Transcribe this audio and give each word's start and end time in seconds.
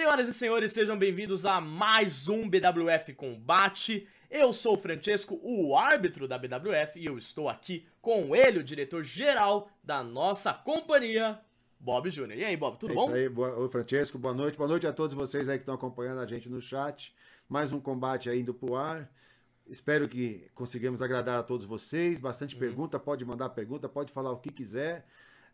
Senhoras 0.00 0.28
e 0.28 0.32
senhores, 0.32 0.72
sejam 0.72 0.98
bem-vindos 0.98 1.44
a 1.44 1.60
mais 1.60 2.26
um 2.26 2.48
BWF 2.48 3.12
Combate. 3.12 4.08
Eu 4.30 4.50
sou 4.50 4.72
o 4.74 4.78
Francesco, 4.78 5.38
o 5.42 5.76
árbitro 5.76 6.26
da 6.26 6.38
BWF, 6.38 6.98
e 6.98 7.04
eu 7.04 7.18
estou 7.18 7.50
aqui 7.50 7.86
com 8.00 8.34
ele, 8.34 8.60
o 8.60 8.64
diretor-geral 8.64 9.70
da 9.84 10.02
nossa 10.02 10.54
companhia, 10.54 11.38
Bob 11.78 12.08
Júnior. 12.08 12.38
E 12.38 12.44
aí, 12.46 12.56
Bob, 12.56 12.78
tudo 12.78 12.94
é 12.94 12.96
bom? 12.96 13.04
Isso 13.08 13.14
aí, 13.14 13.28
boa, 13.28 13.54
oi 13.58 13.68
Francesco, 13.68 14.18
boa 14.18 14.32
noite. 14.32 14.56
Boa 14.56 14.70
noite 14.70 14.86
a 14.86 14.92
todos 14.92 15.14
vocês 15.14 15.50
aí 15.50 15.58
que 15.58 15.64
estão 15.64 15.74
acompanhando 15.74 16.20
a 16.22 16.26
gente 16.26 16.48
no 16.48 16.62
chat. 16.62 17.14
Mais 17.46 17.70
um 17.70 17.78
combate 17.78 18.30
aí 18.30 18.40
indo 18.40 18.54
pro 18.54 18.76
ar. 18.76 19.06
Espero 19.66 20.08
que 20.08 20.48
consigamos 20.54 21.02
agradar 21.02 21.38
a 21.38 21.42
todos 21.42 21.66
vocês. 21.66 22.18
Bastante 22.18 22.54
Uhum. 22.54 22.60
pergunta, 22.60 22.98
pode 22.98 23.22
mandar 23.22 23.50
pergunta, 23.50 23.86
pode 23.86 24.12
falar 24.14 24.32
o 24.32 24.38
que 24.38 24.50
quiser. 24.50 25.04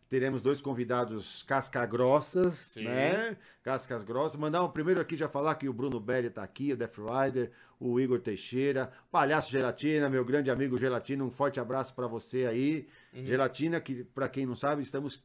Teremos 0.09 0.41
dois 0.41 0.61
convidados 0.61 1.43
casca-grossas, 1.43 2.53
Sim. 2.55 2.85
né? 2.85 3.35
Cascas 3.61 4.03
grossas. 4.03 4.39
Mandar 4.39 4.63
um 4.63 4.69
primeiro 4.69 5.01
aqui 5.01 5.17
já 5.17 5.27
falar 5.27 5.55
que 5.55 5.67
o 5.67 5.73
Bruno 5.73 5.99
Belli 5.99 6.29
tá 6.29 6.43
aqui, 6.43 6.71
o 6.71 6.77
Death 6.77 6.95
Rider, 6.97 7.51
o 7.79 7.99
Igor 7.99 8.19
Teixeira, 8.21 8.91
Palhaço 9.11 9.51
Gelatina, 9.51 10.09
meu 10.09 10.23
grande 10.23 10.49
amigo 10.49 10.77
Gelatina, 10.77 11.23
um 11.23 11.29
forte 11.29 11.59
abraço 11.59 11.93
para 11.93 12.07
você 12.07 12.45
aí. 12.45 12.87
Uhum. 13.13 13.25
Gelatina, 13.25 13.81
que 13.81 14.03
para 14.05 14.29
quem 14.29 14.45
não 14.45 14.55
sabe, 14.55 14.81
estamos 14.81 15.21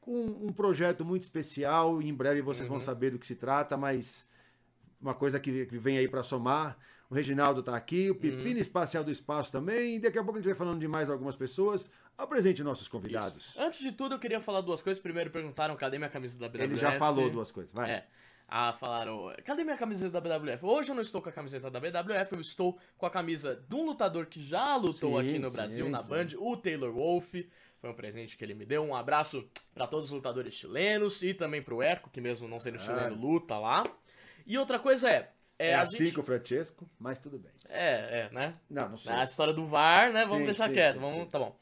com 0.00 0.24
um 0.26 0.52
projeto 0.52 1.04
muito 1.04 1.24
especial. 1.24 2.00
Em 2.00 2.14
breve 2.14 2.40
vocês 2.40 2.68
Uhum. 2.68 2.76
vão 2.76 2.80
saber 2.80 3.10
do 3.10 3.18
que 3.18 3.26
se 3.26 3.34
trata, 3.34 3.76
mas 3.76 4.26
uma 5.00 5.14
coisa 5.14 5.40
que, 5.40 5.66
que 5.66 5.76
vem 5.76 5.98
aí 5.98 6.06
para 6.08 6.22
somar. 6.22 6.78
O 7.10 7.14
Reginaldo 7.14 7.62
tá 7.62 7.74
aqui, 7.74 8.10
o. 8.10 8.14
Pepino 8.14 8.58
Espacial 8.58 9.02
do 9.02 9.10
Espaço 9.10 9.50
também. 9.50 9.96
E 9.96 9.98
daqui 9.98 10.18
a 10.18 10.22
pouco 10.22 10.38
a 10.38 10.40
gente 10.40 10.48
vai 10.48 10.56
falando 10.56 10.78
de 10.78 10.88
mais 10.88 11.08
algumas 11.08 11.36
pessoas. 11.36 11.90
Apresente 12.16 12.62
nossos 12.62 12.86
convidados. 12.88 13.54
Antes 13.56 13.80
de 13.80 13.92
tudo, 13.92 14.16
eu 14.16 14.18
queria 14.18 14.40
falar 14.40 14.60
duas 14.60 14.82
coisas. 14.82 15.02
Primeiro, 15.02 15.30
perguntaram 15.30 15.74
cadê 15.76 15.96
minha 15.96 16.10
camisa 16.10 16.38
da 16.38 16.48
BWF. 16.48 16.64
Ele 16.64 16.76
já 16.76 16.98
falou 16.98 17.30
duas 17.30 17.50
coisas, 17.50 17.72
vai. 17.72 17.90
É. 17.90 18.06
Ah, 18.50 18.72
falaram, 18.72 19.30
cadê 19.44 19.62
minha 19.62 19.76
camiseta 19.76 20.10
da 20.10 20.20
BWF? 20.20 20.64
Hoje 20.64 20.90
eu 20.90 20.94
não 20.94 21.02
estou 21.02 21.20
com 21.20 21.28
a 21.28 21.32
camiseta 21.32 21.70
da 21.70 21.78
BWF, 21.78 22.32
eu 22.32 22.40
estou 22.40 22.78
com 22.96 23.04
a 23.04 23.10
camisa 23.10 23.62
de 23.68 23.74
um 23.74 23.84
lutador 23.84 24.24
que 24.24 24.40
já 24.42 24.74
lutou 24.76 25.20
Sim, 25.20 25.28
aqui 25.28 25.38
no 25.38 25.50
sim, 25.50 25.54
Brasil, 25.54 25.90
na 25.90 25.98
sim. 25.98 26.08
Band, 26.08 26.28
o 26.38 26.56
Taylor 26.56 26.90
Wolf. 26.90 27.34
Foi 27.78 27.90
um 27.90 27.94
presente 27.94 28.36
que 28.36 28.44
ele 28.44 28.54
me 28.54 28.64
deu. 28.64 28.82
Um 28.82 28.94
abraço 28.94 29.46
para 29.74 29.86
todos 29.86 30.06
os 30.06 30.12
lutadores 30.12 30.54
chilenos 30.54 31.22
e 31.22 31.34
também 31.34 31.62
pro 31.62 31.82
Erco, 31.82 32.10
que 32.10 32.20
mesmo 32.20 32.48
não 32.48 32.58
sendo 32.58 32.78
chileno, 32.78 33.14
luta 33.14 33.58
lá. 33.58 33.84
E 34.46 34.56
outra 34.56 34.78
coisa 34.78 35.10
é. 35.10 35.30
É, 35.58 35.70
É, 35.70 35.74
assim 35.74 36.04
gente- 36.04 36.14
com 36.14 36.20
o 36.20 36.24
Francesco, 36.24 36.88
mas 36.98 37.18
tudo 37.18 37.38
bem. 37.38 37.50
é, 37.68 38.20
é, 38.26 38.30
né? 38.32 38.54
Não, 38.70 38.90
não 38.90 38.96
sei. 38.96 39.12
A 39.12 39.24
história 39.24 39.52
do 39.52 39.66
VAR, 39.66 40.12
né? 40.12 40.22
Vamos 40.24 40.38
Sim, 40.40 40.44
deixar 40.46 40.68
sim, 40.68 40.74
quieto. 40.74 40.94
sim, 40.94 41.00
vamos. 41.00 41.28
Tá 41.28 41.38
bom. 41.38 41.56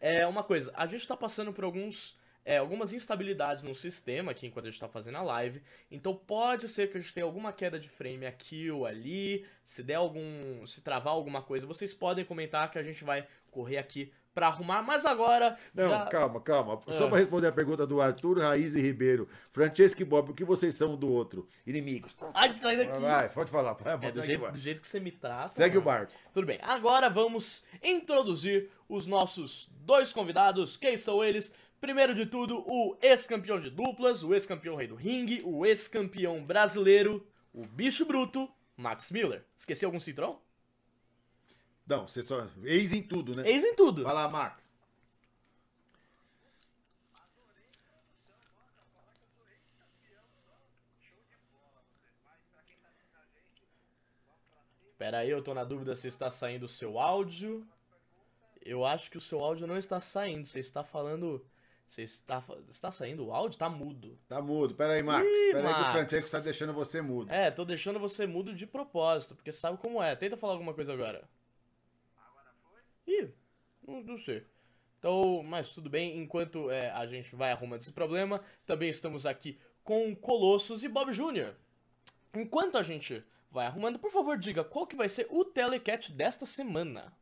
É, 0.00 0.26
uma 0.26 0.42
coisa, 0.44 0.70
a 0.76 0.86
gente 0.86 1.06
tá 1.08 1.16
passando 1.16 1.52
por 1.52 1.64
alguns. 1.64 2.16
é, 2.44 2.56
algumas 2.58 2.94
instabilidades 2.94 3.62
no 3.62 3.74
sistema 3.74 4.30
aqui 4.30 4.46
enquanto 4.46 4.66
a 4.66 4.70
gente 4.70 4.80
tá 4.80 4.88
fazendo 4.88 5.18
a 5.18 5.22
live. 5.22 5.62
Então 5.90 6.14
pode 6.14 6.66
ser 6.68 6.90
que 6.90 6.96
a 6.96 7.00
gente 7.00 7.12
tenha 7.12 7.24
alguma 7.26 7.52
queda 7.52 7.78
de 7.78 7.88
frame 7.90 8.24
aqui 8.24 8.70
ou 8.70 8.86
ali. 8.86 9.44
Se 9.66 9.82
der 9.82 9.96
algum. 9.96 10.66
Se 10.66 10.80
travar 10.80 11.12
alguma 11.12 11.42
coisa, 11.42 11.66
vocês 11.66 11.92
podem 11.92 12.24
comentar 12.24 12.70
que 12.70 12.78
a 12.78 12.82
gente 12.82 13.04
vai 13.04 13.26
correr 13.50 13.76
aqui 13.78 14.12
pra 14.38 14.46
arrumar. 14.46 14.82
Mas 14.82 15.04
agora. 15.04 15.56
Não, 15.74 15.88
já- 15.88 16.06
calma, 16.06 16.40
calma. 16.40 16.80
Só 16.90 17.06
Ah. 17.06 17.08
para 17.08 17.18
responder 17.18 17.48
a 17.48 17.52
pergunta 17.52 17.84
do 17.84 18.00
Arthur, 18.00 18.38
Raiz 18.38 18.76
e 18.76 18.80
Ribeiro. 18.80 19.28
Francesco 19.50 20.00
e 20.00 20.04
Bob, 20.04 20.30
o 20.30 20.34
que 20.34 20.44
vocês 20.44 20.74
são 20.76 20.92
um 20.92 20.96
do 20.96 21.10
outro? 21.10 21.48
Inimigos. 21.66 22.16
Ai, 22.32 22.54
sai 22.54 22.76
daqui! 22.76 23.00
Vai, 23.00 23.28
pode 23.30 23.50
falar. 23.50 23.72
Vai, 23.72 23.94
É, 23.94 24.10
do, 24.12 24.22
jeito, 24.24 24.44
o 24.44 24.52
do 24.52 24.58
jeito 24.60 24.80
que 24.80 24.86
você 24.86 25.00
me 25.00 25.10
trata. 25.10 25.48
Segue 25.48 25.76
o 25.76 25.84
mano. 25.84 25.98
barco. 25.98 26.12
Tudo 26.32 26.46
bem, 26.46 26.58
agora 26.62 27.10
vamos 27.10 27.64
introduzir 27.82 28.70
os 28.88 29.06
nossos 29.08 29.68
dois 29.80 30.12
convidados. 30.12 30.76
Quem 30.76 30.96
são 30.96 31.22
eles? 31.24 31.52
Primeiro 31.80 32.14
de 32.14 32.26
tudo, 32.26 32.64
o 32.66 32.96
ex-campeão 33.02 33.60
de 33.60 33.70
duplas, 33.70 34.22
o 34.22 34.32
ex-campeão 34.34 34.76
rei 34.76 34.86
do 34.86 34.94
ringue, 34.94 35.42
o 35.44 35.66
ex-campeão 35.66 36.44
brasileiro, 36.44 37.26
o 37.52 37.64
bicho 37.66 38.04
bruto, 38.06 38.48
Max 38.76 39.10
Miller. 39.10 39.44
Esqueci 39.56 39.84
algum 39.84 39.98
citrão? 40.00 40.38
Não, 41.88 42.06
você 42.06 42.22
só. 42.22 42.46
Eis 42.62 42.92
em 42.92 43.02
tudo, 43.02 43.34
né? 43.34 43.48
Ex 43.48 43.64
em 43.64 43.74
tudo. 43.74 44.04
Vai 44.04 44.12
lá, 44.12 44.28
Max. 44.28 44.68
Pera 54.98 55.18
aí, 55.18 55.30
eu 55.30 55.40
tô 55.40 55.54
na 55.54 55.64
dúvida 55.64 55.94
se 55.94 56.08
está 56.08 56.28
saindo 56.30 56.66
o 56.66 56.68
seu 56.68 56.98
áudio. 56.98 57.66
Eu 58.62 58.84
acho 58.84 59.10
que 59.10 59.16
o 59.16 59.20
seu 59.20 59.40
áudio 59.40 59.66
não 59.66 59.78
está 59.78 60.00
saindo. 60.00 60.44
Você 60.46 60.58
está 60.58 60.82
falando. 60.82 61.42
Você 61.86 62.02
está. 62.02 62.44
Está 62.68 62.90
saindo 62.90 63.24
o 63.26 63.32
áudio? 63.32 63.58
Tá 63.58 63.70
mudo. 63.70 64.18
Tá 64.28 64.42
mudo. 64.42 64.74
Pera 64.74 64.94
aí, 64.94 65.02
Max. 65.02 65.26
Ih, 65.26 65.52
Pera 65.52 65.68
aí 65.68 65.74
que 65.74 65.80
o 65.80 65.82
Max. 65.84 65.92
Francesco 65.92 66.30
tá 66.32 66.40
deixando 66.40 66.74
você 66.74 67.00
mudo. 67.00 67.32
É, 67.32 67.50
tô 67.50 67.64
deixando 67.64 67.98
você 67.98 68.26
mudo 68.26 68.52
de 68.52 68.66
propósito, 68.66 69.34
porque 69.36 69.52
sabe 69.52 69.78
como 69.78 70.02
é. 70.02 70.14
Tenta 70.16 70.36
falar 70.36 70.54
alguma 70.54 70.74
coisa 70.74 70.92
agora. 70.92 71.26
Ih, 73.08 73.30
não, 73.86 74.02
não 74.02 74.18
sei. 74.18 74.44
Então, 74.98 75.42
mas 75.42 75.70
tudo 75.70 75.88
bem, 75.88 76.18
enquanto 76.18 76.70
é, 76.70 76.90
a 76.90 77.06
gente 77.06 77.34
vai 77.34 77.52
arrumando 77.52 77.80
esse 77.80 77.92
problema, 77.92 78.42
também 78.66 78.88
estamos 78.88 79.24
aqui 79.24 79.58
com 79.82 80.14
Colossus 80.14 80.82
e 80.82 80.88
Bob 80.88 81.12
Jr. 81.12 81.54
Enquanto 82.34 82.76
a 82.76 82.82
gente 82.82 83.24
vai 83.50 83.66
arrumando, 83.66 83.98
por 83.98 84.10
favor, 84.12 84.36
diga 84.36 84.62
qual 84.62 84.86
que 84.86 84.96
vai 84.96 85.08
ser 85.08 85.26
o 85.30 85.44
telecat 85.44 86.12
desta 86.12 86.44
semana. 86.44 87.12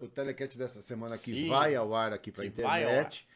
O 0.00 0.08
telecat 0.08 0.56
dessa 0.56 0.80
semana 0.80 1.18
que 1.18 1.30
Sim. 1.30 1.48
vai 1.48 1.74
ao 1.74 1.94
ar 1.94 2.12
aqui 2.12 2.30
vai 2.30 2.46
ao 2.46 2.50
internet. 2.50 3.26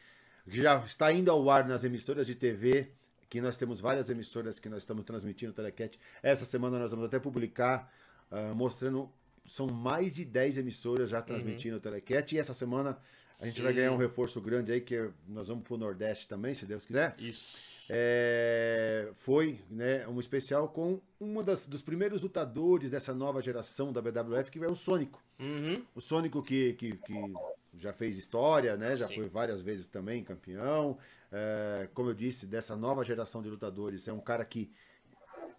que 0.43 0.57
Já 0.61 0.79
está 0.85 1.11
indo 1.11 1.29
ao 1.29 1.49
ar 1.49 1.67
nas 1.67 1.83
emissoras 1.83 2.25
de 2.25 2.35
TV. 2.35 2.91
Que 3.29 3.39
nós 3.39 3.55
temos 3.57 3.79
várias 3.79 4.09
emissoras 4.09 4.59
que 4.59 4.67
nós 4.67 4.81
estamos 4.81 5.03
transmitindo 5.03 5.51
o 5.51 5.55
telecat. 5.55 5.99
Essa 6.23 6.45
semana 6.45 6.79
nós 6.79 6.89
vamos 6.89 7.05
até 7.05 7.19
publicar, 7.19 7.93
ah, 8.31 8.53
mostrando. 8.55 9.11
São 9.49 9.67
mais 9.67 10.13
de 10.13 10.23
10 10.23 10.57
emissoras 10.57 11.09
já 11.09 11.21
transmitindo 11.21 11.77
o 11.77 11.79
telecat. 11.79 12.33
E 12.35 12.37
essa 12.37 12.53
semana 12.53 12.97
a 13.41 13.45
gente 13.45 13.61
vai 13.61 13.71
Sim. 13.71 13.77
ganhar 13.77 13.91
um 13.91 13.97
reforço 13.97 14.39
grande 14.39 14.71
aí, 14.71 14.79
que 14.79 14.95
é- 14.95 15.09
nós 15.27 15.47
vamos 15.47 15.63
pro 15.63 15.75
Nordeste 15.77 16.27
também, 16.27 16.53
se 16.53 16.65
Deus 16.65 16.85
quiser. 16.85 17.15
Isso. 17.17 17.79
É, 17.89 19.09
foi 19.15 19.59
né, 19.69 20.07
um 20.07 20.19
especial 20.19 20.69
com 20.69 21.01
um 21.19 21.41
dos 21.43 21.81
primeiros 21.81 22.21
lutadores 22.21 22.91
dessa 22.91 23.13
nova 23.15 23.41
geração 23.41 23.91
da 23.91 24.01
BWF, 24.01 24.51
que 24.51 24.59
é 24.63 24.67
o 24.67 24.75
Sônico. 24.75 25.23
Uhum. 25.39 25.83
O 25.95 25.99
Sônico 25.99 26.43
que, 26.43 26.73
que, 26.73 26.97
que 26.97 27.33
já 27.75 27.91
fez 27.91 28.17
história, 28.17 28.77
né? 28.77 28.95
Já 28.95 29.07
Sim. 29.07 29.15
foi 29.15 29.29
várias 29.29 29.61
vezes 29.61 29.87
também 29.87 30.23
campeão. 30.23 30.99
É, 31.31 31.89
como 31.93 32.09
eu 32.09 32.13
disse, 32.13 32.45
dessa 32.45 32.75
nova 32.75 33.03
geração 33.03 33.41
de 33.41 33.49
lutadores, 33.49 34.07
é 34.07 34.13
um 34.13 34.19
cara 34.19 34.45
que 34.45 34.71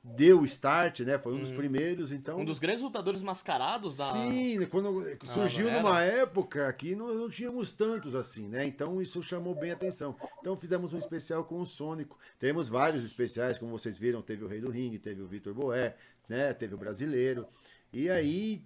deu 0.02 0.40
o 0.40 0.44
start, 0.44 1.00
né? 1.00 1.18
Foi 1.18 1.34
um 1.34 1.40
dos 1.40 1.50
primeiros, 1.50 2.12
então. 2.12 2.38
Um 2.38 2.44
dos 2.44 2.58
grandes 2.58 2.82
lutadores 2.82 3.22
mascarados 3.22 3.96
da. 3.96 4.12
Sim, 4.12 4.66
quando 4.70 5.06
surgiu 5.24 5.66
não 5.66 5.72
era? 5.72 5.82
numa 5.82 6.02
época 6.02 6.72
que 6.72 6.94
não, 6.94 7.14
não 7.14 7.28
tínhamos 7.28 7.72
tantos 7.72 8.14
assim, 8.14 8.48
né? 8.48 8.66
Então 8.66 9.00
isso 9.00 9.22
chamou 9.22 9.54
bem 9.54 9.70
a 9.70 9.74
atenção. 9.74 10.16
Então 10.40 10.56
fizemos 10.56 10.92
um 10.92 10.98
especial 10.98 11.44
com 11.44 11.60
o 11.60 11.66
Sônico. 11.66 12.18
Temos 12.38 12.68
vários 12.68 13.04
especiais, 13.04 13.58
como 13.58 13.72
vocês 13.72 13.98
viram, 13.98 14.22
teve 14.22 14.44
o 14.44 14.48
Rei 14.48 14.60
do 14.60 14.70
Ringue, 14.70 14.98
teve 14.98 15.20
o 15.20 15.26
Vitor 15.26 15.52
Boé, 15.52 15.96
né? 16.28 16.54
Teve 16.54 16.74
o 16.74 16.78
Brasileiro. 16.78 17.46
E 17.92 18.08
aí 18.08 18.64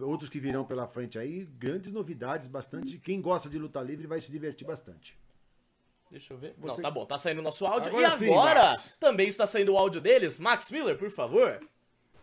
outros 0.00 0.30
que 0.30 0.40
virão 0.40 0.64
pela 0.64 0.86
frente 0.86 1.18
aí, 1.18 1.44
grandes 1.58 1.92
novidades, 1.92 2.48
bastante. 2.48 2.98
Quem 2.98 3.20
gosta 3.20 3.50
de 3.50 3.58
luta 3.58 3.82
livre 3.82 4.06
vai 4.06 4.20
se 4.20 4.32
divertir 4.32 4.66
bastante. 4.66 5.16
Deixa 6.14 6.32
eu 6.32 6.38
ver. 6.38 6.54
Você- 6.58 6.80
Não, 6.80 6.88
tá 6.88 6.90
bom, 6.94 7.04
tá 7.04 7.18
saindo 7.18 7.40
o 7.40 7.42
nosso 7.42 7.66
áudio. 7.66 7.88
Agora 7.90 8.06
e 8.06 8.10
sim, 8.12 8.30
agora 8.30 8.66
Max. 8.66 8.96
também 9.00 9.26
está 9.26 9.48
saindo 9.48 9.72
o 9.72 9.76
áudio 9.76 10.00
deles. 10.00 10.38
Max 10.38 10.70
Miller, 10.70 10.96
por 10.96 11.10
favor. 11.10 11.58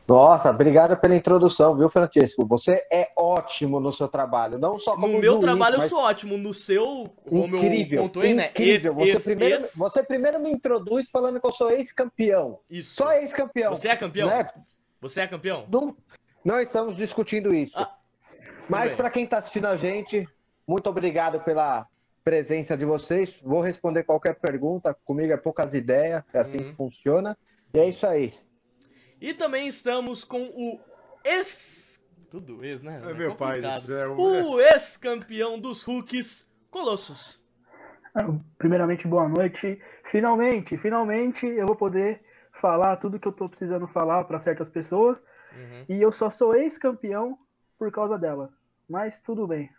Nossa, 0.08 0.50
obrigado 0.50 0.96
pela 0.96 1.14
introdução, 1.14 1.76
viu, 1.76 1.90
Francisco? 1.90 2.46
Você 2.48 2.86
é 2.90 3.12
ótimo 3.18 3.82
no 3.82 3.92
seu 3.92 4.08
trabalho, 4.08 4.58
não 4.58 4.80
só 4.80 4.94
como 4.96 5.08
No 5.08 5.20
meu 5.20 5.34
juiz, 5.34 5.42
trabalho 5.42 5.76
eu 5.76 5.80
mas 5.80 5.90
sou 5.90 6.00
ótimo. 6.00 6.38
No 6.38 6.54
seu, 6.54 7.14
como 7.28 7.58
incrível, 7.58 7.98
eu 8.00 8.04
pontuei, 8.04 8.34
né? 8.34 8.48
incrível. 8.48 8.92
Esse, 8.92 8.96
você, 8.98 9.10
esse, 9.12 9.26
primeiro, 9.26 9.56
esse. 9.58 9.78
você 9.78 10.04
primeiro 10.04 10.40
me 10.40 10.50
introduz 10.52 11.10
falando 11.10 11.42
que 11.42 11.46
eu 11.46 11.52
sou 11.52 11.70
ex-campeão. 11.70 12.60
Isso. 12.70 12.96
Só 12.96 13.12
ex-campeão. 13.12 13.76
Você 13.76 13.90
é 13.90 13.96
campeão? 13.98 14.30
Né? 14.30 14.48
Você 15.02 15.20
é 15.20 15.28
campeão? 15.28 15.66
Não, 15.70 15.98
não 16.46 16.62
estamos 16.62 16.96
discutindo 16.96 17.54
isso. 17.54 17.78
Ah, 17.78 17.94
Mas 18.70 18.96
para 18.96 19.10
quem 19.10 19.26
está 19.26 19.40
assistindo 19.40 19.66
a 19.68 19.76
gente, 19.76 20.26
muito 20.66 20.90
obrigado 20.90 21.42
pela 21.42 21.86
presença 22.24 22.78
de 22.78 22.86
vocês. 22.86 23.36
Vou 23.44 23.62
responder 23.62 24.04
qualquer 24.04 24.36
pergunta. 24.36 24.94
Comigo 25.06 25.34
é 25.34 25.38
poucas 25.38 25.74
ideias, 25.74 26.24
é 26.34 26.40
assim 26.40 26.58
Uhum. 26.58 26.70
que 26.70 26.76
funciona. 26.76 27.38
E 27.74 27.80
é 27.80 27.90
isso 27.90 28.06
aí. 28.06 28.34
E 29.20 29.34
também 29.34 29.68
estamos 29.68 30.24
com 30.24 30.42
o 30.44 30.80
ex. 31.24 32.02
Tudo 32.30 32.64
ex, 32.64 32.82
né? 32.82 33.02
Ai, 33.04 33.14
meu 33.14 33.36
pai 33.36 33.62
do 33.62 33.72
céu. 33.82 34.16
O 34.18 34.60
ex-campeão 34.60 35.60
dos 35.60 35.84
Hulks, 35.84 36.48
Colossus. 36.70 37.40
Primeiramente, 38.58 39.08
boa 39.08 39.28
noite. 39.28 39.82
Finalmente, 40.06 40.78
finalmente 40.78 41.46
eu 41.46 41.66
vou 41.66 41.76
poder 41.76 42.22
falar 42.54 42.98
tudo 42.98 43.20
que 43.20 43.28
eu 43.28 43.32
tô 43.32 43.48
precisando 43.48 43.88
falar 43.88 44.24
para 44.26 44.40
certas 44.40 44.70
pessoas. 44.70 45.22
Uhum. 45.54 45.86
E 45.90 46.02
eu 46.02 46.12
só 46.12 46.30
sou 46.30 46.56
ex-campeão 46.56 47.38
por 47.78 47.92
causa 47.92 48.18
dela. 48.18 48.52
Mas 48.88 49.20
tudo 49.20 49.48
bem. 49.48 49.70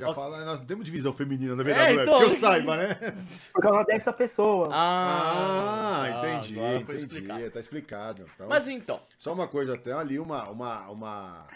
Já 0.00 0.08
Ok. 0.08 0.14
fala, 0.14 0.44
nós 0.46 0.58
não 0.60 0.66
temos 0.66 0.84
divisão 0.86 1.12
feminina 1.12 1.54
na 1.54 1.62
É, 1.62 1.92
WWE, 1.92 2.02
então- 2.02 2.18
que 2.18 2.24
eu 2.24 2.36
saiba, 2.36 2.76
né? 2.76 2.88
Por 3.52 3.62
causa 3.62 3.84
dessa 3.84 4.12
pessoa. 4.12 4.68
Ah, 4.72 6.06
tá, 6.10 6.10
entendi, 6.28 6.58
entendi. 6.58 7.04
explicado. 7.04 7.50
Tá 7.50 7.60
explicado. 7.60 8.26
Então, 8.34 8.48
Mas 8.48 8.66
então, 8.68 9.02
Só 9.18 9.34
uma 9.34 9.46
coisa, 9.46 9.76
tem 9.76 9.92
ali 9.92 10.18
uma, 10.18 10.48
uma, 10.48 10.88
uma... 10.88 11.46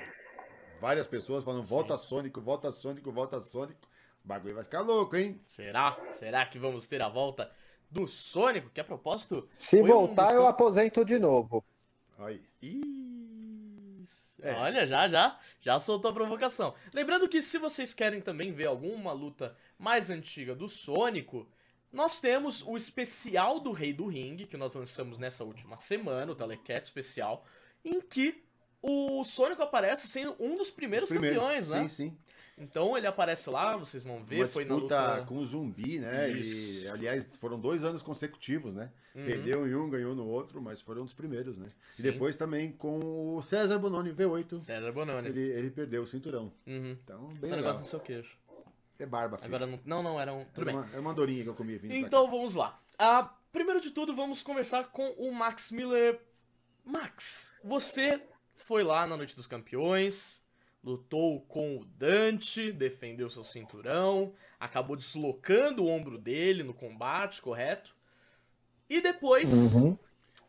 Várias 0.78 1.06
pessoas 1.06 1.42
falando, 1.42 1.62
volta 1.62 1.96
Sônico, 1.96 2.38
volta 2.40 2.70
Sônico, 2.70 3.10
volta 3.10 3.40
Sônico. 3.40 3.80
O 4.22 4.28
bagulho 4.28 4.54
vai 4.54 4.64
ficar 4.64 4.80
louco, 4.80 5.16
hein? 5.16 5.40
será? 5.46 5.96
Será 6.08 6.44
que 6.44 6.58
vamos 6.58 6.86
ter 6.86 7.00
a 7.00 7.08
volta 7.08 7.50
do 7.90 8.06
Sônico? 8.06 8.68
Que 8.68 8.80
a 8.80 8.84
propósito. 8.84 9.48
Se 9.52 9.78
foi 9.80 9.82
um 9.82 9.86
voltar, 9.92 10.26
dos 10.26 10.34
eu 10.34 10.46
aposento 10.46 11.02
de 11.04 11.18
novo. 11.18 11.64
Aí. 12.18 12.42
Isso. 12.60 13.33
É. 14.44 14.52
Olha, 14.54 14.86
já, 14.86 15.08
já, 15.08 15.38
já 15.60 15.78
soltou 15.78 16.10
a 16.10 16.14
provocação. 16.14 16.74
Lembrando 16.92 17.28
que 17.28 17.40
se 17.40 17.56
vocês 17.58 17.94
querem 17.94 18.20
também 18.20 18.52
ver 18.52 18.66
alguma 18.66 19.12
luta 19.12 19.56
mais 19.78 20.10
antiga 20.10 20.54
do 20.54 20.68
Sônico, 20.68 21.48
nós 21.90 22.20
temos 22.20 22.62
o 22.62 22.76
especial 22.76 23.58
do 23.58 23.72
Rei 23.72 23.92
do 23.92 24.06
Ringue, 24.06 24.46
que 24.46 24.56
nós 24.56 24.74
lançamos 24.74 25.18
nessa 25.18 25.44
última 25.44 25.76
semana, 25.76 26.32
o 26.32 26.34
Telecat 26.34 26.84
especial, 26.84 27.46
em 27.84 28.00
que 28.00 28.44
o 28.82 29.24
Sônico 29.24 29.62
aparece 29.62 30.06
sendo 30.06 30.36
um 30.38 30.56
dos 30.56 30.70
primeiros 30.70 31.08
Primeiro. 31.08 31.40
campeões, 31.40 31.68
né? 31.68 31.82
Sim, 31.82 31.88
sim. 31.88 32.18
Então 32.56 32.96
ele 32.96 33.06
aparece 33.06 33.50
lá, 33.50 33.76
vocês 33.76 34.02
vão 34.02 34.24
ver, 34.24 34.42
Uma 34.42 34.48
foi 34.48 34.64
na 34.64 34.74
disputa 34.74 35.14
luta... 35.14 35.26
com 35.26 35.38
o 35.38 35.44
zumbi, 35.44 35.98
né? 35.98 36.30
Isso. 36.30 36.84
E, 36.84 36.88
aliás, 36.88 37.36
foram 37.36 37.58
dois 37.58 37.84
anos 37.84 38.02
consecutivos, 38.02 38.74
né? 38.74 38.92
Uhum. 39.14 39.24
Perdeu 39.24 39.66
em 39.66 39.74
um, 39.74 39.90
ganhou 39.90 40.14
no 40.14 40.26
outro, 40.26 40.62
mas 40.62 40.80
foram 40.80 41.02
dos 41.02 41.12
primeiros, 41.12 41.58
né? 41.58 41.68
Sim. 41.90 42.02
E 42.02 42.10
depois 42.10 42.36
também 42.36 42.70
com 42.70 43.36
o 43.36 43.42
César 43.42 43.78
Bononi, 43.78 44.12
V8. 44.12 44.58
César 44.58 44.92
Bononi. 44.92 45.28
Ele, 45.28 45.40
ele 45.40 45.70
perdeu 45.70 46.02
o 46.02 46.06
cinturão. 46.06 46.52
Uhum. 46.66 46.96
Então, 47.02 47.26
bem 47.26 47.30
Esse 47.30 47.42
legal. 47.42 47.58
negócio 47.58 47.80
no 47.82 47.88
seu 47.88 48.00
queijo. 48.00 48.36
É 48.98 49.06
barba, 49.06 49.36
filho. 49.36 49.48
Agora 49.48 49.66
não... 49.66 49.80
Não, 49.84 50.02
não, 50.02 50.20
era 50.20 50.32
um... 50.32 50.44
Tudo 50.44 50.68
era, 50.68 50.72
bem. 50.72 50.74
uma, 50.76 50.92
era 50.92 51.00
uma 51.00 51.10
andorinha 51.10 51.42
que 51.42 51.48
eu 51.48 51.54
comia 51.54 51.78
vindo 51.78 51.92
Então 51.94 52.30
vamos 52.30 52.54
lá. 52.54 52.80
Ah, 52.96 53.34
primeiro 53.50 53.80
de 53.80 53.90
tudo, 53.90 54.14
vamos 54.14 54.42
conversar 54.42 54.84
com 54.90 55.08
o 55.12 55.32
Max 55.32 55.72
Miller. 55.72 56.20
Max, 56.84 57.52
você 57.62 58.22
foi 58.54 58.84
lá 58.84 59.06
na 59.06 59.16
Noite 59.16 59.34
dos 59.34 59.46
Campeões, 59.46 60.40
lutou 60.84 61.40
com 61.42 61.78
o 61.78 61.84
Dante, 61.84 62.70
defendeu 62.70 63.30
seu 63.30 63.42
cinturão, 63.42 64.34
acabou 64.60 64.94
deslocando 64.96 65.82
o 65.84 65.88
ombro 65.88 66.18
dele 66.18 66.62
no 66.62 66.74
combate, 66.74 67.40
correto? 67.40 67.96
E 68.88 69.00
depois. 69.00 69.74
Uhum. 69.74 69.98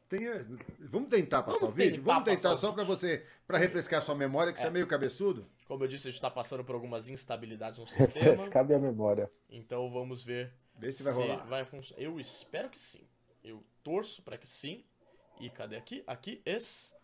Tem, 0.09 0.27
eh, 0.27 0.45
vamos 0.81 1.09
tentar 1.09 1.41
passar 1.41 1.61
Vamos 1.61 1.73
o 1.73 1.77
vídeo? 1.77 1.95
tentar 1.97 2.11
Vamos 2.13 2.25
tentar 2.29 2.57
só 2.57 2.71
pra 2.71 2.83
você, 2.83 3.25
pra 3.47 3.57
refrescar 3.57 4.01
sua 4.03 4.13
memória, 4.13 4.53
que 4.53 4.59
você 4.59 4.67
é 4.67 4.69
meio 4.69 4.85
cabeçudo. 4.85 5.47
Como 5.67 5.83
eu 5.83 5.87
disse, 5.87 6.07
a 6.07 6.11
gente 6.11 6.21
tá 6.21 6.29
passando 6.29 6.63
por 6.63 6.75
algumas 6.75 7.07
instabilidades 7.07 7.79
no 7.79 7.87
sistema. 7.87 8.19
Refrescar 8.37 8.63
minha 8.65 8.77
memória. 8.77 9.31
então 9.49 9.89
vamos 9.89 10.23
ver 10.23 10.53
Vê 10.77 10.91
se 10.91 11.01
vai 11.01 11.13
rolar. 11.13 11.45
vai 11.47 11.65
funcionar. 11.65 12.03
Eu 12.03 12.19
espero 12.19 12.69
que 12.69 12.79
sim. 12.79 13.01
Eu 13.43 13.63
torço 13.81 14.21
pra 14.21 14.37
que 14.37 14.47
sim. 14.47 14.83
E 15.39 15.49
cadê 15.49 15.75
aqui? 15.75 16.03
Aqui 16.05 16.41
está. 16.45 16.94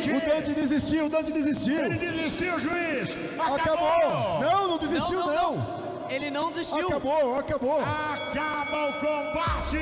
O 0.00 0.20
Dante 0.30 0.54
desistiu, 0.54 1.06
o 1.06 1.08
Dante 1.08 1.32
desistiu. 1.32 1.84
Ele 1.84 1.98
desistiu, 1.98 2.58
juiz! 2.60 3.10
Acabou! 3.38 4.40
Não, 4.40 4.68
não 4.68 4.78
desistiu, 4.78 5.18
não. 5.18 6.06
Ele 6.08 6.30
não 6.30 6.50
desistiu. 6.50 6.88
Acabou, 6.88 7.38
acabou. 7.38 7.82
Acaba 7.82 8.88
o 8.88 8.92
combate! 8.94 9.78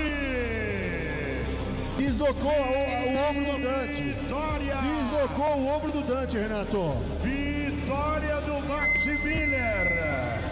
Deslocou 1.98 2.50
o, 2.50 2.54
o 2.54 3.30
ombro 3.30 3.52
do 3.52 3.62
Dante. 3.62 4.02
Vitória! 4.02 4.76
Deslocou 4.76 5.56
o 5.58 5.68
ombro 5.68 5.92
do 5.92 6.02
Dante, 6.02 6.38
Renato. 6.38 6.94
Vitória 7.22 8.40
do 8.40 8.60
Max 8.66 9.04
Miller! 9.06 10.46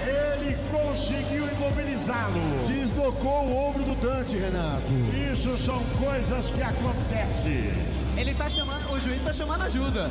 Ele 0.00 0.56
conseguiu 0.70 1.46
imobilizá-lo! 1.48 2.64
Deslocou 2.66 3.44
o 3.44 3.68
ombro 3.68 3.84
do 3.84 3.94
Dante, 3.94 4.36
Renato. 4.36 4.92
Isso 5.32 5.56
são 5.58 5.82
coisas 6.02 6.48
que 6.48 6.62
acontecem. 6.62 7.72
Ele 8.18 8.34
tá 8.34 8.50
chamando, 8.50 8.90
o 8.92 9.00
juiz 9.00 9.22
tá 9.22 9.32
chamando 9.32 9.62
ajuda. 9.62 10.10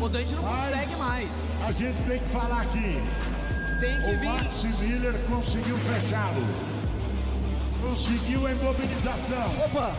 O 0.00 0.08
Dante 0.08 0.34
não 0.34 0.42
Mas 0.42 0.70
consegue 0.70 0.96
mais. 0.96 1.52
A 1.66 1.72
gente 1.72 1.96
tem 2.06 2.18
que 2.18 2.28
falar 2.28 2.62
aqui. 2.62 3.02
Tem 3.80 4.00
que 4.00 4.10
O 4.10 4.20
vir. 4.20 4.28
Max 4.28 4.64
Miller 4.64 5.14
conseguiu 5.28 5.78
fechá-lo. 5.78 6.46
Conseguiu 7.82 8.46
a 8.46 8.52
imobilização. 8.52 9.46
Opa, 9.64 9.92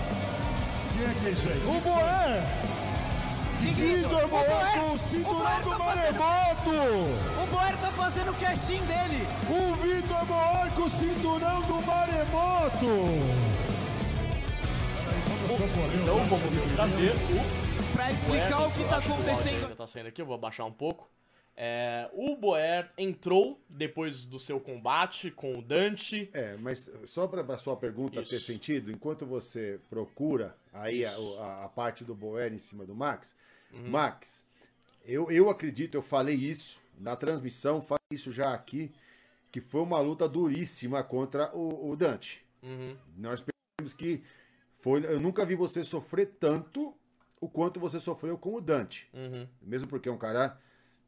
Quem 0.95 1.05
é 1.05 1.13
que 1.21 1.27
é 1.27 1.31
isso 1.31 1.47
aí? 1.49 1.63
o 1.65 1.81
que 1.81 1.89
é 1.89 2.43
isso? 3.69 3.75
Vitor 4.03 4.23
O 4.25 4.27
Boer 4.27 4.49
Boer- 4.49 4.73
com 4.73 4.79
o 4.79 4.93
o 4.93 4.99
cinturão 4.99 5.61
do 5.63 5.69
tá 5.71 5.77
fazendo- 5.77 6.19
maremoto. 6.19 6.69
O 7.41 7.47
Boer 7.51 7.77
tá 7.77 7.91
fazendo 7.91 8.31
o 8.31 8.35
casting 8.35 8.81
dele. 8.85 9.27
O 9.49 9.75
Vitor 9.81 10.25
Boer 10.25 10.71
com 10.75 10.81
o 10.83 10.89
cinturão 10.91 11.61
do 11.63 11.81
maremoto. 11.85 13.47
Então 15.49 16.17
vamos 16.25 16.41
ver 16.51 16.75
pra 16.75 16.85
ver 16.87 17.11
o 17.13 17.93
Pra 17.95 18.11
explicar 18.11 18.67
o 18.67 18.71
que 18.73 18.83
tá 18.83 18.97
acontecendo. 18.97 19.63
ainda 19.63 19.75
tá 19.75 19.87
saindo 19.87 20.07
aqui, 20.07 20.21
eu 20.21 20.25
vou 20.25 20.35
abaixar 20.35 20.65
um 20.67 20.71
pouco. 20.73 21.09
É, 21.55 22.09
o 22.13 22.35
Boer 22.35 22.89
entrou 22.97 23.59
depois 23.69 24.25
do 24.25 24.39
seu 24.39 24.59
combate 24.59 25.31
com 25.31 25.57
o 25.57 25.61
Dante. 25.61 26.29
É, 26.33 26.55
mas 26.59 26.91
só 27.05 27.25
para 27.27 27.41
a 27.53 27.57
sua 27.57 27.75
pergunta 27.77 28.21
Isso. 28.21 28.29
ter 28.29 28.41
sentido, 28.41 28.91
enquanto 28.91 29.25
você 29.25 29.79
procura 29.89 30.55
aí 30.73 31.03
a, 31.05 31.11
a- 31.15 31.65
a 31.65 31.69
parte 31.69 32.03
do 32.03 32.13
Boer 32.13 32.51
em 32.53 32.57
cima 32.59 32.85
do 32.85 32.93
Max, 32.93 33.33
Uhum. 33.73 33.89
Max, 33.89 34.45
eu, 35.05 35.31
eu 35.31 35.49
acredito, 35.49 35.95
eu 35.95 36.01
falei 36.01 36.35
isso 36.35 36.79
na 36.99 37.15
transmissão, 37.15 37.81
falei 37.81 37.99
isso 38.11 38.31
já 38.31 38.53
aqui, 38.53 38.91
que 39.51 39.59
foi 39.61 39.81
uma 39.81 39.99
luta 39.99 40.27
duríssima 40.27 41.01
contra 41.03 41.49
o, 41.55 41.89
o 41.89 41.95
Dante. 41.95 42.45
Uhum. 42.61 42.95
Nós 43.17 43.41
pensamos 43.43 43.93
que 43.93 44.21
foi. 44.77 45.05
Eu 45.05 45.19
nunca 45.19 45.45
vi 45.45 45.55
você 45.55 45.83
sofrer 45.83 46.35
tanto 46.39 46.93
o 47.39 47.49
quanto 47.49 47.79
você 47.79 47.99
sofreu 47.99 48.37
com 48.37 48.55
o 48.55 48.61
Dante. 48.61 49.09
Uhum. 49.13 49.47
Mesmo 49.61 49.87
porque 49.87 50.09
é 50.09 50.11
um 50.11 50.17
cara 50.17 50.57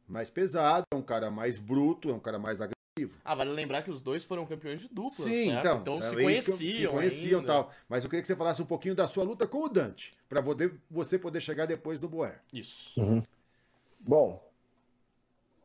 mais 0.06 0.30
pesado, 0.30 0.84
é 0.92 0.96
um 0.96 1.02
cara 1.02 1.30
mais 1.30 1.58
bruto, 1.58 2.10
é 2.10 2.12
um 2.12 2.20
cara 2.20 2.38
mais 2.38 2.60
agressivo. 2.60 3.18
Ah, 3.24 3.34
vale 3.34 3.50
lembrar 3.50 3.82
que 3.82 3.90
os 3.90 4.00
dois 4.00 4.24
foram 4.24 4.44
campeões 4.44 4.80
de 4.80 4.88
dupla. 4.88 5.10
Sim, 5.10 5.50
certo? 5.50 5.58
então. 5.58 5.80
Então 5.80 6.02
se 6.02 6.14
é 6.14 6.22
conheciam. 6.22 6.56
Se 6.56 6.88
conheciam 6.88 7.42
e 7.42 7.46
tal. 7.46 7.72
Mas 7.88 8.04
eu 8.04 8.10
queria 8.10 8.22
que 8.22 8.28
você 8.28 8.36
falasse 8.36 8.60
um 8.60 8.66
pouquinho 8.66 8.94
da 8.94 9.08
sua 9.08 9.24
luta 9.24 9.46
com 9.46 9.64
o 9.64 9.68
Dante. 9.68 10.14
Pra 10.28 10.42
poder, 10.42 10.74
você 10.90 11.18
poder 11.18 11.40
chegar 11.40 11.66
depois 11.66 12.00
do 12.00 12.08
Boer. 12.08 12.40
Isso. 12.52 13.00
Bom, 13.98 14.42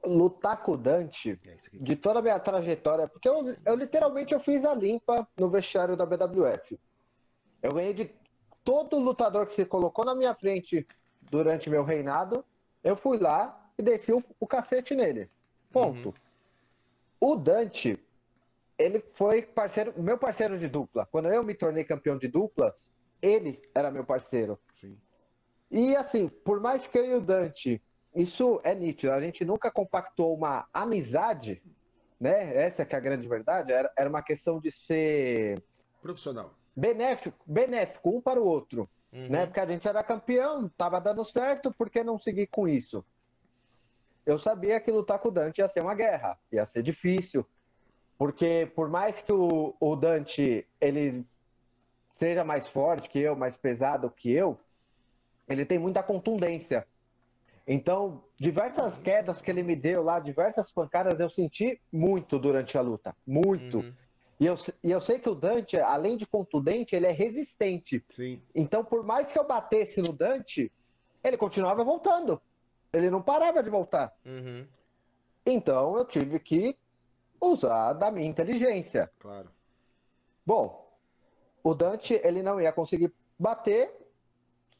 lutar 0.06 0.62
com 0.62 0.74
o 0.74 0.78
Dante, 0.78 1.40
É 1.46 1.58
de 1.74 1.96
toda 1.96 2.20
a 2.20 2.22
minha 2.22 2.40
trajetória, 2.40 3.08
porque 3.08 3.28
eu, 3.28 3.56
eu 3.66 3.76
literalmente 3.76 4.34
eu 4.34 4.40
fiz 4.40 4.64
a 4.64 4.74
limpa 4.74 5.28
no 5.38 5.50
vestiário 5.50 5.96
da 5.96 6.06
BWF. 6.06 6.80
Eu 7.66 7.72
ganhei 7.72 7.94
de 7.96 8.12
todo 8.64 9.00
lutador 9.00 9.48
que 9.48 9.54
se 9.54 9.66
colocou 9.66 10.06
na 10.06 10.14
minha 10.14 10.36
frente 10.36 10.88
durante 11.20 11.68
meu 11.68 11.84
reinado, 11.84 12.46
eu 12.84 12.96
fui 12.96 13.18
lá 13.18 13.72
e 13.76 13.82
desci 13.82 14.14
o, 14.14 14.24
o 14.40 14.46
cacete 14.46 14.94
nele. 14.94 15.32
Ponto. 15.72 16.14
O 17.20 17.36
Dante, 17.36 18.00
ele 18.78 19.04
foi 19.14 19.42
parceiro, 19.42 19.94
meu 19.98 20.16
parceiro 20.16 20.60
de 20.60 20.68
dupla. 20.68 21.08
Quando 21.08 21.28
eu 21.30 21.44
me 21.44 21.56
tornei 21.56 21.84
campeão 21.84 22.20
de 22.20 22.28
duplas, 22.28 22.88
ele 23.20 23.60
era 23.74 23.90
meu 23.90 24.06
parceiro. 24.06 24.60
Sim. 24.76 24.96
E 25.72 25.96
assim, 25.96 26.28
por 26.28 26.60
mais 26.60 26.86
que 26.86 27.00
eu 27.00 27.06
e 27.06 27.14
o 27.16 27.22
Dante, 27.22 27.82
isso 28.14 28.62
é 28.64 28.76
nítido, 28.76 29.12
a 29.12 29.20
gente 29.20 29.44
nunca 29.44 29.72
compactou 29.72 30.36
uma 30.36 30.68
amizade, 30.72 31.64
né? 32.20 32.56
Essa 32.56 32.86
que 32.86 32.94
é 32.94 32.98
a 33.00 33.02
grande 33.02 33.28
verdade, 33.28 33.74
era, 33.74 33.92
era 33.98 34.08
uma 34.08 34.22
questão 34.22 34.60
de 34.60 34.72
ser 34.72 35.64
Profissional. 36.00 36.54
Benéfico, 36.76 37.38
benéfico 37.46 38.10
um 38.10 38.22
para 38.22 38.42
o 38.42 38.46
outro, 38.46 38.90
Uhum. 39.12 39.30
né? 39.30 39.46
Porque 39.46 39.62
a 39.62 39.66
gente 39.66 39.88
era 39.88 40.04
campeão, 40.04 40.70
tava 40.78 41.00
dando 41.00 41.24
certo, 41.24 41.74
por 41.74 41.90
que 41.90 42.04
não 42.04 42.20
seguir 42.20 42.48
com 42.48 42.68
isso? 42.68 43.04
Eu 44.26 44.38
sabia 44.38 44.80
que 44.82 44.92
lutar 44.92 45.20
com 45.20 45.30
o 45.30 45.32
Dante 45.32 45.60
ia 45.62 45.70
ser 45.70 45.82
uma 45.82 45.96
guerra, 45.96 46.38
ia 46.52 46.66
ser 46.66 46.84
difícil, 46.84 47.46
porque 48.18 48.70
por 48.76 48.90
mais 48.90 49.22
que 49.22 49.32
o, 49.32 49.74
o 49.80 49.96
Dante 49.96 50.68
ele 50.82 51.26
seja 52.18 52.44
mais 52.44 52.68
forte 52.68 53.08
que 53.08 53.20
eu, 53.20 53.36
mais 53.36 53.56
pesado 53.56 54.10
que 54.10 54.32
eu, 54.32 54.60
ele 55.48 55.66
tem 55.66 55.78
muita 55.78 56.04
contundência. 56.04 56.86
Então, 57.68 58.24
diversas 58.36 59.00
quedas 59.00 59.42
que 59.42 59.50
ele 59.50 59.64
me 59.64 59.76
deu 59.76 60.04
lá, 60.04 60.20
diversas 60.20 60.72
pancadas, 60.72 61.20
eu 61.20 61.30
senti 61.30 61.80
muito 61.92 62.38
durante 62.38 62.78
a 62.78 62.82
luta. 62.82 63.16
Muito. 63.26 63.78
Uhum. 63.78 63.94
E, 64.40 64.46
eu, 64.46 64.56
e 64.84 64.92
eu 64.92 65.00
sei 65.00 65.18
que 65.18 65.30
o 65.30 65.36
Dante, 65.36 65.78
além 65.78 66.18
de 66.18 66.26
contundente, 66.26 66.96
ele 66.96 67.06
é 67.06 67.12
resistente. 67.12 68.04
Sim. 68.10 68.42
Então, 68.54 68.84
por 68.84 69.04
mais 69.04 69.32
que 69.32 69.40
eu 69.40 69.46
batesse 69.46 70.02
no 70.02 70.12
Dante, 70.12 70.72
ele 71.24 71.38
continuava 71.38 71.84
voltando. 71.84 72.42
Ele 72.92 73.10
não 73.10 73.22
parava 73.22 73.64
de 73.64 73.70
voltar. 73.70 74.14
Uhum. 74.26 74.68
Então, 75.46 75.98
eu 75.98 76.06
tive 76.06 76.40
que 76.40 76.76
usar 77.40 77.94
da 77.94 78.12
minha 78.12 78.28
inteligência. 78.28 79.10
Claro. 79.20 79.50
Bom, 80.46 80.86
o 81.64 81.74
Dante 81.74 82.20
ele 82.24 82.44
não 82.44 82.60
ia 82.60 82.72
conseguir 82.72 83.12
bater 83.40 83.92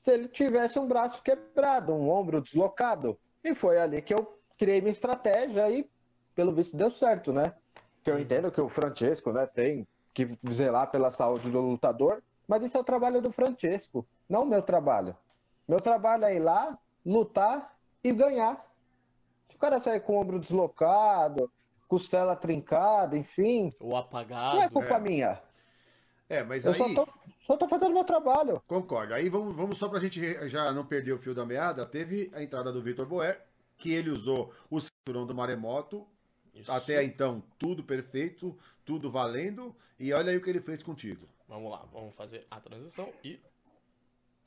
se 0.04 0.12
ele 0.12 0.28
tivesse 0.28 0.78
um 0.78 0.88
braço 0.88 1.22
quebrado, 1.24 1.94
um 1.94 2.10
ombro 2.10 2.42
deslocado. 2.42 3.18
E 3.44 3.56
foi 3.56 3.80
ali 3.80 4.02
que 4.02 4.14
eu 4.14 4.38
criei 4.58 4.82
minha 4.82 4.92
estratégia 4.92 5.70
e, 5.70 5.90
pelo 6.36 6.54
visto, 6.54 6.76
deu 6.76 6.92
certo, 6.92 7.34
né? 7.34 7.54
Que 8.06 8.12
eu 8.12 8.20
entendo 8.20 8.52
que 8.52 8.62
o 8.62 8.70
Francesco, 8.70 9.32
né, 9.34 9.48
tem 9.48 9.88
que 10.14 10.38
zelar 10.52 10.92
pela 10.92 11.12
saúde 11.12 11.50
do 11.50 11.60
lutador, 11.60 12.22
mas 12.48 12.62
isso 12.62 12.78
é 12.78 12.80
o 12.80 12.84
trabalho 12.84 13.20
do 13.20 13.32
Francesco, 13.32 14.06
não 14.30 14.44
o 14.44 14.46
meu 14.46 14.62
trabalho. 14.62 15.18
Meu 15.68 15.82
trabalho 15.82 16.24
é 16.24 16.36
ir 16.36 16.40
lá, 16.40 16.78
lutar 17.04 17.76
e 18.04 18.12
ganhar. 18.12 18.64
Se 19.50 19.56
o 19.56 19.60
cara 19.60 19.82
sair 19.82 20.02
com 20.02 20.16
o 20.16 20.22
ombro 20.22 20.40
deslocado, 20.40 21.52
costela 21.88 22.36
trincada, 22.36 23.18
enfim, 23.18 23.74
O 23.82 23.96
apagado. 23.98 24.58
não 24.58 24.62
é 24.64 24.70
culpa 24.70 24.94
é. 24.94 25.00
minha. 25.00 25.42
É, 26.30 26.44
mas 26.44 26.64
Eu 26.64 26.74
aí. 26.74 26.78
só 26.78 26.94
tô, 26.94 27.12
só 27.48 27.58
tô 27.58 27.68
fazendo 27.68 27.94
meu 27.96 28.04
trabalho. 28.04 28.62
Concordo. 28.68 29.16
Aí 29.16 29.30
vamos, 29.30 29.56
vamos 29.56 29.80
só 29.80 29.90
pra 29.90 30.00
gente 30.00 30.48
já 30.48 30.72
não 30.72 30.86
perder 30.86 31.14
o 31.14 31.18
fio 31.18 31.34
da 31.34 31.44
meada. 31.44 31.88
Teve 31.88 32.32
a 32.36 32.44
entrada 32.44 32.72
do 32.72 32.84
Vitor 32.84 33.08
Boer, 33.08 33.42
que 33.80 33.92
ele 33.92 34.12
usou 34.12 34.54
o 34.70 34.80
cinturão 34.80 35.26
do 35.26 35.34
maremoto. 35.34 36.06
Isso. 36.56 36.72
Até 36.72 37.04
então, 37.04 37.44
tudo 37.60 37.84
perfeito, 37.84 38.58
tudo 38.86 39.12
valendo. 39.12 39.76
E 40.00 40.12
olha 40.14 40.32
aí 40.32 40.38
o 40.38 40.42
que 40.42 40.50
ele 40.50 40.62
fez 40.62 40.82
contigo. 40.82 41.28
Vamos 41.48 41.70
lá, 41.72 41.86
vamos 41.92 42.16
fazer 42.16 42.46
a 42.50 42.60
transição 42.60 43.12
e. 43.24 43.40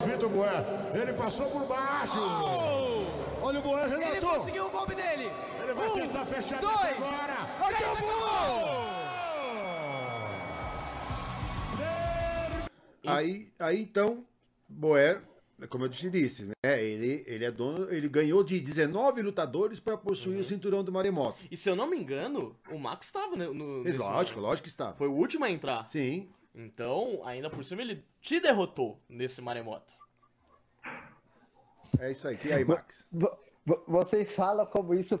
Vitor 0.01 0.29
Boé, 0.29 0.49
ele 0.95 1.13
passou 1.13 1.49
por 1.51 1.65
baixo. 1.67 2.17
Olha 3.41 3.59
o 3.59 3.61
Boé, 3.61 3.83
Ele 3.85 3.95
Renato. 4.05 4.21
conseguiu 4.27 4.67
o 4.67 4.71
golpe 4.71 4.95
dele. 4.95 5.25
Ele 5.61 5.73
vai 5.73 5.89
Um, 5.89 5.93
tentar 5.93 6.25
fechar 6.25 6.61
dois, 6.61 6.73
agora. 6.73 7.35
três, 7.67 7.81
Acabou! 7.81 8.89
Aí, 13.05 13.51
aí 13.59 13.81
então, 13.81 14.25
Boer, 14.67 15.21
como 15.67 15.85
eu 15.85 15.89
te 15.89 16.09
disse, 16.09 16.45
né? 16.45 16.53
Ele, 16.83 17.23
ele 17.27 17.45
é 17.45 17.51
dono, 17.51 17.91
ele 17.91 18.07
ganhou 18.07 18.43
de 18.43 18.59
19 18.61 19.21
lutadores 19.21 19.79
para 19.79 19.97
possuir 19.97 20.35
Uhum. 20.35 20.41
o 20.41 20.43
cinturão 20.45 20.83
do 20.83 20.91
maremoto. 20.91 21.37
E 21.51 21.57
se 21.57 21.69
eu 21.69 21.75
não 21.75 21.87
me 21.89 21.97
engano, 21.97 22.55
o 22.71 22.77
Max 22.77 23.07
estava 23.07 23.35
no. 23.35 23.53
no 23.53 23.83
nesse 23.83 23.97
lógico, 23.97 24.37
momento. 24.37 24.49
lógico 24.49 24.63
que 24.63 24.69
está. 24.69 24.93
Foi 24.93 25.07
o 25.07 25.13
último 25.13 25.45
a 25.45 25.49
entrar. 25.51 25.85
Sim. 25.85 26.29
Então, 26.55 27.21
ainda 27.25 27.49
por 27.49 27.63
cima, 27.63 27.81
ele 27.81 28.03
te 28.21 28.39
derrotou 28.39 28.99
nesse 29.09 29.41
maremoto. 29.41 29.93
É 31.99 32.11
isso 32.11 32.27
aí. 32.27 32.39
E 32.45 32.53
aí, 32.53 32.63
Max? 32.65 33.05
Vo- 33.11 33.37
vo- 33.65 33.83
Vocês 33.87 34.33
falam 34.33 34.65
como 34.65 34.93
isso, 34.93 35.19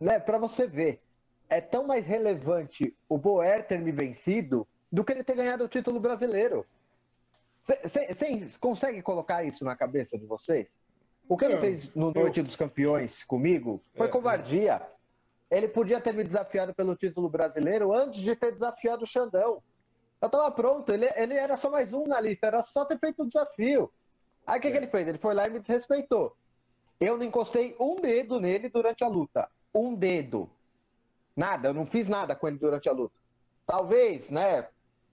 né? 0.00 0.18
Para 0.18 0.38
você 0.38 0.66
ver, 0.66 1.00
é 1.48 1.60
tão 1.60 1.86
mais 1.86 2.04
relevante 2.06 2.94
o 3.08 3.18
Boer 3.18 3.66
ter 3.66 3.78
me 3.78 3.92
vencido 3.92 4.66
do 4.90 5.04
que 5.04 5.12
ele 5.12 5.24
ter 5.24 5.36
ganhado 5.36 5.64
o 5.64 5.68
título 5.68 6.00
brasileiro. 6.00 6.64
Vocês 7.66 8.56
conseguem 8.56 9.02
colocar 9.02 9.44
isso 9.44 9.64
na 9.64 9.74
cabeça 9.74 10.16
de 10.18 10.24
vocês? 10.24 10.78
O 11.28 11.36
que 11.36 11.44
ele 11.44 11.54
Não, 11.54 11.60
fez 11.60 11.94
no 11.94 12.08
eu- 12.10 12.22
Noite 12.22 12.40
dos 12.42 12.54
Campeões 12.54 13.24
comigo 13.24 13.82
foi 13.96 14.06
É, 14.06 14.10
covardia. 14.10 14.80
Ele 15.50 15.66
podia 15.68 16.00
ter 16.00 16.12
me 16.14 16.22
desafiado 16.22 16.72
pelo 16.74 16.94
título 16.94 17.28
brasileiro 17.28 17.92
antes 17.92 18.20
de 18.20 18.34
ter 18.36 18.52
desafiado 18.52 19.02
o 19.04 19.06
Xandão. 19.06 19.62
Eu 20.20 20.30
tava 20.30 20.50
pronto, 20.50 20.92
ele, 20.92 21.06
ele 21.16 21.34
era 21.34 21.56
só 21.56 21.68
mais 21.68 21.92
um 21.92 22.04
na 22.06 22.20
lista, 22.20 22.46
era 22.46 22.62
só 22.62 22.84
ter 22.84 22.98
feito 22.98 23.22
o 23.22 23.26
desafio. 23.26 23.92
Aí 24.46 24.58
o 24.58 24.62
que, 24.62 24.70
que 24.70 24.76
ele 24.76 24.86
fez? 24.86 25.06
Ele 25.08 25.18
foi 25.18 25.34
lá 25.34 25.46
e 25.46 25.50
me 25.50 25.58
desrespeitou. 25.58 26.36
Eu 27.00 27.16
não 27.18 27.24
encostei 27.24 27.76
um 27.78 27.96
dedo 27.96 28.40
nele 28.40 28.68
durante 28.68 29.02
a 29.04 29.08
luta. 29.08 29.48
Um 29.74 29.94
dedo. 29.94 30.48
Nada, 31.36 31.68
eu 31.68 31.74
não 31.74 31.84
fiz 31.84 32.08
nada 32.08 32.34
com 32.34 32.46
ele 32.48 32.56
durante 32.58 32.88
a 32.88 32.92
luta. 32.92 33.14
Talvez, 33.66 34.30
né? 34.30 34.68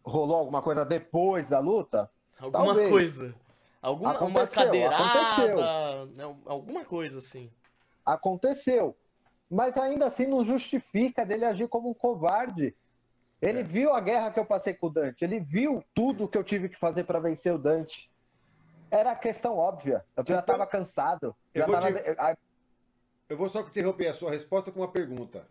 Rolou 0.05 0.37
alguma 0.37 0.61
coisa 0.61 0.85
depois 0.85 1.47
da 1.49 1.59
luta? 1.59 2.09
Alguma 2.43 2.65
Talvez. 2.65 2.89
coisa. 2.89 3.35
Alguma 3.81 4.09
uma 4.11 4.15
Aconteceu, 4.43 4.63
cadeirada. 4.65 5.03
aconteceu. 5.21 6.05
né, 6.17 6.35
Alguma 6.45 6.85
coisa 6.85 7.17
assim. 7.19 7.49
Aconteceu. 8.05 8.95
Mas 9.49 9.75
ainda 9.77 10.07
assim 10.07 10.25
não 10.25 10.43
justifica 10.43 11.25
dele 11.25 11.45
agir 11.45 11.67
como 11.67 11.89
um 11.89 11.93
covarde. 11.93 12.75
Ele 13.41 13.59
É. 13.59 13.63
viu 13.63 13.93
a 13.93 13.99
guerra 13.99 14.31
que 14.31 14.39
eu 14.39 14.45
passei 14.45 14.73
com 14.73 14.87
o 14.87 14.89
Dante. 14.89 15.23
Ele 15.23 15.39
viu 15.39 15.83
tudo 15.93 16.27
que 16.27 16.37
eu 16.37 16.43
tive 16.43 16.69
que 16.69 16.77
fazer 16.77 17.03
para 17.03 17.19
vencer 17.19 17.53
o 17.53 17.57
Dante. 17.57 18.09
Era 18.89 19.15
questão 19.15 19.57
óbvia. 19.57 20.03
Eu 20.15 20.23
já 20.25 20.33
Então, 20.35 20.39
estava 20.39 20.65
cansado. 20.67 21.35
eu 21.53 21.61
Já 21.61 21.65
vou 21.67 21.75
tava... 21.75 21.91
te- 21.93 22.09
a- 22.17 22.37
Eu 23.29 23.37
vou 23.37 23.49
só 23.49 23.61
interromper 23.61 24.07
a 24.07 24.13
sua 24.13 24.29
resposta 24.31 24.71
com 24.71 24.79
uma 24.81 24.87
pergunta. 24.91 25.47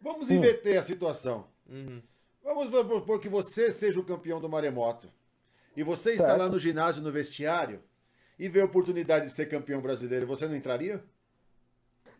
Vamos 0.00 0.30
Hum. 0.30 0.34
inverter 0.34 0.78
a 0.78 0.82
situação. 0.82 1.46
Uhum. 1.68 2.02
Vamos 2.42 2.68
supor 2.70 3.18
que 3.20 3.28
você 3.28 3.72
seja 3.72 3.98
o 3.98 4.04
campeão 4.04 4.40
do 4.40 4.48
maremoto. 4.48 5.08
E 5.76 5.82
você 5.82 6.12
está 6.12 6.28
Certo. 6.28 6.38
lá 6.38 6.48
no 6.48 6.58
ginásio, 6.58 7.02
no 7.02 7.12
vestiário, 7.12 7.82
e 8.38 8.48
vê 8.48 8.60
a 8.62 8.64
oportunidade 8.64 9.26
de 9.26 9.32
ser 9.32 9.46
campeão 9.46 9.80
brasileiro. 9.80 10.26
Você 10.26 10.48
não 10.48 10.56
entraria? 10.56 11.04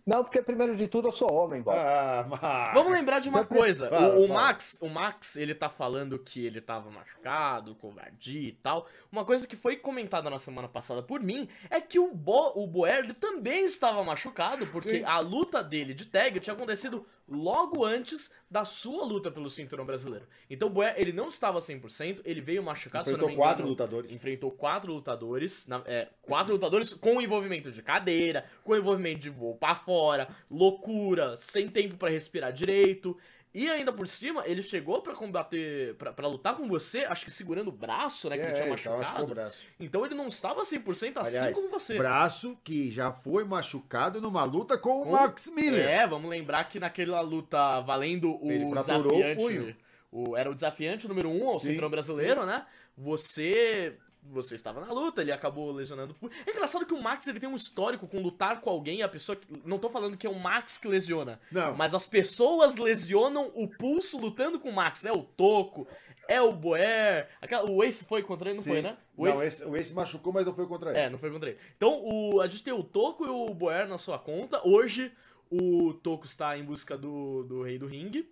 Não, 0.07 0.23
porque 0.23 0.41
primeiro 0.41 0.77
de 0.77 0.87
tudo 0.87 1.09
eu 1.09 1.13
sou 1.13 1.33
homem, 1.33 1.61
Bob. 1.61 1.77
Ah, 1.77 2.25
mas... 2.31 2.75
Vamos 2.75 2.93
lembrar 2.93 3.19
de 3.19 3.29
uma 3.29 3.45
coisa. 3.45 3.89
Fala, 3.89 4.15
o, 4.15 4.27
o. 4.27 4.29
Max, 4.29 4.79
o 4.81 4.89
Max, 4.89 5.35
ele 5.35 5.53
tá 5.53 5.69
falando 5.69 6.17
que 6.17 6.47
ele 6.47 6.61
tava 6.61 6.89
machucado, 6.93 7.75
covardia 7.75 8.51
e 8.51 8.53
tal. 8.53 8.87
Uma 9.11 9.25
coisa 9.25 9.49
que 9.49 9.57
foi 9.57 9.75
comentada 9.75 10.31
na 10.31 10.39
semana 10.39 10.69
passada 10.69 11.03
por 11.03 11.21
mim 11.21 11.49
é 11.69 11.81
que 11.81 11.99
o, 11.99 12.15
Bo, 12.15 12.53
o 12.55 12.69
Boer 12.69 13.01
ele 13.01 13.15
também 13.15 13.65
estava 13.65 14.05
machucado, 14.05 14.65
porque 14.69 14.99
Sim. 15.01 15.05
a 15.05 15.19
luta 15.19 15.61
dele 15.61 15.93
de 15.93 16.07
tag 16.07 16.39
tinha 16.39 16.55
acontecido 16.55 17.05
logo 17.29 17.85
antes 17.85 18.31
da 18.51 18.65
sua 18.65 19.05
luta 19.05 19.31
pelo 19.31 19.51
cinturão 19.51 19.85
brasileiro. 19.85 20.27
Então 20.49 20.69
o 20.69 20.71
Boer, 20.71 20.95
ele 20.97 21.13
não 21.13 21.29
estava 21.29 21.59
100%, 21.61 22.21
ele 22.25 22.41
veio 22.41 22.63
machucado, 22.63 23.09
Enfrentou 23.09 23.29
me 23.29 23.35
quatro 23.37 23.55
engano, 23.63 23.71
lutadores. 23.71 24.13
Enfrentou 24.13 24.51
quatro 24.53 24.93
lutadores, 24.93 25.67
na- 25.67 25.83
é, 25.87 26.09
quatro 26.23 26.53
lutadores 26.53 26.93
com 26.95 27.21
envolvimento 27.21 27.73
de 27.73 27.83
cadeira, 27.83 28.45
com 28.63 28.77
envolvimento 28.77 29.21
de 29.21 29.31
voo 29.31 29.57
pra 29.57 29.75
fora, 29.75 30.29
loucura, 30.51 31.37
sem 31.37 31.69
tempo 31.69 31.97
pra 31.97 32.09
respirar 32.11 32.53
direito. 32.53 33.17
E 33.59 33.71
ainda 33.71 33.91
por 33.91 34.07
cima, 34.07 34.43
ele 34.45 34.61
chegou 34.61 35.01
pra 35.01 35.15
combater, 35.15 35.95
pra, 35.95 36.13
pra 36.13 36.29
lutar 36.29 36.55
com 36.55 36.69
você, 36.69 36.99
acho 37.07 37.25
que 37.25 37.31
segurando 37.31 37.69
o 37.69 37.73
braço, 37.73 38.29
né, 38.29 38.37
que 38.37 38.45
ele 38.45 38.53
tinha 38.53 38.67
É, 38.67 38.69
ele 38.71 38.77
tava 38.83 38.99
machucado. 38.99 39.25
o 39.25 39.27
braço. 39.35 39.61
Então 39.81 40.05
ele 40.05 40.15
não 40.15 40.29
estava 40.29 40.63
100% 40.63 41.17
assim 41.19 41.39
Aliás, 41.39 41.55
como 41.55 41.71
você. 41.71 41.97
braço 41.97 42.59
que 42.63 42.91
já 42.91 43.11
foi 43.11 43.45
machucado 43.45 44.21
numa 44.21 44.45
luta 44.45 44.77
com 44.77 45.01
o 45.01 45.05
Com- 45.05 45.13
Max 45.13 45.49
Miller. 45.49 45.89
É, 45.89 46.07
vamos 46.07 46.29
lembrar 46.29 46.65
que 46.65 46.79
naquela 46.79 47.23
luta 47.23 47.81
valendo 47.81 48.37
o 48.45 48.53
Ele 48.53 48.65
o 48.67 48.75
desafiante. 48.75 49.43
punho. 49.43 49.77
o- 50.13 50.37
era 50.37 50.51
o 50.51 50.55
desafiante 50.55 51.09
número 51.09 51.31
um 51.31 51.49
ao 51.49 51.59
Sim, 51.59 51.69
cinturão 51.69 51.89
brasileiro, 51.89 52.45
né? 52.45 52.67
Você. 52.95 53.97
Você 54.33 54.55
estava 54.55 54.81
na 54.81 54.93
luta, 54.93 55.23
ele 55.23 55.33
acabou 55.33 55.71
lesionando. 55.73 56.15
É 56.47 56.51
engraçado 56.51 56.85
que 56.85 56.93
o 56.95 57.03
Max 57.03 57.27
ele 57.27 57.39
tem 57.41 57.49
um 57.49 57.57
histórico 57.57 58.07
com 58.07 58.21
lutar 58.21 58.61
com 58.61 58.69
alguém 58.71 59.03
a 59.03 59.09
pessoa. 59.09 59.37
que- 59.37 59.47
Não 59.65 59.79
tô 59.79 59.89
falando 59.89 60.17
que 60.17 60.27
é 60.27 60.31
o 60.31 60.39
Max 60.39 60.79
que 60.79 60.89
lesiona. 60.89 61.41
Não. 61.51 61.75
Mas 61.77 61.95
as 61.95 62.05
pessoas 62.07 62.77
lesionam 62.77 63.51
o 63.55 63.69
pulso 63.69 64.19
lutando 64.19 64.59
com 64.61 64.69
o 64.71 64.75
Max. 64.75 65.05
É 65.05 65.13
o 65.13 65.23
Toco, 65.23 65.87
é 66.29 66.41
o 66.41 66.53
Boer. 66.53 67.29
Aquela, 67.41 67.71
o 67.71 67.83
Ace 67.85 68.05
foi 68.05 68.23
contra 68.23 68.49
ele, 68.49 68.57
não 68.57 68.65
Sim. 68.65 68.71
foi, 68.71 68.83
né? 68.83 68.97
O 69.17 69.25
Não, 69.27 69.33
Ace- 69.43 69.47
esse, 69.47 69.65
o 69.65 69.77
Ace 69.77 69.95
machucou, 69.95 70.33
mas 70.33 70.45
não 70.45 70.55
foi 70.55 70.67
contra 70.67 70.91
ele. 70.91 70.99
é, 70.99 71.09
não 71.11 71.19
foi 71.19 71.31
contra 71.31 71.49
ele. 71.51 71.59
Então, 71.77 72.03
o, 72.05 72.41
a 72.41 72.49
gente 72.49 72.63
tem 72.65 72.73
o 72.73 72.83
Toco 72.83 73.25
e 73.25 73.29
o 73.29 73.47
Boer 73.55 73.87
na 73.89 73.97
sua 73.99 74.19
conta. 74.19 74.61
Hoje, 74.67 75.13
o 75.51 75.95
Toco 75.95 76.27
está 76.27 76.59
em 76.59 76.65
busca 76.65 76.99
do, 76.99 77.45
do 77.45 77.63
Rei 77.63 77.79
do 77.79 77.87
Ringue. 77.87 78.29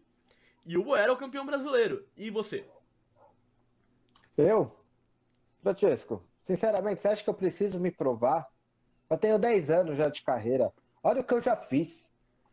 E 0.66 0.76
o 0.76 0.82
Boer 0.82 1.04
é 1.04 1.10
o 1.10 1.16
campeão 1.16 1.46
brasileiro. 1.46 2.04
E 2.16 2.30
você? 2.30 2.64
Eu? 4.36 4.74
Francesco, 5.64 6.22
sinceramente, 6.46 7.00
você 7.00 7.08
acha 7.08 7.24
que 7.24 7.30
eu 7.30 7.34
preciso 7.34 7.80
me 7.80 7.90
provar? 7.90 8.46
Eu 9.08 9.16
tenho 9.16 9.38
10 9.38 9.70
anos 9.70 9.96
já 9.96 10.10
de 10.10 10.22
carreira. 10.22 10.70
Olha 11.02 11.22
o 11.22 11.24
que 11.24 11.32
eu 11.32 11.40
já 11.40 11.56
fiz. 11.56 12.06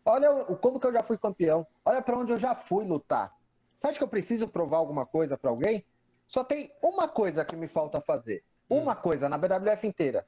Olha 0.05 0.31
o, 0.31 0.55
como 0.55 0.79
que 0.79 0.87
eu 0.87 0.93
já 0.93 1.03
fui 1.03 1.17
campeão. 1.17 1.67
Olha 1.83 2.01
pra 2.01 2.17
onde 2.17 2.31
eu 2.31 2.37
já 2.37 2.55
fui 2.55 2.85
lutar. 2.85 3.35
Você 3.79 3.87
acha 3.87 3.97
que 3.97 4.03
eu 4.03 4.07
preciso 4.07 4.47
provar 4.47 4.77
alguma 4.77 5.05
coisa 5.05 5.37
pra 5.37 5.49
alguém? 5.49 5.85
Só 6.25 6.41
tem 6.41 6.71
uma 6.81 7.07
coisa 7.07 7.43
que 7.43 7.55
me 7.55 7.67
falta 7.67 7.99
fazer. 7.99 8.45
Uma 8.69 8.95
coisa 8.95 9.27
na 9.27 9.37
BWF 9.37 9.85
inteira. 9.85 10.25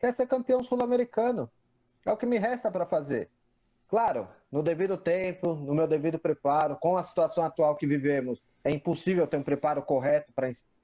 Que 0.00 0.06
é 0.06 0.12
ser 0.12 0.26
campeão 0.26 0.64
sul-americano. 0.64 1.48
É 2.04 2.10
o 2.10 2.16
que 2.16 2.26
me 2.26 2.38
resta 2.38 2.72
pra 2.72 2.86
fazer. 2.86 3.30
Claro, 3.88 4.26
no 4.50 4.64
devido 4.64 4.96
tempo, 4.96 5.54
no 5.54 5.74
meu 5.74 5.86
devido 5.86 6.18
preparo, 6.18 6.76
com 6.76 6.96
a 6.96 7.04
situação 7.04 7.44
atual 7.44 7.76
que 7.76 7.86
vivemos, 7.86 8.42
é 8.64 8.70
impossível 8.70 9.28
ter 9.28 9.36
um 9.36 9.44
preparo 9.44 9.80
correto 9.80 10.32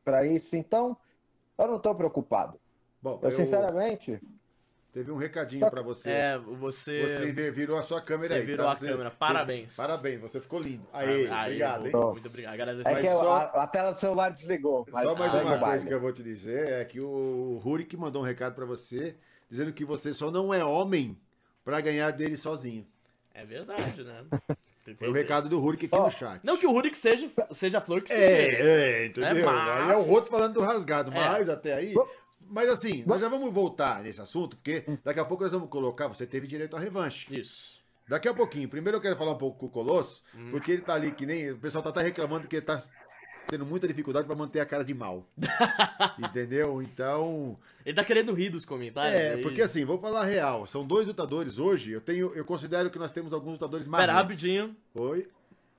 para 0.05 0.25
isso. 0.25 0.55
Então, 0.55 0.97
eu 1.59 1.67
não 1.67 1.77
estou 1.77 1.95
preocupado. 1.95 2.59
Bom, 3.01 3.19
Eu, 3.23 3.31
sinceramente, 3.33 4.21
Teve 4.93 5.11
um 5.11 5.17
recadinho 5.17 5.71
pra 5.71 5.81
você. 5.81 6.11
É, 6.11 6.37
você. 6.39 7.01
Você 7.09 7.33
vir- 7.33 7.51
virou 7.51 7.79
a 7.79 7.83
sua 7.83 7.99
câmera 8.03 8.35
Você 8.35 8.41
aí. 8.41 8.45
virou 8.47 8.67
tá? 8.67 8.73
a 8.73 8.77
câmera. 8.77 9.11
Parabéns. 9.11 9.75
parabéns, 9.75 10.21
você 10.21 10.39
ficou 10.39 10.61
lindo. 10.61 10.87
Aí, 10.93 11.27
Aí, 11.29 11.45
obrigado, 11.47 11.87
hein? 11.87 11.93
Muito 12.13 12.29
obrigado. 12.29 12.53
Agradeço. 12.53 12.89
é 12.91 13.01
que 13.01 13.07
eu- 13.07 13.13
só- 13.19 13.33
a, 13.39 13.63
a 13.63 13.67
tela 13.67 13.93
do 13.93 13.99
celular 14.01 14.31
desligou. 14.31 14.87
mas 14.93 15.03
Só 15.09 15.15
mais 15.15 15.33
segue 15.33 15.45
uma 15.47 15.57
o 15.57 15.59
baile. 15.61 15.65
coisa 15.65 15.87
que 15.87 15.95
eu 15.95 16.01
vou 16.01 16.13
te 16.13 16.23
dizer 16.23 16.69
é 16.69 16.85
que 16.85 17.01
o 17.01 17.59
Rurik 17.65 17.97
mandou 17.97 18.21
um 18.21 18.25
recado 18.27 18.55
pra 18.55 18.67
você, 18.67 19.17
dizendo 19.49 19.73
que 19.73 19.83
você 19.83 20.13
só 20.13 20.31
não 20.31 20.53
é 20.53 20.63
homem 20.63 21.19
pra 21.65 21.81
ganhar 21.81 22.11
dele 22.11 22.37
sozinho. 22.37 22.87
É 23.33 23.47
verdade, 23.47 24.05
né? 24.05 24.25
Foi 24.99 25.09
o 25.09 25.13
recado 25.13 25.49
do 25.49 25.59
Rurik 25.61 25.87
aqui 25.87 25.95
Ó, 25.95 26.05
no 26.05 26.11
chat. 26.11 26.41
Não 26.43 26.57
que 26.57 26.67
o 26.67 26.73
Rurik 26.73 26.97
seja, 26.99 27.31
seja 27.53 27.79
a 27.79 27.81
flor 27.81 28.03
que 28.03 28.09
se 28.09 28.17
vê. 28.17 28.23
É, 28.25 29.03
é, 29.03 29.07
entendeu? 29.07 29.31
É, 29.31 29.43
mas- 29.45 29.87
Aí 29.87 29.93
é 29.93 29.97
o 29.97 30.03
Roto 30.03 30.29
falando 30.29 30.55
do 30.55 30.61
rasgado, 30.61 31.11
É. 31.13 31.15
mas 31.15 31.49
até 31.49 31.73
aí. 31.75 31.95
Mas 32.41 32.69
assim, 32.69 33.05
nós 33.07 33.21
já 33.21 33.29
vamos 33.29 33.53
voltar 33.53 34.03
nesse 34.03 34.21
assunto, 34.21 34.57
porque 34.57 34.85
daqui 35.05 35.21
a 35.21 35.25
pouco 35.25 35.45
nós 35.45 35.53
vamos 35.53 35.69
colocar, 35.71 36.09
você 36.09 36.27
teve 36.27 36.47
direito 36.47 36.77
à 36.77 36.81
revanche. 36.81 37.33
Isso. 37.33 37.81
Daqui 38.09 38.29
a 38.29 38.35
pouquinho. 38.35 38.69
Primeiro 38.69 38.99
eu 38.99 39.01
quero 39.01 39.17
falar 39.17 39.31
um 39.33 39.39
pouco 39.39 39.59
com 39.61 39.67
o 39.67 39.71
Colosso, 39.71 40.23
Hum. 40.35 40.49
porque 40.51 40.73
ele 40.73 40.83
tá 40.83 40.93
ali 40.95 41.13
que 41.13 41.25
nem. 41.25 41.53
O 41.53 41.59
pessoal 41.59 41.83
tá 41.83 41.91
até 41.91 42.03
reclamando 42.03 42.49
que 42.49 42.57
ele 42.57 42.67
tá 42.67 42.83
tendo 43.49 43.67
muita 43.67 43.87
dificuldade 43.87 44.27
pra 44.27 44.37
manter 44.37 44.61
a 44.61 44.67
cara 44.67 44.85
de 44.85 44.95
mal. 44.95 45.27
Entendeu? 46.19 46.81
Então. 46.83 47.59
Ele 47.85 47.95
tá 47.95 48.05
querendo 48.05 48.33
rir 48.33 48.51
dos 48.51 48.65
comentários. 48.65 49.15
É, 49.15 49.35
aí. 49.35 49.43
porque 49.43 49.63
assim, 49.63 49.85
vou 49.85 49.99
falar 49.99 50.25
real. 50.25 50.67
São 50.67 50.87
dois 50.87 51.07
lutadores 51.07 51.59
hoje. 51.59 51.93
Eu 51.93 52.01
tenho, 52.01 52.33
eu 52.35 52.45
considero 52.45 52.91
que 52.91 52.99
nós 52.99 53.13
temos 53.13 53.33
alguns 53.33 53.53
lutadores 53.53 53.87
mais. 53.87 54.03
Pera, 54.03 54.13
rapidinho. 54.15 54.75
Oi. 54.95 55.29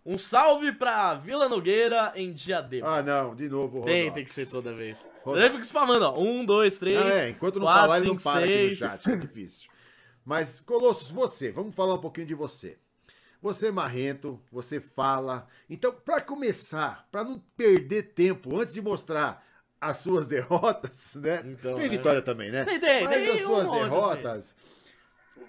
Um 0.06 0.18
salve 0.18 0.74
pra 0.74 1.14
Vila 1.14 1.48
Nogueira 1.48 2.12
em 2.16 2.34
Diadema. 2.34 2.98
Ah, 2.98 3.02
não, 3.02 3.34
de 3.34 3.48
novo. 3.48 3.80
o 3.80 3.86
tem, 3.86 4.10
Rodox. 4.10 4.16
tem 4.16 4.24
que 4.26 4.32
ser 4.32 4.46
toda 4.52 4.74
vez. 4.74 4.98
Você 4.98 5.08
Rodox. 5.24 5.44
já 5.44 5.50
fica 5.52 5.64
spamando, 5.64 6.06
ó. 6.06 6.20
Um, 6.20 6.46
dois, 6.46 6.78
três. 6.78 7.02
Ah, 7.02 7.10
é, 7.10 7.30
enquanto 7.30 7.56
não 7.56 7.68
quatro, 7.68 7.82
falar, 7.84 7.98
ele 8.00 8.08
não 8.08 8.18
para 8.18 8.44
aqui 8.44 8.52
no 8.52 8.58
seis. 8.58 8.78
chat. 8.78 9.10
É 9.10 9.16
difícil. 9.16 9.72
Mas, 10.26 10.60
Colossus, 10.60 11.10
você, 11.10 11.52
vamos 11.52 11.74
falar 11.74 11.94
um 11.96 12.02
pouquinho 12.02 12.28
de 12.28 12.36
você. 12.36 12.78
Você 13.44 13.68
é 13.68 13.72
marrento, 13.72 14.42
você 14.50 14.80
fala. 14.80 15.46
Então, 15.70 15.92
pra 15.92 16.22
começar, 16.22 17.06
pra 17.12 17.26
não 17.26 17.38
perder 17.58 18.14
tempo 18.14 18.58
antes 18.58 18.74
de 18.74 18.82
mostrar 18.82 19.46
as 19.82 19.98
suas 19.98 20.26
derrotas, 20.26 21.16
né? 21.16 21.44
Então, 21.46 21.76
tem 21.76 21.86
é. 21.86 21.90
vitória 21.90 22.22
também, 22.22 22.50
né? 22.50 22.64
Tem, 22.64 22.80
tem, 22.80 23.04
Mas 23.04 23.20
tem 23.22 23.30
as 23.34 23.42
um 23.42 23.46
suas 23.46 23.68
monte, 23.68 23.82
derrotas. 23.84 24.56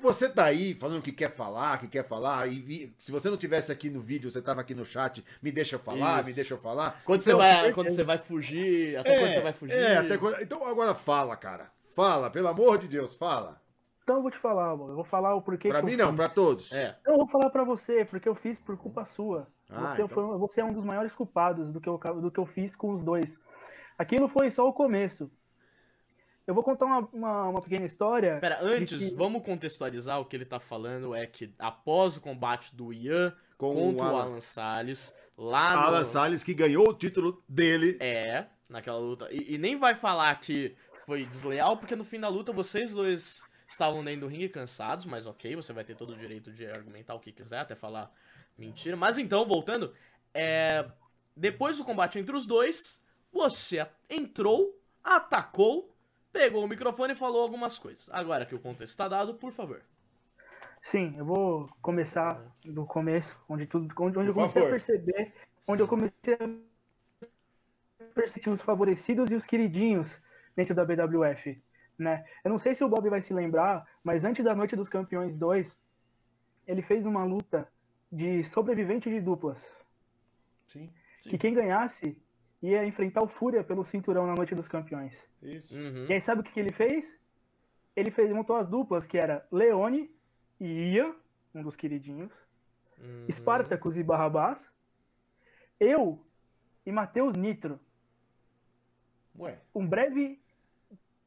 Você 0.03 0.29
tá 0.29 0.45
aí 0.47 0.75
falando 0.75 1.01
que 1.03 1.13
quer 1.13 1.31
falar, 1.31 1.79
que 1.79 1.87
quer 1.87 2.05
falar, 2.05 2.49
e 2.51 2.59
vi- 2.59 2.97
se 2.99 3.13
você 3.13 3.31
não 3.31 3.37
tivesse 3.37 3.71
aqui 3.71 3.89
no 3.89 4.01
vídeo, 4.01 4.29
você 4.29 4.43
tava 4.43 4.61
aqui 4.61 4.75
no 4.75 4.85
chat, 4.85 5.25
me 5.41 5.53
deixa 5.53 5.77
eu 5.77 5.79
falar, 5.79 6.19
Isso. 6.19 6.29
me 6.31 6.35
deixa 6.35 6.53
eu 6.55 6.59
falar. 6.59 7.01
Quando, 7.05 7.21
Então, 7.23 7.37
você 7.37 7.39
vai, 7.39 7.73
quando 7.73 7.89
você 7.91 8.03
vai 8.03 8.19
fugir, 8.19 8.97
até 8.99 9.19
quando 9.19 9.33
você 9.35 9.41
vai 9.41 9.53
fugir. 9.53 9.77
é, 9.79 9.99
até 9.99 10.19
quando- 10.19 10.43
Então 10.43 10.67
agora 10.67 10.95
fala, 10.95 11.37
cara. 11.37 11.71
Fala, 11.95 12.29
pelo 12.29 12.49
amor 12.49 12.77
de 12.79 12.89
Deus, 12.89 13.15
fala. 13.15 13.63
Então 14.05 14.17
eu 14.17 14.23
vou 14.23 14.31
te 14.31 14.39
falar, 14.39 14.77
mano. 14.77 14.91
Eu 14.91 14.97
vou 14.97 15.05
falar 15.05 15.35
o 15.35 15.41
porquê 15.43 15.71
Pra 15.71 15.81
que 15.81 15.87
mim 15.87 15.93
eu 15.93 15.99
não, 15.99 16.09
fiz. 16.09 16.17
pra 16.17 16.29
todos. 16.29 16.71
É. 16.73 16.95
Eu 17.07 17.17
vou 17.17 17.27
falar 17.27 17.49
pra 17.51 17.65
você, 17.65 18.05
porque 18.05 18.29
eu 18.29 18.35
fiz 18.35 18.59
por 18.59 18.77
culpa 18.77 19.05
sua. 19.07 19.49
Ah, 19.71 19.81
você, 19.97 20.03
então. 20.03 20.09
foi- 20.09 20.39
você 20.39 20.61
é 20.61 20.65
um 20.65 20.73
dos 20.75 20.85
maiores 20.85 21.13
culpados 21.15 21.73
do 21.73 21.81
que, 21.81 21.89
eu, 21.89 21.99
do 22.21 22.31
que 22.31 22.39
eu 22.39 22.45
fiz 22.45 22.77
com 22.77 22.93
os 22.93 23.03
dois. 23.03 23.39
Aquilo 23.99 24.29
foi 24.29 24.51
só 24.51 24.69
o 24.69 24.73
começo. 24.75 25.31
Eu 26.47 26.53
vou 26.55 26.63
contar 26.63 26.85
uma, 26.85 27.09
uma, 27.11 27.43
uma 27.49 27.63
pequena 27.63 27.87
história. 27.87 28.37
Pera, 28.41 28.59
antes, 28.61 29.09
que- 29.11 29.17
vamos 29.17 29.43
contextualizar 29.43 30.21
o 30.21 30.27
que 30.27 30.37
ele 30.37 30.45
tá 30.45 30.61
falando 30.61 31.15
é 31.15 31.27
que 31.27 31.55
após 31.59 32.19
o 32.19 32.21
combate 32.21 32.77
do 32.77 32.93
Ian 32.93 33.35
Com 33.57 33.73
contra 33.73 34.05
o 34.05 34.07
o 34.07 34.11
Alan. 34.11 34.23
Alan 34.27 34.41
Salles, 34.43 35.15
lá 35.39 35.73
no... 35.75 35.81
Alan 35.81 36.05
Salles 36.05 36.45
que 36.45 36.53
ganhou 36.53 36.87
o 36.91 36.93
título 36.95 37.43
dele. 37.49 37.97
É, 38.01 38.45
naquela 38.69 38.99
luta. 38.99 39.29
E, 39.33 39.55
e 39.55 39.59
nem 39.59 39.79
vai 39.79 39.95
falar 39.95 40.39
que 40.39 40.77
foi 41.07 41.25
desleal, 41.25 41.79
porque 41.79 41.97
no 41.97 42.05
fim 42.05 42.21
da 42.21 42.29
luta 42.29 42.53
vocês 42.53 42.93
dois 42.93 43.43
estavam 43.67 44.05
dentro 44.05 44.23
do 44.23 44.27
ringue 44.27 44.49
cansados, 44.49 45.05
mas 45.05 45.27
ok, 45.27 45.57
você 45.57 45.73
vai 45.73 45.85
ter 45.85 45.97
todo 45.97 46.11
o 46.11 46.17
direito 46.17 46.53
de 46.53 46.67
argumentar 46.67 47.15
o 47.15 47.21
que 47.21 47.33
quiser, 47.33 47.61
até 47.61 47.75
falar 47.75 48.13
mentira. 48.57 48.97
Mas 48.97 49.19
então, 49.19 49.47
voltando, 49.47 49.93
é, 50.33 50.85
depois 51.37 51.79
do 51.79 51.85
combate 51.85 52.19
entre 52.19 52.37
os 52.37 52.47
dois, 52.47 53.03
você 53.33 53.87
entrou, 54.09 54.79
atacou, 55.03 55.95
pegou 56.33 56.65
o 56.65 56.69
microfone 56.69 57.13
e 57.13 57.17
falou 57.17 57.43
algumas 57.43 57.79
coisas. 57.79 58.09
Agora 58.11 58.47
que 58.47 58.55
o 58.55 58.61
contexto 58.61 58.93
está 58.93 59.09
dado, 59.09 59.35
por 59.35 59.53
favor. 59.53 59.83
Sim, 60.83 61.15
eu 61.17 61.25
vou 61.25 61.69
começar 61.81 62.41
do 62.65 62.85
começo, 62.85 63.37
onde 63.49 63.67
tudo, 63.67 63.93
onde, 63.99 64.19
onde 64.19 64.29
eu 64.29 64.35
comecei 64.35 64.63
favor. 64.63 64.69
a 64.69 64.79
perceber, 64.79 65.33
onde 65.67 65.83
eu 65.83 65.89
comecei 65.89 66.35
a 66.35 66.49
perceber 68.15 68.51
os 68.51 68.61
favorecidos 68.61 69.31
e 69.31 69.35
os 69.35 69.47
queridinhos 69.47 70.15
dentro 70.55 70.75
da 70.75 70.85
BWF, 70.85 71.61
né? 71.99 72.25
Eu 72.45 72.51
não 72.51 72.59
sei 72.59 72.75
se 72.75 72.83
o 72.85 72.89
Bob 72.89 73.09
vai 73.09 73.21
se 73.21 73.33
lembrar, 73.33 73.87
mas 74.03 74.25
antes 74.25 74.45
da 74.45 74.55
Noite 74.55 74.77
dos 74.77 74.89
Campeões 74.89 75.37
2, 75.37 75.79
ele 76.67 76.83
fez 76.83 77.07
uma 77.07 77.25
luta 77.25 77.69
de 78.11 78.45
sobrevivente 78.45 79.09
de 79.11 79.21
duplas, 79.21 79.61
Sim, 80.67 80.91
que 81.21 81.37
quem 81.39 81.55
ganhasse 81.55 82.21
ia 82.63 82.85
enfrentar 82.87 83.23
o 83.23 83.29
Fúria 83.29 83.63
pelo 83.63 83.85
cinturão 83.85 84.27
na 84.27 84.35
Noite 84.35 84.55
dos 84.55 84.69
Campeões. 84.69 85.15
isso. 85.43 85.77
Uhum. 85.77 86.07
E 86.09 86.13
aí 86.13 86.21
sabe 86.21 86.41
o 86.41 86.45
que, 86.45 86.53
que 86.53 86.61
ele 86.61 86.73
fez? 86.73 87.15
Ele 87.95 88.11
fez, 88.11 88.33
montou 88.33 88.57
as 88.57 88.69
duplas, 88.69 89.07
que 89.07 89.19
era 89.19 89.47
Leone 89.53 90.11
e 90.59 90.95
Ian, 90.95 91.15
um 91.55 91.63
dos 91.63 91.77
queridinhos, 91.77 92.33
Uhum. 92.97 93.27
Spartacus 93.31 93.97
e 93.97 94.05
Barrabás, 94.05 94.71
eu 95.81 96.25
e 96.87 96.93
Matheus 96.93 97.37
Nitro, 97.37 97.81
Ué, 99.37 99.59
um 99.75 99.85
breve, 99.87 100.41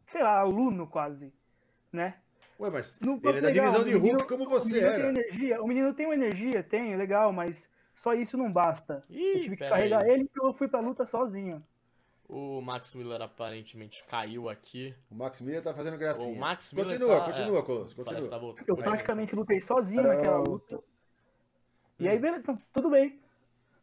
sei 0.08 0.24
lá, 0.24 0.40
aluno 0.40 0.88
quase, 0.88 1.32
né? 1.92 2.16
ué, 2.60 2.70
mas 2.72 3.00
No- 3.00 3.20
ele 3.24 3.38
é 3.38 3.42
da 3.42 3.52
divisão 3.52 3.82
o 3.82 3.86
de 3.86 3.94
menino- 3.94 4.18
Hulk 4.18 4.28
como 4.28 4.46
o 4.46 4.50
você 4.50 4.74
menino 4.74 4.88
era. 4.92 5.04
Tem 5.04 5.10
energia, 5.24 5.62
o 5.62 5.68
menino 5.68 5.94
tem 5.94 6.06
uma 6.08 6.16
energia, 6.16 6.64
tem, 6.64 6.96
legal, 6.96 7.32
mas 7.32 7.70
só 7.94 8.14
isso 8.16 8.36
não 8.38 8.52
basta. 8.52 9.04
eu 9.10 9.16
Ih, 9.16 9.42
tive 9.42 9.58
que 9.58 9.68
carregar 9.70 10.04
aí. 10.04 10.10
ele, 10.12 10.24
então 10.24 10.48
eu 10.48 10.54
fui 10.54 10.68
pra 10.68 10.80
luta 10.80 11.06
sozinho. 11.06 11.64
O 12.30 12.60
Max 12.60 12.94
Miller 12.96 13.22
aparentemente 13.22 14.04
caiu 14.06 14.50
aqui. 14.50 14.94
O 15.10 15.16
Max 15.16 15.40
Miller 15.40 15.64
tá 15.64 15.74
fazendo 15.74 15.98
gracinha. 15.98 16.36
O 16.36 16.40
Max 16.40 16.74
Miller 16.74 16.90
Continua, 17.00 17.20
tá- 17.20 17.26
continua, 17.26 17.60
é, 17.60 17.62
Colosso, 17.62 17.96
continua. 17.96 18.30
Tá. 18.30 18.64
Eu 18.68 18.76
praticamente 18.76 19.34
lutei 19.36 19.62
sozinho 19.62 20.02
Caramba. 20.02 20.18
naquela 20.18 20.40
luta. 20.40 20.80
E 22.00 22.08
aí, 22.08 22.20
beleza, 22.20 22.42
então, 22.42 22.60
tudo 22.74 22.90
bem. 22.90 23.18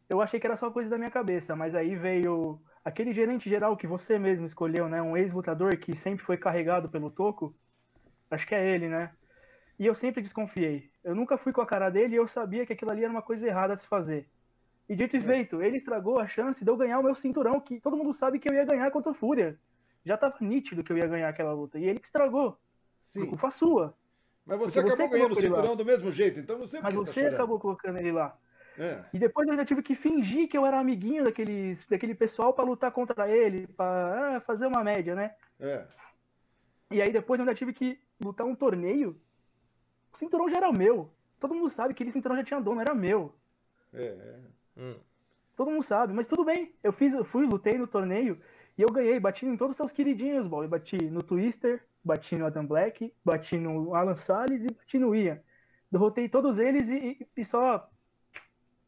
Eu 0.07 0.21
achei 0.21 0.39
que 0.39 0.45
era 0.45 0.55
só 0.57 0.69
coisa 0.69 0.89
da 0.89 0.97
minha 0.97 1.09
cabeça, 1.09 1.55
mas 1.55 1.73
aí 1.75 1.95
veio 1.95 2.59
aquele 2.85 3.11
gerente 3.11 3.49
geral 3.49 3.75
que 3.75 3.87
você 3.87 4.19
mesmo 4.19 4.45
escolheu, 4.45 4.87
né? 4.87 5.01
Um 5.01 5.17
ex-lutador 5.17 5.75
que 5.75 5.97
sempre 5.97 6.23
foi 6.23 6.37
carregado 6.37 6.87
pelo 6.87 7.09
toco. 7.09 7.53
Acho 8.29 8.45
que 8.45 8.53
é 8.53 8.75
ele, 8.75 8.87
né? 8.87 9.11
E 9.79 9.87
eu 9.87 9.95
sempre 9.95 10.21
desconfiei. 10.21 10.91
Eu 11.03 11.15
nunca 11.15 11.35
fui 11.37 11.51
com 11.51 11.61
a 11.61 11.65
cara 11.65 11.89
dele 11.89 12.13
e 12.13 12.17
eu 12.17 12.27
sabia 12.27 12.65
que 12.65 12.73
aquilo 12.73 12.91
ali 12.91 13.03
era 13.03 13.11
uma 13.11 13.23
coisa 13.23 13.45
errada 13.45 13.73
a 13.73 13.77
se 13.77 13.87
fazer. 13.87 14.29
E 14.87 14.95
dito 14.95 15.17
e 15.17 15.21
feito, 15.21 15.63
ele 15.63 15.77
estragou 15.77 16.19
a 16.19 16.27
chance 16.27 16.63
de 16.63 16.69
eu 16.69 16.77
ganhar 16.77 16.99
o 16.99 17.03
meu 17.03 17.15
cinturão, 17.15 17.59
que 17.59 17.79
todo 17.79 17.97
mundo 17.97 18.13
sabe 18.13 18.37
que 18.37 18.47
eu 18.47 18.53
ia 18.53 18.63
ganhar 18.63 18.91
contra 18.91 19.11
o 19.11 19.15
Fúria. 19.15 19.59
Já 20.05 20.15
tava 20.15 20.37
nítido 20.39 20.83
que 20.83 20.93
eu 20.93 20.97
ia 20.97 21.07
ganhar 21.07 21.27
aquela 21.27 21.53
luta. 21.53 21.79
E 21.79 21.85
ele 21.85 21.99
estragou. 22.01 22.51
Por 22.51 22.59
Sim, 23.01 23.25
culpa 23.25 23.49
sua. 23.49 23.97
mas 24.45 24.59
você 24.59 24.81
porque 24.81 24.95
você 24.95 25.03
acabou 25.03 25.09
ganhando 25.09 25.31
o 25.31 25.41
cinturão 25.41 25.75
do 25.75 25.85
mesmo 25.85 26.11
jeito, 26.11 26.39
então 26.39 26.59
você 26.59 26.79
Mas 26.79 26.93
por 26.93 27.07
você 27.07 27.29
tá 27.29 27.35
acabou 27.35 27.59
colocando 27.59 27.97
ele 27.97 28.11
lá. 28.11 28.37
É. 28.77 29.05
E 29.13 29.19
depois 29.19 29.47
eu 29.47 29.53
ainda 29.53 29.65
tive 29.65 29.81
que 29.81 29.95
fingir 29.95 30.47
que 30.47 30.57
eu 30.57 30.65
era 30.65 30.79
amiguinho 30.79 31.23
daqueles, 31.23 31.85
daquele 31.87 32.13
pessoal 32.13 32.53
pra 32.53 32.65
lutar 32.65 32.91
contra 32.91 33.29
ele, 33.29 33.67
pra 33.67 34.37
ah, 34.37 34.41
fazer 34.41 34.67
uma 34.67 34.83
média, 34.83 35.15
né? 35.15 35.35
É. 35.59 35.85
E 36.91 37.01
aí 37.01 37.11
depois 37.11 37.39
eu 37.39 37.43
ainda 37.43 37.55
tive 37.55 37.73
que 37.73 37.99
lutar 38.23 38.45
um 38.45 38.55
torneio. 38.55 39.19
O 40.13 40.17
cinturão 40.17 40.49
já 40.49 40.57
era 40.57 40.71
meu. 40.71 41.11
Todo 41.39 41.55
mundo 41.55 41.69
sabe 41.69 41.89
que 41.89 42.03
aquele 42.03 42.11
cinturão 42.11 42.35
já 42.37 42.43
tinha 42.43 42.61
dono, 42.61 42.81
era 42.81 42.93
meu. 42.93 43.33
É, 43.93 44.05
é. 44.05 44.39
Hum. 44.77 44.95
Todo 45.55 45.71
mundo 45.71 45.83
sabe, 45.83 46.13
mas 46.13 46.27
tudo 46.27 46.43
bem. 46.43 46.73
Eu 46.83 46.91
fiz, 46.91 47.13
eu 47.13 47.23
fui, 47.23 47.45
lutei 47.45 47.77
no 47.77 47.87
torneio 47.87 48.41
e 48.77 48.81
eu 48.81 48.89
ganhei, 48.91 49.19
bati 49.19 49.45
em 49.45 49.55
todos 49.55 49.71
os 49.71 49.77
seus 49.77 49.91
queridinhos, 49.93 50.47
Bob. 50.47 50.63
Eu 50.63 50.69
bati 50.69 50.97
no 51.09 51.23
Twister, 51.23 51.81
bati 52.03 52.35
no 52.35 52.45
Adam 52.45 52.65
Black, 52.65 53.13
bati 53.23 53.57
no 53.57 53.95
Alan 53.95 54.17
Salles 54.17 54.63
e 54.65 54.67
bati 54.73 54.99
no 54.99 55.15
Ian. 55.15 55.39
Derrotei 55.89 56.27
todos 56.27 56.59
eles 56.59 56.89
e, 56.89 56.95
e- 57.21 57.27
e 57.37 57.45
só 57.45 57.89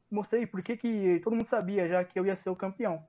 mostrei 0.09 0.45
por 0.45 0.61
que 0.61 0.77
que 0.77 1.19
todo 1.23 1.35
mundo 1.35 1.47
sabia 1.47 1.87
já 1.87 2.03
que 2.03 2.17
eu 2.19 2.25
ia 2.25 2.35
ser 2.35 2.49
o 2.49 2.55
campeão. 2.55 3.05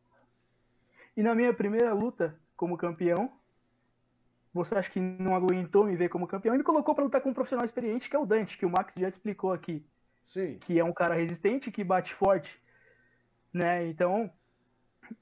E 1.17 1.23
na 1.23 1.35
minha 1.35 1.53
primeira 1.53 1.93
luta 1.93 2.39
como 2.57 2.77
campeão, 2.77 3.33
você 4.53 4.75
acha 4.75 4.91
que 4.91 5.01
não 5.01 5.35
aguentou 5.35 5.85
me 5.85 5.97
ver 5.97 6.09
como 6.09 6.27
campeão 6.27 6.55
e 6.55 6.59
me 6.59 6.65
colocou 6.65 6.95
pra 6.95 7.05
lutar 7.05 7.21
com 7.21 7.31
um 7.31 7.35
profissional 7.35 7.65
experiente 7.65 8.09
que 8.09 8.17
é 8.17 8.19
o 8.19 8.27
Dante, 8.27 8.59
que 8.59 8.67
o 8.67 8.71
Max 8.71 8.93
já 8.97 9.09
explicou 9.09 9.53
aqui 9.53 9.85
Sim. 10.29 10.59
que 10.61 10.79
é 10.79 10.85
um 10.85 10.93
cara 10.93 11.15
resistente, 11.15 11.71
que 11.71 11.83
bate 11.83 12.15
forte, 12.15 12.61
né? 13.51 13.89
Então, 13.89 14.31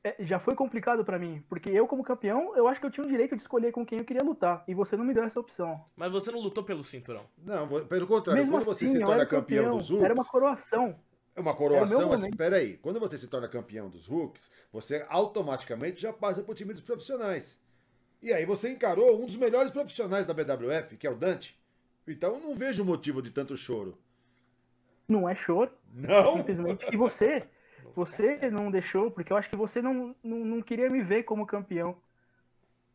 é, 0.03 0.17
já 0.19 0.41
foi 0.41 0.57
complicado 0.57 1.05
pra 1.05 1.17
mim, 1.17 1.45
porque 1.49 1.71
eu 1.71 1.87
como 1.87 2.03
campeão, 2.03 2.57
eu 2.57 2.67
acho 2.67 2.81
que 2.81 2.87
eu 2.87 2.91
tinha 2.91 3.07
o 3.07 3.09
direito 3.09 3.37
de 3.37 3.43
escolher 3.43 3.71
com 3.71 3.87
quem 3.87 4.01
eu 4.01 4.05
queria 4.05 4.25
lutar, 4.25 4.65
e 4.67 4.75
você 4.75 4.97
não 4.97 5.05
me 5.05 5.15
deu 5.15 5.23
essa 5.23 5.39
opção. 5.39 5.85
Mas 5.95 6.11
você 6.11 6.33
não 6.33 6.41
lutou 6.41 6.65
pelo 6.65 6.83
cinturão. 6.83 7.25
Não, 7.39 7.69
pelo 7.87 8.07
contrário, 8.09 8.41
Mesmo 8.41 8.57
quando 8.57 8.65
você 8.65 8.85
assim, 8.85 8.95
se 8.95 9.01
eu 9.01 9.07
torna 9.07 9.25
campeão, 9.25 9.65
campeão, 9.65 9.79
dos 9.79 9.91
Hulks, 9.91 10.05
era 10.05 10.15
uma 10.15 10.25
coroação. 10.25 10.99
É 11.37 11.41
uma 11.41 11.55
Era 11.71 11.87
coroação, 11.87 11.87
o 11.87 11.89
meu 11.89 12.09
mas 12.09 12.27
momento. 12.27 12.37
peraí, 12.37 12.79
quando 12.79 13.01
você 13.01 13.19
se 13.19 13.29
torna 13.29 13.49
campeão 13.49 13.89
dos 13.91 14.09
Hulks, 14.09 14.51
você 14.73 15.07
automaticamente 15.09 16.01
já 16.01 16.13
passa 16.13 16.43
pro 16.43 16.55
time 16.55 16.73
dos 16.73 16.83
profissionais. 16.83 17.61
E 18.23 18.33
aí 18.33 18.47
você 18.47 18.71
encarou 18.71 19.21
um 19.23 19.27
dos 19.27 19.37
melhores 19.37 19.71
profissionais 19.73 20.27
da 20.27 20.35
BWF, 20.35 20.97
que 20.99 21.07
é 21.07 21.11
o 21.11 21.17
Dante. 21.17 21.59
Então 22.09 22.35
eu 22.37 22.41
não 22.41 22.55
vejo 22.57 22.85
motivo 22.85 23.23
de 23.23 23.31
tanto 23.33 23.57
choro. 23.57 23.99
Não 25.09 25.29
é 25.29 25.35
choro, 25.35 25.73
Não? 25.93 26.33
simplesmente. 26.33 26.87
E 26.93 26.97
você, 26.97 27.49
você 27.95 28.51
não 28.51 28.71
deixou, 28.71 29.11
porque 29.11 29.33
eu 29.33 29.37
acho 29.37 29.51
que 29.51 29.57
você 29.57 29.81
não, 29.83 30.15
não, 30.23 30.39
não 30.45 30.63
queria 30.63 30.91
me 30.91 31.03
ver 31.03 31.25
como 31.25 31.47
campeão. 31.47 31.97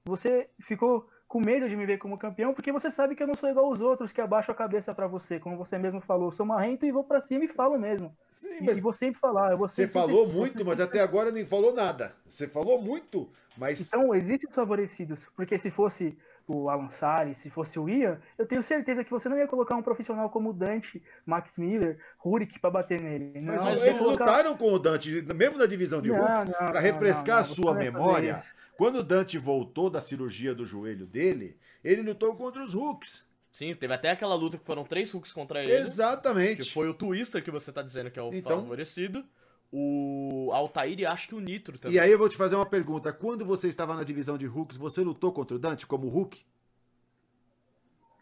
Você 0.06 0.50
ficou 0.62 1.10
com 1.32 1.40
medo 1.40 1.70
de 1.70 1.78
me 1.78 1.86
ver 1.86 1.98
como 1.98 2.18
campeão, 2.18 2.54
porque 2.54 2.74
você 2.74 2.92
sabe 2.92 3.16
que 3.16 3.24
eu 3.24 3.28
não 3.28 3.36
sou 3.36 3.50
igual 3.50 3.68
aos 3.68 3.80
outros 3.80 4.12
que 4.12 4.20
abaixo 4.20 4.52
a 4.52 4.54
cabeça 4.54 4.94
pra 4.94 5.08
você, 5.08 5.40
como 5.40 5.56
você 5.56 5.78
mesmo 5.78 6.02
falou, 6.02 6.28
eu 6.28 6.32
sou 6.34 6.46
marrento 6.46 6.86
e 6.86 6.92
vou 6.92 7.06
pra 7.06 7.22
cima 7.22 7.46
e 7.46 7.48
falo 7.48 7.80
mesmo. 7.80 8.14
Sim, 8.30 8.50
mas 8.66 8.78
e 8.78 8.82
vou 8.82 8.92
sempre 8.92 9.18
falar. 9.18 9.52
Eu 9.52 9.58
vou 9.58 9.70
você 9.70 9.84
sempre- 9.88 9.94
falou 9.94 10.28
você 10.28 10.38
muito, 10.38 10.66
mas 10.66 10.78
sempre- 10.78 10.84
até 10.84 11.00
agora 11.00 11.32
nem 11.32 11.46
falou 11.46 11.74
nada. 11.74 12.14
Você 12.28 12.50
falou 12.50 12.82
muito, 12.82 13.30
mas 13.58 13.80
Então, 13.80 14.14
existem 14.14 14.50
os 14.50 14.54
favorecidos, 14.54 15.26
porque 15.34 15.58
se 15.58 15.72
fosse 15.72 16.18
o 16.46 16.70
Alan 16.70 16.90
Salles, 16.90 17.38
se 17.38 17.50
fosse 17.50 17.80
o 17.80 17.88
Ian, 17.88 18.20
eu 18.38 18.46
tenho 18.46 18.62
certeza 18.62 19.02
que 19.02 19.10
você 19.10 19.30
não 19.30 19.38
ia 19.38 19.48
colocar 19.48 19.78
um 19.78 19.82
profissional 19.82 20.30
como 20.30 20.50
o 20.50 20.54
Dante, 20.54 21.02
Max 21.26 21.56
Miller, 21.56 21.98
Rurik 22.18 22.60
pra 22.60 22.70
bater 22.70 23.00
nele. 23.00 23.36
Não, 23.42 23.54
Mas 23.54 23.64
Mas 23.64 23.84
eles 23.86 24.00
vou 24.00 24.10
lutaram 24.10 24.58
com 24.58 24.74
o 24.74 24.78
Dante, 24.78 25.22
mesmo 25.34 25.58
na 25.58 25.66
divisão 25.66 26.02
de 26.02 26.10
Não, 26.10 26.18
Hulks, 26.20 26.46
não, 26.46 26.52
para 26.68 26.80
refrescar 26.82 27.36
não, 27.38 27.44
a 27.46 27.48
não, 27.48 27.56
sua 27.56 27.72
você 27.72 27.84
ia 27.86 27.92
fazer 27.94 28.04
memória. 28.04 28.44
Quando 28.82 28.96
o 28.96 29.04
Dante 29.04 29.38
voltou 29.38 29.92
da 29.92 30.02
cirurgia 30.02 30.56
do 30.56 30.66
joelho 30.66 31.06
dele, 31.06 31.56
ele 31.84 32.02
lutou 32.02 32.36
contra 32.36 32.64
os 32.66 32.74
Hulks. 32.74 33.24
Sim, 33.52 33.76
teve 33.76 33.94
até 33.94 34.10
aquela 34.10 34.34
luta 34.34 34.58
que 34.58 34.66
foram 34.66 34.84
três 34.84 35.14
hooks 35.14 35.32
contra 35.32 35.64
ele. 35.64 35.72
Exatamente. 35.72 36.64
Que 36.64 36.72
foi 36.72 36.90
o 36.90 36.94
Twister 36.96 37.44
que 37.44 37.52
você 37.52 37.72
tá 37.72 37.84
dizendo 37.84 38.10
que 38.10 38.18
é 38.18 38.24
o 38.24 38.34
Então- 38.34 38.62
favorecido. 38.64 39.24
O 39.72 40.50
Altair 40.52 41.00
e 41.00 41.06
acho 41.06 41.28
que 41.28 41.36
o 41.36 41.40
Nitro 41.40 41.78
também. 41.78 41.96
E 41.96 42.00
aí 42.00 42.12
eu 42.12 42.18
vou 42.18 42.28
te 42.28 42.36
fazer 42.36 42.56
uma 42.56 42.66
pergunta. 42.66 43.14
Quando 43.14 43.46
você 43.46 43.68
estava 43.70 43.96
na 43.96 44.04
divisão 44.04 44.36
de 44.36 44.48
Hulks, 44.48 44.78
você 44.78 45.02
lutou 45.02 45.32
contra 45.32 45.56
o 45.56 45.60
Dante 45.60 45.86
como 45.86 46.10
Hulk? 46.10 46.44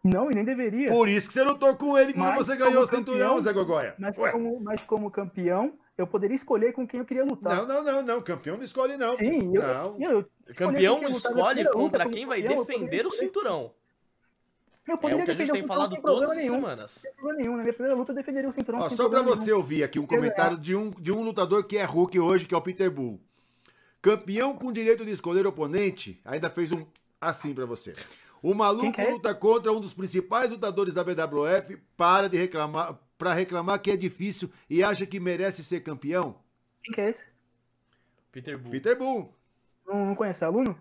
Não, 0.03 0.29
e 0.29 0.35
nem 0.35 0.43
deveria. 0.43 0.89
Por 0.89 1.07
isso 1.07 1.27
que 1.27 1.33
você 1.35 1.43
lutou 1.43 1.73
com 1.77 1.97
ele 1.97 2.11
quando 2.11 2.35
Mas 2.35 2.45
você 2.45 2.57
ganhou 2.57 2.83
o 2.83 2.87
cinturão, 2.87 3.39
Zé 3.39 3.53
Gogoia. 3.53 3.95
Mas 3.97 4.17
Ué, 4.17 4.29
como, 4.33 4.59
mas 4.59 4.83
como 4.83 5.09
campeão, 5.09 5.79
eu 6.01 6.07
poderia 6.07 6.35
escolher 6.35 6.73
com 6.73 6.87
quem 6.87 6.99
eu 6.99 7.05
queria 7.05 7.23
lutar. 7.23 7.55
não, 7.55 7.65
não, 7.65 7.83
não, 7.83 8.01
não. 8.03 8.21
Campeão 8.21 8.57
não 8.57 8.63
escolhe, 8.63 8.97
não. 8.97 9.13
Sim, 9.15 9.55
eu, 9.55 9.61
não. 9.61 9.97
eu, 9.99 10.11
eu 10.47 10.55
Campeão 10.55 10.99
quem 10.99 11.09
escolhe 11.09 11.69
contra 11.69 12.09
quem 12.09 12.25
vai 12.25 12.41
campeão, 12.41 12.63
defender 12.65 13.05
o 13.05 13.11
cinturão. 13.11 13.73
Eu 14.87 15.09
É 15.09 15.15
o 15.15 15.23
que 15.23 15.31
a 15.31 15.35
gente 15.35 15.51
tem 15.51 15.63
falado 15.63 15.91
sem 15.91 16.01
todas 16.01 16.31
as 16.31 16.37
nenhum. 16.37 16.55
semanas. 16.55 16.91
Sem 16.91 17.13
problema 17.13 17.37
nenhum. 17.39 17.57
Na 17.57 17.61
minha 17.61 17.73
primeira 17.73 17.97
luta 17.97 18.11
eu 18.11 18.15
defenderia 18.15 18.49
o 18.49 18.53
cinturão 18.53 18.79
Ó, 18.79 18.89
só 18.89 18.95
pra 18.95 19.19
problema 19.19 19.35
você 19.35 19.51
ouvir 19.51 19.83
aqui 19.83 19.99
um 19.99 20.07
comentário 20.07 20.57
de 20.57 20.75
um, 20.75 20.89
de 20.89 21.11
um 21.11 21.21
lutador 21.21 21.63
que 21.63 21.77
é 21.77 21.85
Hulk 21.85 22.19
hoje, 22.19 22.45
que 22.45 22.55
é 22.55 22.57
o 22.57 22.61
Peter 22.61 22.89
Bull. 22.89 23.21
Campeão 24.01 24.55
com 24.55 24.71
direito 24.71 25.05
de 25.05 25.11
escolher 25.11 25.45
oponente, 25.45 26.19
ainda 26.25 26.49
fez 26.49 26.71
um 26.71 26.85
assim 27.19 27.53
pra 27.53 27.65
você. 27.65 27.93
O 28.41 28.53
maluco 28.53 28.99
é? 28.99 29.11
luta 29.11 29.35
contra 29.35 29.71
um 29.71 29.79
dos 29.79 29.93
principais 29.93 30.49
lutadores 30.49 30.93
da 30.93 31.03
BWF, 31.03 31.77
para 31.97 32.29
de 32.29 32.37
reclamar, 32.37 32.97
para 33.19 33.33
reclamar 33.33 33.79
que 33.81 33.91
é 33.91 33.97
difícil 33.97 34.49
e 34.69 34.81
acha 34.81 35.05
que 35.05 35.19
merece 35.19 35.61
ser 35.63 35.81
campeão. 35.81 36.37
Quem 36.81 36.95
que 36.95 37.01
é 37.01 37.09
esse? 37.09 37.23
Peter 38.31 38.57
Bull. 38.57 38.71
Peter 38.71 38.97
Bull. 38.97 39.33
Não, 39.85 40.05
não 40.05 40.15
conhece 40.15 40.43
aluno? 40.45 40.79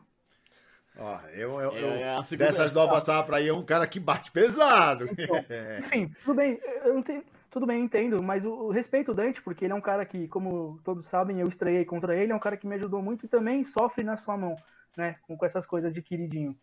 Ó, 0.96 1.20
eu, 1.32 1.60
eu, 1.60 1.72
eu- 1.72 1.88
É, 1.90 2.00
é 2.02 2.14
a 2.14 2.22
segunda- 2.22 2.46
dessas 2.46 2.70
novas 2.72 3.02
safras 3.04 3.38
aí 3.40 3.48
é 3.48 3.52
um 3.52 3.64
cara 3.64 3.86
que 3.88 3.98
bate 3.98 4.30
pesado. 4.30 5.06
É. 5.48 5.80
Enfim, 5.82 6.14
tudo 6.24 6.34
bem, 6.36 6.60
eu 6.84 6.94
não 6.94 7.02
tenho, 7.02 7.24
tudo 7.50 7.66
bem, 7.66 7.82
entendo, 7.82 8.22
mas 8.22 8.44
o, 8.44 8.50
o 8.50 8.70
respeito 8.70 9.10
o 9.10 9.14
Dante, 9.14 9.42
porque 9.42 9.64
ele 9.64 9.72
é 9.72 9.76
um 9.76 9.80
cara 9.80 10.04
que, 10.06 10.28
como 10.28 10.80
todos 10.84 11.08
sabem, 11.08 11.40
eu 11.40 11.48
estreiei 11.48 11.84
contra 11.84 12.14
ele, 12.16 12.30
é 12.30 12.34
um 12.34 12.38
cara 12.40 12.56
que 12.56 12.66
me 12.68 12.76
ajudou 12.76 13.02
muito 13.02 13.26
e 13.26 13.28
também 13.28 13.64
sofre 13.64 14.04
na 14.04 14.16
sua 14.16 14.36
mão, 14.36 14.54
né, 14.96 15.16
com, 15.22 15.36
com 15.36 15.44
essas 15.46 15.66
coisas 15.66 15.92
de 15.92 16.02
queridinho. 16.02 16.56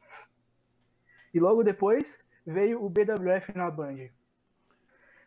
E 1.34 1.40
logo 1.40 1.64
depois 1.64 2.18
veio 2.48 2.82
o 2.84 2.90
BWF 2.90 3.56
na 3.58 3.70
Band. 3.70 4.08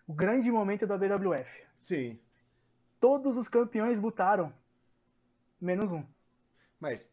O 0.08 0.12
grande 0.12 0.50
momento 0.50 0.86
da 0.88 0.98
BWF. 0.98 1.48
Sim, 1.78 2.18
Todos 3.00 3.36
os 3.36 3.48
campeões 3.48 4.00
lutaram, 4.00 4.52
menos 5.60 5.90
um. 5.92 6.04
mas 6.80 7.12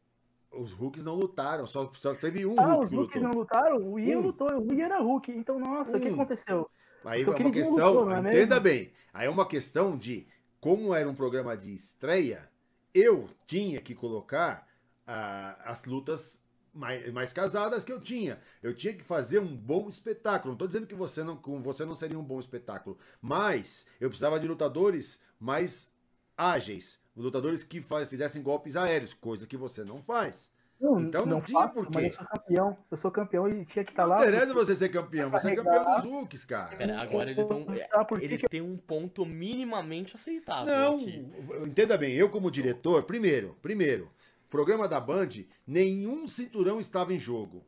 os 0.52 0.72
Hulks 0.74 1.04
não 1.04 1.16
lutaram, 1.16 1.68
só, 1.68 1.92
só 1.94 2.16
teve 2.16 2.46
um 2.46 2.60
Ah, 2.60 2.76
Hulk 2.76 2.86
os 2.86 2.90
que 2.90 2.96
Hulks 2.96 3.22
não 3.22 3.32
lutaram? 3.32 3.78
O 3.92 4.00
Ian 4.00 4.20
Um. 4.20 4.22
lutou, 4.22 4.50
o 4.50 4.74
Ian 4.74 4.86
era 4.86 5.00
Hulk. 5.02 5.32
Então, 5.32 5.60
nossa, 5.60 5.98
o 5.98 6.00
que 6.00 6.10
Um. 6.10 6.14
aconteceu? 6.14 6.70
Aí 7.04 7.24
Seu 7.24 7.34
é 7.34 7.36
uma 7.38 7.52
questão, 7.52 7.94
lutou, 7.94 8.12
é 8.12 8.20
entenda 8.20 8.60
bem, 8.60 8.92
aí 9.14 9.28
é 9.28 9.30
uma 9.30 9.48
questão 9.48 9.96
de 9.98 10.28
como 10.60 10.94
era 10.96 11.08
um 11.08 11.14
programa 11.14 11.56
de 11.56 11.74
estreia, 11.74 12.50
eu 12.94 13.30
tinha 13.46 13.80
que 13.80 13.94
colocar 13.94 14.68
ah, 15.06 15.56
as 15.66 15.86
lutas 15.86 16.42
mais, 16.76 17.12
mais 17.14 17.32
casadas 17.34 17.84
que 17.84 17.92
eu 17.92 18.00
tinha. 18.02 18.40
Eu 18.62 18.74
tinha 18.74 18.94
que 18.94 19.04
fazer 19.04 19.40
um 19.40 19.56
bom 19.56 19.88
espetáculo. 19.90 20.50
Não 20.52 20.56
estou 20.56 20.68
dizendo 20.68 20.86
que 20.88 20.94
você 20.96 21.24
não, 21.24 21.36
com 21.38 21.62
você 21.62 21.86
não 21.86 21.96
seria 21.96 22.20
um 22.20 22.24
bom 22.24 22.40
espetáculo, 22.40 22.98
mas 23.22 23.88
eu 24.00 24.10
precisava 24.10 24.40
de 24.40 24.48
lutadores 24.48 25.20
mais 25.40 25.92
ágeis, 26.38 27.00
lutadores 27.16 27.64
que 27.64 27.82
fizessem 28.10 28.42
golpes 28.44 28.76
aéreos, 28.76 29.14
coisa 29.14 29.48
que 29.48 29.56
você 29.58 29.84
não 29.84 30.02
faz. 30.04 30.54
Não, 30.78 31.00
Então 31.00 31.26
não 31.26 31.40
tinha 31.40 31.58
faço, 31.62 31.74
porquê. 31.74 32.08
Eu 32.08 32.14
sou 32.14 32.26
campeão. 32.28 32.78
Eu 32.92 32.98
sou 32.98 33.12
campeão 33.12 33.48
e 33.48 33.66
tinha 33.66 33.86
que 33.86 33.92
estar 33.92 34.04
Não 34.04 34.10
Tá 34.10 34.16
lá. 34.18 34.22
interessa 34.24 34.48
porque- 34.48 34.60
você 34.66 34.76
ser 34.76 34.90
campeão, 34.90 35.32
você 35.32 35.52
é 35.52 35.56
campeão 35.56 35.96
dos 35.96 36.04
Hulks, 36.04 36.44
cara. 36.44 36.76
Pera, 36.76 37.00
agora 37.02 37.32
ele, 37.32 37.42
um, 37.42 37.66
que 37.66 38.26
ele 38.26 38.38
que 38.38 38.50
tem 38.50 38.62
um 38.62 38.76
ponto 38.76 39.26
minimamente 39.26 40.16
aceitável 40.16 40.76
Não, 40.76 40.96
aqui. 40.98 41.26
entenda 41.66 41.98
bem, 41.98 42.14
eu 42.16 42.30
como 42.30 42.52
diretor, 42.52 43.04
primeiro, 43.04 43.56
primeiro, 43.62 44.12
programa 44.56 44.88
da 44.88 45.02
Band, 45.02 45.44
nenhum 45.68 46.30
cinturão 46.30 46.80
estava 46.80 47.14
em 47.14 47.20
jogo. 47.20 47.68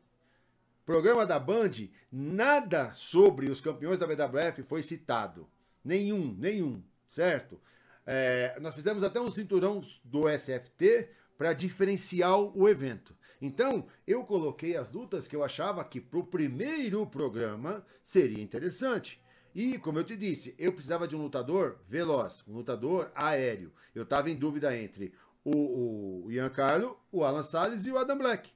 Programa 0.86 1.26
da 1.26 1.38
Band, 1.38 1.72
nada 2.10 2.94
sobre 2.94 3.50
os 3.50 3.60
campeões 3.60 3.98
da 3.98 4.06
BWF 4.06 4.62
foi 4.62 4.82
citado. 4.82 5.46
Nenhum, 5.84 6.34
nenhum, 6.38 6.82
certo? 7.06 7.60
É, 8.06 8.58
nós 8.62 8.74
fizemos 8.74 9.02
até 9.02 9.20
um 9.20 9.30
cinturão 9.30 9.82
do 10.02 10.30
SFT 10.30 11.10
para 11.36 11.52
diferenciar 11.52 12.40
o 12.40 12.66
evento. 12.66 13.14
Então, 13.38 13.86
eu 14.06 14.24
coloquei 14.24 14.74
as 14.74 14.90
lutas 14.90 15.28
que 15.28 15.36
eu 15.36 15.44
achava 15.44 15.84
que 15.84 16.00
para 16.00 16.18
o 16.18 16.26
primeiro 16.26 17.06
programa 17.06 17.84
seria 18.02 18.42
interessante. 18.42 19.22
E, 19.54 19.76
como 19.76 19.98
eu 19.98 20.04
te 20.04 20.16
disse, 20.16 20.54
eu 20.58 20.72
precisava 20.72 21.06
de 21.06 21.14
um 21.14 21.22
lutador 21.22 21.80
veloz, 21.86 22.42
um 22.48 22.54
lutador 22.54 23.12
aéreo. 23.14 23.72
Eu 23.94 24.04
estava 24.04 24.30
em 24.30 24.36
dúvida 24.36 24.74
entre 24.74 25.12
o, 25.54 26.26
o 26.26 26.32
Ian 26.32 26.50
Carlo, 26.50 26.98
o 27.10 27.24
Alan 27.24 27.42
Salles 27.42 27.86
e 27.86 27.90
o 27.90 27.98
Adam 27.98 28.18
Black. 28.18 28.52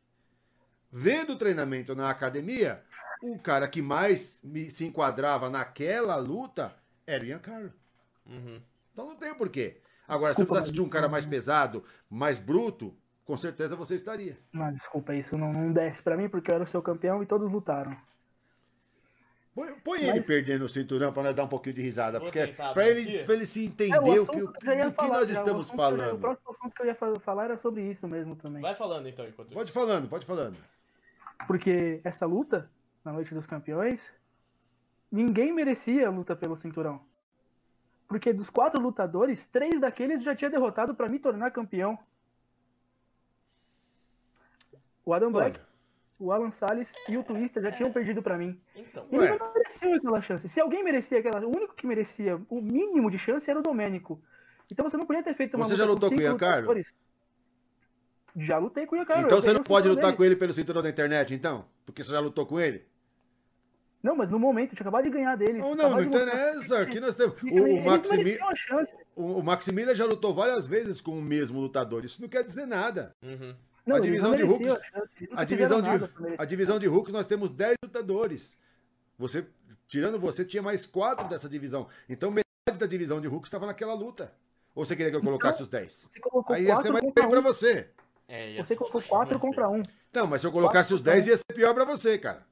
Vendo 0.90 1.32
o 1.32 1.36
treinamento 1.36 1.94
na 1.94 2.10
academia, 2.10 2.82
o 3.22 3.38
cara 3.38 3.66
que 3.66 3.80
mais 3.80 4.40
me, 4.42 4.70
se 4.70 4.84
enquadrava 4.84 5.48
naquela 5.48 6.16
luta 6.16 6.74
era 7.06 7.24
o 7.24 7.26
Ian 7.26 7.38
Carlo. 7.38 7.72
Uhum. 8.26 8.60
Então 8.92 9.06
não 9.06 9.16
tem 9.16 9.34
porquê. 9.34 9.80
Agora, 10.06 10.34
se 10.34 10.40
eu 10.40 10.44
Desculpa, 10.44 10.54
precisasse 10.54 10.72
de 10.72 10.82
um 10.82 10.88
cara 10.88 11.08
mais 11.08 11.24
pesado, 11.24 11.84
mais 12.10 12.38
bruto, 12.38 12.94
com 13.24 13.36
certeza 13.38 13.76
você 13.76 13.94
estaria. 13.94 14.38
Não, 14.52 14.72
desculpa, 14.72 15.14
isso 15.14 15.38
não, 15.38 15.52
não 15.52 15.72
desce 15.72 16.02
pra 16.02 16.16
mim 16.16 16.28
porque 16.28 16.50
eu 16.50 16.56
era 16.56 16.64
o 16.64 16.68
seu 16.68 16.82
campeão 16.82 17.22
e 17.22 17.26
todos 17.26 17.50
lutaram. 17.50 17.96
Põe, 19.54 19.74
põe 19.80 20.00
ele 20.00 20.18
Mas- 20.20 20.26
perdendo 20.26 20.64
o 20.64 20.68
cinturão 20.68 21.12
para 21.12 21.24
nós 21.24 21.34
dar 21.34 21.44
um 21.44 21.48
pouquinho 21.48 21.74
de 21.74 21.82
risada, 21.82 22.18
Vou 22.18 22.28
porque 22.28 22.46
tentar 22.46 22.72
para 22.72 22.88
ele, 22.88 23.22
pra 23.22 23.34
ele 23.34 23.44
se 23.44 23.60
É, 23.60 23.64
entender 23.66 23.98
o 23.98 24.12
assunto 24.22 24.32
que, 24.32 24.38
eu 24.40 24.52
já 24.64 24.74
ia 24.74 24.84
do 24.88 24.92
que 24.96 25.06
nós 25.08 25.28
já, 25.28 25.34
o 25.34 25.38
estamos 25.38 25.66
que 25.66 25.72
eu- 25.72 25.74
O 25.74 25.76
falando. 25.78 26.18
próximo 26.20 26.50
assunto 26.52 26.74
que 26.74 26.82
eu 26.82 26.86
ia 26.86 26.94
fa- 26.94 27.20
falar 27.20 27.44
era 27.44 27.58
sobre 27.58 27.82
isso 27.82 28.08
mesmo 28.08 28.34
também. 28.34 28.62
Vai 28.62 28.74
falando 28.74 29.06
então, 29.08 29.26
enquanto 29.28 29.48
isso. 29.48 29.54
Pode 29.56 29.70
falando, 29.72 30.08
pode 30.08 30.24
falando. 30.24 30.56
Porque 31.46 32.00
essa 32.02 32.24
luta, 32.24 32.70
na 33.04 33.12
Noite 33.12 33.34
dos 33.34 33.46
Campeões, 33.46 34.02
ninguém 35.10 35.52
merecia 35.52 36.06
a 36.06 36.10
luta 36.10 36.34
pelo 36.34 36.56
cinturão. 36.56 37.02
Porque 38.08 38.32
dos 38.32 38.48
quatro 38.48 38.80
lutadores, 38.80 39.46
três 39.48 39.78
daqueles 39.78 40.22
já 40.22 40.34
tinha 40.34 40.50
derrotado 40.50 40.94
pra 40.94 41.08
me 41.10 41.18
tornar 41.18 41.50
campeão. 41.50 41.98
O 45.04 45.12
Adam 45.12 45.32
Black, 45.32 45.58
Olha, 45.58 45.66
o 46.22 46.32
Alan 46.32 46.50
Salles 46.50 46.92
e 47.08 47.16
o 47.16 47.24
Twister 47.24 47.62
já 47.62 47.70
tinham 47.72 47.92
perdido 47.92 48.22
pra 48.22 48.38
mim. 48.38 48.60
Então, 48.76 49.06
Ele 49.10 49.22
Ué. 49.22 49.38
não 49.38 49.52
mereceu 49.52 49.94
aquela 49.94 50.20
chance. 50.20 50.48
Se 50.48 50.60
alguém 50.60 50.84
merecia 50.84 51.18
aquela, 51.18 51.40
o 51.46 51.48
único 51.56 51.74
que 51.74 51.86
merecia 51.86 52.40
o 52.48 52.60
mínimo 52.60 53.10
de 53.10 53.18
chance 53.18 53.50
era 53.50 53.58
o 53.58 53.62
Domênico. 53.62 54.22
Então 54.70 54.88
você 54.88 54.96
não 54.96 55.06
podia 55.06 55.22
ter 55.22 55.34
feito 55.34 55.56
uma 55.56 55.66
Você 55.66 55.76
já 55.76 55.84
lutou 55.84 56.10
com 56.10 56.16
o 56.16 56.20
Ian. 56.22 56.36
Já 58.34 58.56
lutei 58.58 58.86
com 58.86 58.94
o 58.94 58.98
Ian 58.98 59.04
então 59.18 59.40
você 59.40 59.52
não 59.52 59.62
pode 59.62 59.88
lutar 59.88 60.04
dele. 60.04 60.16
com 60.16 60.24
ele 60.24 60.36
pelo 60.36 60.52
cinturão 60.52 60.82
da 60.82 60.88
internet, 60.88 61.34
então? 61.34 61.66
Porque 61.84 62.02
você 62.02 62.12
já 62.12 62.20
lutou 62.20 62.46
com 62.46 62.58
ele? 62.58 62.86
Não, 64.02 64.16
mas 64.16 64.30
no 64.30 64.38
momento, 64.38 64.72
eu 64.72 64.76
tinha 64.76 64.82
acabado 64.82 65.04
de 65.04 65.10
ganhar 65.10 65.36
deles. 65.36 65.60
Não, 65.60 65.74
não, 65.74 65.90
não 65.90 66.00
interessa. 66.02 66.80
Aqui 66.80 66.98
nós 66.98 67.14
temos. 67.14 67.36
O, 67.42 67.76
o, 67.76 67.84
Maximi- 67.84 68.38
o, 69.14 69.38
o 69.38 69.42
Maximilian 69.44 69.94
já 69.94 70.04
lutou 70.04 70.34
várias 70.34 70.66
vezes 70.66 71.00
com 71.00 71.12
o 71.12 71.22
mesmo 71.22 71.60
lutador. 71.60 72.04
Isso 72.04 72.20
não 72.20 72.28
quer 72.28 72.42
dizer 72.42 72.66
nada. 72.66 73.14
uhum. 73.22 73.54
Não, 73.86 73.96
a 73.96 74.00
divisão 74.00 74.34
de 74.36 74.42
Hulks- 74.42 74.82
a 75.34 75.40
A 75.40 75.44
divisão, 75.44 75.80
de, 75.82 75.88
nada 75.88 76.08
pra 76.08 76.20
merecer. 76.22 76.40
a 76.40 76.44
divisão 76.44 76.78
de 76.78 76.86
Hulks 76.86 77.12
nós 77.12 77.26
temos 77.26 77.50
10 77.50 77.74
lutadores. 77.84 78.56
Você, 79.18 79.46
tirando 79.88 80.18
você, 80.18 80.44
tinha 80.44 80.62
mais 80.62 80.86
4 80.86 81.28
dessa 81.28 81.48
divisão. 81.48 81.88
Então 82.08 82.30
metade 82.30 82.78
da 82.78 82.86
divisão 82.86 83.20
de 83.20 83.26
Hulks 83.28 83.48
estava 83.48 83.66
naquela 83.66 83.94
luta. 83.94 84.32
Ou 84.74 84.84
você 84.86 84.94
queria 84.96 85.10
que 85.10 85.16
eu 85.16 85.22
colocasse 85.22 85.62
os 85.62 85.68
10? 85.68 86.08
Você 86.12 86.20
colocou 86.20 86.54
Aí 86.56 86.62
ia 86.62 86.68
ser 86.68 86.74
quatro 86.74 86.92
mais 86.92 87.04
bem 87.14 87.28
pra 87.28 87.40
um. 87.40 87.42
você. 87.42 87.90
É, 88.28 88.56
Você 88.62 88.74
colocou 88.76 89.02
quatro 89.02 89.34
mais 89.34 89.40
contra 89.42 89.68
três. 89.68 89.80
um. 89.86 89.90
Não, 90.14 90.26
mas 90.26 90.40
se 90.40 90.46
eu 90.46 90.52
colocasse 90.52 90.94
os 90.94 91.02
10 91.02 91.26
ia 91.26 91.36
ser 91.36 91.44
pior 91.54 91.74
pra 91.74 91.84
você, 91.84 92.16
cara. 92.18 92.42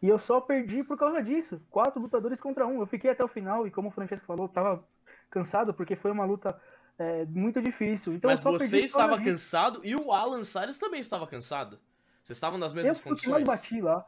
E 0.00 0.08
eu 0.08 0.18
só 0.18 0.40
perdi 0.40 0.82
por 0.82 0.96
causa 0.98 1.22
disso. 1.22 1.60
Quatro 1.70 2.00
lutadores 2.00 2.40
contra 2.40 2.66
um. 2.66 2.80
Eu 2.80 2.86
fiquei 2.86 3.10
até 3.10 3.22
o 3.24 3.28
final 3.28 3.66
e, 3.66 3.70
como 3.70 3.88
o 3.88 3.90
Francesco 3.92 4.24
falou, 4.26 4.48
tava 4.48 4.82
cansado 5.30 5.74
porque 5.74 5.94
foi 5.96 6.10
uma 6.10 6.24
luta 6.24 6.58
é, 7.02 7.26
muito 7.26 7.60
difícil. 7.60 8.14
Então 8.14 8.30
Mas 8.30 8.44
eu 8.44 8.52
você 8.52 8.80
estava 8.80 9.20
cansado 9.20 9.80
e 9.84 9.94
o 9.96 10.12
Alan 10.12 10.44
Salles 10.44 10.78
também 10.78 11.00
estava 11.00 11.26
cansado. 11.26 11.78
Vocês 12.22 12.36
estavam 12.36 12.58
nas 12.58 12.72
Eu 12.72 12.76
mesmas 12.76 12.96
mais 12.98 13.04
condições? 13.04 13.44
bati 13.44 13.80
lá. 13.80 14.06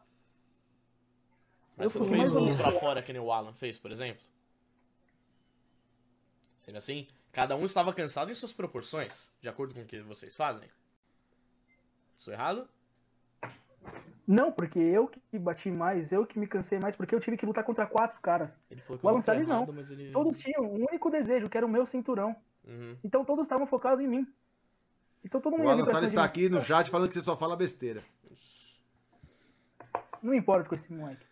Mas 1.77 1.93
você 1.93 1.99
eu 1.99 2.03
não 2.03 2.09
fui 2.09 2.19
fez 2.19 2.33
o 2.33 2.39
ou 2.39 2.57
pra 2.57 2.73
fora 2.73 3.03
que 3.03 3.13
nem 3.13 3.21
o 3.21 3.33
Alan 3.33 3.53
fez, 3.53 3.77
por 3.77 3.91
exemplo? 3.91 4.23
Sendo 6.59 6.79
assim, 6.79 7.07
cada 7.33 7.57
um 7.57 7.65
estava 7.65 7.93
cansado 7.93 8.31
em 8.31 8.35
suas 8.35 8.53
proporções, 8.53 9.31
de 9.41 9.49
acordo 9.49 9.75
com 9.75 9.83
o 9.83 9.85
que 9.85 10.01
vocês 10.01 10.37
fazem. 10.37 10.69
Sou 12.17 12.33
errado? 12.33 12.69
Não, 14.27 14.51
porque 14.51 14.79
eu 14.79 15.09
que 15.09 15.39
bati 15.39 15.71
mais, 15.71 16.11
eu 16.11 16.25
que 16.25 16.39
me 16.39 16.47
cansei 16.47 16.79
mais, 16.79 16.97
porque 16.97 17.15
eu 17.15 17.21
tive 17.21 17.37
que 17.37 17.45
lutar 17.45 17.65
contra 17.65 17.87
quatro 17.87 18.19
caras. 18.23 18.57
Ele 18.71 18.81
falou 18.81 18.99
que 18.99 19.05
O 19.05 19.09
eu 19.09 19.11
Alan 19.11 19.19
não 19.19 19.23
Salles 19.23 19.47
não. 19.49 19.63
errado, 19.65 19.93
ele... 19.93 20.13
Todos 20.13 20.39
tinham 20.39 20.63
um 20.65 20.87
único 20.89 21.11
desejo, 21.11 21.51
que 21.51 21.57
era 21.59 21.67
o 21.67 21.69
meu 21.69 21.85
cinturão. 21.85 22.35
Uhum. 22.66 22.96
Então 23.05 23.24
todos 23.24 23.44
estavam 23.44 23.66
focados 23.66 24.05
em 24.05 24.09
mim. 24.09 24.27
Então 25.24 25.40
todo 25.40 25.57
mundo 25.57 25.66
O 25.66 25.70
Alan 25.70 25.85
Salles 25.85 26.11
está 26.11 26.24
aqui 26.24 26.48
no 26.48 26.61
chat 26.61 26.90
falando 26.90 27.09
que 27.09 27.14
você 27.14 27.22
só 27.22 27.37
fala 27.37 27.57
besteira. 27.57 28.03
Não 30.22 30.35
importa 30.35 30.68
com 30.68 30.74
esse 30.74 30.92
moleque. 30.92 31.27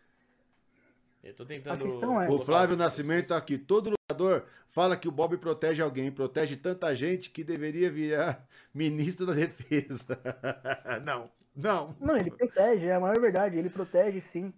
Eu 1.22 1.34
tô 1.34 1.46
tentando... 1.46 1.84
A 1.84 1.86
questão 1.86 2.20
é- 2.20 2.28
O 2.28 2.40
Flávio 2.40 2.76
Nascimento 2.76 3.28
tá 3.28 3.36
aqui. 3.36 3.56
Todo 3.56 3.90
lutador 3.90 4.44
fala 4.68 4.96
que 4.96 5.08
o 5.08 5.12
Bob 5.12 5.36
protege 5.38 5.82
alguém, 5.82 6.10
protege 6.10 6.56
tanta 6.56 6.94
gente 6.94 7.30
que 7.30 7.44
deveria 7.44 7.90
virar 7.90 8.46
ministro 8.74 9.26
da 9.26 9.34
defesa. 9.34 10.18
não, 11.04 11.30
não. 11.54 11.96
Não, 12.00 12.16
ele 12.16 12.30
protege, 12.30 12.86
é 12.86 12.94
a 12.94 13.00
maior 13.00 13.20
verdade, 13.20 13.56
ele 13.56 13.70
protege 13.70 14.20
sim. 14.20 14.52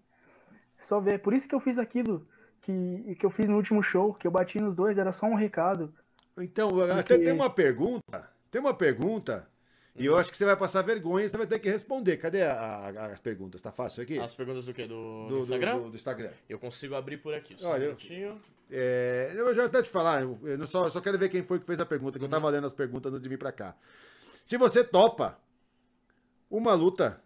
Só 0.81 1.01
ver. 1.01 1.19
Por 1.19 1.33
isso 1.35 1.49
que 1.49 1.55
eu 1.55 1.61
fiz 1.61 1.79
aquilo 1.79 2.27
que, 2.63 3.17
que 3.19 3.27
eu 3.27 3.31
fiz 3.31 3.49
no 3.49 3.57
último 3.57 3.83
show, 3.83 4.15
que 4.15 4.27
eu 4.27 4.31
bati 4.31 4.59
nos 4.61 4.75
dois, 4.75 4.99
era 4.99 5.13
só 5.13 5.27
um 5.27 5.35
recado. 5.35 5.95
Então, 6.39 6.81
até 6.81 7.17
tem 7.19 7.33
uma 7.33 7.51
pergunta. 7.51 8.31
Tem 8.51 8.61
uma 8.61 8.75
pergunta. 8.75 9.49
E 9.97 10.07
eu 10.07 10.17
acho 10.17 10.31
que 10.33 10.37
você 10.37 10.45
vai 10.45 10.57
passar 10.57 10.83
vergonha 10.83 11.25
e 11.25 11.29
você 11.29 11.37
vai 11.37 11.47
ter 11.47 11.61
que 11.61 11.71
responder. 11.71 12.17
Cadê 12.17 12.43
a- 12.43 12.53
a- 12.53 13.07
as 13.13 13.21
perguntas? 13.21 13.61
Tá 13.63 13.71
fácil 13.71 14.03
aqui? 14.03 14.19
As 14.19 14.35
perguntas 14.35 14.67
do 14.67 14.75
quê? 14.75 14.87
Do, 14.89 15.29
do 15.29 15.39
Instagram? 15.39 15.79
do- 15.83 15.91
do 15.91 15.95
Instagram. 15.97 16.31
Eu 16.49 16.59
consigo 16.59 16.97
abrir 16.97 17.19
por 17.19 17.33
aqui. 17.33 17.55
Só 17.57 17.71
Olha, 17.71 17.93
um. 17.93 18.39
É, 18.71 19.33
eu 19.37 19.55
já 19.55 19.67
até 19.67 19.83
te 19.83 19.91
falar, 19.91 20.23
eu, 20.23 20.67
só, 20.67 20.87
eu 20.87 20.91
só 20.91 21.01
quero 21.01 21.17
ver 21.19 21.29
quem 21.29 21.45
foi 21.45 21.61
que 21.61 21.67
fez 21.67 21.79
a 21.81 21.87
pergunta, 21.87 22.19
que 22.19 22.25
eu 22.25 22.29
tava 22.29 22.49
lendo 22.49 22.67
as 22.67 22.73
perguntas 22.73 23.13
antes 23.13 23.23
de 23.23 23.29
vir 23.29 23.39
pra 23.39 23.53
cá. 23.53 23.77
Se 24.45 24.57
você 24.57 24.83
topa 24.83 25.39
uma 26.51 26.75
luta 26.75 27.23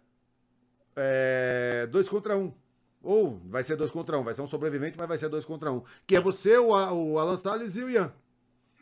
é, 0.95 1.87
dois 1.89 2.07
contra 2.09 2.37
um, 2.37 2.53
ou 3.01 3.39
vai 3.45 3.63
ser 3.63 3.75
dois 3.77 3.89
contra 3.89 4.19
um, 4.19 4.23
vai 4.23 4.33
ser 4.33 4.41
um 4.41 4.47
sobrevivente, 4.47 4.97
mas 4.97 5.07
vai 5.07 5.17
ser 5.17 5.29
dois 5.29 5.45
contra 5.45 5.71
um, 5.71 5.81
que 6.05 6.15
é 6.15 6.19
você, 6.19 6.57
o, 6.57 6.67
o 6.71 7.17
Alan 7.17 7.37
Salles 7.37 7.75
e 7.77 7.83
o 7.83 7.89
Ian. 7.89 8.13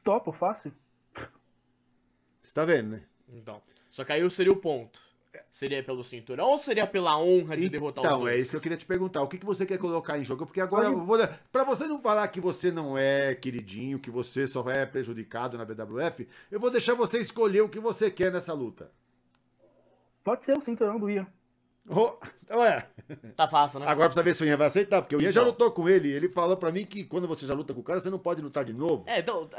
Topo, 0.07 0.31
fácil. 0.31 0.71
Você 2.41 2.53
tá 2.53 2.63
vendo, 2.63 2.91
né? 2.91 3.03
Então, 3.27 3.61
só 3.89 4.05
que 4.05 4.13
aí 4.13 4.31
seria 4.31 4.53
o 4.53 4.55
ponto. 4.55 5.01
Seria 5.51 5.83
pelo 5.83 6.01
cinturão 6.01 6.45
ou 6.45 6.57
seria 6.57 6.87
pela 6.87 7.19
honra 7.19 7.57
de 7.57 7.67
derrotar 7.67 8.05
os 8.05 8.09
Então, 8.09 8.25
é 8.25 8.37
isso 8.37 8.51
que 8.51 8.55
eu 8.55 8.61
queria 8.61 8.77
te 8.77 8.85
perguntar. 8.85 9.21
O 9.21 9.27
que, 9.27 9.37
que 9.37 9.45
você 9.45 9.65
quer 9.65 9.77
colocar 9.77 10.17
em 10.17 10.23
jogo? 10.23 10.45
Porque 10.45 10.61
agora, 10.61 10.87
eu 10.87 11.03
vou, 11.05 11.17
pra 11.51 11.65
você 11.65 11.87
não 11.87 12.01
falar 12.01 12.25
que 12.29 12.39
você 12.39 12.71
não 12.71 12.97
é 12.97 13.35
queridinho, 13.35 13.99
que 13.99 14.09
você 14.09 14.47
só 14.47 14.63
é 14.69 14.85
prejudicado 14.85 15.57
na 15.57 15.65
BWF, 15.65 16.25
eu 16.49 16.57
vou 16.57 16.71
deixar 16.71 16.93
você 16.93 17.17
escolher 17.19 17.59
o 17.59 17.67
que 17.67 17.79
você 17.79 18.09
quer 18.09 18.31
nessa 18.31 18.53
luta. 18.53 18.89
Pode 20.23 20.45
ser 20.45 20.57
o 20.57 20.61
cinturão 20.61 20.97
do 20.97 21.09
Ian. 21.09 21.27
Oh, 21.89 22.13
ué, 22.55 22.87
Tá 23.35 23.45
fácil, 23.49 23.81
né? 23.81 23.87
agora 23.87 24.07
precisa 24.07 24.23
ver 24.23 24.33
se 24.33 24.43
o 24.43 24.45
Ian 24.47 24.55
vai 24.57 24.67
aceitar, 24.67 25.01
porque 25.01 25.17
o 25.17 25.21
Ian 25.21 25.33
já 25.33 25.41
Então. 25.41 25.51
lutou 25.51 25.69
com 25.71 25.89
ele. 25.89 26.09
Ele 26.09 26.29
falou 26.29 26.55
pra 26.55 26.71
mim 26.71 26.85
que 26.85 27.03
quando 27.03 27.27
você 27.27 27.45
já 27.45 27.53
luta 27.53 27.73
com 27.73 27.81
o 27.81 27.83
cara, 27.83 27.99
você 27.99 28.09
não 28.09 28.19
pode 28.19 28.41
lutar 28.41 28.63
de 28.63 28.73
novo. 28.73 29.03
É, 29.05 29.19
então, 29.19 29.49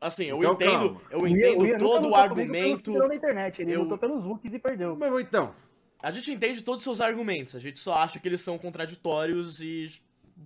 assim, 0.00 0.24
eu 0.24 0.38
Então, 0.38 0.52
entendo, 0.54 0.70
calma. 0.94 1.00
eu 1.10 1.26
entendo 1.26 1.60
o 1.60 1.66
Ian 1.66 1.78
todo 1.78 1.98
o 1.98 2.02
pelo 2.02 2.16
argumento. 2.16 2.76
cinturão 2.90 3.08
na 3.08 3.14
internet, 3.14 3.62
ele 3.62 3.72
eu- 3.72 3.82
lutou 3.82 3.98
pelos 3.98 4.24
hooks 4.24 4.52
e 4.52 4.58
perdeu. 4.58 4.96
Mas 4.96 5.20
então, 5.20 5.54
A 6.02 6.10
gente 6.12 6.30
entende 6.30 6.62
todos 6.62 6.80
os 6.80 6.84
seus 6.84 7.00
argumentos, 7.00 7.56
a 7.56 7.58
gente 7.58 7.80
só 7.80 7.94
acha 7.94 8.20
que 8.20 8.28
eles 8.28 8.40
são 8.42 8.58
contraditórios 8.58 9.60
e 9.60 9.88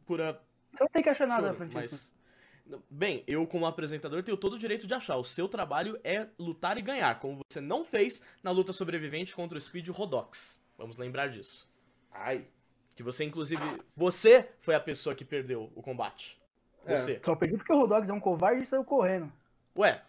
pura 0.06 0.40
Você 0.72 0.84
não 0.84 0.88
tem 0.88 1.02
que 1.02 1.08
achar 1.08 1.26
nada, 1.26 1.48
choro, 1.48 1.56
Francisco. 1.56 1.80
mas 1.80 2.80
bem, 2.88 3.24
eu 3.26 3.44
como 3.46 3.66
apresentador 3.66 4.22
tenho 4.22 4.36
todo 4.38 4.54
o 4.54 4.58
direito 4.58 4.86
de 4.86 4.94
achar. 4.94 5.16
O 5.16 5.24
seu 5.24 5.48
trabalho 5.48 5.98
é 6.04 6.28
lutar 6.38 6.78
e 6.78 6.82
ganhar, 6.82 7.18
como 7.18 7.40
você 7.50 7.60
não 7.60 7.84
fez 7.84 8.22
na 8.44 8.52
luta 8.52 8.72
sobrevivente 8.72 9.34
contra 9.34 9.58
o 9.58 9.60
Speed 9.60 9.88
Rodox. 9.88 10.58
Vamos 10.78 10.96
lembrar 10.96 11.26
disso. 11.26 11.68
ai, 12.12 12.46
Que 12.94 13.02
você 13.02 13.24
inclusive, 13.24 13.62
você 13.96 14.48
foi 14.60 14.74
a 14.76 14.80
pessoa 14.80 15.14
que 15.14 15.24
perdeu 15.24 15.70
o 15.74 15.82
combate. 15.82 16.40
É. 16.86 16.96
Você. 16.96 17.20
Só 17.24 17.34
perdi 17.34 17.56
porque 17.56 17.72
o 17.72 17.80
Rodox 17.80 18.08
é 18.08 18.12
um 18.12 18.20
covarde 18.20 18.62
e 18.62 18.66
saiu 18.66 18.84
correndo. 18.84 19.30
Ué, 19.76 20.02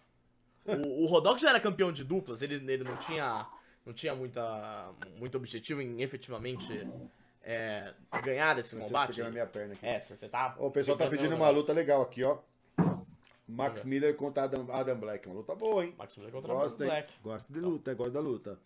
o, 0.65 1.03
o 1.03 1.05
Rodox 1.05 1.41
já 1.41 1.49
era 1.49 1.59
campeão 1.59 1.91
de 1.91 2.03
duplas, 2.03 2.41
ele, 2.41 2.55
ele 2.55 2.83
não 2.83 2.97
tinha, 2.97 3.47
não 3.85 3.93
tinha 3.93 4.15
muita, 4.15 4.91
muito 5.17 5.37
objetivo 5.37 5.81
em 5.81 6.01
efetivamente 6.01 6.87
é, 7.43 7.93
ganhar 8.23 8.57
esse 8.59 8.75
eu 8.75 8.81
combate. 8.81 9.15
pegar 9.15 9.25
na 9.25 9.31
minha 9.31 9.47
perna 9.47 9.73
aqui. 9.73 9.85
É, 9.85 9.99
você 9.99 10.27
tá. 10.27 10.55
Ó, 10.59 10.67
o 10.67 10.71
pessoal 10.71 10.97
tá 10.97 11.07
pedindo 11.07 11.35
uma 11.35 11.49
luta 11.49 11.73
legal 11.73 12.01
aqui, 12.01 12.23
ó. 12.23 12.37
Max 13.47 13.83
Miller 13.83 14.15
contra 14.15 14.43
Adam, 14.43 14.65
Adam 14.71 14.97
Black. 14.97 15.27
Uma 15.27 15.35
luta 15.37 15.55
boa, 15.55 15.83
hein? 15.83 15.93
Max 15.97 16.15
Miller 16.15 16.31
contra 16.31 16.53
Gosto, 16.53 16.79
o 16.79 16.83
hein? 16.83 16.89
Black. 16.89 17.13
Gosto 17.21 17.51
de 17.51 17.59
luta, 17.59 17.93
gosto 17.93 18.13
da 18.13 18.19
luta. 18.21 18.59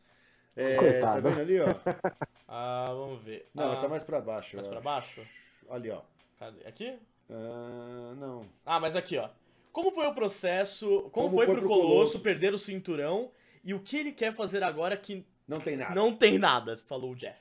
É, 0.55 1.01
tá 1.01 1.19
vendo 1.19 1.39
ali, 1.39 1.59
ó? 1.59 1.65
Ah, 2.47 2.85
vamos 2.87 3.23
ver. 3.23 3.49
Não, 3.55 3.71
ah, 3.71 3.81
tá 3.81 3.89
mais 3.89 4.03
pra 4.03 4.21
baixo. 4.21 4.55
mais 4.55 4.67
eu 4.67 4.71
pra 4.71 4.79
baixo? 4.79 5.19
Ali, 5.67 5.89
ó. 5.89 6.01
Cadê? 6.37 6.65
Aqui? 6.67 6.99
Ah, 7.29 8.13
não. 8.17 8.45
Ah, 8.63 8.79
mas 8.79 8.95
aqui, 8.95 9.17
ó. 9.17 9.29
Como 9.75 9.91
foi 9.91 10.07
o 10.07 10.13
processo? 10.13 10.87
Como, 11.11 11.11
Como 11.11 11.35
foi, 11.35 11.45
foi 11.47 11.55
pro 11.55 11.63
pro 11.65 11.69
Colosso, 11.69 11.87
Colosso? 11.91 12.19
perder 12.21 12.53
o 12.53 12.57
cinturão? 12.57 13.29
E 13.61 13.73
o 13.73 13.79
que 13.81 13.97
ele 13.97 14.13
quer 14.13 14.33
fazer 14.33 14.63
agora 14.63 14.95
que 14.95 15.25
Não 15.45 15.59
tem 15.59 15.75
nada. 15.75 15.93
não 15.93 16.15
tem 16.15 16.39
nada, 16.39 16.77
falou 16.77 17.11
o 17.11 17.15
Jeff. 17.15 17.37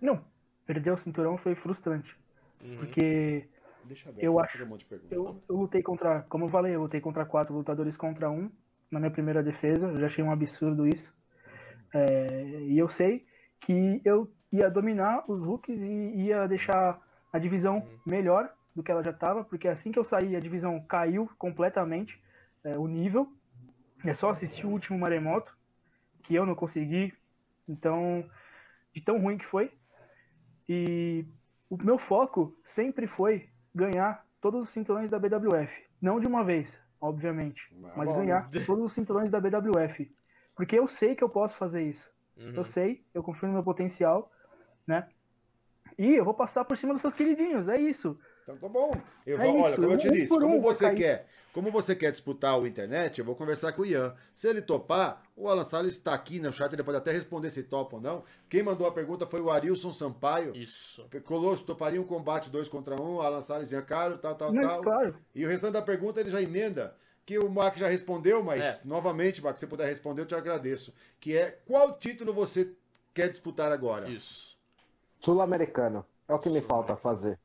Não, 0.00 0.24
perder 0.64 0.92
o 0.92 0.98
cinturão 0.98 1.36
foi 1.36 1.56
frustrante. 1.56 2.16
Uhum. 2.62 2.76
Porque 2.76 3.48
Deixa 3.84 4.08
aberto, 4.08 4.22
Eu 4.22 4.38
acho- 4.38 4.62
um 4.62 4.66
monte 4.66 4.80
de 4.80 4.86
pergunta. 4.86 5.12
eu, 5.12 5.42
eu 5.48 5.56
lutei 5.56 5.82
contra, 5.82 6.20
como 6.28 6.44
eu 6.44 6.48
falei, 6.48 6.76
eu 6.76 6.82
lutei 6.82 7.00
contra 7.00 7.24
quatro 7.26 7.54
lutadores 7.54 7.96
contra 7.96 8.30
um 8.30 8.48
na 8.88 9.00
minha 9.00 9.10
primeira 9.10 9.42
defesa. 9.42 9.86
Eu 9.88 9.98
já 9.98 10.06
achei 10.06 10.22
um 10.22 10.30
absurdo 10.30 10.86
isso. 10.86 11.12
É, 11.92 12.60
e 12.68 12.78
eu 12.78 12.88
sei 12.88 13.26
que 13.60 14.00
eu 14.04 14.30
ia 14.52 14.70
dominar 14.70 15.24
os 15.28 15.42
hooks 15.42 15.76
e 15.76 16.20
ia 16.26 16.46
deixar 16.46 17.00
a 17.32 17.38
divisão 17.40 17.84
melhor 18.06 18.52
do 18.74 18.82
que 18.82 18.90
ela 18.90 19.02
já 19.02 19.10
estava, 19.10 19.44
porque 19.44 19.68
assim 19.68 19.90
que 19.90 19.98
eu 19.98 20.04
saí, 20.04 20.36
a 20.36 20.40
divisão 20.40 20.80
caiu 20.80 21.30
completamente 21.38 22.20
é, 22.64 22.78
o 22.78 22.86
nível. 22.86 23.32
É 24.04 24.14
só 24.14 24.30
assistir 24.30 24.66
o 24.66 24.70
último 24.70 24.98
maremoto, 24.98 25.56
que 26.22 26.34
eu 26.34 26.46
não 26.46 26.54
consegui. 26.54 27.12
Então, 27.68 28.24
de 28.94 29.00
tão 29.00 29.20
ruim 29.20 29.38
que 29.38 29.46
foi. 29.46 29.70
E 30.68 31.24
o 31.68 31.76
meu 31.76 31.98
foco 31.98 32.56
sempre 32.64 33.06
foi 33.06 33.48
ganhar 33.74 34.24
todos 34.40 34.62
os 34.62 34.70
cinturões 34.70 35.10
da 35.10 35.18
BWF. 35.18 35.70
Não 36.00 36.18
de 36.18 36.26
uma 36.26 36.42
vez, 36.42 36.72
obviamente, 37.00 37.62
mas 37.96 38.08
bom, 38.08 38.16
ganhar 38.16 38.48
todos 38.66 38.84
os 38.84 38.92
cinturões 38.92 39.30
da 39.30 39.40
BWF. 39.40 40.10
Porque 40.54 40.78
eu 40.78 40.88
sei 40.88 41.14
que 41.14 41.22
eu 41.22 41.28
posso 41.28 41.56
fazer 41.56 41.82
isso. 41.82 42.10
Uhum. 42.36 42.54
Eu 42.54 42.64
sei, 42.64 43.04
eu 43.12 43.22
confio 43.22 43.48
no 43.48 43.54
meu 43.54 43.62
potencial, 43.62 44.32
né? 44.86 45.08
E 45.98 46.14
eu 46.14 46.24
vou 46.24 46.34
passar 46.34 46.64
por 46.64 46.76
cima 46.76 46.92
dos 46.92 47.02
seus 47.02 47.14
queridinhos, 47.14 47.68
é 47.68 47.78
isso. 47.78 48.18
Então 48.42 48.56
tá 48.56 48.68
bom. 48.68 48.90
Eu 49.26 49.40
É 49.40 49.46
vou, 49.46 49.60
olha, 49.60 49.70
isso, 49.72 49.80
como 49.80 49.92
eu 49.92 49.98
te 49.98 50.08
um 50.08 50.12
disse, 50.12 50.28
como 50.28 50.56
um 50.56 50.60
você 50.60 50.84
cair. 50.86 50.96
quer, 50.96 51.28
como 51.52 51.70
você 51.70 51.94
quer 51.94 52.10
disputar 52.10 52.58
o 52.58 52.66
internet, 52.66 53.18
eu 53.18 53.24
vou 53.24 53.34
conversar 53.36 53.72
com 53.72 53.82
o 53.82 53.86
Ian. 53.86 54.14
Se 54.34 54.48
ele 54.48 54.62
topar, 54.62 55.22
o 55.36 55.48
Alan 55.48 55.64
Salles 55.64 55.92
está 55.92 56.14
aqui 56.14 56.40
no 56.40 56.52
chat, 56.52 56.72
ele 56.72 56.82
pode 56.82 56.98
até 56.98 57.12
responder 57.12 57.50
se 57.50 57.62
topa 57.62 57.96
ou 57.96 58.02
não. 58.02 58.24
Quem 58.48 58.62
mandou 58.62 58.86
a 58.86 58.92
pergunta 58.92 59.26
foi 59.26 59.40
o 59.40 59.50
Arilson 59.50 59.92
Sampaio. 59.92 60.54
Isso. 60.56 61.06
Colosso 61.24 61.64
toparia 61.64 62.00
um 62.00 62.04
combate 62.04 62.50
dois 62.50 62.68
contra 62.68 63.00
um, 63.00 63.20
Alan 63.20 63.40
Salles 63.40 63.70
e 63.72 63.74
Ian 63.74 63.82
Caro, 63.82 64.18
tal, 64.18 64.34
tal, 64.34 64.52
Mas, 64.52 64.66
tal. 64.66 64.82
claro, 64.82 65.14
E 65.34 65.44
o 65.44 65.48
restante 65.48 65.72
da 65.74 65.82
pergunta 65.82 66.20
ele 66.20 66.30
já 66.30 66.40
emenda, 66.42 66.96
que 67.26 67.38
o 67.38 67.48
Mac 67.48 67.76
já 67.76 67.86
respondeu, 67.88 68.42
mas 68.42 68.84
É. 68.84 68.88
novamente, 68.88 69.40
Mac, 69.42 69.54
se 69.56 69.60
você 69.60 69.66
puder 69.68 69.86
responder, 69.86 70.22
eu 70.22 70.26
te 70.26 70.34
agradeço. 70.34 70.92
Que 71.20 71.36
é 71.36 71.58
qual 71.66 71.92
título 71.96 72.32
você 72.32 72.72
quer 73.14 73.28
disputar 73.28 73.70
agora? 73.70 74.08
Isso. 74.08 74.56
Sul-americano. 75.20 76.04
É 76.26 76.34
o 76.34 76.38
que 76.38 76.48
me 76.48 76.60
falta 76.60 76.96
fazer. 76.96 77.38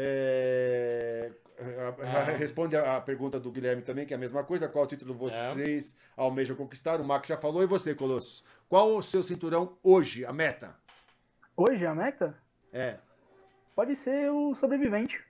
É, 0.00 1.30
Ah. 1.60 2.22
Responde 2.38 2.76
a, 2.76 3.00
pergunta 3.00 3.40
do 3.40 3.50
Guilherme 3.50 3.82
também, 3.82 4.06
que 4.06 4.14
é 4.14 4.16
a 4.16 4.20
mesma 4.20 4.44
coisa. 4.44 4.68
Qual 4.68 4.86
título 4.86 5.12
vocês 5.12 5.96
almejam 6.16 6.54
conquistar? 6.54 7.00
O 7.00 7.04
Mac 7.04 7.26
já 7.26 7.36
falou. 7.36 7.64
E 7.64 7.66
você, 7.66 7.96
Colossus? 7.96 8.44
Qual 8.68 8.96
o 8.96 9.02
seu 9.02 9.24
cinturão 9.24 9.76
hoje, 9.82 10.24
a 10.24 10.32
meta? 10.32 10.76
hoje 11.56 11.84
a 11.84 11.92
meta 11.92 12.36
É. 12.72 12.98
pode 13.74 13.96
ser 13.96 14.30
o 14.30 14.54
sobrevivente. 14.54 15.20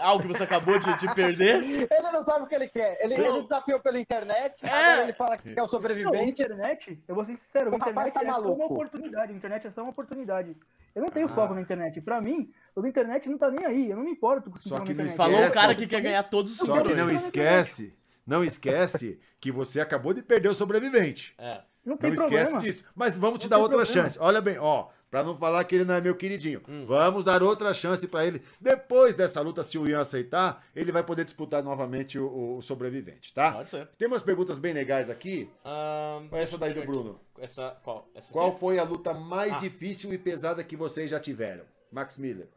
Ah, 0.00 0.14
o 0.14 0.20
que 0.20 0.26
você 0.28 0.42
acabou 0.44 0.78
de, 0.78 0.96
de 0.98 1.06
perder? 1.14 1.62
Ele 1.62 2.10
não 2.10 2.24
sabe 2.24 2.44
o 2.44 2.46
que 2.46 2.54
ele 2.54 2.68
quer. 2.68 2.96
Ele, 3.02 3.14
ele 3.14 3.42
desafiou 3.42 3.78
pela 3.80 3.98
internet, 4.00 4.54
É. 4.64 4.68
agora 4.70 5.02
ele 5.02 5.12
fala 5.12 5.36
que 5.36 5.50
é 5.50 5.52
o 5.52 5.56
Não, 5.56 5.68
sobrevivente. 5.68 6.30
internet, 6.42 7.02
eu 7.06 7.14
vou 7.14 7.24
ser 7.26 7.36
sincero, 7.36 7.68
a 7.68 7.72
O 7.74 7.76
internet 7.76 8.12
tá 8.14 8.20
é 8.22 8.24
só 8.24 8.30
maluco. 8.32 8.54
uma 8.54 8.64
oportunidade. 8.64 9.32
A 9.32 9.36
internet 9.36 9.66
é 9.66 9.70
só 9.70 9.82
uma 9.82 9.90
oportunidade. 9.90 10.56
Eu 10.94 11.02
não 11.02 11.08
tenho 11.10 11.26
Ah. 11.26 11.34
foco 11.34 11.52
na 11.54 11.60
internet. 11.60 12.00
Pra 12.00 12.20
mim, 12.22 12.50
o 12.76 12.82
da 12.82 12.88
internet 12.88 13.28
não 13.28 13.38
tá 13.38 13.50
nem 13.50 13.64
aí. 13.66 13.90
Eu 13.90 13.96
não 13.96 14.04
me 14.04 14.10
importo 14.12 14.50
com 14.50 14.56
o 14.56 14.60
Só 14.60 14.76
cinturão 14.76 14.84
que 14.86 14.94
não 14.94 15.04
internet. 15.04 15.16
Falou 15.16 15.36
o 15.36 15.40
Esquece. 15.40 15.54
cara 15.54 15.74
que 15.74 15.86
quer 15.86 16.00
ganhar 16.00 16.22
todos 16.24 16.52
os 16.52 16.58
Só 16.58 16.80
que 16.82 16.94
não 16.94 17.10
esquece 17.10 17.94
Não 18.26 18.42
esquece 18.44 19.18
que 19.40 19.52
você 19.52 19.80
acabou 19.80 20.12
de 20.14 20.22
perder 20.22 20.48
o 20.48 20.54
sobrevivente. 20.54 21.34
É. 21.38 21.60
Não 21.84 21.96
tem 21.98 22.08
Não 22.10 22.16
problema. 22.16 22.42
esquece 22.44 22.64
disso. 22.64 22.84
Mas 22.94 23.18
vamos 23.18 23.38
te 23.38 23.42
Não 23.42 23.50
dar 23.50 23.58
outra 23.58 23.76
problema. 23.78 24.04
chance. 24.06 24.18
Olha 24.18 24.40
bem, 24.40 24.56
ó, 24.58 24.88
pra 25.10 25.22
não 25.22 25.36
falar 25.36 25.62
que 25.64 25.74
ele 25.74 25.84
não 25.84 25.92
é 25.94 26.00
meu 26.00 26.16
queridinho. 26.16 26.62
Hum. 26.66 26.86
Vamos 26.86 27.22
dar 27.22 27.42
outra 27.42 27.74
chance 27.74 28.08
pra 28.08 28.24
ele. 28.24 28.40
Depois 28.58 29.14
dessa 29.14 29.42
luta, 29.42 29.62
se 29.62 29.76
o 29.76 29.86
Ian 29.86 30.00
aceitar, 30.00 30.64
ele 30.74 30.90
vai 30.90 31.02
poder 31.02 31.24
disputar 31.24 31.62
novamente 31.62 32.18
o, 32.18 32.56
o 32.56 32.62
sobrevivente, 32.62 33.34
tá? 33.34 33.52
Pode 33.52 33.68
ser. 33.68 33.86
Tem 33.98 34.08
umas 34.08 34.22
perguntas 34.22 34.58
bem 34.58 34.72
legais 34.72 35.10
aqui. 35.10 35.50
Qual 35.62 36.40
é 36.40 36.42
essa 36.42 36.56
daí 36.56 36.70
do 36.70 36.76
ver 36.76 36.80
aqui. 36.80 36.88
Bruno? 36.90 37.20
Essa, 37.38 37.76
qual? 37.84 38.08
Essa 38.14 38.32
Qual 38.32 38.58
foi 38.58 38.78
a 38.78 38.84
luta 38.84 39.12
mais 39.12 39.52
Ah. 39.52 39.58
difícil 39.58 40.12
e 40.14 40.16
pesada 40.16 40.64
que 40.64 40.74
vocês 40.76 41.10
já 41.10 41.20
tiveram? 41.20 41.64
Max 41.92 42.16
Miller. 42.16 42.48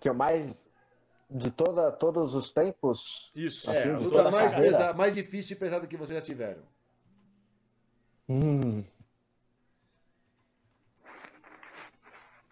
Que 0.00 0.08
eu 0.08 0.14
mais. 0.14 0.54
De 1.30 1.50
toda, 1.50 1.92
todos 1.92 2.34
os 2.34 2.50
tempos. 2.50 3.30
Isso. 3.34 3.70
É, 3.70 3.80
Assim, 3.80 3.90
a 3.90 3.98
de 3.98 4.04
luta 4.04 4.28
a 4.28 4.30
mais, 4.30 4.52
carreira? 4.52 4.78
pesa- 4.78 4.92
mais 4.94 5.14
difícil 5.14 5.56
e 5.56 5.58
pesada 5.60 5.86
que 5.86 5.96
vocês 5.96 6.18
já 6.18 6.24
tiveram. 6.24 6.62
Hum. 8.28 8.82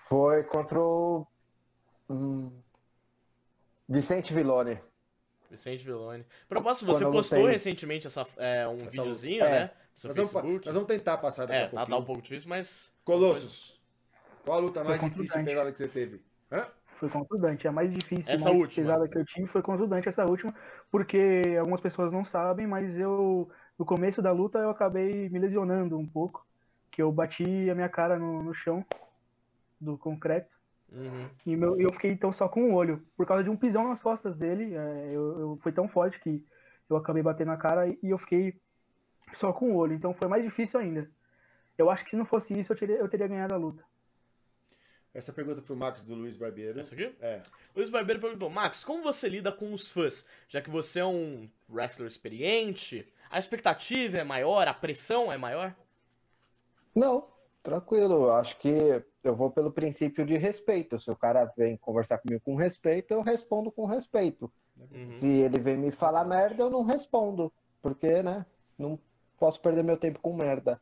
Foi 0.09 0.45
contra 0.45 0.79
o. 0.81 1.27
hum, 2.09 2.51
Vicente 3.89 4.33
Villone. 4.33 4.79
Vicente 5.51 5.85
Villone. 5.85 6.25
Propósito, 6.49 6.87
você 6.87 7.05
postou 7.05 7.39
lutei. 7.39 7.53
recentemente 7.53 8.07
essa, 8.07 8.27
é, 8.37 8.67
um 8.69 8.77
Essa 8.77 8.91
videozinho, 8.91 9.45
né? 9.45 9.57
É. 9.63 9.65
No 9.65 9.99
seu 10.01 10.09
Nós 10.15 10.33
vamos, 10.33 10.65
nós 10.67 10.75
vamos 10.75 10.89
tentar 10.89 11.17
passar 11.19 11.47
daqui 11.47 11.55
É, 11.59 11.63
a 11.65 11.69
tá, 11.69 11.71
pouquinho. 11.71 11.97
tá 11.97 12.03
um 12.03 12.05
pouco 12.05 12.23
difícil, 12.23 12.49
mas. 12.49 12.91
Colossus, 13.05 13.81
qual 14.45 14.59
a 14.59 14.61
luta 14.61 14.85
mais 14.85 15.01
contra 15.01 15.19
o 15.19 15.23
difícil 15.23 15.41
e 15.41 15.45
pesada 15.45 15.73
que 15.73 15.79
você 15.79 15.89
teve? 15.89 16.21
Hã? 16.53 16.69
Foi 16.99 17.09
contra 17.11 17.37
o 17.37 17.41
Dante. 17.41 17.69
A 17.69 17.73
mais 17.73 17.93
difícil, 17.93 18.33
Essa 18.33 18.51
mais 18.51 18.61
última. 18.61 18.87
pesada 18.87 19.09
que 19.09 19.19
eu 19.19 19.25
tive 19.25 19.47
foi 19.49 19.63
contra 19.63 19.85
o 19.85 19.89
Dante, 19.89 20.09
essa 20.09 20.25
última, 20.25 20.55
porque 20.91 21.43
algumas 21.59 21.81
pessoas 21.81 22.11
não 22.13 22.25
sabem, 22.25 22.67
mas 22.67 22.97
eu, 22.99 23.51
no 23.79 23.85
começo 23.85 24.23
da 24.23 24.33
luta, 24.33 24.59
eu 24.59 24.71
acabei 24.71 25.29
me 25.29 25.39
lesionando 25.39 25.99
um 25.99 26.07
pouco, 26.07 26.47
que 26.91 27.03
eu 27.03 27.13
bati 27.13 27.69
a 27.71 27.75
minha 27.75 27.89
cara 27.89 28.19
no, 28.19 28.43
no 28.43 28.55
chão 28.55 28.85
do 29.81 29.99
concreto, 29.99 30.55
Uhum. 30.91 31.29
e 31.45 31.57
meu, 31.57 31.79
eu 31.81 31.93
fiquei 31.93 32.11
então 32.13 32.33
só 32.33 32.49
com 32.49 32.63
um 32.63 32.75
olho, 32.75 33.05
por 33.17 33.27
causa 33.27 33.45
de 33.45 33.51
um 33.51 33.57
pisão 33.57 33.89
nas 33.89 34.03
costas 34.03 34.37
dele, 34.37 34.75
é, 34.75 35.09
eu, 35.13 35.41
eu- 35.41 35.59
foi 35.63 35.73
tão 35.73 35.89
forte 35.89 36.19
que 36.21 36.43
eu 36.89 36.97
acabei 36.97 37.23
batendo 37.23 37.49
na 37.49 37.57
cara 37.57 37.89
e, 37.89 37.99
e 38.03 38.11
eu 38.11 38.19
fiquei 38.19 38.59
só 39.35 39.53
com 39.53 39.73
o 39.73 39.77
olho, 39.77 39.95
então 39.95 40.15
foi 40.15 40.29
mais 40.29 40.43
difícil 40.45 40.81
ainda. 40.81 41.11
Eu 41.77 41.91
acho 41.91 42.05
que 42.05 42.11
se 42.11 42.17
não 42.17 42.25
fosse 42.25 42.59
isso, 42.59 42.73
eu 42.73 42.77
teria, 42.79 42.97
eu 42.97 43.09
teria 43.09 43.29
ganhado 43.29 43.55
a 43.55 43.59
luta. 43.59 43.85
Essa 45.17 45.33
pergunta 45.33 45.63
pro 45.63 45.75
Max 45.75 46.05
do 46.05 46.15
Luiz 46.15 46.37
Barbeiro. 46.37 46.79
Essa 46.79 46.95
aqui? 46.95 47.11
É. 47.23 47.41
O 47.75 47.79
Luiz 47.79 47.89
Barbeiro 47.89 48.21
perguntou: 48.21 48.51
Max, 48.51 48.85
como 48.85 49.03
você 49.03 49.31
lida 49.31 49.51
com 49.51 49.73
os 49.73 49.91
fãs? 49.91 50.27
Já 50.47 50.61
que 50.61 50.69
você 50.69 51.01
é 51.01 51.07
um 51.07 51.49
wrestler 51.71 52.07
experiente, 52.07 53.11
a 53.31 53.39
expectativa 53.39 54.19
é 54.19 54.25
maior, 54.25 54.69
a 54.69 54.75
pressão 54.75 55.33
é 55.33 55.39
maior? 55.39 55.75
Não, 56.95 57.29
tranquilo. 57.63 58.31
Acho 58.31 58.59
que 58.59 59.03
eu 59.25 59.35
vou 59.35 59.51
pelo 59.51 59.73
princípio 59.73 60.27
de 60.27 60.37
respeito. 60.37 61.01
Se 61.01 61.11
o 61.11 61.17
cara 61.17 61.51
vem 61.57 61.79
conversar 61.79 62.19
comigo 62.19 62.43
com 62.45 62.55
respeito, 62.55 63.13
eu 63.13 63.23
respondo 63.23 63.73
com 63.73 63.87
respeito. 63.87 64.53
Uhum. 64.77 65.19
Se 65.19 65.27
ele 65.27 65.59
vem 65.59 65.79
me 65.79 65.91
falar 65.91 66.27
merda, 66.27 66.63
eu 66.63 66.69
não 66.69 66.83
respondo. 66.83 67.51
Porque, 67.81 68.23
né? 68.23 68.45
Não 68.77 68.99
posso 69.39 69.59
perder 69.63 69.83
meu 69.83 69.97
tempo 69.97 70.21
com 70.21 70.37
merda. 70.37 70.79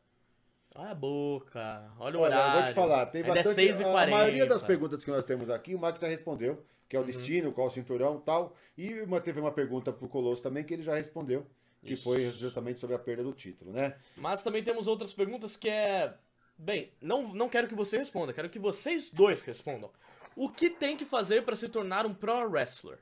Olha 0.77 0.91
a 0.91 0.95
boca, 0.95 1.89
olha 1.97 2.17
o 2.19 2.21
Olha, 2.21 2.35
horário. 2.35 2.51
eu 2.59 2.63
vou 2.63 2.71
te 2.71 2.75
falar, 2.75 3.05
tem 3.05 3.21
Ainda 3.23 3.39
é 3.39 3.43
bastante. 3.43 3.67
6h40. 3.67 4.03
a 4.03 4.07
maioria 4.07 4.45
das 4.45 4.61
perguntas 4.61 5.03
que 5.05 5.09
nós 5.11 5.23
temos 5.23 5.49
aqui, 5.49 5.73
o 5.73 5.79
Max 5.79 6.01
já 6.01 6.07
respondeu, 6.07 6.61
que 6.89 6.97
é 6.97 6.99
o 6.99 7.01
Uhum. 7.01 7.07
destino, 7.07 7.53
qual 7.53 7.67
o 7.67 7.71
cinturão 7.71 8.17
e 8.17 8.21
tal. 8.21 8.53
E 8.77 9.01
uma, 9.01 9.21
teve 9.21 9.39
uma 9.39 9.53
pergunta 9.53 9.93
pro 9.93 10.09
Colosso 10.09 10.43
também 10.43 10.65
que 10.65 10.73
ele 10.73 10.83
já 10.83 10.93
respondeu, 10.95 11.45
que 11.81 11.93
Isso. 11.93 12.03
foi 12.03 12.29
justamente 12.29 12.77
sobre 12.79 12.93
a 12.95 12.99
perda 12.99 13.23
do 13.23 13.31
título, 13.31 13.71
né? 13.71 13.95
Mas 14.17 14.43
também 14.43 14.63
temos 14.63 14.85
outras 14.87 15.13
perguntas 15.13 15.55
que 15.55 15.69
é. 15.69 16.13
Bem, 16.57 16.91
não, 17.01 17.23
não 17.33 17.47
quero 17.49 17.67
que 17.69 17.75
você 17.75 17.97
responda, 17.97 18.33
quero 18.33 18.49
que 18.49 18.59
vocês 18.59 19.09
dois 19.09 19.39
respondam. 19.41 19.89
O 20.35 20.49
que 20.49 20.69
tem 20.69 20.97
que 20.97 21.05
fazer 21.05 21.43
para 21.45 21.55
se 21.55 21.69
tornar 21.69 22.05
um 22.05 22.13
pro 22.13 22.49
wrestler? 22.49 22.99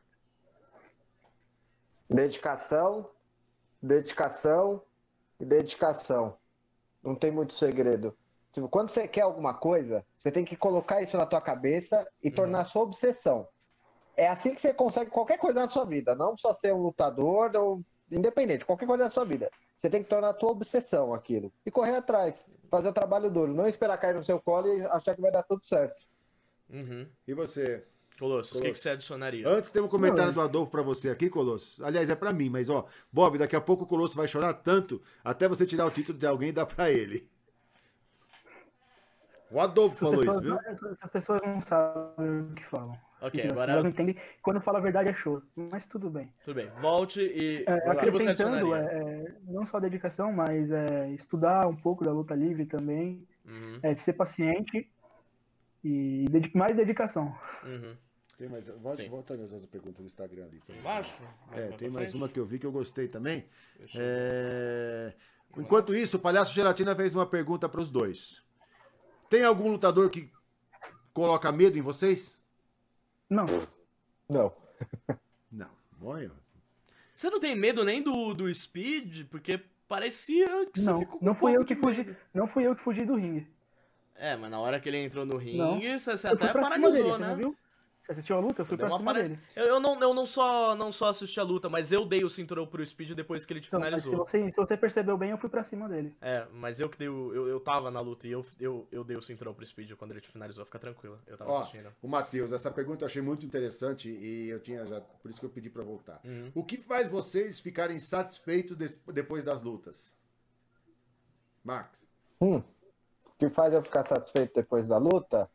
Dedicação, 2.08 3.10
dedicação 3.82 4.84
e 5.40 5.46
dedicação. 5.46 6.38
Não 7.04 7.16
tem 7.16 7.32
muito 7.32 7.54
segredo. 7.54 8.16
Tipo, 8.52 8.70
Quando 8.70 8.90
você 8.90 9.08
quer 9.08 9.22
alguma 9.22 9.54
coisa, 9.54 10.06
você 10.22 10.32
tem 10.32 10.46
que 10.46 10.56
colocar 10.56 11.02
isso 11.02 11.18
na 11.18 11.26
tua 11.26 11.42
cabeça 11.42 12.08
e 12.22 12.32
tornar 12.32 12.66
sua 12.66 12.84
obsessão. 12.84 13.48
É 14.16 14.28
assim 14.28 14.54
que 14.54 14.62
você 14.62 14.74
consegue 14.74 15.10
qualquer 15.10 15.38
coisa 15.38 15.60
na 15.60 15.70
sua 15.70 15.86
vida, 15.86 16.16
não 16.16 16.38
só 16.38 16.54
ser 16.54 16.72
um 16.72 16.82
lutador 16.82 17.52
ou 17.56 17.82
independente, 18.12 18.64
qualquer 18.64 18.86
coisa 18.86 19.06
na 19.06 19.12
sua 19.12 19.26
vida. 19.26 19.50
Você 19.82 19.90
tem 19.90 20.04
que 20.04 20.10
tornar 20.10 20.30
a 20.30 20.34
tua 20.34 20.52
obsessão 20.52 21.14
aquilo 21.14 21.52
e 21.66 21.72
correr 21.72 21.96
atrás, 21.96 22.36
fazer 22.70 22.88
o 22.88 22.94
trabalho 22.94 23.30
duro, 23.30 23.54
não 23.54 23.68
esperar 23.68 23.98
cair 23.98 24.16
no 24.16 24.24
seu 24.24 24.40
colo 24.40 24.68
e 24.68 24.86
achar 24.86 25.16
que 25.16 25.22
vai 25.22 25.32
dar 25.32 25.44
tudo 25.44 25.66
certo. 25.66 26.02
Uhum. 26.70 27.08
E 27.28 27.34
você? 27.34 27.86
Colossus, 28.20 28.60
o 28.60 28.62
que, 28.62 28.72
que 28.72 28.80
você 28.80 28.90
adicionaria? 28.92 29.48
Antes 29.48 29.72
tem 29.72 29.82
um 29.82 29.88
comentário 29.88 30.28
Não, 30.28 30.34
do 30.34 30.42
Adolfo 30.42 30.72
pra 30.72 30.82
você 30.82 31.10
aqui, 31.10 31.30
Colosso. 31.30 31.84
Aliás, 31.84 32.10
é 32.10 32.16
pra 32.16 32.32
mim, 32.32 32.50
mas 32.50 32.70
ó, 32.70 32.86
Bob, 33.12 33.38
daqui 33.38 33.56
a 33.56 33.62
pouco 33.62 33.84
o 33.84 33.88
Colosso 33.88 34.16
vai 34.16 34.28
chorar 34.28 34.54
tanto 34.54 35.02
até 35.24 35.48
você 35.48 35.66
tirar 35.66 35.86
o 35.86 35.92
título 35.92 36.18
de 36.18 36.26
alguém 36.28 36.50
e 36.50 36.54
dar 36.54 36.66
pra 36.66 36.92
ele. 36.92 37.28
O 39.52 39.60
Adolfo 39.60 39.98
falou 39.98 40.16
isso, 40.24 40.26
pessoas, 40.26 40.44
viu? 40.44 40.60
essas- 40.72 40.92
essas 40.94 41.12
pessoas 41.12 41.42
não 41.46 41.62
sabem 41.62 42.42
o 42.42 42.54
que 42.56 42.66
falam. 42.66 42.98
Ok, 43.22 43.40
Assim, 43.40 43.52
agora- 43.52 43.72
Elas 43.72 43.84
não 43.84 43.92
entendem. 43.92 44.18
Quando 44.42 44.60
fala 44.62 44.80
a 44.80 44.82
verdade 44.82 45.10
é 45.10 45.14
choro. 45.14 45.44
Mas 45.56 45.86
tudo 45.86 46.10
bem. 46.10 46.34
Tudo 46.44 46.56
bem, 46.56 46.70
volte 46.82 47.22
e. 47.22 47.64
É, 47.68 47.90
acrescentando, 47.90 48.76
é, 48.76 48.80
é, 48.82 49.36
não 49.48 49.66
só 49.66 49.80
dedicação, 49.80 50.34
mas 50.34 50.70
é, 50.72 51.10
estudar 51.12 51.68
um 51.68 51.76
pouco 51.76 52.04
da 52.04 52.12
luta 52.12 52.34
livre 52.36 52.66
também, 52.66 53.26
Uhum, 53.46 53.80
é, 53.84 53.94
de 53.94 54.02
ser 54.02 54.14
paciente 54.14 54.90
e 55.84 56.26
mais 56.54 56.76
dedicação. 56.76 57.36
uhum. 57.64 57.96
Tem 58.38 58.50
mais, 58.50 58.68
volta, 58.68 59.04
Sim. 59.04 59.10
volta 59.10 59.38
nas 59.38 59.52
outras 59.52 59.70
perguntas 59.70 60.00
do 60.00 60.06
Instagram 60.08 60.46
ali. 60.46 60.62
Embaixo? 60.68 61.14
É, 61.52 61.68
Mais 61.68 61.76
tem 61.76 61.90
mais 61.90 62.06
frente? 62.10 62.18
uma 62.18 62.28
que 62.28 62.40
eu 62.40 62.46
vi 62.46 62.58
que 62.58 62.66
eu 62.66 62.72
gostei 62.72 63.08
também. 63.08 63.46
Eu- 63.80 63.88
É, 63.96 65.14
Enquanto 65.56 65.94
isso, 65.94 66.18
o 66.18 66.20
Palhaço 66.20 66.52
Gelatina 66.54 66.96
fez 66.96 67.14
uma 67.14 67.28
pergunta 67.28 67.70
para 67.70 67.80
os 67.80 67.92
dois. 67.92 68.44
Tem 69.30 69.44
algum 69.44 69.70
lutador 69.72 70.10
que 70.10 70.32
coloca 71.14 71.52
medo 71.52 71.78
em 71.78 71.82
vocês? 71.82 72.42
Não, 73.30 73.46
Não. 74.28 74.52
Não. 75.52 75.70
Bom, 76.00 76.18
eu- 76.18 76.32
Você 77.14 77.30
não 77.30 77.40
tem 77.40 77.56
medo 77.56 77.84
nem 77.86 78.02
do, 78.02 78.34
do 78.34 78.54
Speed? 78.54 79.28
Porque 79.30 79.62
parecia 79.88 80.66
que 80.72 80.80
você 80.80 80.90
não, 80.90 81.00
ficou 81.00 81.20
com 81.20 81.26
não 81.26 81.36
fui 81.36 81.56
eu 81.56 81.64
que 81.64 81.76
fugi, 81.76 82.16
não 82.34 82.48
fui 82.48 82.66
eu 82.66 82.76
que 82.76 82.82
fugi 82.84 83.06
do 83.06 83.16
ringue. 83.16 83.48
É, 84.16 84.36
mas 84.36 84.50
na 84.52 84.60
hora 84.60 84.80
que 84.80 84.88
ele 84.90 84.98
entrou 84.98 85.26
no 85.26 85.38
ringue, 85.38 85.58
Não. 85.58 86.00
você, 86.00 86.16
você 86.18 86.28
até 86.28 86.52
pra 86.52 86.62
paralisou, 86.62 87.18
dele, 87.18 87.18
né? 87.18 87.36
viu? 87.36 87.58
Você 88.06 88.12
assistiu 88.12 88.36
a 88.36 88.40
luta? 88.42 88.62
Eu 88.62 88.66
fui 88.66 88.76
pra 88.76 88.92
cima 88.98 89.14
dele. 89.14 89.40
Eu, 89.56 89.66
eu 89.66 89.80
não, 89.80 89.98
eu 90.02 90.14
não, 90.14 90.26
só, 90.26 90.76
não 90.76 90.92
só 90.92 91.08
assisti 91.08 91.40
a 91.40 91.44
luta, 91.44 91.70
mas 91.70 91.90
eu 91.90 92.06
dei 92.06 92.24
o 92.26 92.30
cinturão 92.30 92.68
pro 92.68 92.86
Speed 92.86 93.12
depois 93.14 93.46
que 93.46 93.54
ele 93.54 93.62
te 93.62 93.68
Então, 93.68 93.80
mas 93.80 93.90
se 94.04 94.10
finalizou. 94.10 94.26
você, 94.26 94.50
se 94.50 94.56
você 94.58 94.76
percebeu 94.76 95.18
bem, 95.18 95.32
eu 95.32 95.38
fui 95.38 95.50
pra 95.50 95.64
cima 95.64 95.88
dele. 95.88 96.14
É, 96.22 96.46
mas 96.52 96.82
eu 96.82 96.90
que 96.90 96.98
dei 96.98 97.08
o, 97.08 97.34
eu, 97.34 97.48
eu 97.48 97.62
tava 97.62 97.90
na 97.90 98.02
luta 98.02 98.28
e 98.28 98.32
eu, 98.32 98.46
eu, 98.60 98.86
eu 98.92 99.06
dei 99.06 99.16
o 99.16 99.22
cinturão 99.22 99.54
pro 99.54 99.66
Speed 99.66 99.94
quando 99.94 100.12
ele 100.12 100.20
te 100.20 100.28
finalizou. 100.28 100.66
Fica 100.66 100.78
tranquilo, 100.80 101.18
eu 101.26 101.38
tava 101.38 101.52
Ó, 101.52 101.62
assistindo. 101.62 101.94
o 102.02 102.08
Matheus, 102.10 102.52
essa 102.52 102.70
pergunta 102.70 103.04
eu 103.04 103.08
achei 103.08 103.22
muito 103.22 103.46
interessante 103.46 104.10
e 104.10 104.50
eu 104.50 104.60
tinha 104.60 104.86
já, 104.86 105.00
por 105.00 105.32
isso 105.32 105.40
que 105.40 105.46
eu 105.46 105.50
pedi 105.50 105.70
para 105.70 105.84
voltar. 105.84 106.20
Uhum. 106.26 106.52
O 106.54 106.64
que 106.66 106.76
faz 106.78 107.10
vocês 107.10 107.62
ficarem 107.62 107.98
satisfeitos 108.00 108.76
des- 108.76 109.02
depois 109.14 109.46
das 109.46 109.62
lutas? 109.64 110.14
Max. 111.64 112.06
Hum, 112.42 112.62
que 113.44 113.50
faz 113.50 113.74
eu 113.74 113.84
ficar 113.84 114.08
satisfeito 114.08 114.54
depois 114.56 114.88
da 114.88 114.98
luta 114.98 115.50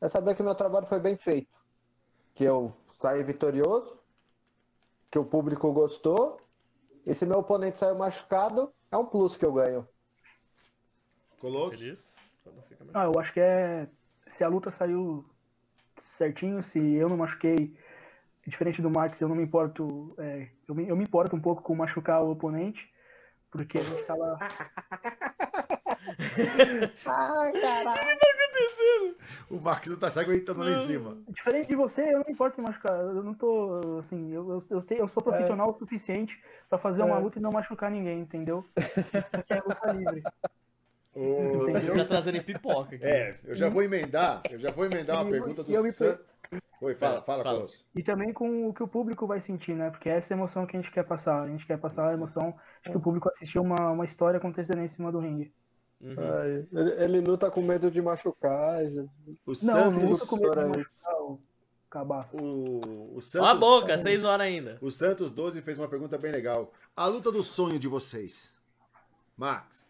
é 0.00 0.08
saber 0.08 0.34
que 0.34 0.42
meu 0.42 0.54
trabalho 0.54 0.86
foi 0.86 1.00
bem 1.00 1.16
feito. 1.16 1.56
Que 2.34 2.44
eu 2.44 2.74
saí 2.94 3.22
vitorioso, 3.22 3.98
que 5.10 5.18
o 5.18 5.24
público 5.24 5.72
gostou, 5.72 6.40
e 7.06 7.14
se 7.14 7.24
meu 7.24 7.38
oponente 7.38 7.78
saiu 7.78 7.94
machucado, 7.94 8.72
é 8.90 8.96
um 8.96 9.06
plus 9.06 9.36
que 9.36 9.46
eu 9.46 9.52
ganho. 9.52 9.88
Colosso? 11.40 12.14
Ah, 12.92 13.04
eu 13.04 13.18
acho 13.18 13.32
que 13.32 13.40
é. 13.40 13.88
Se 14.32 14.44
a 14.44 14.48
luta 14.48 14.70
saiu 14.70 15.24
certinho, 16.18 16.62
se 16.62 16.78
eu 16.78 17.08
não 17.08 17.16
machuquei, 17.16 17.76
diferente 18.46 18.82
do 18.82 18.90
Max, 18.90 19.20
eu 19.20 19.28
não 19.28 19.36
me 19.36 19.42
importo. 19.42 20.14
é, 20.18 20.48
eu, 20.68 20.74
me, 20.74 20.88
eu 20.88 20.96
me 20.96 21.04
importo 21.04 21.34
um 21.34 21.40
pouco 21.40 21.62
com 21.62 21.74
machucar 21.74 22.22
o 22.22 22.30
oponente, 22.30 22.92
porque 23.50 23.78
a 23.78 23.82
gente 23.82 24.04
tava. 24.04 24.38
Ai, 27.06 27.52
caralho. 27.52 28.00
O 29.50 29.60
Max 29.60 29.88
não 29.88 29.96
tá 29.98 30.10
se 30.10 30.18
aguentando 30.20 30.60
lá 30.60 30.70
em 30.70 30.78
cima. 30.86 31.18
Diferente 31.28 31.68
de 31.68 31.76
você, 31.76 32.02
eu 32.02 32.18
não 32.18 32.24
me 32.26 32.32
importo 32.32 32.60
em 32.60 32.64
machucar. 32.64 32.98
Eu 32.98 33.22
não 33.22 33.34
tô. 33.34 33.98
Assim, 34.00 34.32
eu, 34.32 34.48
eu, 34.50 34.62
eu, 34.70 34.80
sei- 34.82 35.00
eu 35.00 35.08
sou 35.08 35.22
profissional 35.22 35.70
o 35.70 35.78
suficiente 35.78 36.42
pra 36.68 36.78
fazer 36.78 37.02
uma 37.02 37.16
É. 37.16 37.18
luta 37.18 37.38
e 37.38 37.42
não 37.42 37.52
machucar 37.52 37.90
ninguém, 37.90 38.20
entendeu? 38.20 38.64
Porque 39.30 39.52
é 39.52 39.60
luta 39.60 39.92
livre. 39.92 40.22
O- 41.14 41.76
A 41.76 41.80
gente 41.80 41.96
tá 41.96 42.04
trazendo 42.04 42.42
pipoca 42.42 42.94
aqui. 42.96 43.04
É, 43.04 43.38
eu 43.44 43.54
já 43.54 43.68
vou 43.68 43.82
emendar, 43.82 44.42
eu 44.50 44.58
já 44.58 44.70
vou 44.70 44.84
emendar 44.86 45.16
uma 45.20 45.26
eu- 45.28 45.30
pergunta 45.30 45.60
eu 45.60 45.64
do 45.80 45.82
me 45.82 45.92
San... 45.92 46.18
Oi, 46.80 46.94
fala, 46.96 47.22
Fala, 47.22 47.24
fala, 47.24 47.44
fala. 47.44 47.56
Colosso. 47.58 47.86
E 47.94 48.02
também 48.02 48.32
com 48.32 48.68
o 48.68 48.74
que 48.74 48.82
o 48.82 48.88
público 48.88 49.24
vai 49.26 49.40
sentir, 49.40 49.72
né? 49.74 49.90
Porque 49.90 50.08
essa 50.08 50.32
é 50.32 50.34
a 50.34 50.38
emoção 50.38 50.66
que 50.66 50.76
a 50.76 50.80
gente 50.80 50.90
quer 50.92 51.04
passar. 51.04 51.42
A 51.42 51.46
gente 51.48 51.64
quer 51.64 51.78
passar 51.78 52.08
a 52.08 52.12
emoção 52.12 52.54
de 52.84 52.90
que 52.90 52.96
o 52.96 53.00
público 53.00 53.28
assistiu 53.28 53.62
uma, 53.62 53.90
uma 53.90 54.04
história 54.04 54.38
acontecendo 54.38 54.80
em 54.80 54.88
cima 54.88 55.12
do 55.12 55.20
ringue. 55.20 55.52
Uhum. 56.02 56.14
Ai, 56.18 56.66
ele, 56.72 56.90
ele 57.04 57.20
luta 57.20 57.50
com 57.50 57.62
medo 57.62 57.90
de 57.90 58.02
machucar. 58.02 58.84
já- 58.84 59.02
O 59.02 59.08
Não, 59.46 59.54
Santos. 59.54 60.02
não 60.02 60.10
luta 60.10 60.26
com 60.26 60.36
medo 60.36 60.54
de 60.54 60.78
machucar 60.78 61.14
o 61.22 61.40
cabaço. 61.88 62.36
O, 62.36 63.16
o 63.16 63.20
Santos. 63.20 63.46
Cala 63.46 63.50
a 63.52 63.54
boca, 63.54 63.96
seis 63.98 64.24
horas 64.24 64.46
ainda. 64.46 64.78
O 64.80 64.90
Santos 64.90 65.30
12 65.30 65.62
fez 65.62 65.78
uma 65.78 65.86
pergunta 65.88 66.18
bem 66.18 66.32
legal. 66.32 66.72
A 66.96 67.06
luta 67.06 67.30
do 67.30 67.42
sonho 67.42 67.78
de 67.78 67.86
vocês. 67.86 68.52
Max. 69.36 69.86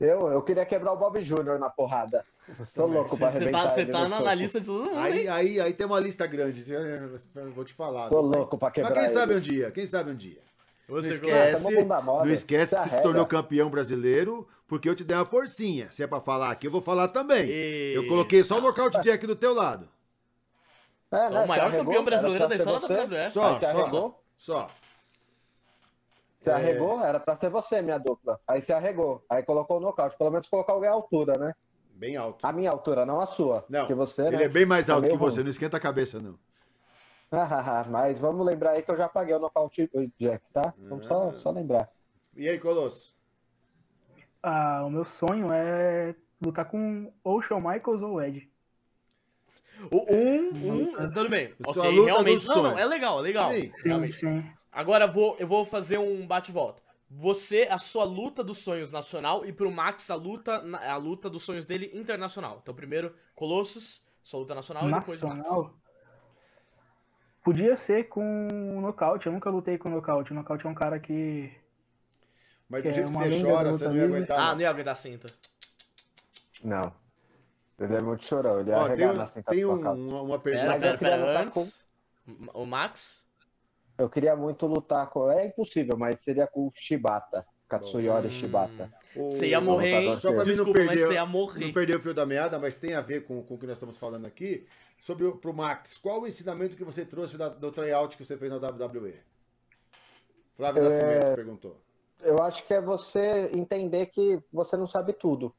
Eu, 0.00 0.28
eu 0.28 0.42
queria 0.42 0.66
quebrar 0.66 0.92
o 0.92 0.96
Bob 0.96 1.20
Júnior 1.22 1.58
na 1.58 1.70
porrada. 1.70 2.24
Tô 2.74 2.84
louco 2.86 3.16
pra 3.16 3.30
Você 3.30 3.36
arrebentar 3.36 3.62
tá, 3.64 3.70
cê 3.70 3.86
tá 3.86 4.08
na, 4.08 4.20
na 4.20 4.34
lista 4.34 4.60
de 4.60 4.66
todo 4.66 4.84
mundo, 4.86 4.98
Aí, 4.98 5.28
aí, 5.28 5.60
aí 5.60 5.72
tem 5.72 5.86
uma 5.86 6.00
lista 6.00 6.26
grande. 6.26 6.64
Vou 7.54 7.64
te 7.64 7.72
falar. 7.72 8.08
Tô 8.08 8.22
Mas- 8.22 8.36
louco 8.36 8.58
pra 8.58 8.70
quebrar 8.70 8.90
Mas 8.90 8.98
quem 8.98 9.06
ele. 9.10 9.14
sabe 9.14 9.34
um 9.36 9.40
dia, 9.40 9.70
quem 9.70 9.86
sabe 9.86 10.10
um 10.10 10.14
dia. 10.16 10.40
Não 10.88 10.96
Você 10.96 11.14
esquece, 11.14 11.62
bunda 11.62 12.00
mole. 12.02 12.26
não 12.28 12.34
esquece 12.34 12.74
que 12.76 12.82
você 12.82 12.88
se 12.90 13.02
tornou 13.02 13.24
campeão 13.26 13.70
brasileiro 13.70 14.46
porque 14.66 14.88
eu 14.88 14.94
te 14.94 15.02
dei 15.04 15.16
uma 15.16 15.24
forcinha. 15.24 15.90
Se 15.90 16.02
é 16.02 16.06
pra 16.06 16.20
falar 16.20 16.50
aqui, 16.50 16.66
eu 16.66 16.70
vou 16.70 16.82
falar 16.82 17.08
também. 17.08 17.46
E- 17.48 17.94
Eu 17.94 18.06
coloquei 18.06 18.42
só 18.42 18.58
o 18.58 18.60
nocaute 18.60 19.00
de 19.00 19.10
aqui 19.10 19.26
do 19.26 19.34
teu 19.36 19.54
lado. 19.54 19.88
É, 21.10 21.28
Sou 21.28 21.36
o 21.36 21.40
né, 21.40 21.46
maior 21.46 21.70
campeão 21.72 22.04
brasileiro 22.04 22.48
da 22.48 22.56
história 22.56 22.80
da. 22.80 22.86
WWE. 23.04 23.30
Só, 23.30 23.54
Aí 23.54 23.60
se 23.60 23.60
só, 23.60 23.80
arregou, 23.80 24.22
só. 24.36 24.70
se 26.42 26.50
É. 26.50 26.52
arregou, 26.52 27.00
era 27.04 27.18
pra 27.20 27.36
ser 27.36 27.48
você, 27.50 27.80
minha 27.80 27.98
dupla. 27.98 28.38
Aí 28.46 28.60
se 28.60 28.72
arregou. 28.72 29.24
Aí 29.30 29.42
colocou 29.42 29.78
o 29.78 29.80
nocaute. 29.80 30.16
Pelo 30.18 30.30
menos 30.30 30.48
colocou 30.48 30.74
alguém 30.74 30.90
à 30.90 30.92
altura, 30.92 31.38
né? 31.38 31.54
Bem 31.94 32.16
alto. 32.16 32.44
A 32.44 32.52
minha 32.52 32.70
altura, 32.70 33.06
não 33.06 33.20
a 33.20 33.26
sua. 33.26 33.64
Não, 33.68 33.86
você, 33.94 34.22
ele 34.22 34.36
né? 34.38 34.44
é 34.44 34.48
bem 34.48 34.66
mais 34.66 34.86
tá 34.86 34.94
alto 34.94 35.04
que 35.04 35.08
meio 35.10 35.18
você, 35.18 35.36
ruim. 35.36 35.44
não 35.44 35.50
esquenta 35.50 35.76
a 35.76 35.80
cabeça, 35.80 36.18
não. 36.20 36.36
Mas 37.90 38.18
vamos 38.18 38.44
lembrar 38.44 38.72
aí 38.72 38.82
que 38.82 38.90
eu 38.90 38.96
já 38.96 39.08
paguei 39.08 39.34
o 39.34 39.38
nocaute 39.38 39.90
Jack, 40.18 40.44
tá? 40.52 40.74
Vamos 40.88 41.06
só, 41.06 41.28
Ah. 41.28 41.38
só 41.40 41.50
lembrar. 41.50 41.88
E 42.36 42.48
aí, 42.48 42.58
Colosso? 42.58 43.14
Ah, 44.42 44.82
o 44.84 44.90
meu 44.90 45.04
sonho 45.04 45.52
é 45.52 46.14
lutar 46.44 46.66
com 46.68 47.12
ou 47.22 47.40
Shawn 47.40 47.60
Michaels 47.60 48.02
ou 48.02 48.20
Ed. 48.22 48.48
O 49.90 50.04
um, 50.12 50.82
um, 50.82 51.10
tudo 51.12 51.28
bem. 51.28 51.52
Sua 51.62 51.70
Ok, 51.72 51.90
luta 51.90 52.04
realmente. 52.06 52.46
Não, 52.46 52.62
não, 52.62 52.78
é 52.78 52.84
legal, 52.86 53.18
é 53.18 53.22
legal. 53.22 53.50
Sim. 53.50 53.72
Sim, 53.76 53.88
Realmente. 53.88 54.16
sim. 54.16 54.44
Agora 54.72 55.04
eu 55.04 55.12
vou, 55.12 55.36
eu 55.38 55.46
vou 55.46 55.64
fazer 55.64 55.98
um 55.98 56.26
bate-volta. 56.26 56.82
Você, 57.10 57.68
a 57.70 57.78
sua 57.78 58.04
luta 58.04 58.42
dos 58.42 58.58
sonhos 58.58 58.90
nacional 58.90 59.46
e 59.46 59.52
pro 59.52 59.70
Max 59.70 60.10
a 60.10 60.14
luta, 60.14 60.64
a 60.82 60.96
luta 60.96 61.30
dos 61.30 61.44
sonhos 61.44 61.66
dele 61.66 61.90
internacional. 61.94 62.58
Então 62.62 62.74
primeiro, 62.74 63.14
Colossus, 63.34 64.02
sua 64.22 64.40
luta 64.40 64.54
nacional 64.54 64.88
e 64.88 64.92
depois 64.92 65.22
o 65.22 65.28
Max. 65.28 65.48
Podia 67.44 67.76
ser 67.76 68.04
com 68.08 68.48
nocaute. 68.80 69.26
Eu 69.26 69.32
nunca 69.32 69.50
lutei 69.50 69.76
com 69.78 69.88
nocaute. 69.90 70.32
O 70.32 70.34
nocaute 70.34 70.66
é 70.66 70.68
um 70.70 70.74
cara 70.74 70.98
que. 70.98 71.52
Mas 72.68 72.80
Que 72.82 72.88
do 72.88 72.90
é 72.90 72.92
jeito 72.94 73.10
que 73.10 73.16
uma 73.16 73.26
você 73.30 73.42
chora, 73.42 73.70
você 73.70 73.84
luta 73.84 73.88
não 73.90 73.96
ia 73.96 74.04
aguentar. 74.06 74.38
Ah, 74.40 74.54
não. 74.54 74.60
ia 74.62 74.70
aguentar 74.70 74.96
cinta. 74.96 75.26
Não. 76.62 76.92
Ele 77.78 77.94
é 77.96 78.00
muito 78.00 78.24
chorão, 78.24 78.60
ele 78.60 78.70
ia 78.70 78.78
Ó, 78.78 78.88
tem 78.88 79.06
na 79.12 79.26
cinta 79.28 79.50
tem 79.52 79.64
um- 79.64 79.76
nocaute. 79.76 80.00
uma, 80.00 80.22
uma 80.22 80.38
Pera, 80.38 80.56
pergunta. 80.60 80.80
Pera, 80.80 80.98
pera, 80.98 81.16
lutar 81.16 81.42
antes. 81.46 81.84
O 82.54 82.64
Max? 82.64 83.22
Eu 83.98 84.08
queria 84.08 84.34
muito 84.34 84.66
lutar 84.66 85.06
com. 85.10 85.30
É 85.30 85.46
impossível, 85.46 85.96
mas 85.98 86.16
seria 86.22 86.46
com 86.46 86.66
o 86.68 86.72
Shibata. 86.74 87.46
Katsuyori 87.78 88.26
Hum. 88.28 88.30
Shibata. 88.30 88.92
O- 89.16 89.28
Você 89.34 89.48
ia 89.48 89.60
morrer, 89.60 90.00
hein? 90.02 90.16
Só 90.16 90.32
pra 90.32 90.44
mim 90.44 90.50
não 90.56 90.64
Desculpa, 90.64 90.78
mas 90.80 90.88
perder, 90.88 91.06
você 91.06 91.14
ia 91.14 91.26
morrer. 91.26 91.64
não 91.66 91.72
perder 91.72 91.96
o 91.96 92.00
fio 92.00 92.14
da 92.14 92.26
meada, 92.26 92.58
mas 92.58 92.76
tem 92.76 92.94
a 92.94 93.00
ver 93.00 93.24
com, 93.24 93.42
com 93.42 93.54
o 93.54 93.58
que 93.58 93.66
nós 93.66 93.76
estamos 93.76 93.96
falando 93.96 94.26
aqui. 94.26 94.66
Sobre 95.00 95.24
o, 95.26 95.36
pro 95.36 95.52
Max, 95.52 95.98
qual 95.98 96.22
o 96.22 96.26
ensinamento 96.26 96.76
que 96.76 96.84
você 96.84 97.04
trouxe 97.04 97.36
da- 97.36 97.48
do 97.50 97.70
tryout 97.70 98.16
que 98.16 98.24
você 98.24 98.36
fez 98.36 98.50
na 98.50 98.56
WWE? 98.58 99.14
Flávio 100.56 100.82
É, 100.82 100.84
Nascimento 100.88 101.34
perguntou. 101.34 101.80
Eu 102.22 102.38
acho 102.42 102.64
que 102.66 102.72
é 102.72 102.80
você 102.80 103.50
entender 103.54 104.06
que 104.06 104.40
você 104.52 104.76
não 104.76 104.86
sabe 104.86 105.12
tudo. 105.12 105.54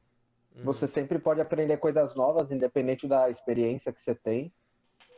Uhum. 0.56 0.64
Você 0.64 0.88
sempre 0.88 1.18
pode 1.18 1.40
aprender 1.40 1.76
coisas 1.76 2.14
novas, 2.14 2.50
independente 2.50 3.06
da 3.06 3.30
experiência 3.30 3.92
que 3.92 4.02
você 4.02 4.14
tem. 4.14 4.52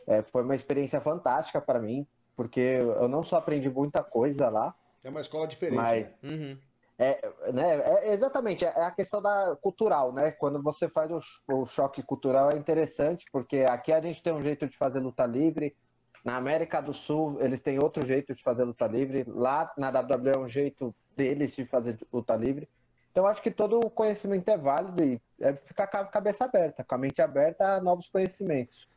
É, 0.06 0.22
foi 0.22 0.42
uma 0.42 0.54
experiência 0.56 1.00
fantástica 1.00 1.60
para 1.60 1.78
mim, 1.78 2.06
porque 2.36 2.60
eu 2.60 3.08
não 3.08 3.22
só 3.22 3.36
aprendi 3.36 3.68
muita 3.70 4.02
coisa 4.02 4.48
lá, 4.48 4.74
É 5.04 5.08
uma 5.10 5.20
escola 5.20 5.46
diferente, 5.46 5.76
Mas- 5.76 6.06
né? 6.06 6.12
Uhum. 6.24 6.58
É, 6.98 7.30
né, 7.52 7.76
é- 7.76 8.12
exatamente, 8.12 8.64
é 8.64 8.82
a 8.82 8.90
questão 8.90 9.22
da 9.22 9.56
cultural, 9.62 10.12
né? 10.12 10.32
Quando 10.32 10.60
você 10.60 10.88
faz 10.88 11.10
o, 11.10 11.20
o 11.52 11.66
choque 11.66 12.02
cultural 12.02 12.50
é 12.50 12.56
interessante, 12.56 13.24
porque 13.30 13.64
aqui 13.68 13.92
a 13.92 14.00
gente 14.00 14.20
tem 14.20 14.32
um 14.32 14.42
jeito 14.42 14.66
de 14.66 14.76
fazer 14.76 14.98
luta 14.98 15.24
livre, 15.24 15.76
na 16.24 16.36
América 16.36 16.80
do 16.80 16.92
Sul 16.92 17.40
eles 17.40 17.60
têm 17.60 17.78
outro 17.78 18.04
jeito 18.04 18.34
de 18.34 18.42
fazer 18.42 18.64
luta 18.64 18.86
livre, 18.88 19.24
lá 19.28 19.72
na 19.78 19.90
WWE 19.90 20.32
é 20.34 20.38
um 20.38 20.48
jeito 20.48 20.92
deles 21.16 21.52
de 21.52 21.64
fazer 21.64 21.96
luta 22.12 22.34
livre. 22.34 22.68
Então 23.12 23.26
acho 23.26 23.42
que 23.42 23.50
todo 23.50 23.78
o 23.78 23.90
conhecimento 23.90 24.48
é 24.48 24.58
válido 24.58 25.04
e 25.04 25.20
é 25.40 25.54
ficar 25.54 25.86
com 25.86 25.98
a 25.98 26.04
cabeça 26.04 26.44
aberta, 26.44 26.82
com 26.82 26.94
a 26.96 26.98
mente 26.98 27.22
aberta 27.22 27.76
a 27.76 27.80
novos 27.80 28.08
conhecimentos. 28.08 28.88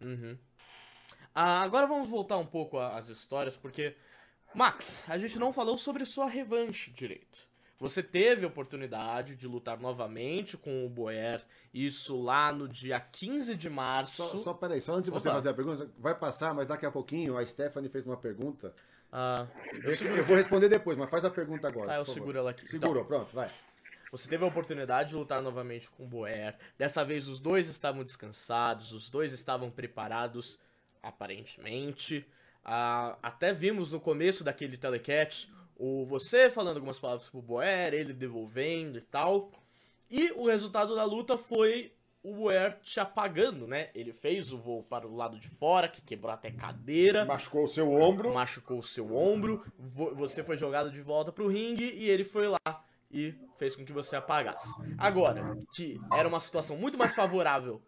Uhum. 0.00 0.36
Ah, 1.32 1.62
agora 1.62 1.86
vamos 1.86 2.08
voltar 2.08 2.36
um 2.36 2.46
pouco 2.46 2.78
às 2.78 3.08
histórias, 3.08 3.56
porque. 3.56 3.96
Max, 4.54 5.04
a 5.08 5.18
gente 5.18 5.38
não 5.38 5.52
falou 5.52 5.76
sobre 5.78 6.04
sua 6.04 6.26
revanche 6.26 6.90
direito. 6.90 7.46
Você 7.80 8.02
teve 8.02 8.44
a 8.44 8.48
oportunidade 8.48 9.36
de 9.36 9.46
lutar 9.46 9.78
novamente 9.78 10.56
com 10.56 10.84
o 10.84 10.88
Boer, 10.88 11.44
isso 11.72 12.20
lá 12.20 12.52
no 12.52 12.66
dia 12.68 12.98
15 12.98 13.54
de 13.54 13.70
março. 13.70 14.16
Só, 14.16 14.36
só 14.36 14.54
peraí, 14.54 14.80
só 14.80 14.94
antes 14.94 15.04
de 15.04 15.10
você 15.12 15.28
Opa. 15.28 15.36
fazer 15.36 15.50
a 15.50 15.54
pergunta, 15.54 15.88
vai 15.96 16.12
passar, 16.14 16.52
mas 16.54 16.66
daqui 16.66 16.84
a 16.84 16.90
pouquinho 16.90 17.38
a 17.38 17.46
Stephanie 17.46 17.88
fez 17.88 18.04
uma 18.04 18.16
pergunta. 18.16 18.74
Ah, 19.12 19.46
Eu, 19.84 19.92
eu 20.16 20.24
vou 20.24 20.36
responder 20.36 20.68
depois, 20.68 20.98
mas 20.98 21.08
faz 21.08 21.24
a 21.24 21.30
pergunta 21.30 21.68
agora. 21.68 21.86
tá, 21.86 21.94
eu 21.94 22.00
por 22.00 22.06
favor. 22.06 22.14
seguro 22.20 22.38
ela 22.38 22.50
aqui. 22.50 22.64
Então, 22.64 22.80
Segurou, 22.80 23.04
pronto, 23.04 23.32
vai. 23.32 23.46
Você 24.10 24.28
teve 24.28 24.42
a 24.42 24.48
oportunidade 24.48 25.10
de 25.10 25.14
lutar 25.14 25.40
novamente 25.40 25.88
com 25.90 26.02
o 26.02 26.06
Boer. 26.06 26.56
Dessa 26.76 27.04
vez 27.04 27.28
os 27.28 27.38
dois 27.38 27.68
estavam 27.68 28.02
descansados, 28.02 28.92
os 28.92 29.08
dois 29.08 29.32
estavam 29.32 29.70
preparados, 29.70 30.58
aparentemente. 31.00 32.26
Ah, 32.64 33.16
até 33.22 33.52
vimos 33.52 33.92
no 33.92 34.00
começo 34.00 34.44
daquele 34.44 34.76
telecat 34.76 35.50
o 35.76 36.04
você 36.04 36.50
falando 36.50 36.76
algumas 36.76 36.98
palavras 36.98 37.28
pro 37.28 37.40
Boer, 37.40 37.94
ele 37.94 38.12
devolvendo 38.12 38.98
e 38.98 39.02
tal. 39.02 39.50
E 40.10 40.32
o 40.32 40.46
resultado 40.46 40.94
da 40.94 41.04
luta 41.04 41.36
foi 41.38 41.92
o 42.22 42.34
Boer 42.34 42.78
te 42.82 42.98
apagando, 42.98 43.66
né? 43.66 43.90
Ele 43.94 44.12
fez 44.12 44.52
o 44.52 44.58
voo 44.58 44.82
para 44.82 45.06
o 45.06 45.14
lado 45.14 45.38
de 45.38 45.48
fora, 45.48 45.88
que 45.88 46.02
quebrou 46.02 46.32
até 46.32 46.50
cadeira 46.50 47.24
Machucou 47.24 47.64
o 47.64 47.68
seu 47.68 47.92
ombro. 47.92 48.34
machucou 48.34 48.78
o 48.78 48.82
seu 48.82 49.14
ombro, 49.16 49.64
vo- 49.78 50.14
você 50.14 50.42
foi 50.42 50.56
jogado 50.56 50.90
de 50.90 51.00
volta 51.00 51.30
pro 51.30 51.46
ringue 51.46 51.92
e 51.94 52.08
ele 52.10 52.24
foi 52.24 52.48
lá 52.48 52.84
e 53.10 53.32
fez 53.56 53.74
com 53.76 53.84
que 53.84 53.92
você 53.92 54.16
apagasse. 54.16 54.68
Agora, 54.98 55.56
que 55.74 55.98
era 56.12 56.28
uma 56.28 56.40
situação 56.40 56.76
muito 56.76 56.98
mais 56.98 57.14
favorável 57.14 57.80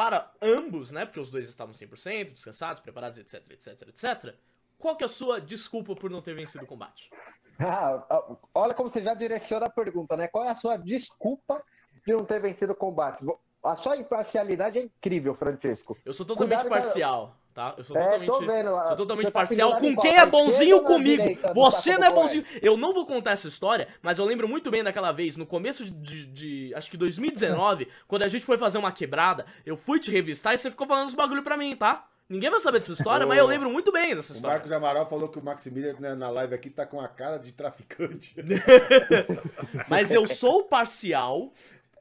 para 0.00 0.32
ambos, 0.40 0.90
né? 0.90 1.04
Porque 1.04 1.20
os 1.20 1.30
dois 1.30 1.46
estavam 1.46 1.74
100%, 1.74 2.32
descansados, 2.32 2.80
preparados, 2.80 3.18
etc, 3.18 3.50
etc, 3.50 3.88
etc. 3.88 4.34
Qual 4.78 4.96
que 4.96 5.04
é 5.04 5.06
a 5.06 5.08
sua 5.10 5.38
desculpa 5.38 5.94
por 5.94 6.10
não 6.10 6.22
ter 6.22 6.32
vencido 6.32 6.64
o 6.64 6.66
combate? 6.66 7.10
Ah, 7.62 8.02
ah, 8.08 8.36
olha 8.54 8.72
como 8.72 8.88
você 8.88 9.02
já 9.02 9.12
direciona 9.12 9.66
a 9.66 9.70
pergunta, 9.70 10.16
né? 10.16 10.26
Qual 10.28 10.42
é 10.42 10.48
a 10.48 10.54
sua 10.54 10.78
desculpa 10.78 11.62
de 12.06 12.10
não 12.14 12.24
ter 12.24 12.40
vencido 12.40 12.72
o 12.72 12.74
combate? 12.74 13.22
A 13.62 13.76
sua 13.76 13.98
imparcialidade 13.98 14.78
é 14.78 14.82
incrível, 14.84 15.34
Francesco. 15.34 15.94
Eu 16.02 16.14
sou 16.14 16.24
totalmente 16.24 16.62
Cuidado, 16.62 16.70
parcial, 16.70 17.36
tá? 17.54 17.74
Eu 17.76 17.84
sou 17.84 17.96
É, 17.96 18.02
totalmente, 18.04 18.26
tô 18.28 18.40
vendo, 18.40 18.68
sou 18.70 18.82
você 18.82 18.96
totalmente 18.96 19.26
tá 19.26 19.32
parcial 19.32 19.76
com 19.78 19.96
quem 19.96 20.16
é 20.16 20.26
bonzinho 20.26 20.82
comigo. 20.82 21.22
direita 21.22 21.52
Você 21.54 21.98
não 21.98 22.06
é 22.06 22.10
bonzinho. 22.12 22.44
Eu 22.62 22.76
não 22.76 22.92
vou 22.94 23.04
contar 23.06 23.32
essa 23.32 23.48
história, 23.48 23.88
mas 24.02 24.18
eu 24.18 24.24
lembro 24.24 24.48
muito 24.48 24.70
bem 24.70 24.82
daquela 24.82 25.12
vez, 25.12 25.36
no 25.36 25.46
começo 25.46 25.84
de, 25.84 26.26
de- 26.26 26.74
acho 26.74 26.90
que 26.90 26.96
2019, 26.96 27.88
quando 28.08 28.22
a 28.22 28.28
gente 28.28 28.44
foi 28.44 28.58
fazer 28.58 28.78
uma 28.78 28.92
quebrada, 28.92 29.46
eu 29.64 29.76
fui 29.76 29.98
te 30.00 30.10
revistar 30.10 30.54
e 30.54 30.58
você 30.58 30.70
ficou 30.70 30.86
falando 30.86 31.08
os 31.08 31.14
bagulho 31.14 31.42
pra 31.42 31.56
mim, 31.56 31.74
tá? 31.76 32.06
Ninguém 32.28 32.48
vai 32.48 32.60
saber 32.60 32.78
dessa 32.78 32.92
história, 32.92 33.26
Ô, 33.26 33.28
mas 33.28 33.38
eu 33.38 33.46
lembro 33.46 33.68
muito 33.68 33.90
bem 33.90 34.14
dessa 34.14 34.32
O 34.32 34.36
história. 34.36 34.54
Marcos 34.54 34.70
Amaral 34.70 35.08
falou 35.08 35.28
que 35.28 35.40
o 35.40 35.44
Max 35.44 35.66
Miller 35.66 36.00
né, 36.00 36.14
na 36.14 36.30
live 36.30 36.54
aqui 36.54 36.70
tá 36.70 36.86
com 36.86 37.00
a 37.00 37.08
cara 37.08 37.38
de 37.38 37.50
traficante. 37.50 38.36
Mas 39.88 40.12
eu 40.12 40.26
sou 40.28 40.62
parcial 40.62 41.52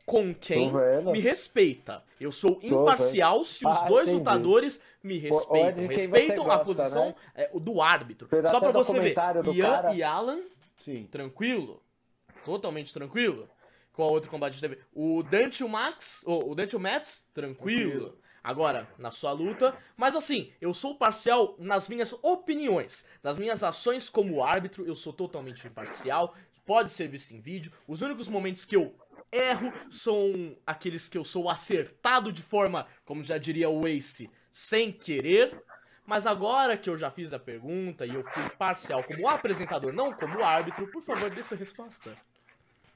com 0.09 0.33
quem 0.33 0.71
me 1.13 1.19
respeita. 1.19 2.03
Eu 2.19 2.31
sou 2.31 2.59
imparcial 2.63 3.43
se 3.45 3.63
os 3.65 3.77
Ah, 3.77 3.87
dois 3.87 4.09
entendi. 4.09 4.17
lutadores 4.17 4.81
me 5.03 5.19
respeitam. 5.19 5.87
de 5.87 5.87
Respeitam 5.93 6.35
você 6.45 6.51
a 6.51 6.55
gosta, 6.55 6.65
posição 6.65 7.05
né? 7.05 7.15
é, 7.35 7.49
do 7.59 7.79
árbitro. 7.79 8.27
Fez 8.27 8.49
Só 8.49 8.59
pra 8.59 8.71
você 8.71 8.99
ver, 8.99 9.15
Ian 9.53 9.65
cara. 9.65 9.93
e 9.93 10.01
Alan, 10.01 10.39
Sim. 10.79 11.07
tranquilo. 11.11 11.79
Totalmente 12.43 12.91
tranquilo. 12.91 13.47
Qual 13.93 14.09
outro 14.11 14.31
combate 14.31 14.55
que 14.55 14.61
teve? 14.61 14.79
O 14.93 15.21
Dante 15.21 15.63
o 15.63 15.69
Max, 15.69 16.23
o, 16.25 16.51
o 16.51 16.55
Dante 16.55 16.75
o 16.75 16.79
Mets, 16.79 17.23
tranquilo. 17.31 17.91
Tranquilo. 17.91 18.17
Agora, 18.43 18.87
na 18.97 19.11
sua 19.11 19.31
luta. 19.31 19.75
Mas 19.95 20.15
assim, 20.15 20.51
eu 20.59 20.73
sou 20.73 20.95
parcial 20.95 21.53
nas 21.59 21.87
minhas 21.87 22.13
opiniões. 22.23 23.05
Nas 23.21 23.37
minhas 23.37 23.63
ações 23.63 24.09
como 24.09 24.43
árbitro, 24.43 24.87
eu 24.87 24.95
sou 24.95 25.13
totalmente 25.13 25.67
imparcial. 25.67 26.33
Pode 26.65 26.89
ser 26.91 27.07
visto 27.07 27.31
em 27.31 27.39
vídeo. 27.41 27.71
Os 27.87 28.01
únicos 28.01 28.27
momentos 28.27 28.63
que 28.65 28.75
eu 28.75 28.93
erro 29.31 29.71
são 29.91 30.55
aqueles 30.65 31.07
que 31.07 31.17
eu 31.17 31.23
sou 31.23 31.49
acertado 31.49 32.31
de 32.31 32.41
forma, 32.41 32.87
como 33.05 33.23
já 33.23 33.37
diria 33.37 33.69
o 33.69 33.87
Ace, 33.87 34.29
sem 34.51 34.91
querer. 34.91 35.61
Mas 36.05 36.25
agora 36.25 36.75
que 36.75 36.89
eu 36.89 36.97
já 36.97 37.11
fiz 37.11 37.33
a 37.33 37.39
pergunta 37.39 38.03
e 38.05 38.15
eu 38.15 38.23
fui 38.23 38.49
parcial 38.57 39.03
como 39.03 39.27
apresentador, 39.27 39.93
não 39.93 40.11
como 40.11 40.43
árbitro, 40.43 40.87
por 40.87 41.03
favor, 41.03 41.29
dê 41.29 41.43
sua 41.43 41.55
resposta. 41.57 42.17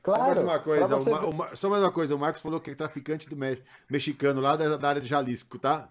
Só 0.04 0.18
mais 0.18 0.38
uma 0.40 0.60
coisa, 0.60 0.88
você 0.98 1.10
o 1.12 1.30
o 1.30 1.56
só 1.56 1.70
mais 1.70 1.84
uma 1.84 1.92
coisa, 1.92 2.16
o 2.16 2.20
Marcos 2.20 2.42
falou 2.42 2.60
que 2.60 2.72
é 2.72 2.76
traficante 2.76 3.30
do 3.30 3.38
me- 3.38 3.62
mexicano 3.90 4.42
lá 4.42 4.56
da, 4.58 4.76
da 4.78 4.90
área 4.90 5.02
de 5.02 5.08
Jalisco, 5.08 5.60
tá? 5.60 5.90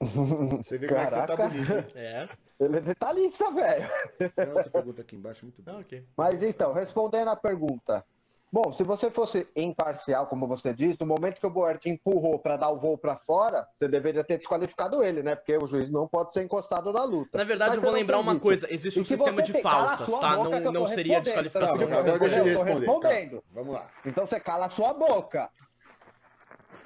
Você 0.64 0.78
vê 0.78 0.88
como 0.88 1.00
é 1.00 1.06
que 1.06 1.12
você 1.14 1.20
tá 1.20 1.26
Caraca. 1.36 1.48
bonito. 1.48 1.70
hein? 1.72 1.84
É. 1.94 2.28
Ele 2.60 2.76
é 2.76 2.80
detalhista, 2.80 3.50
velho. 3.52 3.88
Tem 4.34 4.48
outra 4.48 4.70
pergunta 4.70 5.02
aqui 5.02 5.16
embaixo, 5.16 5.44
muito 5.44 5.62
Ah, 5.66 5.72
bom. 5.72 5.80
ok. 5.80 6.04
Mas 6.16 6.42
então, 6.42 6.72
respondendo 6.72 7.28
a 7.28 7.36
pergunta. 7.36 8.04
Bom, 8.52 8.70
se 8.74 8.82
você 8.82 9.10
fosse 9.10 9.48
imparcial, 9.56 10.26
como 10.26 10.46
você 10.46 10.74
diz, 10.74 10.98
no 10.98 11.06
momento 11.06 11.40
que 11.40 11.46
o 11.46 11.50
Boer 11.50 11.78
te 11.78 11.88
empurrou 11.88 12.38
para 12.38 12.58
dar 12.58 12.68
o 12.68 12.76
voo 12.78 12.98
para 12.98 13.16
fora, 13.16 13.66
você 13.78 13.88
deveria 13.88 14.22
ter 14.22 14.36
desqualificado 14.36 15.02
ele, 15.02 15.22
né? 15.22 15.34
Porque 15.34 15.56
o 15.56 15.66
juiz 15.66 15.90
não 15.90 16.06
pode 16.06 16.34
ser 16.34 16.42
encostado 16.42 16.92
na 16.92 17.02
luta. 17.02 17.38
Na 17.38 17.44
verdade, 17.44 17.70
Mas 17.70 17.76
eu 17.76 17.82
vou 17.82 17.92
não 17.92 17.98
lembrar 17.98 18.18
uma 18.18 18.32
isso. 18.32 18.42
coisa: 18.42 18.66
existe 18.70 19.00
um 19.00 19.04
E 19.04 19.06
sistema 19.06 19.40
de 19.40 19.54
faltas, 19.62 20.18
tá? 20.18 20.36
Não, 20.36 20.52
eu 20.54 20.70
não 20.70 20.86
seria 20.86 21.18
desqualificação. 21.22 21.76
Não, 21.78 21.86
Por 21.86 21.96
favor, 21.96 22.08
eu 22.10 22.18
tô 22.18 22.42
responder. 22.42 22.78
respondendo. 22.86 23.44
Vamos 23.54 23.72
lá. 23.74 23.88
Então 24.04 24.26
você 24.26 24.38
cala 24.38 24.66
a 24.66 24.68
sua 24.68 24.92
boca. 24.92 25.48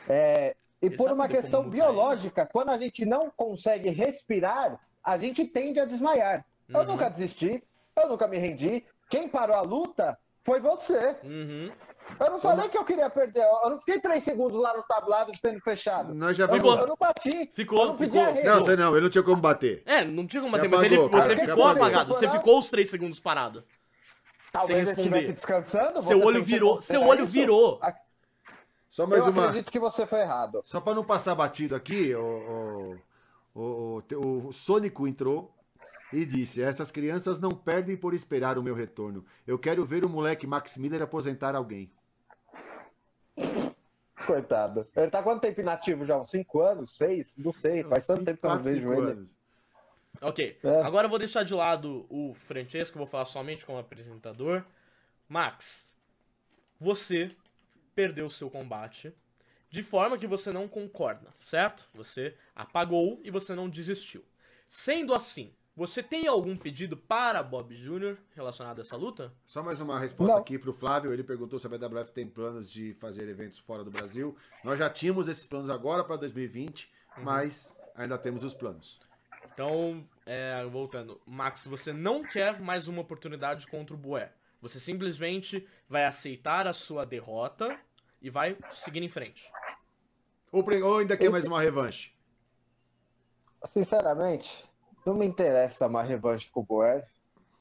É, 0.08 0.54
e 0.80 0.86
Ele 0.86 0.96
por 0.96 1.10
uma 1.10 1.26
questão 1.26 1.64
mudar 1.64 1.74
biológica, 1.74 2.46
quando 2.46 2.68
a 2.68 2.78
gente 2.78 3.04
não 3.04 3.28
consegue 3.28 3.90
respirar, 3.90 4.78
a 5.02 5.18
gente 5.18 5.44
tende 5.44 5.80
a 5.80 5.84
desmaiar. 5.84 6.46
Eu 6.68 6.80
Uhum. 6.80 6.86
nunca 6.86 7.08
desisti, 7.08 7.60
eu 8.00 8.08
nunca 8.08 8.28
me 8.28 8.38
rendi. 8.38 8.84
Quem 9.10 9.28
parou 9.28 9.56
a 9.56 9.62
luta 9.62 10.16
foi 10.46 10.60
você. 10.60 11.16
Uhum. 11.24 11.70
Eu 12.20 12.30
não 12.30 12.38
falei 12.38 12.68
que 12.68 12.78
eu 12.78 12.84
queria 12.84 13.10
perder, 13.10 13.42
eu 13.42 13.70
não 13.70 13.78
fiquei 13.80 14.00
três 14.00 14.22
segundos 14.22 14.62
lá 14.62 14.76
no 14.76 14.82
tablado 14.84 15.32
sendo 15.44 15.60
fechado. 15.60 16.14
Nós 16.14 16.36
já 16.36 16.44
Eu, 16.44 16.52
vimos. 16.52 16.74
não, 16.74 16.80
eu 16.82 16.86
não 16.86 16.96
bati. 16.98 17.50
Ficou, 17.52 17.80
eu 17.80 17.86
não 17.88 17.98
ficou. 17.98 18.22
Não, 18.44 18.60
você 18.60 18.76
não, 18.76 18.92
ele 18.92 19.00
não 19.02 19.10
tinha 19.10 19.24
como 19.24 19.42
bater. 19.42 19.82
É, 19.84 20.04
não 20.04 20.24
tinha 20.24 20.40
como 20.40 20.52
Você 20.52 20.68
bater, 20.68 20.70
mas 20.70 20.82
ele, 20.84 20.94
apagou, 20.94 21.10
você 21.20 21.28
cara, 21.28 21.40
você 21.40 21.46
ficou 21.50 21.64
apagou. 21.64 21.82
apagado. 21.82 22.14
Você 22.14 22.30
ficou 22.30 22.58
os 22.60 22.70
três 22.70 22.88
segundos 22.88 23.18
parado. 23.18 23.64
Talvez 24.52 24.78
sem 24.78 24.86
eu 24.88 24.94
estivesse 25.00 25.26
responder. 25.26 25.32
descansando. 25.34 26.00
Seu 26.00 26.18
você 26.20 26.26
olho 26.26 26.44
virou. 26.44 26.80
Seu 26.80 27.02
olho 27.02 27.24
isso? 27.24 27.32
virou. 27.32 27.80
Só 28.88 29.04
mais 29.04 29.26
eu 29.26 29.32
uma. 29.32 29.46
acredito 29.46 29.72
que 29.72 29.80
você 29.80 30.06
foi 30.06 30.20
errado. 30.20 30.62
Só 30.64 30.80
pra 30.80 30.94
não 30.94 31.02
passar 31.04 31.34
batido 31.34 31.74
aqui, 31.74 32.14
o, 32.14 32.96
o, 33.54 33.60
o, 33.60 34.02
o, 34.14 34.46
o 34.46 34.52
Sônico 34.52 35.08
entrou 35.08 35.52
e 36.12 36.24
disse: 36.24 36.62
Essas 36.62 36.90
crianças 36.90 37.40
não 37.40 37.50
perdem 37.50 37.96
por 37.96 38.14
esperar 38.14 38.58
o 38.58 38.62
meu 38.62 38.74
retorno. 38.74 39.24
Eu 39.46 39.58
quero 39.58 39.84
ver 39.84 40.04
o 40.04 40.08
moleque 40.08 40.46
Max 40.46 40.76
Miller 40.76 41.02
aposentar 41.02 41.54
alguém. 41.54 41.90
Coitado. 44.26 44.86
Ele 44.96 45.10
tá 45.10 45.22
quanto 45.22 45.42
tempo 45.42 45.60
inativo 45.60 46.04
já? 46.04 46.16
Uns 46.18 46.30
5 46.30 46.60
anos? 46.60 46.96
6? 46.96 47.34
Não 47.38 47.52
sei. 47.52 47.84
Faz 47.84 48.06
tanto 48.06 48.20
Cinco, 48.20 48.24
tempo 48.24 48.40
que 48.40 48.46
eu 48.46 48.50
não 48.50 48.62
vejo 48.62 48.80
cinco 48.80 48.92
ele. 49.02 49.10
anos. 49.12 49.36
Ok. 50.20 50.58
É. 50.62 50.82
Agora 50.82 51.06
eu 51.06 51.10
vou 51.10 51.18
deixar 51.18 51.42
de 51.44 51.54
lado 51.54 52.06
o 52.08 52.34
Francesco, 52.34 52.98
vou 52.98 53.06
falar 53.06 53.26
somente 53.26 53.64
como 53.64 53.78
apresentador. 53.78 54.64
Max, 55.28 55.92
você 56.80 57.30
perdeu 57.94 58.26
o 58.26 58.30
seu 58.30 58.50
combate 58.50 59.12
de 59.70 59.82
forma 59.82 60.16
que 60.18 60.26
você 60.26 60.52
não 60.52 60.66
concorda, 60.66 61.34
certo? 61.38 61.88
Você 61.94 62.34
apagou 62.54 63.20
e 63.22 63.30
você 63.30 63.54
não 63.54 63.68
desistiu. 63.68 64.24
Sendo 64.68 65.12
assim, 65.14 65.52
você 65.76 66.02
tem 66.02 66.26
algum 66.26 66.56
pedido 66.56 66.96
para 66.96 67.42
Bob 67.42 67.74
Jr. 67.76 68.16
relacionado 68.34 68.78
a 68.78 68.80
essa 68.80 68.96
luta? 68.96 69.32
Só 69.44 69.62
mais 69.62 69.78
uma 69.80 69.98
resposta 70.00 70.32
Não. 70.32 70.40
aqui 70.40 70.58
pro 70.58 70.72
Flávio. 70.72 71.12
Ele 71.12 71.22
perguntou 71.22 71.58
se 71.58 71.66
a 71.66 71.70
BWF 71.70 72.10
tem 72.12 72.26
planos 72.26 72.70
de 72.70 72.94
fazer 72.94 73.28
eventos 73.28 73.58
fora 73.58 73.84
do 73.84 73.90
Brasil. 73.90 74.34
Nós 74.64 74.78
já 74.78 74.88
tínhamos 74.88 75.28
esses 75.28 75.46
planos 75.46 75.68
agora 75.68 76.02
para 76.02 76.16
2020, 76.16 76.90
Uhum. 77.18 77.24
mas 77.24 77.76
ainda 77.94 78.16
temos 78.16 78.42
os 78.42 78.54
planos. 78.54 78.98
Então, 79.52 80.06
é, 80.26 80.64
voltando, 80.66 81.20
Max, 81.26 81.66
você 81.66 81.92
não 81.92 82.22
quer 82.22 82.60
mais 82.60 82.88
uma 82.88 83.00
oportunidade 83.02 83.66
contra 83.66 83.94
o 83.94 83.98
Boer. 83.98 84.32
Você 84.60 84.80
simplesmente 84.80 85.66
vai 85.88 86.04
aceitar 86.04 86.66
a 86.66 86.72
sua 86.72 87.04
derrota 87.06 87.78
e 88.20 88.28
vai 88.30 88.56
seguir 88.72 89.02
em 89.02 89.08
frente. 89.08 89.50
Ou 90.50 90.98
ainda 90.98 91.16
quer 91.16 91.30
mais 91.30 91.44
uma 91.44 91.60
revanche? 91.60 92.12
Sinceramente, 93.72 94.64
não 95.06 95.14
me 95.14 95.24
interessa 95.24 95.86
uma 95.86 96.02
revanche 96.02 96.50
com 96.50 96.60
o 96.60 96.64
Boer, 96.64 97.06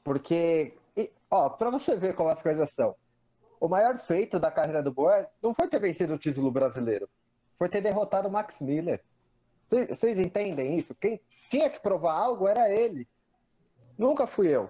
porque, 0.02 0.74
e, 0.96 1.10
ó, 1.30 1.48
pra 1.48 1.70
você 1.70 1.96
ver 1.96 2.14
como 2.16 2.28
as 2.28 2.42
coisas 2.42 2.68
são, 2.72 2.96
o 3.60 3.68
maior 3.68 3.98
feito 4.00 4.40
da 4.40 4.50
carreira 4.50 4.82
do 4.82 4.92
Boer 4.92 5.28
não 5.40 5.54
foi 5.54 5.68
ter 5.68 5.78
vencido 5.78 6.14
o 6.14 6.18
título 6.18 6.50
brasileiro, 6.50 7.08
foi 7.56 7.68
ter 7.68 7.80
derrotado 7.80 8.26
o 8.28 8.30
Max 8.30 8.60
Miller. 8.60 9.00
Vocês 9.70 10.18
entendem 10.18 10.76
isso? 10.76 10.94
Quem 10.94 11.20
tinha 11.48 11.70
que 11.70 11.80
provar 11.80 12.14
algo 12.14 12.46
era 12.46 12.68
ele. 12.68 13.08
Nunca 13.96 14.26
fui 14.26 14.48
eu. 14.48 14.68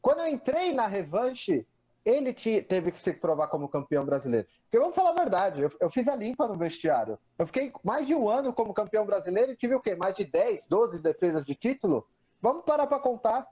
Quando 0.00 0.20
eu 0.20 0.28
entrei 0.28 0.72
na 0.72 0.86
revanche, 0.86 1.66
ele 2.04 2.32
ti- 2.34 2.60
teve 2.62 2.92
que 2.92 2.98
se 3.00 3.12
provar 3.12 3.48
como 3.48 3.68
campeão 3.68 4.04
brasileiro. 4.04 4.46
Porque 4.64 4.78
vamos 4.78 4.94
falar 4.94 5.10
a 5.10 5.14
verdade, 5.22 5.62
eu, 5.62 5.72
eu 5.80 5.90
fiz 5.90 6.06
a 6.08 6.14
limpa 6.16 6.46
no 6.46 6.56
vestiário. 6.56 7.18
Eu 7.38 7.46
fiquei 7.46 7.72
mais 7.82 8.06
de 8.06 8.14
um 8.14 8.28
ano 8.28 8.52
como 8.52 8.74
campeão 8.74 9.06
brasileiro 9.06 9.52
e 9.52 9.56
tive 9.56 9.74
o 9.74 9.80
quê? 9.80 9.94
Mais 9.94 10.14
de 10.14 10.24
10, 10.24 10.62
12 10.68 10.98
defesas 10.98 11.44
de 11.44 11.54
título? 11.54 12.06
Vamos 12.42 12.64
parar 12.64 12.86
para 12.86 12.98
contar. 12.98 13.46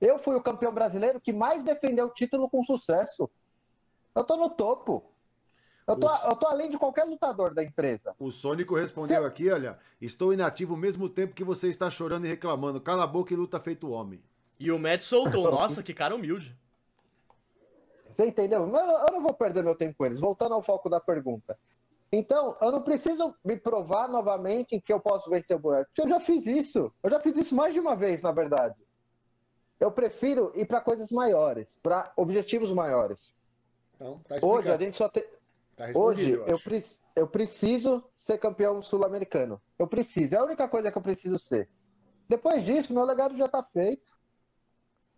Eu 0.00 0.18
fui 0.18 0.34
o 0.36 0.40
campeão 0.42 0.72
brasileiro 0.72 1.20
que 1.20 1.32
mais 1.32 1.62
defendeu 1.62 2.06
o 2.06 2.10
título 2.14 2.48
com 2.48 2.62
sucesso. 2.62 3.28
Eu 4.14 4.24
tô 4.24 4.36
no 4.36 4.48
topo. 4.50 5.12
Eu 5.86 5.96
tô, 5.96 6.06
Os- 6.06 6.24
eu 6.24 6.36
tô 6.36 6.46
além 6.46 6.70
de 6.70 6.78
qualquer 6.78 7.04
lutador 7.04 7.52
da 7.54 7.64
empresa. 7.64 8.14
O 8.18 8.30
Sônico 8.30 8.74
respondeu 8.76 9.24
aqui, 9.24 9.50
olha, 9.50 9.78
estou 10.00 10.32
inativo 10.32 10.74
ao 10.74 10.80
mesmo 10.80 11.08
tempo 11.08 11.34
que 11.34 11.42
você 11.44 11.68
está 11.68 11.90
chorando 11.90 12.26
e 12.26 12.28
reclamando. 12.28 12.80
Cala 12.80 13.04
a 13.04 13.06
boca 13.06 13.32
e 13.32 13.36
luta 13.36 13.58
feito 13.58 13.90
homem. 13.90 14.22
E 14.60 14.70
o 14.70 14.78
Matt 14.78 15.02
soltou, 15.02 15.50
nossa, 15.50 15.82
que 15.82 15.94
cara 15.94 16.14
humilde. 16.14 16.54
Você 18.18 18.26
entendeu? 18.26 18.66
Mas 18.66 18.82
Eu, 18.84 19.12
não 19.12 19.22
vou 19.22 19.32
perder 19.32 19.62
meu 19.62 19.76
tempo 19.76 19.96
com 19.96 20.04
eles. 20.04 20.18
Voltando 20.18 20.52
ao 20.52 20.62
foco 20.62 20.88
da 20.90 20.98
pergunta. 20.98 21.56
Então, 22.10 22.56
eu 22.60 22.72
não 22.72 22.82
preciso 22.82 23.32
me 23.44 23.56
provar 23.56 24.08
novamente 24.08 24.80
que 24.80 24.92
eu 24.92 24.98
posso 24.98 25.30
vencer 25.30 25.54
o 25.54 25.58
Boer, 25.58 25.84
porque 25.86 26.00
eu 26.02 26.08
já 26.08 26.18
fiz 26.18 26.44
isso. 26.46 26.92
Eu 27.02 27.10
já 27.10 27.20
fiz 27.20 27.36
isso 27.36 27.54
mais 27.54 27.72
de 27.72 27.78
uma 27.78 27.94
vez, 27.94 28.20
na 28.20 28.32
verdade. 28.32 28.74
Eu 29.78 29.92
prefiro 29.92 30.50
ir 30.56 30.66
para 30.66 30.80
coisas 30.80 31.10
maiores, 31.12 31.78
para 31.80 32.12
objetivos 32.16 32.72
maiores. 32.72 33.32
Então, 33.94 34.20
tá 34.26 34.36
Hoje 34.42 34.70
a 34.70 34.76
gente 34.76 34.96
só 34.96 35.08
tem. 35.08 35.24
Tá 35.76 35.90
Hoje 35.94 36.32
eu 36.32 36.46
eu, 36.46 36.58
pre- 36.58 36.84
eu 37.14 37.28
preciso 37.28 38.02
ser 38.26 38.38
campeão 38.38 38.82
sul-americano. 38.82 39.60
Eu 39.78 39.86
preciso. 39.86 40.34
É 40.34 40.38
a 40.38 40.44
única 40.44 40.66
coisa 40.66 40.90
que 40.90 40.98
eu 40.98 41.02
preciso 41.02 41.38
ser. 41.38 41.68
Depois 42.28 42.64
disso, 42.64 42.92
meu 42.92 43.04
legado 43.04 43.36
já 43.36 43.46
tá 43.46 43.62
feito. 43.62 44.10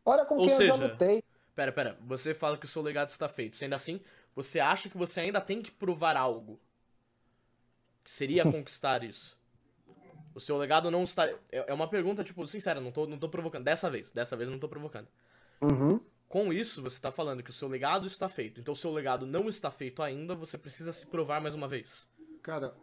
Olha 0.05 0.27
com 0.27 0.35
Ou 0.35 0.41
quem 0.47 0.51
eu 0.51 0.67
já 0.67 0.75
seja, 0.75 0.87
lutei. 0.87 1.25
Pera, 1.61 1.73
pera, 1.73 1.99
você 2.01 2.33
fala 2.33 2.57
que 2.57 2.65
o 2.65 2.69
seu 2.69 2.81
legado 2.81 3.11
está 3.11 3.29
feito. 3.29 3.55
Sendo 3.55 3.75
assim, 3.75 4.01
você 4.35 4.61
acha 4.61 4.89
que 4.89 4.97
você 4.97 5.21
ainda 5.21 5.43
tem 5.43 5.61
que 5.61 5.71
provar 5.71 6.17
algo? 6.17 6.59
Que 8.03 8.11
seria 8.11 8.45
conquistar 8.51 9.05
isso? 9.05 9.39
O 10.35 10.41
seu 10.41 10.57
legado 10.57 10.91
não 10.91 11.05
está. 11.05 11.27
É 11.27 11.39
é 11.67 11.75
uma 11.75 11.87
pergunta, 11.87 12.25
tipo, 12.25 12.47
sincera, 12.47 12.81
não 12.81 12.91
tô, 12.91 13.07
não 13.07 13.19
tô 13.19 13.29
provocando. 13.29 13.65
Dessa 13.65 13.91
vez, 13.91 14.11
dessa 14.11 14.39
vez 14.39 14.49
eu 14.49 14.53
não 14.53 14.59
tô 14.59 14.71
provocando. 14.71 15.09
Uhum. 15.61 16.01
Com 16.31 16.51
isso, 16.51 16.83
você 16.83 16.99
tá 16.99 17.13
falando 17.13 17.43
que 17.43 17.51
o 17.51 17.53
seu 17.53 17.69
legado 17.69 18.07
está 18.07 18.27
feito. 18.27 18.59
Então, 18.59 18.73
o 18.73 18.77
seu 18.77 18.91
legado 18.91 19.27
não 19.27 19.47
está 19.47 19.71
feito 19.71 20.03
ainda, 20.03 20.35
você 20.35 20.57
precisa 20.57 20.93
se 20.93 21.07
provar 21.09 21.43
mais 21.43 21.55
uma 21.55 21.69
vez. 21.69 22.09
Cara, 22.41 22.75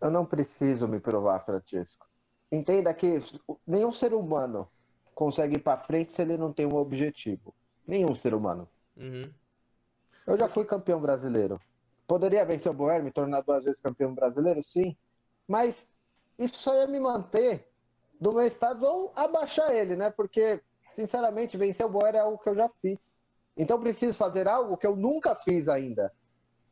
Eu 0.00 0.10
não 0.10 0.24
preciso 0.24 0.88
me 0.88 0.98
provar, 0.98 1.44
Francisco. 1.44 2.08
Entenda 2.50 2.94
que 2.94 3.20
nenhum 3.66 3.92
ser 3.92 4.14
humano 4.14 4.66
consegue 5.14 5.56
ir 5.56 5.60
para 5.60 5.78
frente 5.78 6.12
se 6.12 6.22
ele 6.22 6.36
não 6.36 6.52
tem 6.52 6.66
um 6.66 6.76
objetivo. 6.76 7.54
Nenhum 7.86 8.14
ser 8.14 8.34
humano. 8.34 8.68
Uhum. 8.96 9.30
Eu 10.26 10.38
já 10.38 10.48
fui 10.48 10.64
campeão 10.64 11.00
brasileiro. 11.00 11.60
Poderia 12.06 12.44
vencer 12.44 12.70
o 12.70 12.74
Boer, 12.74 13.02
me 13.02 13.10
tornar 13.10 13.40
duas 13.42 13.64
vezes 13.64 13.80
campeão 13.80 14.14
brasileiro? 14.14 14.62
Sim. 14.62 14.96
Mas 15.46 15.74
isso 16.38 16.56
só 16.58 16.74
ia 16.74 16.86
me 16.86 17.00
manter 17.00 17.68
do 18.20 18.32
meu 18.32 18.46
estado 18.46 18.84
ou 18.84 19.12
abaixar 19.16 19.74
ele, 19.74 19.96
né? 19.96 20.10
Porque, 20.10 20.60
sinceramente, 20.94 21.56
vencer 21.56 21.84
o 21.84 21.88
Boer 21.88 22.14
é 22.14 22.20
algo 22.20 22.38
que 22.38 22.48
eu 22.48 22.54
já 22.54 22.68
fiz. 22.80 23.10
Então 23.56 23.80
preciso 23.80 24.16
fazer 24.16 24.48
algo 24.48 24.76
que 24.76 24.86
eu 24.86 24.96
nunca 24.96 25.34
fiz 25.34 25.68
ainda. 25.68 26.12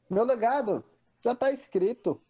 Meu 0.09 0.25
legado 0.25 0.85
já 1.23 1.33
está 1.33 1.51
escrito. 1.53 2.21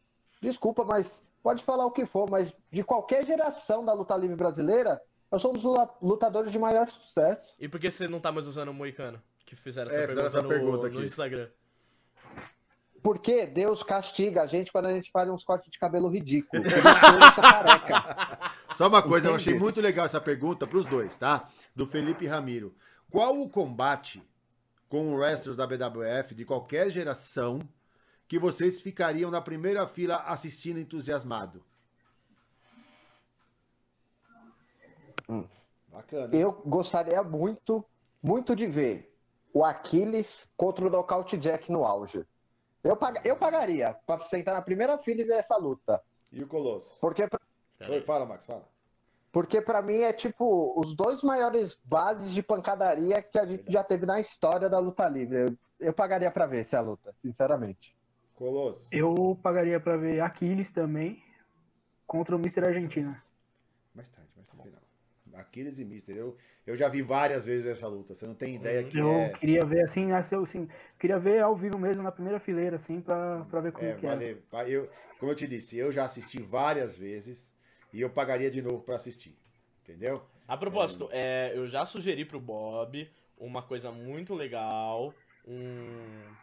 Desculpa, 0.41 0.85
mas 0.85 1.21
pode 1.43 1.63
falar 1.63 1.87
o 1.87 1.91
que 1.91 2.07
for, 2.07 2.29
mas 2.31 2.53
de 2.71 2.83
qualquer 2.83 3.25
geração 3.25 3.85
da 3.85 3.93
luta 3.93 4.17
livre 4.17 4.37
brasileira, 4.37 5.01
eu 5.31 5.39
sou 5.41 5.51
um 5.51 5.55
dos 5.55 5.63
lula- 5.63 5.95
lutadores 6.03 6.51
de 6.53 6.59
maior 6.59 6.89
sucesso. 6.91 7.55
E 7.59 7.69
por 7.69 7.79
que 7.81 7.91
você 7.91 8.07
não 8.09 8.21
tá 8.21 8.31
mais 8.33 8.47
usando 8.47 8.69
o 8.71 8.75
Moicano? 8.75 9.21
Que 9.47 9.55
fizeram 9.57 9.91
essa 9.91 9.99
É, 10.01 10.07
pergunta, 10.07 10.29
fizeram 10.29 10.29
essa 10.29 10.43
no, 10.43 10.49
pergunta 10.49 10.89
no. 10.89 11.05
Instagram. 11.05 11.49
Porque 13.03 13.47
Deus 13.47 13.83
castiga 13.83 14.43
a 14.43 14.47
gente 14.47 14.71
quando 14.71 14.87
a 14.87 14.93
gente 14.93 15.11
faz 15.11 15.29
uns 15.31 15.43
cortes 15.43 15.71
de 15.71 15.79
cabelo 15.79 16.09
ridículo. 16.09 16.63
Só 18.77 18.89
uma 18.89 19.03
coisa, 19.03 19.29
eu 19.29 19.35
achei 19.35 19.53
Entendi. 19.53 19.65
muito 19.65 19.81
legal 19.81 20.05
essa 20.05 20.21
pergunta 20.21 20.67
pros 20.67 20.85
dois, 20.85 21.17
tá? 21.17 21.49
Do 21.75 21.87
Felipe 21.87 22.27
Ramiro. 22.27 22.75
Qual 23.11 23.41
o 23.41 23.49
combate 23.49 24.23
com 24.89 25.17
wrestlers 25.17 25.57
da 25.57 25.67
BWF 25.67 26.35
de 26.35 26.45
qualquer 26.45 26.91
geração 26.91 27.61
que 28.29 28.39
vocês 28.39 28.83
ficariam 28.83 29.31
na 29.31 29.41
primeira 29.41 29.87
fila 29.87 30.17
assistindo 30.17 30.79
entusiasmado? 30.79 31.65
Bacana. 35.89 36.35
Eu 36.37 36.53
gostaria 36.65 37.23
muito, 37.23 37.85
muito 38.23 38.55
de 38.55 38.67
ver 38.67 39.13
o 39.53 39.65
Aquiles 39.65 40.47
contra 40.57 40.87
o 40.87 40.91
Knockout 40.91 41.37
Jack 41.37 41.71
no 41.73 41.85
auge. 41.85 42.25
Eu, 42.83 42.97
pag- 42.97 43.21
eu 43.25 43.37
pagaria 43.37 43.95
pra 44.07 44.21
sentar 44.25 44.55
na 44.55 44.63
primeira 44.63 44.97
fila 44.99 45.21
e 45.21 45.25
ver 45.25 45.35
essa 45.35 45.57
luta. 45.57 46.01
E 46.33 46.43
o 46.43 46.47
Colossus? 46.47 46.99
Porque, 47.01 47.27
pra- 47.27 47.41
Oi, 47.89 48.01
fala, 48.03 48.25
Max, 48.25 48.47
fala. 48.47 48.65
porque 49.33 49.61
pra 49.61 49.83
mim 49.83 49.99
é 49.99 50.13
tipo 50.13 50.79
os 50.79 50.95
dois 50.95 51.23
maiores 51.23 51.77
bases 51.85 52.33
de 52.33 52.43
pancadaria 52.43 53.21
que 53.23 53.39
a 53.39 53.45
gente 53.47 53.71
já 53.71 53.83
teve 53.83 54.07
na 54.07 54.21
história 54.21 54.69
da 54.69 54.79
luta 54.79 55.09
livre. 55.09 55.39
Eu, 55.41 55.57
eu 55.89 55.93
pagaria 55.93 56.31
pra 56.31 56.47
ver 56.47 56.61
essa 56.67 56.81
luta, 56.81 57.13
sinceramente. 57.21 57.97
Colossus. 58.35 58.91
Eu 58.93 59.39
pagaria 59.43 59.79
pra 59.81 59.97
ver 59.97 60.21
Aquiles 60.21 60.73
também 60.73 61.23
contra 62.07 62.35
o 62.37 62.39
Mr. 62.39 62.65
Argentina. 62.67 63.23
Mais 63.95 64.09
tarde, 64.09 64.31
mais 64.37 64.47
no 64.55 64.63
final. 64.63 64.81
Aquiles 65.35 65.79
e 65.79 65.85
Mister. 65.85 66.17
Eu, 66.17 66.37
eu 66.67 66.77
já 66.77 66.89
vi 66.89 67.03
várias 67.03 67.47
vezes 67.47 67.67
essa 67.67 67.89
luta. 67.89 68.15
Você 68.15 68.27
não 68.27 68.35
tem 68.35 68.57
ideia 68.57 68.83
que 68.85 68.99
Eu 68.99 69.05
é. 69.11 69.33
queria 69.39 69.65
ver 69.65 69.85
assim, 69.85 70.07
nasceu 70.07 70.43
assim, 70.43 70.69
queria 70.99 71.19
ver 71.19 71.41
ao 71.43 71.57
vivo 71.57 71.79
mesmo 71.79 72.03
na 72.03 72.13
primeira 72.13 72.39
fileira, 72.41 72.77
assim, 72.77 73.01
pra, 73.01 73.45
pra 73.51 73.61
ver 73.61 73.73
como 73.73 73.87
É, 73.87 73.95
que 73.95 74.07
é. 74.07 74.09
vale, 74.11 74.43
va- 74.51 74.69
eu, 74.69 74.89
como 75.19 75.33
eu 75.33 75.37
te 75.37 75.47
disse, 75.47 75.77
eu 75.77 75.93
já 75.93 76.05
assisti 76.05 76.41
várias 76.43 76.97
vezes 76.97 77.53
e 77.93 78.01
eu 78.01 78.11
pagaria 78.11 78.51
de 78.51 78.61
novo 78.63 78.81
pra 78.83 78.97
assistir. 78.97 79.37
Entendeu? 79.83 80.23
A 80.47 80.57
propósito, 80.57 81.09
é, 81.13 81.53
eu 81.55 81.67
já 81.67 81.87
sugeri 81.87 82.25
pro 82.25 82.41
Bob 82.41 83.09
uma 83.39 83.63
coisa 83.63 83.91
muito 83.91 84.35
legal, 84.35 85.15
um, 85.47 86.35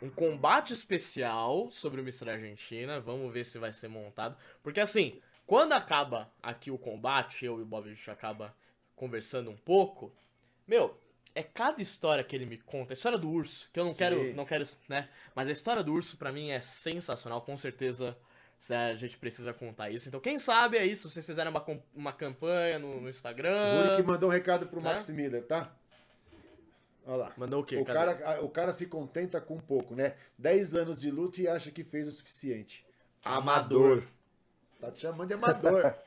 um 0.00 0.10
combate 0.10 0.72
especial 0.72 1.70
sobre 1.70 2.00
o 2.00 2.04
Mr. 2.04 2.30
Argentina. 2.30 3.00
Vamos 3.00 3.32
ver 3.32 3.44
se 3.44 3.58
vai 3.58 3.72
ser 3.72 3.88
montado. 3.88 4.36
Porque 4.62 4.80
assim, 4.80 5.20
quando 5.48 5.72
acaba 5.72 6.30
aqui 6.42 6.70
o 6.70 6.76
combate, 6.76 7.46
eu 7.46 7.58
e 7.58 7.62
o 7.62 7.64
Bob 7.64 7.88
a 7.88 7.94
gente 7.94 8.10
acaba 8.10 8.54
conversando 8.94 9.50
um 9.50 9.56
pouco. 9.56 10.12
Meu, 10.66 10.94
é 11.34 11.42
cada 11.42 11.80
história 11.80 12.22
que 12.22 12.36
ele 12.36 12.44
me 12.44 12.58
conta. 12.58 12.92
A 12.92 12.94
história 12.94 13.16
do 13.16 13.30
urso, 13.30 13.66
que 13.72 13.80
eu 13.80 13.84
não 13.86 13.92
Sim. 13.92 13.98
quero, 13.98 14.34
não 14.34 14.44
quero, 14.44 14.66
né? 14.86 15.08
Mas 15.34 15.48
a 15.48 15.50
história 15.50 15.82
do 15.82 15.94
urso 15.94 16.18
pra 16.18 16.30
mim 16.30 16.50
é 16.50 16.60
sensacional, 16.60 17.40
com 17.40 17.56
certeza. 17.56 18.14
A 18.68 18.94
gente 18.94 19.16
precisa 19.16 19.54
contar 19.54 19.88
isso. 19.88 20.06
Então, 20.06 20.20
quem 20.20 20.38
sabe 20.38 20.76
é 20.76 20.84
isso. 20.84 21.08
Se 21.08 21.14
vocês 21.14 21.24
fizerem 21.24 21.50
uma, 21.50 21.64
uma 21.94 22.12
campanha 22.12 22.78
no, 22.78 23.00
no 23.00 23.06
O 23.06 23.08
Instagram. 23.08 23.86
Rui 23.86 23.96
que 23.96 24.02
mandou 24.02 24.28
um 24.28 24.32
recado 24.32 24.66
pro 24.66 24.80
É? 24.80 24.82
Max 24.82 25.08
Miller, 25.08 25.46
tá? 25.46 25.74
Olha 27.06 27.16
lá. 27.16 27.32
Mandou 27.38 27.62
o 27.62 27.64
quê? 27.64 27.76
O 27.76 27.86
cara, 27.86 28.42
o 28.42 28.50
cara 28.50 28.70
se 28.74 28.86
contenta 28.86 29.40
com 29.40 29.58
pouco, 29.58 29.94
né? 29.94 30.14
10 30.36 30.74
anos 30.74 31.00
de 31.00 31.10
luta 31.10 31.40
e 31.40 31.48
acha 31.48 31.70
que 31.70 31.82
fez 31.82 32.06
o 32.06 32.12
suficiente. 32.12 32.84
Amador. 33.24 34.02
Tá 34.80 34.90
te 34.90 35.00
chamando 35.00 35.28
de 35.28 35.34
amador. 35.34 35.94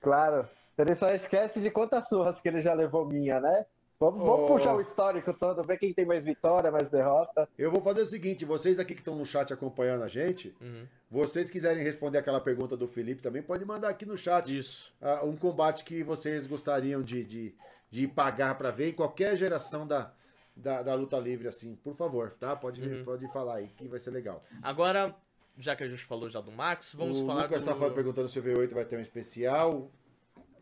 Claro. 0.00 0.46
Ele 0.76 0.94
só 0.96 1.08
esquece 1.14 1.60
de 1.60 1.70
quantas 1.70 2.08
surras 2.08 2.38
que 2.38 2.46
ele 2.48 2.60
já 2.60 2.74
levou 2.74 3.06
minha, 3.06 3.40
né? 3.40 3.64
Vamos, 3.98 4.20
vamos 4.22 4.40
Oh. 4.42 4.46
puxar 4.54 4.74
o 4.74 4.80
histórico 4.82 5.32
todo, 5.32 5.62
ver 5.62 5.78
quem 5.78 5.94
tem 5.94 6.04
mais 6.04 6.22
vitória, 6.22 6.70
mais 6.70 6.90
derrota. 6.90 7.48
Eu 7.56 7.70
vou 7.70 7.80
fazer 7.80 8.02
o 8.02 8.06
seguinte, 8.06 8.44
vocês 8.44 8.78
aqui 8.78 8.92
que 8.94 9.00
estão 9.00 9.14
no 9.14 9.24
chat 9.24 9.50
acompanhando 9.52 10.02
a 10.02 10.08
gente, 10.08 10.54
Uhum. 10.60 10.86
vocês 11.10 11.48
quiserem 11.50 11.82
responder 11.82 12.18
aquela 12.18 12.40
pergunta 12.40 12.76
do 12.76 12.86
Felipe 12.86 13.22
também, 13.22 13.40
pode 13.40 13.64
mandar 13.64 13.88
aqui 13.88 14.04
no 14.04 14.18
chat 14.18 14.54
Isso. 14.58 14.92
ah, 15.00 15.24
um 15.24 15.36
combate 15.36 15.84
que 15.84 16.02
vocês 16.02 16.46
gostariam 16.46 17.00
de, 17.02 17.24
de, 17.24 17.54
de 17.88 18.06
pagar 18.06 18.58
pra 18.58 18.70
ver 18.70 18.90
em 18.90 18.92
qualquer 18.92 19.38
geração 19.38 19.86
da, 19.86 20.12
da, 20.54 20.82
da 20.82 20.94
luta 20.94 21.16
livre, 21.18 21.48
assim. 21.48 21.76
Por 21.76 21.94
favor, 21.94 22.32
tá? 22.38 22.54
Pode, 22.54 22.82
Uhum. 22.82 23.04
pode 23.04 23.26
falar 23.32 23.54
aí, 23.54 23.68
que 23.68 23.88
vai 23.88 24.00
ser 24.00 24.10
legal. 24.10 24.44
Agora, 24.62 25.14
já 25.56 25.74
que 25.76 25.84
a 25.84 25.88
gente 25.88 26.02
falou 26.04 26.28
já 26.28 26.40
do 26.40 26.50
Max, 26.52 26.94
vamos 26.94 27.20
o 27.20 27.26
falar 27.26 27.42
Lucas 27.44 27.62
do... 27.64 27.66
tá 27.68 27.74
falando- 27.76 27.94
perguntando 27.94 28.28
se 28.28 28.38
o 28.38 28.42
V8 28.42 28.72
vai 28.74 28.84
ter 28.84 28.96
um 28.96 29.00
especial. 29.00 29.90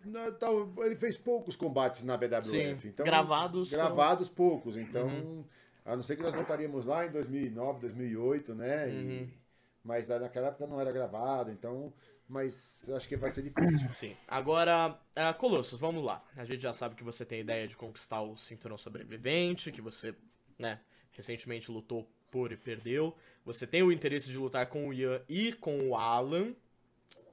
Não, 0.04 0.32
tá, 0.32 0.48
ele 0.84 0.96
fez 0.96 1.16
poucos 1.16 1.54
combates 1.54 2.02
na 2.02 2.16
BWF. 2.16 2.48
Sim, 2.82 2.88
então, 2.88 3.04
gravados 3.06 3.70
são- 3.70 3.78
Uhum. 3.78 3.84
Gravados 3.86 4.28
poucos. 4.28 4.76
Então, 4.76 5.44
a 5.84 5.94
não 5.94 6.02
ser 6.02 6.16
que 6.16 6.22
nós 6.22 6.32
voltaríamos 6.34 6.86
lá 6.86 7.06
em 7.06 7.10
2009, 7.12 7.80
2008, 7.80 8.54
né? 8.54 8.90
E- 8.90 8.92
Uhum. 8.92 9.30
mas 9.84 10.10
aí 10.10 10.18
naquela 10.18 10.48
época 10.48 10.66
não 10.66 10.80
era 10.80 10.90
gravado, 10.92 11.50
então. 11.52 11.92
Mas 12.28 12.88
acho 12.90 13.06
que 13.08 13.16
vai 13.16 13.30
ser 13.30 13.42
difícil. 13.42 13.92
Sim. 13.92 14.16
Agora, 14.26 14.98
uh, 15.16 15.38
Colossus, 15.38 15.78
vamos 15.78 16.02
lá. 16.02 16.24
A 16.36 16.44
gente 16.44 16.62
já 16.62 16.72
sabe 16.72 16.94
que 16.94 17.04
você 17.04 17.24
tem 17.26 17.38
a 17.38 17.42
ideia 17.42 17.68
de 17.68 17.76
conquistar 17.76 18.22
o 18.22 18.36
cinturão 18.36 18.78
sobrevivente, 18.78 19.70
que 19.70 19.82
você, 19.82 20.14
né, 20.58 20.80
recentemente 21.10 21.70
lutou 21.70 22.08
por 22.32 22.50
e 22.50 22.56
perdeu. 22.56 23.16
Você 23.44 23.66
tem 23.66 23.84
o 23.84 23.92
interesse 23.92 24.28
de 24.28 24.36
lutar 24.36 24.66
com 24.66 24.88
o 24.88 24.92
Ian 24.92 25.20
e 25.28 25.52
com 25.52 25.90
o 25.90 25.96
Alan, 25.96 26.52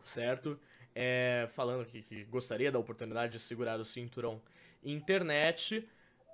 certo? 0.04 0.60
É, 0.94 1.50
falando 1.54 1.82
aqui 1.82 2.04
que 2.04 2.24
gostaria 2.26 2.72
da 2.72 2.78
oportunidade 2.78 3.34
de 3.34 3.40
segurar 3.40 3.80
o 3.80 3.86
cinturão 3.86 4.40
internet. 4.84 5.88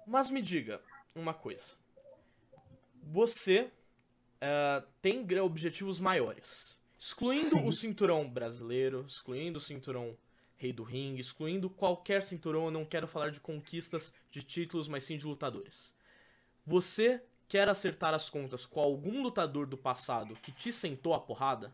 Mas 0.05 0.29
me 0.29 0.41
diga 0.41 0.81
uma 1.15 1.33
coisa. 1.33 1.73
Você 3.03 3.69
eh, 4.41 4.83
tem 5.01 5.25
objetivos 5.39 5.99
maiores. 5.99 6.75
Excluindo 6.99 7.63
o 7.63 7.71
cinturão 7.71 8.27
brasileiro, 8.27 9.05
excluindo 9.07 9.57
o 9.57 9.61
cinturão 9.61 10.17
rei 10.57 10.71
do 10.71 10.83
ringue, 10.83 11.21
excluindo 11.21 11.69
qualquer 11.69 12.23
cinturão, 12.23 12.65
eu 12.65 12.71
não 12.71 12.85
quero 12.85 13.07
falar 13.07 13.29
de 13.29 13.39
conquistas 13.39 14.13
de 14.31 14.41
títulos, 14.41 14.87
mas 14.87 15.03
sim 15.03 15.17
de 15.17 15.25
lutadores. 15.25 15.93
Você 16.65 17.21
quer 17.47 17.69
acertar 17.69 18.13
as 18.13 18.29
contas 18.29 18.65
com 18.65 18.79
algum 18.79 19.21
lutador 19.21 19.65
do 19.65 19.77
passado 19.77 20.35
que 20.41 20.51
te 20.51 20.71
sentou 20.71 21.13
a 21.13 21.19
porrada? 21.19 21.73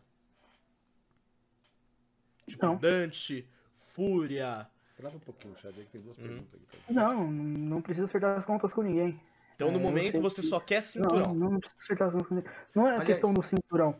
Tipo 2.46 2.66
Não. 2.66 2.76
Dante, 2.76 3.46
Fúria. 3.88 4.66
Trava 4.96 5.16
um 5.16 5.20
pouquinho, 5.20 5.54
aí 5.64 5.72
que 5.72 5.84
tem 5.92 6.00
duas 6.00 6.16
Uhum. 6.18 6.24
perguntas 6.24 6.60
aqui. 6.62 6.92
Não, 6.92 7.30
não 7.30 7.82
precisa 7.82 8.06
acertar 8.06 8.38
as 8.38 8.44
contas 8.44 8.72
com 8.72 8.82
ninguém. 8.82 9.20
Então 9.54 9.70
no 9.70 9.78
É, 9.78 9.82
momento 9.82 10.20
você 10.20 10.40
que- 10.40 10.46
só 10.48 10.58
quer 10.60 10.82
cinturão. 10.82 11.34
não, 11.34 11.50
não 11.50 11.60
precisa 11.60 11.80
acertar 11.82 12.08
as 12.08 12.12
contas 12.14 12.28
com 12.28 12.34
ninguém. 12.34 12.52
Não 12.74 12.82
é 12.86 12.90
a 12.90 12.92
Aliás- 12.94 13.06
questão 13.06 13.32
do 13.34 13.42
cinturão. 13.42 13.96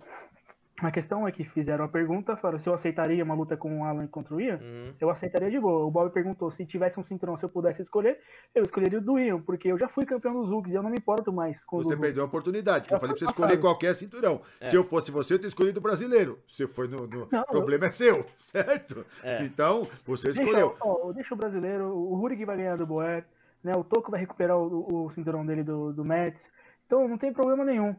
A 0.83 0.91
questão 0.91 1.29
é 1.29 1.31
que 1.33 1.45
fizeram 1.45 1.85
a 1.85 1.89
pergunta, 1.89 2.37
falaram 2.37 2.59
se 2.59 2.69
eu 2.69 2.75
aceitaria 2.75 3.23
uma 3.23 3.35
luta 3.35 3.57
com 3.57 3.81
o 3.81 3.85
Alan 3.85 4.07
contra 4.09 4.35
o 4.35 4.41
Ian. 4.41 4.59
Uhum. 4.61 4.93
Eu 5.01 5.11
aceitaria 5.11 5.49
de 5.51 5.61
boa. 5.61 5.87
O 5.87 5.91
Bob 5.91 6.11
perguntou 6.13 6.51
se 6.51 6.67
tivesse 6.67 6.99
um 6.99 7.05
cinturão, 7.05 7.37
se 7.39 7.45
eu 7.45 7.49
pudesse 7.49 7.83
escolher, 7.83 8.19
eu 8.55 8.63
escolheria 8.65 8.99
o 8.99 9.03
do 9.03 9.19
Ian, 9.19 9.41
porque 9.41 9.69
eu 9.69 9.79
já 9.79 9.89
fui 9.89 10.05
campeão 10.05 10.35
dos 10.35 10.51
Hulks 10.51 10.73
e 10.73 10.75
eu 10.75 10.83
não 10.83 10.91
me 10.91 10.97
importo 10.99 11.33
mais 11.33 11.63
com 11.65 11.77
Você 11.77 11.97
perdeu 11.97 12.25
a 12.25 12.27
oportunidade, 12.27 12.89
que 12.89 12.93
eu 12.95 12.97
Já 12.97 13.01
falei 13.01 13.15
pra 13.15 13.19
você 13.27 13.31
escolher 13.31 13.49
passado. 13.51 13.61
qualquer 13.63 13.95
cinturão. 13.95 14.41
É. 14.61 14.67
Se 14.67 14.75
eu 14.77 14.83
fosse 14.83 15.11
você, 15.13 15.35
eu 15.35 15.39
teria 15.39 15.49
escolhido 15.49 15.79
o 15.79 15.83
brasileiro. 15.83 16.41
Você 16.49 16.67
foi 16.67 16.89
no. 16.89 17.07
no- 17.07 17.29
Não, 17.31 17.43
o 17.43 17.47
problema 17.47 17.87
é 17.87 17.91
seu, 17.91 18.27
certo? 18.37 19.07
É. 19.23 19.45
Então, 19.45 19.87
você 20.05 20.29
Deixa, 20.33 20.43
escolheu. 20.43 20.75
ó, 20.81 21.13
deixa 21.13 21.33
o 21.35 21.37
brasileiro, 21.39 21.85
o 21.95 22.15
Rurik 22.17 22.45
vai 22.45 22.57
ganhar 22.57 22.77
do 22.77 22.87
Boer, 22.87 23.25
né? 23.63 23.73
O 23.77 23.85
Toco 23.85 24.11
vai 24.11 24.19
recuperar 24.19 24.57
o, 24.59 25.05
o 25.07 25.11
cinturão 25.11 25.47
dele 25.47 25.63
do, 25.63 25.93
do 25.93 26.05
Mets. 26.05 26.51
Então 26.87 27.07
não 27.07 27.17
tem 27.17 27.33
problema 27.33 27.65
nenhum. 27.65 27.95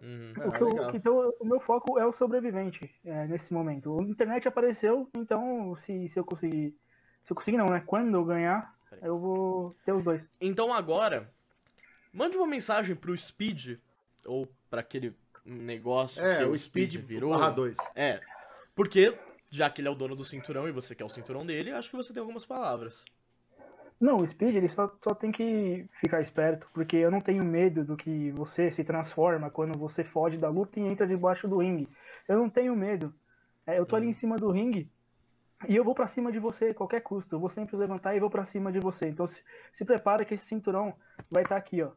Uhum. 0.00 0.32
O, 0.36 0.52
que 0.52 0.62
eu- 0.62 0.94
então, 0.94 1.34
o 1.40 1.44
meu 1.44 1.60
foco 1.60 1.98
é 1.98 2.06
o 2.06 2.12
sobrevivente 2.12 2.94
é, 3.04 3.26
nesse 3.26 3.52
momento. 3.52 3.98
A 3.98 4.02
internet 4.04 4.46
apareceu, 4.46 5.08
então 5.16 5.74
se, 5.76 6.08
se 6.08 6.18
eu 6.18 6.24
conseguir. 6.24 6.74
Se 7.24 7.32
eu 7.32 7.36
conseguir 7.36 7.56
não, 7.58 7.66
né? 7.66 7.82
Quando 7.84 8.14
eu 8.14 8.24
ganhar, 8.24 8.74
eu 9.02 9.18
vou 9.18 9.76
ter 9.84 9.92
os 9.92 10.02
dois. 10.02 10.22
Então 10.40 10.72
agora, 10.72 11.30
mande 12.12 12.36
uma 12.36 12.46
mensagem 12.46 12.96
pro 12.96 13.16
Speed, 13.16 13.78
ou 14.24 14.48
pra 14.70 14.80
aquele 14.80 15.14
negócio 15.44 16.24
É, 16.24 16.38
que 16.38 16.44
o 16.44 16.56
Speed 16.56 16.96
virou. 16.96 17.30
barra 17.30 17.50
2. 17.50 17.76
É, 17.94 18.20
porque, 18.74 19.18
já 19.50 19.68
que 19.68 19.80
ele 19.80 19.88
é 19.88 19.90
o 19.90 19.94
dono 19.94 20.14
do 20.16 20.24
cinturão 20.24 20.68
e 20.68 20.72
você 20.72 20.94
quer 20.94 21.04
o 21.04 21.08
cinturão 21.10 21.44
dele, 21.44 21.70
acho 21.72 21.90
que 21.90 21.96
você 21.96 22.12
tem 22.12 22.20
algumas 22.20 22.46
palavras. 22.46 23.04
Não, 24.00 24.18
o 24.18 24.28
Speed 24.28 24.54
ele 24.54 24.68
só, 24.68 24.94
só 25.02 25.12
tem 25.12 25.32
que 25.32 25.84
ficar 26.00 26.20
esperto, 26.20 26.68
porque 26.72 26.96
eu 26.96 27.10
não 27.10 27.20
tenho 27.20 27.44
medo 27.44 27.84
do 27.84 27.96
que 27.96 28.30
você 28.30 28.70
se 28.70 28.84
transforma 28.84 29.50
quando 29.50 29.76
você 29.76 30.04
foge 30.04 30.36
da 30.36 30.48
luta 30.48 30.78
e 30.78 30.84
entra 30.84 31.06
debaixo 31.06 31.48
do 31.48 31.58
ringue. 31.58 31.88
Eu 32.28 32.38
não 32.38 32.48
tenho 32.48 32.76
medo. 32.76 33.12
É, 33.66 33.78
eu 33.78 33.84
tô 33.84 33.96
ali 33.96 34.06
em 34.06 34.12
cima 34.12 34.36
do 34.36 34.50
ringue 34.50 34.88
e 35.68 35.74
eu 35.74 35.82
vou 35.82 35.94
pra 35.94 36.06
cima 36.06 36.30
de 36.30 36.38
você 36.38 36.66
a 36.66 36.74
qualquer 36.74 37.00
custo. 37.00 37.34
Eu 37.34 37.40
vou 37.40 37.50
sempre 37.50 37.76
levantar 37.76 38.14
e 38.14 38.20
vou 38.20 38.30
pra 38.30 38.46
cima 38.46 38.70
de 38.70 38.78
você. 38.78 39.08
Então 39.08 39.26
se, 39.26 39.42
se 39.72 39.84
prepara 39.84 40.24
que 40.24 40.34
esse 40.34 40.46
cinturão 40.46 40.94
vai 41.28 41.42
estar 41.42 41.56
aqui, 41.56 41.82
ó. 41.82 41.90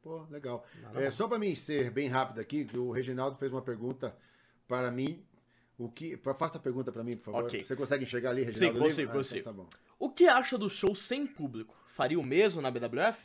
Pô, 0.00 0.24
legal. 0.30 0.64
É, 0.94 1.10
só 1.10 1.26
para 1.26 1.38
mim 1.38 1.54
ser 1.54 1.90
bem 1.90 2.08
rápido 2.08 2.38
aqui, 2.38 2.66
que 2.66 2.78
o 2.78 2.92
Reginaldo 2.92 3.36
fez 3.36 3.50
uma 3.50 3.62
pergunta 3.62 4.16
para 4.68 4.92
mim. 4.92 5.24
O 5.76 5.90
que, 5.90 6.16
faça 6.38 6.58
a 6.58 6.60
pergunta 6.60 6.92
para 6.92 7.02
mim, 7.02 7.16
por 7.16 7.24
favor. 7.24 7.44
Ok. 7.44 7.64
Você 7.64 7.74
consegue 7.74 8.04
enxergar 8.04 8.30
ali, 8.30 8.44
Reginaldo? 8.44 8.78
consigo, 8.78 9.00
Lima? 9.00 9.10
Ah, 9.10 9.16
consigo. 9.16 9.40
então 9.40 9.52
tá 9.52 9.62
bom. 9.62 9.68
O 9.98 10.10
que 10.10 10.26
acha 10.26 10.58
do 10.58 10.68
show 10.68 10.94
sem 10.94 11.26
público? 11.26 11.76
Faria 11.88 12.18
o 12.18 12.22
mesmo 12.22 12.60
na 12.60 12.70
BWF? 12.70 13.18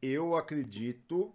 Eu 0.00 0.36
acredito 0.36 1.32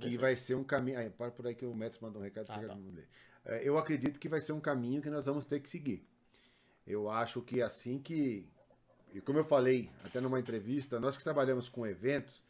que 0.00 0.16
vai 0.16 0.34
ser 0.34 0.54
um 0.54 0.64
caminho. 0.64 0.98
Ah, 0.98 1.10
para 1.10 1.30
por 1.30 1.46
aí 1.46 1.54
que 1.54 1.64
o 1.64 1.74
Mets 1.74 1.98
mandou 1.98 2.20
um 2.20 2.24
recado. 2.24 2.46
Ah, 2.48 2.58
tá. 2.58 2.74
não 2.74 2.90
ler. 2.90 3.08
É, 3.44 3.60
Eu 3.62 3.76
acredito 3.76 4.18
que 4.18 4.28
vai 4.28 4.40
ser 4.40 4.52
um 4.52 4.60
caminho 4.60 5.02
que 5.02 5.10
nós 5.10 5.26
vamos 5.26 5.44
ter 5.44 5.60
que 5.60 5.68
seguir. 5.68 6.06
Eu 6.86 7.10
acho 7.10 7.40
que 7.42 7.62
assim 7.62 7.98
que. 7.98 8.48
E 9.12 9.20
como 9.20 9.38
eu 9.38 9.44
falei 9.44 9.90
até 10.02 10.20
numa 10.20 10.40
entrevista, 10.40 10.98
nós 10.98 11.16
que 11.16 11.22
trabalhamos 11.22 11.68
com 11.68 11.86
eventos, 11.86 12.42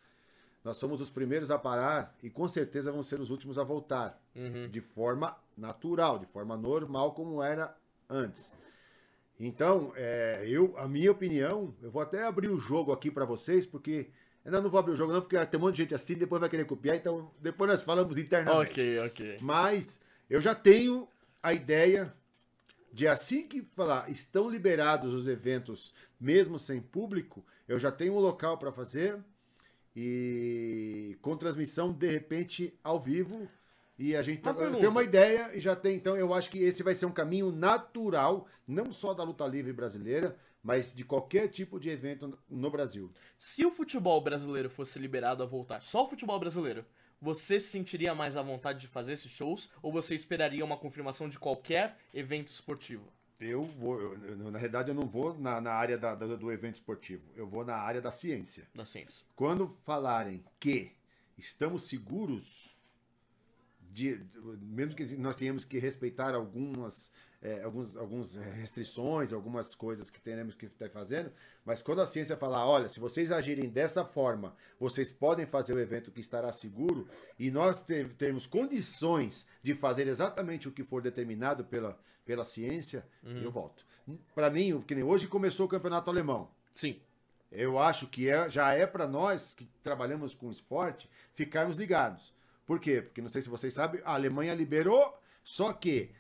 nós 0.65 0.79
somos 0.79 1.01
os 1.01 1.11
primeiros 1.11 1.51
a 1.51 1.59
parar 1.59 2.17
e 2.23 2.31
com 2.31 2.49
certeza 2.49 2.91
vamos 2.91 3.07
ser 3.07 3.21
os 3.21 3.31
últimos 3.31 3.59
a 3.59 3.65
voltar. 3.65 4.19
Uhum. 4.35 4.69
De 4.69 4.81
forma 4.81 5.37
natural, 5.57 6.19
de 6.19 6.27
forma 6.27 6.57
normal, 6.57 7.13
como 7.13 7.43
era 7.43 7.77
antes. 8.09 8.53
Então, 9.39 9.93
é, 9.97 10.45
eu, 10.47 10.75
a 10.79 10.87
minha 10.87 11.11
opinião, 11.11 11.75
eu 11.83 11.91
vou 11.91 12.01
até 12.01 12.25
abrir 12.25 12.49
o 12.49 12.59
jogo 12.59 12.93
aqui 12.93 13.11
para 13.11 13.25
vocês, 13.25 13.67
porque 13.67 14.09
ainda 14.45 14.61
não 14.61 14.71
vou 14.71 14.79
abrir 14.79 14.93
o 14.93 14.97
jogo 14.97 15.13
não, 15.13 15.21
porque 15.21 15.37
tem 15.47 15.59
um 15.59 15.63
monte 15.63 15.77
de 15.77 15.83
gente 15.83 15.95
assim, 15.95 16.15
depois 16.15 16.41
vai 16.41 16.49
querer 16.49 16.65
copiar, 16.65 16.97
então 16.97 17.31
depois 17.41 17.71
nós 17.71 17.83
falamos 17.83 18.17
internamente. 18.17 18.71
Ok, 18.71 18.99
ok. 19.01 19.39
Mas 19.41 20.01
eu 20.31 20.41
já 20.41 20.55
tenho 20.55 21.09
a 21.43 21.53
ideia 21.53 22.15
de 22.93 23.09
assim 23.09 23.47
que 23.47 23.63
falar, 23.75 24.09
estão 24.09 24.49
liberados 24.49 25.13
os 25.13 25.27
eventos 25.27 25.93
mesmo 26.21 26.59
sem 26.59 26.81
público, 26.81 27.45
eu 27.67 27.79
já 27.79 27.91
tenho 27.91 28.15
um 28.15 28.21
local 28.21 28.57
para 28.57 28.71
fazer 28.71 29.19
e 29.97 31.17
com 31.21 31.37
transmissão 31.37 31.93
de 31.93 32.09
repente 32.09 32.73
ao 32.83 33.01
vivo 33.01 33.49
e 33.99 34.15
a 34.17 34.23
gente 34.23 34.43
Uma 34.43 34.55
tá- 34.55 34.71
tem 34.71 34.89
uma 34.89 35.03
ideia 35.03 35.51
e 35.55 35.61
já 35.61 35.77
tem, 35.77 35.97
então 35.97 36.17
eu 36.17 36.33
acho 36.35 36.51
que 36.51 36.59
esse 36.59 36.83
vai 36.83 36.95
ser 36.95 37.07
um 37.07 37.13
caminho 37.13 37.53
natural, 37.53 38.47
não 38.67 38.93
só 38.93 39.15
da 39.15 39.23
luta 39.23 39.47
livre 39.47 39.73
brasileira, 39.73 40.37
mas 40.63 40.95
de 40.95 41.05
qualquer 41.05 41.49
tipo 41.49 41.79
de 41.79 41.91
evento 41.91 42.39
no 42.49 42.71
Brasil. 42.71 43.13
Se 43.39 43.65
o 43.67 43.71
futebol 43.71 44.21
brasileiro 44.21 44.71
fosse 44.71 44.99
liberado 44.99 45.43
a 45.43 45.47
voltar, 45.47 45.83
só 45.83 46.05
o 46.05 46.07
futebol 46.09 46.39
brasileiro, 46.39 46.85
você 47.21 47.61
se 47.61 47.69
sentiria 47.69 48.15
mais 48.15 48.37
à 48.37 48.43
vontade 48.43 48.81
de 48.81 48.89
fazer 48.89 49.13
esses 49.13 49.31
shows 49.31 49.71
ou 49.83 49.93
você 49.93 50.15
esperaria 50.15 50.65
uma 50.65 50.77
confirmação 50.77 51.29
de 51.29 51.39
qualquer 51.39 51.97
evento 52.13 52.49
esportivo? 52.49 53.05
Eu 53.41 53.65
vou, 53.65 54.01
eu- 54.01 54.37
na 54.51 54.59
realidade 54.59 54.89
eu 54.89 54.95
não 54.95 55.07
vou 55.07 55.39
na, 55.39 55.61
na 55.61 55.73
área 55.73 55.99
da- 55.99 56.15
da- 56.15 56.35
do 56.37 56.51
evento 56.53 56.77
esportivo, 56.77 57.23
eu 57.37 57.47
vou 57.47 57.65
na 57.65 57.77
área 57.77 58.01
da 58.01 58.11
ciência. 58.11 58.67
Da 58.75 58.85
ciência. 58.87 59.25
Quando 59.37 59.77
falarem 59.83 60.43
que 60.59 60.93
estamos 61.37 61.85
seguros, 61.89 62.74
de, 63.95 64.21
mesmo 64.61 64.95
que 64.97 65.17
nós 65.17 65.37
tenhamos 65.37 65.65
que 65.65 65.79
respeitar 65.79 66.35
algumas, 66.35 67.13
é, 67.41 67.63
alguns, 67.63 67.97
algumas 67.97 68.35
restrições, 68.35 69.33
algumas 69.33 69.73
coisas 69.73 70.11
que 70.11 70.21
teremos 70.21 70.57
que 70.57 70.67
estar 70.67 70.91
fazendo, 70.91 71.33
mas 71.65 71.81
quando 71.81 72.01
a 72.01 72.07
ciência 72.07 72.37
falar, 72.37 72.67
olha, 72.67 72.89
se 72.89 72.99
vocês 72.99 73.31
agirem 73.31 73.69
dessa 73.69 74.05
forma, 74.05 74.57
vocês 74.81 75.13
podem 75.13 75.47
fazer 75.47 75.75
o 75.75 75.79
evento 75.79 76.11
que 76.11 76.21
estará 76.21 76.51
seguro, 76.51 77.09
e 77.39 77.53
nós 77.53 77.85
ter- 77.85 78.13
termos 78.15 78.47
condições 78.47 79.47
de 79.63 79.75
fazer 79.75 80.09
exatamente 80.09 80.69
o 80.69 80.73
que 80.73 80.83
for 80.83 81.01
determinado 81.01 81.65
pela, 81.65 81.97
pela 82.25 82.45
ciência, 82.45 83.07
eu 83.23 83.53
volto. 83.53 83.87
Para 84.35 84.51
mim, 84.51 84.73
o 84.73 84.83
que 84.83 84.95
nem 84.97 85.05
hoje 85.05 85.29
começou 85.29 85.67
o 85.67 85.69
campeonato 85.69 86.11
alemão. 86.11 86.51
Sim. 86.75 87.01
Eu 87.53 87.79
acho 87.79 88.09
que 88.09 88.29
é, 88.29 88.51
já 88.51 88.73
é 88.73 88.85
para 88.85 89.07
nós 89.07 89.55
que 89.55 89.69
trabalhamos 89.85 90.35
com 90.35 90.51
esporte 90.51 91.09
ficarmos 91.33 91.77
ligados. 91.77 92.34
Por 92.67 92.81
quê? 92.81 93.03
Porque 93.03 93.21
não 93.21 93.29
sei 93.29 93.43
se 93.43 93.49
vocês 93.49 93.75
sabem, 93.75 94.01
a 94.05 94.15
Alemanha 94.15 94.55
liberou, 94.55 95.19
só 95.43 95.73
que 95.73 96.11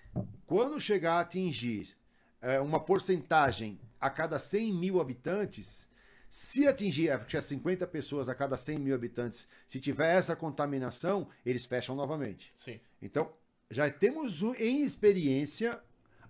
quando 0.47 0.81
chegar 0.81 1.15
a 1.15 1.21
atingir 1.21 1.97
é, 2.41 2.61
uma 2.61 2.79
porcentagem 2.79 3.81
a 4.01 4.11
cada 4.11 4.39
100 4.39 4.73
mil 4.73 5.01
habitantes, 5.01 5.89
se 6.29 6.67
atingir 6.67 7.09
é 7.09 7.41
50 7.41 7.87
pessoas 7.87 8.29
a 8.29 8.35
cada 8.35 8.57
100 8.57 8.79
mil 8.79 8.95
habitantes, 8.95 9.49
se 9.67 9.81
tiver 9.81 10.15
essa 10.15 10.35
contaminação, 10.35 11.29
eles 11.47 11.65
fecham 11.65 11.95
novamente. 11.95 12.53
Sim. 12.57 12.81
Então, 13.01 13.33
já 13.71 13.89
temos 13.91 14.43
em 14.59 14.85
experiência 14.85 15.81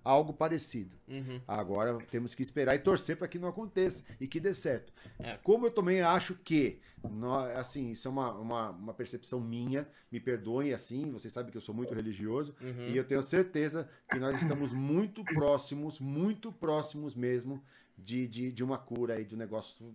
algo 0.05 0.33
parecido. 0.35 0.97
Uhum. 1.09 1.41
Agora 1.49 1.97
temos 2.11 2.35
que 2.35 2.43
esperar 2.43 2.75
e 2.75 2.79
torcer 2.79 3.17
para 3.17 3.27
que 3.27 3.39
não 3.39 3.49
aconteça 3.49 4.05
e 4.21 4.27
que 4.29 4.39
dê 4.39 4.53
certo. 4.53 4.93
É. 5.19 5.39
Como 5.39 5.67
eu 5.67 5.71
também 5.71 6.03
acho 6.03 6.35
que, 6.35 6.81
assim, 7.57 7.91
isso 7.91 8.07
é 8.07 8.11
uma, 8.11 8.33
uma, 8.35 8.71
uma 8.71 8.95
percepção 8.95 9.41
minha, 9.41 9.89
me 10.13 10.21
perdoem 10.21 10.73
assim, 10.75 11.11
vocês 11.11 11.33
sabem 11.33 11.51
que 11.51 11.57
eu 11.57 11.63
sou 11.63 11.75
muito 11.75 11.95
religioso, 11.95 12.55
Uhum. 12.61 12.89
e 12.89 12.97
eu 12.97 13.05
tenho 13.05 13.23
certeza 13.23 13.89
que 14.11 14.19
nós 14.19 14.41
estamos 14.41 14.73
muito 14.73 15.25
próximos, 15.25 15.99
muito 15.99 16.53
próximos 16.53 17.15
mesmo 17.15 17.63
de, 17.97 18.27
de, 18.29 18.53
de 18.53 18.63
uma 18.65 18.77
cura 18.79 19.21
e 19.21 19.25
de 19.25 19.35
um 19.35 19.39
negócio 19.39 19.95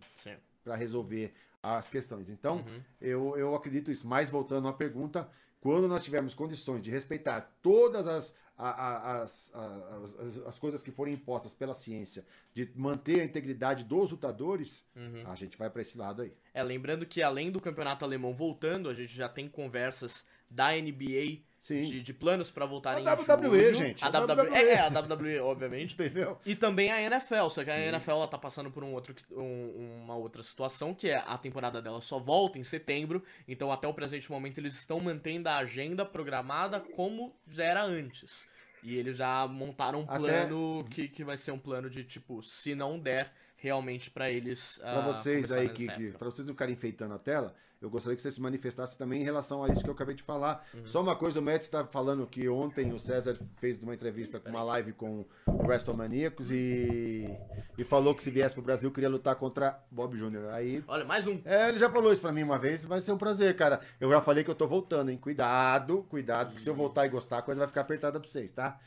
para 0.64 0.76
resolver 0.76 1.34
as 1.62 1.89
questões. 1.89 2.30
Então, 2.30 2.57
Uhum. 2.57 2.82
eu, 3.01 3.38
eu 3.38 3.55
acredito 3.55 3.91
isso. 3.91 4.07
Mas 4.07 4.30
voltando 4.30 4.68
à 4.68 4.74
pergunta, 4.74 5.30
quando 5.62 5.88
nós 5.89 6.03
tivermos 6.03 6.34
condições 6.34 6.82
de 6.82 6.89
respeitar 6.89 7.53
todas 7.62 8.07
as, 8.07 8.34
a- 8.60 8.70
a- 8.72 9.22
as, 9.24 9.51
as, 9.55 10.38
as 10.47 10.60
coisas 10.60 10.84
que 10.84 10.91
forem 10.91 11.14
impostas 11.14 11.53
pela 11.53 11.74
ciência, 11.74 12.26
de 12.53 12.70
manter 12.76 13.22
a 13.22 13.24
integridade 13.24 13.84
dos 13.86 14.12
lutadores, 14.12 14.86
Uhum. 14.95 15.24
a 15.26 15.36
gente 15.36 15.57
vai 15.57 15.70
para 15.70 15.82
esse 15.82 15.97
lado 15.97 16.22
aí. 16.24 16.34
É, 16.53 16.62
lembrando 16.62 17.05
que 17.05 17.22
além 17.24 17.49
do 17.51 17.62
campeonato 17.62 18.03
alemão 18.03 18.34
voltando, 18.34 18.89
a 18.89 18.93
gente 18.93 19.16
já 19.16 19.30
tem 19.30 19.47
conversas 19.47 20.26
da 20.50 20.72
NBA 20.72 21.39
de, 21.62 22.02
de 22.02 22.14
planos 22.14 22.50
pra 22.50 22.66
voltarem 22.66 23.06
A 23.06 23.14
em 23.14 23.16
WWE, 23.18 23.60
julho. 23.60 23.74
gente, 23.76 24.04
A 24.04 24.08
a 24.08 24.10
WWE. 24.22 24.36
WWE. 24.47 24.58
É, 24.58 24.80
a 24.80 24.88
WWE, 24.88 25.39
obviamente. 25.39 25.93
Entendeu? 26.00 26.39
E 26.45 26.56
também 26.56 26.89
a 26.91 27.02
NFL, 27.02 27.50
só 27.50 27.64
que 27.64 27.70
a 27.70 27.76
Sim. 27.76 27.82
NFL 27.82 28.12
ela 28.12 28.28
tá 28.28 28.38
passando 28.38 28.72
por 28.72 28.84
um 28.84 28.93
outro, 28.93 29.14
um- 29.32 30.00
uma 30.04 30.16
outra 30.16 30.41
situação, 30.41 30.93
que 30.93 31.10
é 31.10 31.18
a 31.18 31.38
temporada 31.38 31.82
dela 31.82 32.00
só 32.02 32.18
volta 32.18 32.58
em 32.58 32.64
setembro, 32.64 33.22
então 33.47 33.72
até 33.72 33.88
o 33.88 33.93
presente 33.93 34.32
momento 34.32 34.58
eles 34.58 34.76
estão 34.76 35.00
mantendo 35.02 35.50
a 35.50 35.58
agenda 35.58 36.06
programada 36.06 36.80
como 36.80 37.36
já 37.50 37.66
era 37.66 37.84
antes. 37.84 38.47
E 38.82 38.95
eles 38.95 39.18
já 39.18 39.45
montaram 39.45 40.00
um 40.02 40.06
Até- 40.06 40.18
plano 40.18 40.86
que, 40.89 41.10
que 41.10 41.24
vai 41.26 41.36
ser 41.36 41.52
um 41.52 41.60
plano 41.60 41.89
de 41.89 42.06
tipo, 42.06 42.41
se 42.41 42.74
não 42.74 42.97
der 42.97 43.34
realmente 43.58 44.10
pra 44.10 44.32
eles. 44.32 44.78
Para 44.82 45.00
ah, 45.00 45.02
vocês 45.02 45.52
aí 45.52 45.66
época. 45.66 46.18
para 46.18 46.30
vocês 46.32 46.47
não 46.47 46.56
ficarem 46.56 46.74
enfeitando 46.74 47.14
a 47.14 47.20
tela, 47.20 47.54
eu 47.82 47.90
gostaria 47.90 48.16
que 48.16 48.22
você 48.22 48.30
se 48.30 48.42
manifestasse 48.42 48.98
também 48.98 49.22
em 49.22 49.24
relação 49.24 49.64
a 49.64 49.70
isso 49.70 49.82
que 49.82 49.90
eu 49.90 49.94
acabei 49.94 50.14
de 50.14 50.22
falar. 50.22 50.68
Uhum. 50.74 50.86
Só 50.86 51.02
uma 51.02 51.16
coisa, 51.16 51.40
o 51.40 51.44
Matt 51.44 51.62
está 51.62 51.86
falando 51.86 52.28
que 52.28 52.50
ontem 52.50 52.92
o 52.92 53.00
César 53.00 53.38
fez 53.58 53.82
uma 53.82 53.94
entrevista 53.94 54.40
com 54.40 54.50
uma 54.50 54.64
live 54.64 54.92
com 54.92 55.26
o 55.48 55.66
WrestleManiacos 55.66 56.52
e 56.52 57.30
e 57.78 57.84
falou 57.86 58.14
que 58.14 58.22
se 58.22 58.30
viesse 58.30 58.54
pro 58.54 58.64
Brasil 58.64 58.92
queria 58.92 59.10
lutar 59.10 59.36
contra 59.36 59.80
Bob 59.90 60.18
Jr. 60.18 60.50
Aí 60.52 60.84
Olha, 60.88 61.06
mais 61.06 61.26
um. 61.26 61.40
é, 61.46 61.70
ele 61.70 61.80
já 61.80 61.90
falou 61.90 62.12
isso 62.12 62.22
pra 62.22 62.34
mim 62.34 62.44
uma 62.44 62.60
vez, 62.60 62.84
vai 62.84 63.00
ser 63.00 63.14
um 63.14 63.18
prazer, 63.18 63.56
cara. 63.56 63.80
Eu 64.00 64.10
já 64.10 64.22
falei 64.22 64.44
que 64.44 64.50
eu 64.50 64.56
tô 64.56 64.68
voltando, 64.68 65.10
hein? 65.10 65.18
Cuidado, 65.18 66.04
cuidado, 66.10 66.54
que 66.56 66.62
se 66.62 66.70
eu 66.70 66.76
voltar 66.76 67.06
e 67.06 67.10
gostar, 67.10 67.38
a 67.38 67.42
coisa 67.42 67.60
vai 67.60 67.68
ficar 67.68 67.82
apertada 67.82 68.20
pra 68.20 68.30
vocês, 68.30 68.52
tá? 68.52 68.78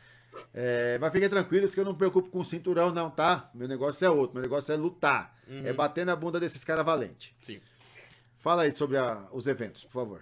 É, 0.52 0.98
mas 0.98 1.12
fiquem 1.12 1.28
tranquilos 1.28 1.74
que 1.74 1.80
eu 1.80 1.84
não 1.84 1.92
me 1.92 1.98
preocupo 1.98 2.28
com 2.28 2.40
o 2.40 2.44
cinturão, 2.44 2.92
não, 2.92 3.10
tá? 3.10 3.50
Meu 3.54 3.68
negócio 3.68 4.04
é 4.04 4.10
outro, 4.10 4.34
meu 4.34 4.42
negócio 4.42 4.72
é 4.72 4.76
lutar. 4.76 5.34
É 5.64 5.72
bater 5.72 6.06
na 6.06 6.16
bunda 6.16 6.40
desses 6.40 6.64
caras 6.64 6.84
valentes. 6.84 7.34
Sim. 7.42 7.60
Fala 8.42 8.62
aí 8.62 8.72
sobre 8.72 8.98
a- 8.98 9.28
os 9.30 9.46
eventos, 9.46 9.84
por 9.84 9.92
favor. 9.92 10.20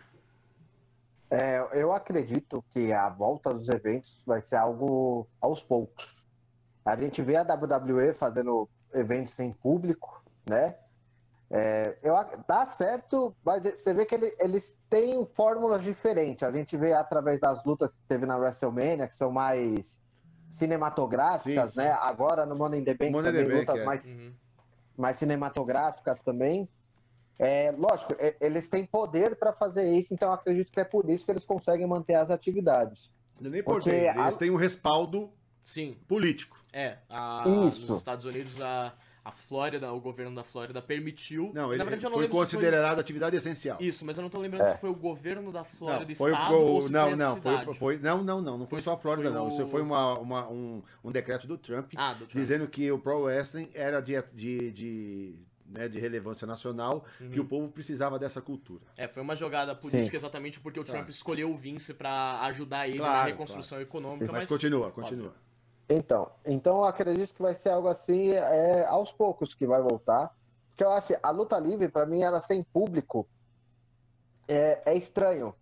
É, 1.31 1.59
eu 1.73 1.91
acredito 1.91 2.63
que 2.71 2.93
a 2.93 3.09
volta 3.09 3.55
dos 3.55 3.67
eventos 3.71 4.21
vai 4.27 4.43
ser 4.43 4.57
algo 4.57 5.27
aos 5.41 5.63
poucos. 5.63 6.23
A 6.85 6.95
gente 6.97 7.23
vê 7.23 7.37
a 7.37 7.43
WWE 7.43 8.13
fazendo 8.13 8.69
eventos 8.93 9.33
sem 9.33 9.51
público, 9.55 10.23
né? 10.47 10.77
É, 11.51 11.97
eu, 12.03 12.15
dá 12.47 12.67
certo, 12.67 13.35
mas 13.43 13.63
você 13.63 13.95
vê 13.95 14.05
que 14.05 14.15
ele- 14.15 14.37
eles 14.39 14.77
têm 14.91 15.25
fórmulas 15.35 15.83
diferentes. 15.83 16.43
A 16.47 16.53
gente 16.53 16.77
vê 16.77 16.93
através 16.93 17.41
das 17.41 17.65
lutas 17.65 17.97
que 17.97 18.03
teve 18.07 18.27
na 18.27 18.37
WrestleMania, 18.37 19.09
que 19.09 19.17
são 19.17 19.33
mais 19.33 19.83
cinematográficas, 20.59 21.71
Sim, 21.73 21.81
sim. 21.81 21.87
né? 21.87 21.93
Agora 22.03 22.45
no 22.45 22.55
Money 22.55 22.81
in 22.81 22.85
the 22.85 22.93
Bank 22.95 23.13
Money 23.13 23.31
in 23.31 23.33
the 23.33 23.39
também 23.43 23.57
Bank, 23.57 23.67
lutas 23.67 23.81
é. 23.81 23.85
mais 23.87 24.05
Uhum. 24.05 24.35
mais 24.99 25.17
cinematográficas 25.19 26.21
também. 26.23 26.69
É, 27.43 27.73
lógico, 27.77 28.15
é- 28.19 28.37
eles 28.39 28.69
têm 28.69 28.85
poder 28.85 29.35
para 29.37 29.51
fazer 29.53 29.91
isso, 29.91 30.13
então 30.13 30.29
eu 30.29 30.35
acredito 30.35 30.71
que 30.71 30.79
é 30.79 30.85
por 30.85 31.09
isso 31.09 31.25
que 31.25 31.31
eles 31.31 31.45
conseguem 31.45 31.87
manter 31.87 32.15
as 32.15 32.31
atividades. 32.31 33.11
Não 33.41 33.49
é 33.49 33.53
nem 33.55 33.63
por 33.63 33.77
Porque 33.77 33.91
a- 33.91 34.23
eles 34.25 34.37
têm 34.37 34.51
um 34.51 34.57
respaldo 34.57 35.33
Sim, 35.65 35.97
político. 36.07 36.63
é. 36.73 36.99
A, 37.09 37.45
Isso. 37.67 37.87
Nos 37.87 37.97
Estados 37.97 38.27
Unidos, 38.27 38.61
a, 38.61 38.93
a 39.25 39.33
Flórida, 39.33 39.91
o 39.91 39.99
governo 40.01 40.35
da 40.35 40.45
Flórida 40.45 40.83
permitiu. 40.83 41.51
Não, 41.55 41.69
Na 41.69 41.75
ele 41.75 41.79
verdade, 41.85 42.05
eu 42.05 42.11
não 42.11 42.19
foi 42.19 42.29
considerado 42.29 42.99
atividade 42.99 43.35
essencial. 43.37 43.79
Isso, 43.81 44.05
mas 44.05 44.19
eu 44.19 44.23
não 44.23 44.29
tô 44.29 44.39
lembrando 44.39 44.65
se 44.67 44.77
foi 44.77 44.91
o 44.91 44.95
governo 44.95 45.51
da 45.51 45.65
Flórida 45.65 46.07
Não, 46.11 46.15
foi, 46.17 46.33
Estado 46.33 46.55
o- 46.55 46.59
ou 46.67 46.83
se 46.83 46.93
não, 46.93 47.05
foi 47.05 47.13
a 47.13 47.17
não, 47.17 47.41
foi, 47.41 47.75
foi- 47.75 47.99
não, 47.99 48.23
não, 48.23 48.43
não, 48.43 48.59
não 48.59 48.67
foi, 48.67 48.83
Foi- 48.83 48.83
só 48.83 48.93
a 48.95 48.99
Flórida, 48.99 49.31
foi 49.31 49.39
não. 49.39 49.47
o- 49.47 49.49
Isso 49.49 49.67
foi 49.69 49.81
uma, 49.81 50.19
uma- 50.19 50.49
um, 50.51 50.83
um 51.03 51.11
decreto 51.11 51.47
do 51.47 51.57
Trump, 51.57 51.93
Ah, 51.97 52.13
do 52.13 52.27
Trump. 52.27 52.33
dizendo 52.33 52.69
que 52.69 52.91
o 52.93 52.99
Pro 52.99 53.21
Wrestling 53.23 53.71
era 53.75 54.01
de, 54.03 54.21
de, 54.35 54.71
de, 54.73 55.39
né, 55.71 55.89
de 55.89 55.99
relevância 55.99 56.47
nacional, 56.47 57.05
Uhum. 57.21 57.31
que 57.31 57.41
o 57.41 57.45
povo 57.45 57.71
precisava 57.71 58.19
dessa 58.19 58.41
cultura. 58.43 58.83
É, 58.99 59.07
foi 59.09 59.23
uma 59.23 59.37
jogada 59.37 59.75
política 59.75 60.11
Sim. 60.11 60.17
exatamente 60.17 60.59
porque 60.61 60.81
o 60.81 60.85
Claro. 60.85 60.99
Trump 60.99 61.11
escolheu 61.11 61.51
o 61.51 61.57
Vince 61.57 61.95
pra 61.95 62.41
ajudar 62.43 62.89
ele 62.89 62.99
na 62.99 63.05
Claro, 63.05 63.31
reconstrução 63.31 63.81
econômica. 63.81 64.27
Mas, 64.27 64.43
Mas, 64.43 64.47
continua, 64.49 64.87
óbvio. 64.89 65.03
continua. 65.03 65.35
Então, 65.89 66.31
então 66.45 66.77
eu 66.79 66.85
acredito 66.85 67.35
que 67.35 67.43
vai 67.43 67.55
ser 67.55 67.71
algo 67.71 67.89
assim, 67.89 68.31
é, 68.31 68.85
aos 68.87 69.11
poucos 69.13 69.55
que 69.55 69.67
vai 69.67 69.81
voltar. 69.81 70.31
Porque 70.69 70.85
eu 70.85 70.91
acho 70.91 71.09
que 71.09 71.19
a 71.23 71.31
luta 71.31 71.59
livre, 71.59 71.89
para 71.89 72.07
mim, 72.07 72.23
ela 72.23 72.41
sem 72.41 72.63
público 72.63 73.29
é, 74.49 74.81
é 74.87 74.97
estranho. 74.97 75.55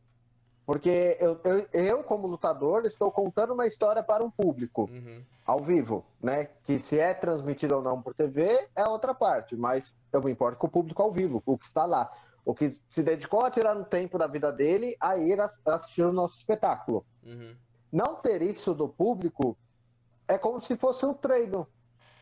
Porque 0.66 1.16
eu, 1.18 1.40
eu, 1.44 1.66
eu, 1.72 2.04
como 2.04 2.26
lutador, 2.26 2.84
estou 2.84 3.10
contando 3.10 3.54
uma 3.54 3.66
história 3.66 4.02
para 4.02 4.22
um 4.22 4.30
público. 4.30 4.82
Uhum. 4.92 5.22
ao 5.46 5.60
vivo, 5.60 6.04
né? 6.22 6.50
Que 6.62 6.78
se 6.78 6.98
é 7.00 7.14
transmitido 7.14 7.76
ou 7.76 7.82
não 7.82 8.02
por 8.02 8.12
TV 8.12 8.68
é 8.76 8.84
outra 8.86 9.14
parte, 9.14 9.56
mas 9.56 9.94
eu 10.12 10.22
me 10.22 10.30
importo 10.32 10.58
com 10.58 10.66
o 10.66 10.70
público 10.70 11.02
ao 11.02 11.12
vivo, 11.12 11.42
o 11.44 11.58
que 11.58 11.66
está 11.66 11.84
lá, 11.84 12.10
o 12.44 12.54
que 12.54 12.70
se 12.90 13.02
dedicou 13.02 13.44
a 13.44 13.50
tirar 13.50 13.76
um 13.76 13.84
tempo 13.84 14.16
da 14.18 14.26
vida 14.26 14.50
dele 14.50 14.96
a 15.00 15.16
ir 15.16 15.40
ass- 15.40 15.60
assistir 15.66 16.02
o 16.02 16.12
nosso 16.12 16.36
espetáculo. 16.36 17.04
Uhum. 17.22 17.54
Não 17.92 18.14
ter 18.16 18.42
isso 18.42 18.74
do 18.74 18.88
público 18.88 19.56
é 20.26 20.36
como 20.38 20.60
se 20.62 20.76
fosse 20.76 21.04
um 21.06 21.14
treino. 21.14 21.66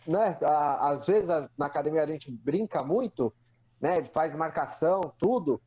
né? 0.07 0.39
Às 0.80 1.07
vezes 1.07 1.26
na 1.59 1.66
academia 1.66 2.03
a 2.03 2.07
gente 2.07 2.30
brinca 2.30 2.82
muito, 2.82 3.32
né? 3.80 4.05
Faz 4.07 4.34
marcação, 4.34 5.01
tudo. 5.18 5.61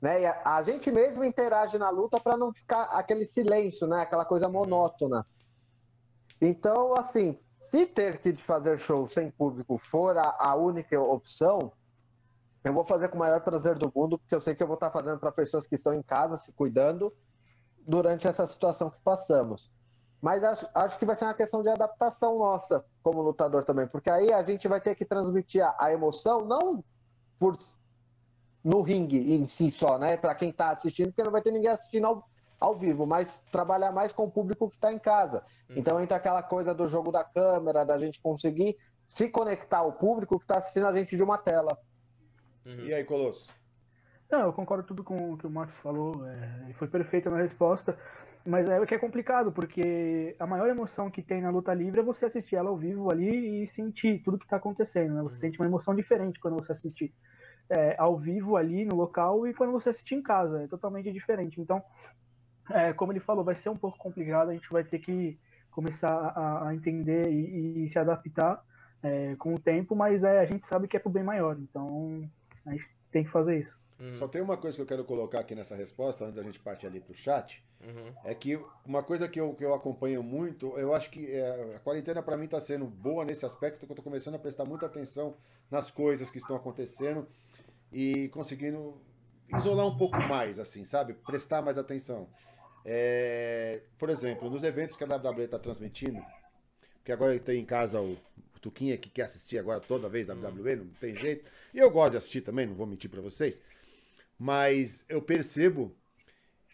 Né? 0.00 0.22
E 0.22 0.26
a, 0.26 0.56
a 0.56 0.62
gente 0.62 0.90
mesmo 0.92 1.24
interage 1.24 1.76
na 1.78 1.90
luta 1.90 2.20
para 2.20 2.36
não 2.36 2.52
ficar 2.52 2.82
aquele 2.84 3.24
silêncio, 3.24 3.86
né? 3.86 4.02
Aquela 4.02 4.24
coisa 4.24 4.48
monótona. 4.48 5.26
Então, 6.40 6.94
assim, 6.96 7.38
se 7.70 7.86
ter 7.86 8.18
que 8.18 8.34
fazer 8.36 8.78
show 8.78 9.08
sem 9.08 9.30
público 9.30 9.78
for 9.78 10.16
a, 10.16 10.36
a 10.38 10.54
única 10.54 11.00
opção, 11.00 11.72
eu 12.64 12.72
vou 12.72 12.84
fazer 12.84 13.08
com 13.08 13.16
o 13.16 13.20
maior 13.20 13.40
prazer 13.40 13.78
do 13.78 13.92
mundo, 13.94 14.18
porque 14.18 14.34
eu 14.34 14.40
sei 14.40 14.54
que 14.54 14.62
eu 14.62 14.66
vou 14.66 14.74
estar 14.74 14.90
fazendo 14.90 15.18
para 15.18 15.30
pessoas 15.30 15.66
que 15.66 15.74
estão 15.74 15.94
em 15.94 16.02
casa 16.02 16.36
se 16.36 16.52
cuidando 16.52 17.12
durante 17.86 18.26
essa 18.26 18.46
situação 18.46 18.90
que 18.90 18.98
passamos. 19.00 19.70
Mas 20.20 20.42
acho, 20.42 20.66
acho 20.74 20.98
que 20.98 21.06
vai 21.06 21.14
ser 21.14 21.26
uma 21.26 21.34
questão 21.34 21.62
de 21.62 21.68
adaptação 21.68 22.38
nossa 22.38 22.84
como 23.02 23.22
lutador 23.22 23.64
também, 23.64 23.86
porque 23.86 24.10
aí 24.10 24.32
a 24.32 24.42
gente 24.42 24.66
vai 24.66 24.80
ter 24.80 24.94
que 24.94 25.04
transmitir 25.04 25.64
a, 25.64 25.76
a 25.78 25.92
emoção 25.92 26.44
não 26.44 26.82
por 27.38 27.56
no 28.64 28.82
ringue 28.82 29.32
em 29.32 29.46
si 29.48 29.70
só, 29.70 29.96
né? 29.96 30.16
Para 30.16 30.34
quem 30.34 30.48
está 30.48 30.70
assistindo, 30.70 31.06
porque 31.08 31.22
não 31.22 31.30
vai 31.30 31.42
ter 31.42 31.52
ninguém 31.52 31.70
assistindo 31.70 32.06
ao, 32.06 32.28
ao 32.58 32.74
vivo, 32.74 33.06
mas 33.06 33.38
trabalhar 33.50 33.92
mais 33.92 34.12
com 34.12 34.24
o 34.24 34.30
público 34.30 34.68
que 34.68 34.76
está 34.76 34.92
em 34.92 34.98
casa. 34.98 35.42
Então 35.70 36.00
entra 36.00 36.16
aquela 36.16 36.42
coisa 36.42 36.74
do 36.74 36.88
jogo 36.88 37.10
da 37.10 37.24
câmera, 37.24 37.84
da 37.84 37.98
gente 37.98 38.20
conseguir 38.20 38.76
se 39.14 39.28
conectar 39.28 39.78
ao 39.78 39.92
público 39.92 40.38
que 40.38 40.44
está 40.44 40.58
assistindo 40.58 40.86
a 40.86 40.92
gente 40.92 41.16
de 41.16 41.22
uma 41.22 41.38
tela. 41.38 41.76
E 42.66 42.92
aí, 42.92 43.04
Colosso? 43.04 43.48
Não, 44.30 44.40
eu 44.40 44.52
concordo 44.52 44.84
tudo 44.84 45.04
com 45.04 45.32
o 45.32 45.38
que 45.38 45.46
o 45.46 45.50
Max 45.50 45.76
falou, 45.76 46.26
é, 46.26 46.72
foi 46.74 46.88
perfeita 46.88 47.30
na 47.30 47.36
resposta, 47.36 47.96
mas 48.44 48.68
é 48.68 48.80
o 48.80 48.86
que 48.86 48.94
é 48.94 48.98
complicado, 48.98 49.52
porque 49.52 50.34
a 50.38 50.46
maior 50.46 50.68
emoção 50.68 51.10
que 51.10 51.22
tem 51.22 51.40
na 51.40 51.50
luta 51.50 51.72
livre 51.72 52.00
é 52.00 52.02
você 52.02 52.26
assistir 52.26 52.56
ela 52.56 52.68
ao 52.68 52.76
vivo 52.76 53.10
ali 53.10 53.62
e 53.62 53.68
sentir 53.68 54.20
tudo 54.24 54.38
que 54.38 54.44
está 54.44 54.56
acontecendo, 54.56 55.14
né? 55.14 55.22
Você 55.22 55.36
sente 55.36 55.60
uma 55.60 55.66
emoção 55.66 55.94
diferente 55.94 56.40
quando 56.40 56.54
você 56.54 56.72
assiste 56.72 57.14
é, 57.70 57.94
ao 57.98 58.18
vivo 58.18 58.56
ali 58.56 58.84
no 58.84 58.96
local 58.96 59.46
e 59.46 59.54
quando 59.54 59.72
você 59.72 59.90
assiste 59.90 60.14
em 60.14 60.22
casa, 60.22 60.62
é 60.62 60.66
totalmente 60.66 61.12
diferente. 61.12 61.60
Então, 61.60 61.82
é, 62.70 62.92
como 62.92 63.12
ele 63.12 63.20
falou, 63.20 63.44
vai 63.44 63.54
ser 63.54 63.68
um 63.68 63.76
pouco 63.76 63.98
complicado, 63.98 64.50
a 64.50 64.52
gente 64.52 64.68
vai 64.70 64.84
ter 64.84 64.98
que 64.98 65.38
começar 65.70 66.12
a, 66.12 66.68
a 66.68 66.74
entender 66.74 67.28
e, 67.28 67.84
e 67.84 67.90
se 67.90 67.98
adaptar 67.98 68.64
é, 69.02 69.36
com 69.36 69.54
o 69.54 69.58
tempo, 69.58 69.94
mas 69.94 70.24
é, 70.24 70.40
a 70.40 70.46
gente 70.46 70.66
sabe 70.66 70.88
que 70.88 70.96
é 70.96 71.00
pro 71.00 71.10
bem 71.10 71.22
maior, 71.22 71.56
então 71.58 72.28
a 72.64 72.70
gente 72.70 72.88
tem 73.10 73.24
que 73.24 73.30
fazer 73.30 73.58
isso. 73.58 73.78
Só 74.18 74.28
tem 74.28 74.42
uma 74.42 74.58
coisa 74.58 74.76
que 74.76 74.82
eu 74.82 74.86
quero 74.86 75.04
colocar 75.04 75.40
aqui 75.40 75.54
nessa 75.54 75.74
resposta, 75.74 76.24
antes 76.24 76.36
da 76.36 76.42
gente 76.42 76.60
partir 76.60 76.86
ali 76.86 77.00
pro 77.00 77.14
chat. 77.14 77.64
Uhum. 77.80 78.12
É 78.24 78.34
que 78.34 78.60
uma 78.84 79.02
coisa 79.02 79.26
que 79.26 79.40
eu, 79.40 79.54
que 79.54 79.64
eu 79.64 79.74
acompanho 79.74 80.22
muito, 80.22 80.78
eu 80.78 80.94
acho 80.94 81.10
que 81.10 81.30
é, 81.30 81.76
a 81.76 81.80
quarentena 81.80 82.22
para 82.22 82.36
mim 82.36 82.44
está 82.44 82.60
sendo 82.60 82.86
boa 82.86 83.24
nesse 83.24 83.46
aspecto, 83.46 83.78
que 83.78 83.84
eu 83.90 83.94
estou 83.94 84.04
começando 84.04 84.34
a 84.34 84.38
prestar 84.38 84.66
muita 84.66 84.84
atenção 84.84 85.34
nas 85.70 85.90
coisas 85.90 86.30
que 86.30 86.36
estão 86.36 86.54
acontecendo 86.56 87.26
e 87.90 88.28
conseguindo 88.28 89.00
isolar 89.48 89.86
um 89.86 89.96
pouco 89.96 90.18
mais, 90.18 90.58
assim, 90.58 90.84
sabe? 90.84 91.14
Prestar 91.14 91.62
mais 91.62 91.78
atenção. 91.78 92.28
É, 92.88 93.80
por 93.98 94.08
exemplo, 94.08 94.48
nos 94.48 94.62
eventos 94.62 94.94
que 94.94 95.02
a 95.02 95.06
WWE 95.08 95.42
está 95.42 95.58
transmitindo, 95.58 96.24
porque 96.98 97.10
agora 97.10 97.36
tem 97.40 97.60
em 97.60 97.64
casa 97.64 98.00
o, 98.00 98.12
o 98.12 98.60
Tuquinha 98.60 98.96
que 98.96 99.10
quer 99.10 99.24
assistir 99.24 99.58
agora 99.58 99.80
toda 99.80 100.08
vez 100.08 100.28
WWE, 100.28 100.76
não 100.76 100.86
tem 101.00 101.16
jeito. 101.16 101.44
E 101.74 101.78
eu 101.78 101.90
gosto 101.90 102.12
de 102.12 102.18
assistir 102.18 102.42
também, 102.42 102.64
não 102.64 102.74
vou 102.74 102.86
mentir 102.86 103.10
para 103.10 103.20
vocês. 103.20 103.60
Mas 104.38 105.04
eu 105.08 105.20
percebo 105.20 105.92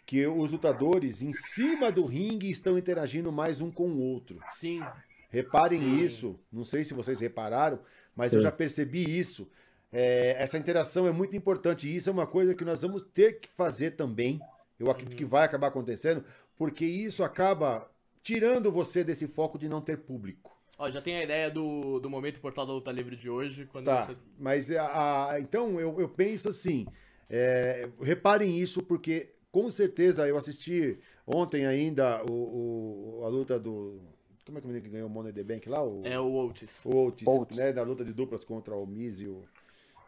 que 0.05 0.27
os 0.27 0.51
lutadores 0.51 1.23
em 1.23 1.33
cima 1.33 1.91
do 1.91 2.05
ringue 2.05 2.51
estão 2.51 2.77
interagindo 2.77 3.33
mais 3.33 3.63
um 3.63 3.71
com 3.71 3.89
o 3.89 4.01
outro. 4.01 4.39
Sim. 4.51 4.83
Reparem 5.31 5.81
Sim. 5.81 6.05
isso. 6.05 6.39
Não 6.53 6.65
sei 6.65 6.85
se 6.85 6.93
vocês 6.93 7.21
repararam, 7.21 7.81
mas 8.15 8.35
eu 8.35 8.41
já 8.43 8.53
percebi 8.53 9.19
isso. 9.19 9.49
É, 9.91 10.37
essa 10.39 10.59
interação 10.59 11.07
é 11.07 11.13
muito 11.13 11.35
importante 11.35 11.89
e 11.89 11.97
isso 11.97 12.11
é 12.11 12.13
uma 12.13 12.27
coisa 12.27 12.55
que 12.55 12.65
nós 12.65 12.83
vamos 12.83 13.03
ter 13.15 13.41
que 13.41 13.49
fazer 13.49 13.93
também. 13.93 14.39
Eu 14.83 14.91
acredito 14.91 15.17
que 15.17 15.25
vai 15.25 15.45
acabar 15.45 15.69
acontecendo, 15.69 16.25
porque 16.57 16.85
isso 16.85 17.23
acaba 17.23 17.91
tirando 18.23 18.71
você 18.71 19.03
desse 19.05 19.27
foco 19.27 19.59
de 19.59 19.69
não 19.69 19.81
ter 19.81 19.99
público. 19.99 20.57
Ó, 20.79 20.91
já 20.91 21.01
tem 21.01 21.17
a 21.17 21.23
ideia 21.25 21.51
do, 21.51 22.01
do 22.01 22.11
momento 22.11 22.41
Portal 22.41 22.67
da 22.67 22.73
Luta 22.73 22.91
Livre 22.91 23.15
de 23.17 23.31
hoje, 23.31 23.67
quando 23.67 23.85
Tá, 23.87 24.03
você... 24.03 24.17
mas 24.39 24.71
a, 24.71 25.31
a- 25.33 25.41
então 25.41 25.79
eu, 25.81 26.01
eu 26.01 26.09
penso 26.09 26.49
assim, 26.49 26.87
é, 27.31 27.89
reparem 28.01 28.59
isso 28.59 28.83
porque 28.83 29.31
com 29.51 29.71
certeza 29.71 30.27
eu 30.27 30.37
assisti 30.37 30.99
ontem 31.27 31.67
ainda 31.67 32.25
o, 32.29 33.21
o- 33.21 33.25
a 33.25 33.29
luta 33.29 33.59
do 33.61 34.01
como 34.45 34.59
é 34.59 34.61
que 34.61 34.67
o 34.67 34.69
menino 34.71 34.85
que 34.85 34.91
ganhou 34.91 35.07
o 35.07 35.11
Money 35.11 35.31
in 35.31 35.35
the 35.35 35.45
Bank 35.45 35.69
lá? 35.69 35.85
O, 35.85 36.03
É 36.05 36.19
o 36.19 36.35
Otis. 36.35 36.85
o 36.85 37.07
Otis, 37.07 37.29
Otis. 37.29 37.57
né, 37.57 37.73
da 37.73 37.83
luta 37.85 38.05
de 38.05 38.13
duplas 38.13 38.43
contra 38.45 38.75
o 38.75 38.85
Miz 38.85 39.21
e 39.21 39.27
o, 39.29 39.43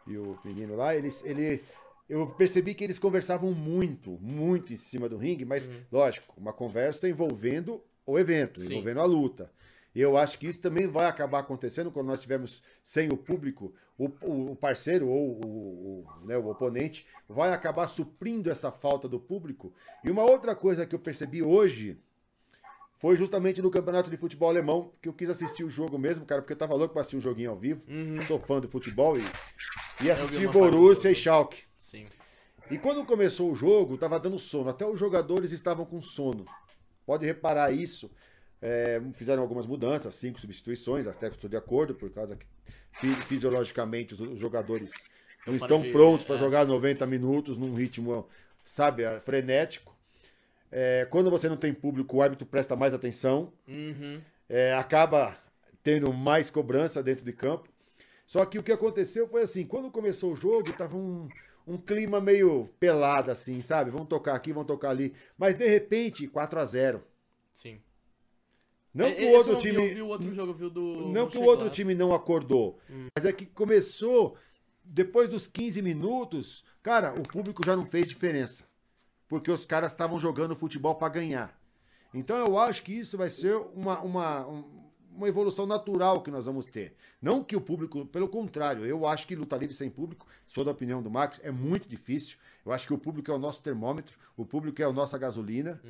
e 0.05 0.17
o 0.17 0.37
menino 0.43 0.75
lá, 0.75 0.93
eles, 0.93 1.23
ele, 1.23 1.63
eu 2.07 2.27
percebi 2.27 2.73
que 2.73 2.83
eles 2.83 2.99
conversavam 2.99 3.51
muito, 3.51 4.11
muito 4.21 4.71
em 4.73 4.75
cima 4.75 5.09
do 5.09 5.17
ringue, 5.17 5.45
mas, 5.45 5.69
lógico, 5.91 6.33
uma 6.37 6.53
conversa 6.53 7.09
envolvendo 7.09 7.81
o 8.05 8.19
evento, 8.19 8.59
Sim. 8.61 8.73
envolvendo 8.73 8.99
a 8.99 9.05
luta. 9.05 9.51
E 9.93 10.01
eu 10.01 10.17
acho 10.17 10.37
que 10.37 10.47
isso 10.47 10.59
também 10.59 10.87
vai 10.87 11.05
acabar 11.07 11.39
acontecendo 11.39 11.89
quando 11.89 12.07
nós 12.07 12.21
tivermos 12.21 12.61
sem 12.83 13.07
o 13.09 13.17
público, 13.17 13.73
o, 13.97 14.05
o- 14.51 14.55
parceiro 14.55 15.07
ou 15.07 15.39
o, 15.43 16.05
o, 16.21 16.25
né, 16.25 16.37
o 16.37 16.49
oponente 16.49 17.07
vai 17.29 17.53
acabar 17.53 17.87
suprindo 17.87 18.51
essa 18.51 18.71
falta 18.71 19.07
do 19.07 19.19
público. 19.19 19.73
E 20.03 20.11
uma 20.11 20.23
outra 20.23 20.53
coisa 20.53 20.85
que 20.85 20.93
eu 20.93 20.99
percebi 20.99 21.41
hoje, 21.41 21.97
foi 22.97 23.15
justamente 23.17 23.61
no 23.61 23.71
campeonato 23.71 24.09
de 24.09 24.17
futebol 24.17 24.49
alemão 24.49 24.91
que 25.01 25.07
eu 25.09 25.13
quis 25.13 25.29
assistir 25.29 25.63
o 25.63 25.69
jogo 25.69 25.97
mesmo, 25.97 26.25
cara, 26.25 26.41
porque 26.41 26.53
eu 26.53 26.57
tava 26.57 26.73
louco 26.75 26.93
pra 26.93 27.01
assistir 27.01 27.17
um 27.17 27.21
joguinho 27.21 27.51
ao 27.51 27.57
vivo. 27.57 27.81
Sou 28.27 28.39
fã 28.39 28.59
do 28.59 28.67
futebol 28.67 29.17
e, 29.17 29.23
e 30.03 30.11
assisti 30.11 30.43
parte 30.45 30.53
do 30.53 30.59
Borussia 30.59 31.11
e. 31.11 31.15
Schalke. 31.15 31.63
Sim. 31.95 32.05
E 32.69 32.77
quando 32.77 33.05
começou 33.05 33.51
o 33.51 33.55
jogo, 33.55 33.97
tava 33.97 34.19
dando 34.19 34.39
sono. 34.39 34.69
Até 34.69 34.85
os 34.85 34.99
jogadores 34.99 35.51
estavam 35.51 35.85
com 35.85 36.01
sono. 36.01 36.45
Pode 37.05 37.25
reparar 37.25 37.71
isso. 37.71 38.11
É, 38.61 38.99
fizeram 39.13 39.43
algumas 39.43 39.65
mudanças, 39.65 40.15
cinco 40.15 40.39
substituições, 40.39 41.07
até 41.07 41.29
que 41.29 41.35
estou 41.35 41.49
de 41.49 41.55
acordo, 41.55 41.93
por 41.93 42.09
causa 42.09 42.35
que 42.35 42.45
fi- 42.93 43.13
fisiologicamente 43.13 44.13
os, 44.15 44.39
jogadores 44.39 44.91
não 45.45 45.53
estão 45.53 45.81
prontos 45.91 46.25
para 46.25 46.35
é. 46.35 46.39
jogar 46.39 46.65
90 46.65 47.05
minutos 47.05 47.57
num 47.57 47.75
ritmo, 47.75 48.27
sabe, 48.65 49.03
é, 49.03 49.19
frenético. 49.19 49.95
É, 50.71 51.05
quando 51.11 51.29
você 51.29 51.47
não 51.47 51.57
tem 51.57 51.73
público, 51.73 52.17
o 52.17 52.21
árbitro 52.21 52.47
presta 52.47 52.75
mais 52.75 52.93
atenção, 52.93 53.53
Uhum. 53.67 54.19
é, 54.49 54.73
acaba 54.73 55.37
tendo 55.83 56.11
mais 56.11 56.49
cobrança 56.49 57.03
dentro 57.03 57.23
de 57.23 57.31
campo. 57.31 57.69
Só 58.25 58.43
que 58.45 58.57
o 58.57 58.63
que 58.63 58.71
aconteceu 58.71 59.27
foi 59.27 59.43
assim, 59.43 59.67
quando 59.67 59.91
começou 59.91 60.33
o 60.33 60.35
jogo, 60.35 60.73
tava 60.73 60.97
um, 60.97 61.29
um 61.67 61.77
clima 61.77 62.21
meio 62.21 62.69
pelado, 62.79 63.31
assim, 63.31 63.59
sabe? 63.61 63.89
Vamos 63.91 64.07
tocar 64.07 64.35
aqui, 64.35 64.51
vamos 64.53 64.67
tocar 64.67 64.89
ali. 64.91 65.13
Mas 65.37 65.55
de 65.55 65.67
repente, 65.67 66.27
4 66.27 66.59
a 66.59 66.65
0 66.65 67.03
Sim. 67.53 67.81
Não 68.93 69.07
E- 69.09 69.15
que 69.15 69.25
o 69.25 69.31
outro 69.31 69.55
vi, 69.55 69.61
time. 69.61 69.77
Eu 69.89 69.95
vi 69.95 70.01
o 70.01 70.07
outro 70.07 70.33
jogo, 70.33 70.53
vi 70.53 70.69
do... 70.69 71.09
Não 71.11 71.27
que 71.27 71.37
o 71.37 71.41
outro 71.41 71.65
Cheglar. 71.65 71.73
time 71.73 71.95
não 71.95 72.13
acordou, 72.13 72.79
mas 73.15 73.25
é 73.25 73.31
que 73.33 73.45
começou 73.45 74.37
depois 74.83 75.27
dos 75.29 75.47
15 75.47 75.81
minutos, 75.81 76.63
cara, 76.83 77.13
o 77.13 77.23
público 77.23 77.65
já 77.65 77.75
não 77.75 77.85
fez 77.85 78.07
diferença. 78.07 78.63
Porque 79.27 79.49
os 79.51 79.65
caras 79.65 79.91
estavam 79.91 80.19
jogando 80.19 80.55
futebol 80.55 80.95
para 80.95 81.09
ganhar. 81.09 81.59
Então 82.13 82.37
eu 82.37 82.57
acho 82.57 82.83
que 82.83 82.93
isso 82.93 83.17
vai 83.17 83.29
ser 83.29 83.55
uma, 83.73 83.99
uma, 84.01 84.47
um- 84.47 84.84
uma 85.15 85.27
evolução 85.27 85.65
natural 85.65 86.21
que 86.21 86.29
nós 86.29 86.45
vamos 86.45 86.65
ter. 86.65 86.93
Não 87.21 87.43
que 87.43 87.55
o 87.55 87.61
público, 87.61 88.05
pelo 88.05 88.27
contrário, 88.27 88.85
eu 88.85 89.07
acho 89.07 89.25
que 89.25 89.35
luta 89.35 89.55
livre 89.55 89.73
sem 89.73 89.89
público, 89.89 90.27
sou 90.45 90.63
da 90.63 90.71
opinião 90.71 91.01
do 91.01 91.09
Max, 91.09 91.39
é 91.43 91.51
muito 91.51 91.87
difícil. 91.87 92.37
Eu 92.65 92.71
acho 92.71 92.87
que 92.87 92.93
o 92.93 92.97
público 92.97 93.31
é 93.31 93.33
o 93.33 93.39
nosso 93.39 93.61
termômetro, 93.61 94.17
o 94.35 94.45
público 94.45 94.81
é 94.81 94.85
a 94.85 94.91
nossa 94.91 95.17
gasolina 95.17 95.81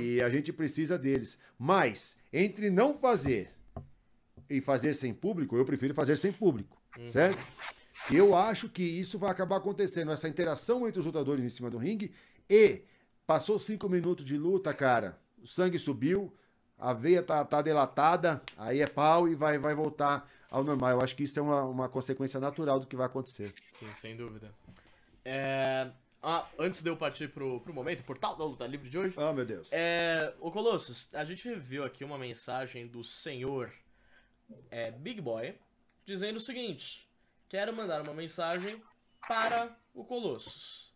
e 0.00 0.20
a 0.20 0.28
gente 0.28 0.52
precisa 0.52 0.98
deles. 0.98 1.38
Mas, 1.58 2.18
entre 2.32 2.70
não 2.70 2.94
fazer 2.94 3.50
e 4.48 4.60
fazer 4.60 4.94
sem 4.94 5.14
público, 5.14 5.56
eu 5.56 5.64
prefiro 5.64 5.94
fazer 5.94 6.16
sem 6.16 6.32
público, 6.32 6.76
certo? 7.06 7.38
E 8.10 8.16
eu 8.16 8.36
acho 8.36 8.68
que 8.68 8.82
isso 8.82 9.18
vai 9.18 9.30
acabar 9.30 9.56
acontecendo, 9.56 10.10
essa 10.10 10.28
interação 10.28 10.86
entre 10.86 11.00
os 11.00 11.06
lutadores 11.06 11.44
em 11.44 11.48
cima 11.48 11.70
do 11.70 11.78
ringue 11.78 12.12
e 12.50 12.82
passou 13.26 13.58
cinco 13.58 13.88
minutos 13.88 14.24
de 14.24 14.36
luta, 14.36 14.74
cara, 14.74 15.18
o 15.42 15.46
sangue 15.46 15.78
subiu, 15.78 16.32
a 16.78 16.92
veia 16.92 17.22
tá, 17.22 17.44
tá 17.44 17.62
delatada, 17.62 18.42
aí 18.56 18.80
é 18.80 18.86
pau 18.86 19.28
e 19.28 19.34
vai, 19.34 19.58
vai 19.58 19.74
voltar 19.74 20.28
ao 20.50 20.62
normal. 20.64 20.90
Eu 20.90 21.00
acho 21.00 21.16
que 21.16 21.24
isso 21.24 21.38
é 21.38 21.42
uma, 21.42 21.64
uma 21.64 21.88
consequência 21.88 22.38
natural 22.38 22.80
do 22.80 22.86
que 22.86 22.96
vai 22.96 23.06
acontecer. 23.06 23.52
Sim, 23.72 23.90
sem 23.92 24.16
dúvida. 24.16 24.52
É... 25.24 25.90
Ah, 26.22 26.48
antes 26.58 26.82
de 26.82 26.88
eu 26.88 26.96
partir 26.96 27.28
pro, 27.28 27.60
pro 27.60 27.74
momento, 27.74 28.02
portal 28.02 28.34
da 28.34 28.44
luta 28.44 28.66
livre 28.66 28.88
de 28.88 28.96
hoje, 28.96 29.14
Ah, 29.18 29.30
meu 29.32 29.44
Deus. 29.44 29.70
É, 29.72 30.32
ô 30.40 30.50
Colossus, 30.50 31.06
a 31.12 31.22
gente 31.22 31.54
viu 31.54 31.84
aqui 31.84 32.02
uma 32.02 32.16
mensagem 32.16 32.86
do 32.86 33.04
senhor 33.04 33.70
é, 34.70 34.90
Big 34.90 35.20
Boy 35.20 35.54
dizendo 36.06 36.36
o 36.36 36.40
seguinte: 36.40 37.06
Quero 37.46 37.76
mandar 37.76 38.02
uma 38.02 38.14
mensagem 38.14 38.82
para 39.28 39.68
o 39.92 40.02
Colossus. 40.02 40.92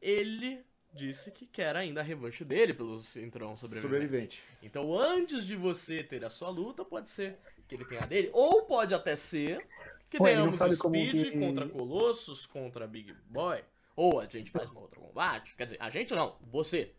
Ele 0.00 0.64
disse 0.92 1.30
que 1.30 1.46
quer 1.46 1.74
ainda 1.76 2.00
a 2.00 2.02
revanche 2.04 2.44
dele 2.44 2.74
pelo 2.74 3.00
Cinturão 3.00 3.56
Sobrevivente. 3.56 3.82
Sobrevivente. 3.82 4.42
Então, 4.62 4.96
antes 4.96 5.44
de 5.46 5.56
você 5.56 6.02
ter 6.02 6.24
a 6.24 6.30
sua 6.30 6.50
luta, 6.50 6.84
pode 6.84 7.10
ser 7.10 7.36
que 7.66 7.74
ele 7.74 7.84
tem 7.84 7.98
a 7.98 8.06
dele, 8.06 8.30
ou 8.32 8.62
pode 8.66 8.94
até 8.94 9.16
ser 9.16 9.66
que 10.10 10.18
não 10.18 10.26
tenhamos 10.26 10.60
Speed 10.76 11.30
que- 11.32 11.38
contra 11.38 11.66
Colossus, 11.68 12.44
contra 12.46 12.86
Big 12.86 13.14
Boy, 13.30 13.60
ou 13.96 14.20
a 14.20 14.26
gente 14.26 14.50
faz 14.50 14.70
uma 14.70 14.80
outra 14.80 15.00
combate, 15.00 15.54
quer 15.56 15.64
dizer, 15.64 15.78
a 15.80 15.88
gente 15.90 16.14
não, 16.14 16.36
você. 16.50 16.92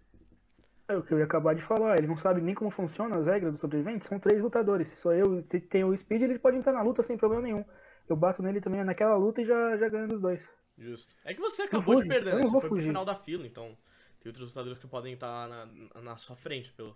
É 0.87 0.97
o 0.97 1.01
que 1.01 1.13
eu 1.13 1.17
ia 1.19 1.23
acabar 1.23 1.55
de 1.55 1.61
falar. 1.61 1.97
Ele 1.97 2.07
não 2.07 2.17
sabe 2.17 2.41
nem 2.41 2.53
como 2.53 2.69
funcionam 2.69 3.17
as 3.17 3.25
regras 3.25 3.53
do 3.53 3.57
sobrevivente. 3.57 4.05
São 4.05 4.19
três 4.19 4.41
lutadores. 4.41 4.89
Se 4.89 4.97
sou 4.97 5.13
eu, 5.13 5.41
se 5.49 5.59
tem 5.61 5.85
o 5.85 5.95
Speed, 5.97 6.23
ele 6.23 6.37
pode 6.37 6.57
entrar 6.57 6.73
na 6.73 6.81
luta 6.81 7.01
sem 7.01 7.17
problema 7.17 7.41
nenhum. 7.41 7.63
Eu 8.09 8.17
bato 8.17 8.43
nele 8.43 8.59
também 8.59 8.83
naquela 8.83 9.15
luta 9.15 9.41
e 9.41 9.45
já, 9.45 9.77
já 9.77 9.87
ganho 9.87 10.09
dos 10.09 10.19
dois. 10.19 10.41
Justo. 10.83 11.15
É 11.23 11.33
que 11.33 11.39
você 11.39 11.63
acabou 11.63 11.95
de 12.01 12.07
perder, 12.07 12.35
né? 12.35 12.41
Você 12.41 12.59
foi 12.59 12.69
pro 12.69 12.81
final 12.81 13.05
da 13.05 13.15
fila, 13.15 13.45
então 13.47 13.77
tem 14.21 14.29
outros 14.29 14.49
lutadores 14.49 14.79
que 14.79 14.87
podem 14.87 15.13
estar 15.13 15.47
na, 15.47 16.01
na 16.01 16.17
sua 16.17 16.35
frente 16.35 16.71
pelo. 16.73 16.95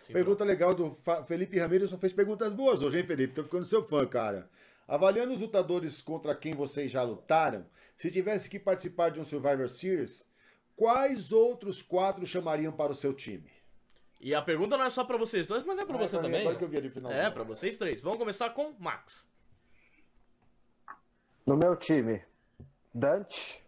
cinturão. 0.00 0.12
Pergunta 0.24 0.44
legal 0.44 0.74
do 0.74 0.96
Felipe 1.26 1.58
Ramiro, 1.58 1.88
só 1.88 1.96
fez 1.98 2.12
perguntas 2.12 2.52
boas 2.52 2.82
hoje, 2.82 2.98
hein, 2.98 3.06
Felipe? 3.06 3.34
Tô 3.34 3.42
ficando 3.44 3.64
seu 3.64 3.82
fã, 3.82 4.06
cara. 4.06 4.48
Avaliando 4.86 5.32
os 5.34 5.40
lutadores 5.40 6.02
contra 6.02 6.34
quem 6.34 6.54
vocês 6.54 6.90
já 6.90 7.02
lutaram, 7.02 7.66
se 7.96 8.10
tivesse 8.10 8.50
que 8.50 8.58
participar 8.58 9.10
de 9.10 9.20
um 9.20 9.24
Survivor 9.24 9.68
Series, 9.68 10.26
quais 10.76 11.32
outros 11.32 11.80
quatro 11.80 12.26
chamariam 12.26 12.72
para 12.72 12.92
o 12.92 12.94
seu 12.94 13.14
time? 13.14 13.50
E 14.20 14.34
a 14.34 14.42
pergunta 14.42 14.76
não 14.76 14.84
é 14.84 14.90
só 14.90 15.04
pra 15.04 15.16
vocês 15.16 15.46
dois, 15.46 15.64
mas 15.64 15.78
é 15.78 15.84
pra 15.86 15.96
Ah, 15.98 16.02
é 16.02 16.06
você 16.06 16.16
pra 16.18 16.26
mim, 16.28 16.32
também. 16.32 16.40
agora 16.46 16.56
que 16.58 16.64
eu 16.64 16.68
vi 16.68 16.76
ali 16.76 16.90
finalzinho. 16.90 17.22
É, 17.24 17.30
pra 17.30 17.42
vocês 17.44 17.76
três. 17.76 18.00
Vamos 18.00 18.18
começar 18.18 18.50
com 18.50 18.72
Max. 18.78 19.26
No 21.46 21.56
meu 21.56 21.74
time, 21.76 22.22
Dante, 22.94 23.62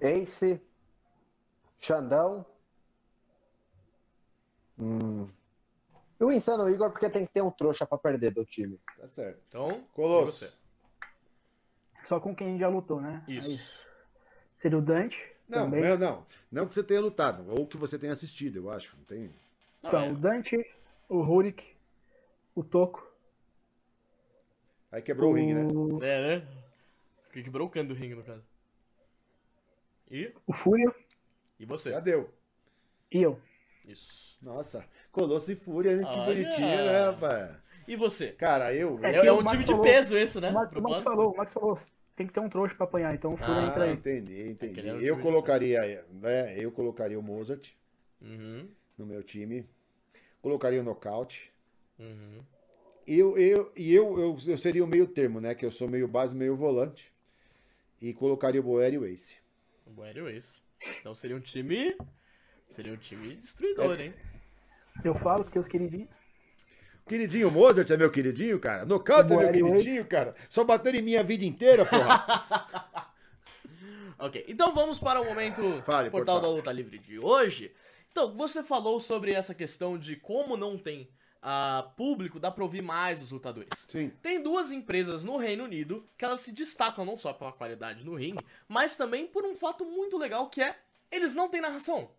Ace, 0.00 0.60
Xandão. 1.78 2.44
Hum. 4.78 5.28
E 6.20 6.24
o 6.24 6.30
Insano 6.30 6.68
Igor, 6.68 6.90
porque 6.90 7.10
tem 7.10 7.26
que 7.26 7.32
ter 7.32 7.42
um 7.42 7.50
trouxa 7.50 7.84
pra 7.84 7.98
perder 7.98 8.32
do 8.32 8.44
time. 8.44 8.78
Tá 8.98 9.08
certo. 9.08 9.40
Então, 9.48 9.84
Colosso. 9.92 10.44
você? 10.44 10.52
Só 12.06 12.20
com 12.20 12.34
quem 12.34 12.58
já 12.58 12.68
lutou, 12.68 13.00
né? 13.00 13.24
Aí 13.26 13.38
Isso. 13.38 13.84
seria 14.60 14.78
o 14.78 14.82
Dante. 14.82 15.18
Não, 15.48 15.64
também. 15.64 15.82
não, 15.82 15.98
não. 15.98 16.26
Não 16.50 16.66
que 16.66 16.74
você 16.74 16.82
tenha 16.82 17.00
lutado, 17.00 17.44
ou 17.50 17.66
que 17.66 17.76
você 17.76 17.98
tenha 17.98 18.12
assistido, 18.12 18.56
eu 18.56 18.70
acho. 18.70 18.96
Não 18.96 19.04
tem... 19.04 19.30
Então, 19.82 20.00
é, 20.00 20.10
o 20.10 20.14
Dante, 20.14 20.56
o 21.08 21.22
Rurik, 21.22 21.64
o 22.54 22.62
Toco. 22.62 23.06
Aí 24.90 25.02
quebrou 25.02 25.32
o 25.32 25.34
ringue, 25.34 25.54
né? 25.54 25.68
o, 25.72 26.02
é, 26.02 26.38
né? 26.38 26.61
Que 27.32 27.42
Quebrou 27.42 27.66
o 27.66 27.70
cano 27.70 27.88
do 27.88 27.94
ringue, 27.94 28.14
no 28.14 28.22
caso. 28.22 28.42
E? 30.10 30.32
o 30.46 30.52
Fúria 30.52 30.92
E 31.58 31.64
você? 31.64 31.90
Já 31.90 32.00
deu. 32.00 32.30
e 33.10 33.22
eu. 33.22 33.40
Isso. 33.84 34.38
Nossa, 34.42 34.84
Colosso 35.10 35.50
e 35.52 35.56
Fúria, 35.56 35.96
né? 35.96 36.02
Que 36.04 36.08
Olha. 36.08 36.24
bonitinho, 36.26 36.66
né, 36.68 37.00
rapaz? 37.10 37.56
E 37.88 37.96
você? 37.96 38.28
Cara, 38.32 38.74
eu. 38.74 38.98
É 39.04 39.12
É, 39.16 39.26
é 39.26 39.32
um 39.32 39.36
Max 39.42 39.50
time 39.52 39.64
de 39.64 39.70
falou- 39.70 39.82
peso 39.82 40.16
esse, 40.16 40.40
né? 40.40 40.50
O 40.50 40.54
Max, 40.54 40.76
o 40.76 40.80
Max 40.80 41.02
falou, 41.02 41.32
o 41.32 41.36
Max 41.36 41.52
falou, 41.52 41.78
tem 42.14 42.26
que 42.26 42.32
ter 42.32 42.40
um 42.40 42.48
trouxa 42.48 42.74
pra 42.74 42.84
apanhar, 42.84 43.14
então 43.14 43.32
o 43.32 43.36
Fúria 43.36 43.54
Ah, 43.54 43.66
entra 43.66 43.84
Ah, 43.84 43.86
aí. 43.86 43.92
entendi, 43.94 44.50
entendi. 44.50 44.80
O 44.80 45.00
Eu 45.00 45.14
time. 45.14 45.22
colocaria, 45.22 46.04
né? 46.12 46.56
Eu 46.58 46.70
colocaria 46.70 47.18
o 47.18 47.22
Mozart 47.22 47.70
Uhum. 48.20 48.68
no 48.96 49.04
meu 49.06 49.22
time. 49.22 49.66
Colocaria 50.40 50.80
o 50.80 50.84
Nocaute. 50.84 51.52
Uhum. 51.98 52.40
Eu, 53.06 53.36
eu, 53.36 53.72
e 53.76 53.92
eu, 53.94 54.18
eu, 54.18 54.36
eu 54.46 54.58
seria 54.58 54.84
o 54.84 54.86
meio 54.88 55.06
termo, 55.08 55.40
né? 55.40 55.54
Que 55.54 55.66
eu 55.66 55.72
sou 55.72 55.88
meio 55.88 56.06
base, 56.06 56.34
meio 56.36 56.56
volante. 56.56 57.11
E 58.02 58.12
colocaria 58.12 58.60
o 58.60 58.64
Boer 58.64 58.92
e 58.92 58.98
o 58.98 59.06
Ace. 59.06 59.36
O 59.86 59.90
Bueno 59.90 60.28
é 60.28 60.32
isso. 60.32 60.60
Então 60.98 61.14
seria 61.14 61.36
um 61.36 61.40
time. 61.40 61.96
Seria 62.68 62.92
um 62.92 62.96
time 62.96 63.36
destruidor, 63.36 64.00
hein? 64.00 64.12
Eu 65.04 65.14
falo 65.14 65.44
porque 65.44 65.56
os 65.56 65.68
queridinhos. 65.68 66.08
Queridinho 67.06 67.48
Mozart 67.48 67.88
é 67.88 67.96
meu 67.96 68.10
queridinho, 68.10 68.58
cara. 68.58 68.84
Nocaute 68.84 69.32
é 69.32 69.36
meu 69.36 69.46
Boer 69.46 69.56
e 69.56 69.62
o 69.62 69.66
queridinho, 69.66 70.04
cara. 70.04 70.34
Só 70.50 70.64
bateram 70.64 70.98
em 70.98 71.02
mim 71.02 71.14
a 71.14 71.22
vida 71.22 71.44
inteira, 71.44 71.86
porra. 71.86 72.26
Ok, 74.18 74.44
então 74.46 74.72
vamos 74.72 75.00
para 75.00 75.20
o 75.20 75.24
momento 75.24 75.62
Fale, 75.82 76.08
Portal 76.08 76.36
Portal. 76.36 76.40
da 76.40 76.48
Luta 76.48 76.70
Livre 76.70 76.96
de 76.96 77.18
hoje. 77.18 77.74
Então, 78.12 78.32
você 78.32 78.62
falou 78.62 79.00
sobre 79.00 79.32
essa 79.32 79.52
questão 79.52 79.98
de 79.98 80.14
como 80.14 80.56
não 80.56 80.78
tem 80.78 81.10
ah, 81.42 81.90
público, 81.96 82.38
dá 82.38 82.50
pra 82.50 82.62
ouvir 82.62 82.82
mais 82.82 83.20
os 83.20 83.32
lutadores. 83.32 83.84
Sim. 83.88 84.10
Tem 84.22 84.40
duas 84.40 84.70
empresas 84.70 85.24
no 85.24 85.36
Reino 85.36 85.64
Unido 85.64 86.06
que 86.16 86.24
elas 86.24 86.40
se 86.40 86.52
destacam 86.52 87.04
não 87.04 87.16
só 87.16 87.32
pela 87.32 87.52
qualidade 87.52 88.04
no 88.04 88.14
ringue, 88.14 88.46
mas 88.68 88.96
também 88.96 89.26
por 89.26 89.44
um 89.44 89.56
fato 89.56 89.84
muito 89.84 90.16
legal 90.16 90.48
que 90.48 90.62
é 90.62 90.78
eles 91.10 91.34
não 91.34 91.48
têm 91.48 91.60
narração. 91.60 92.10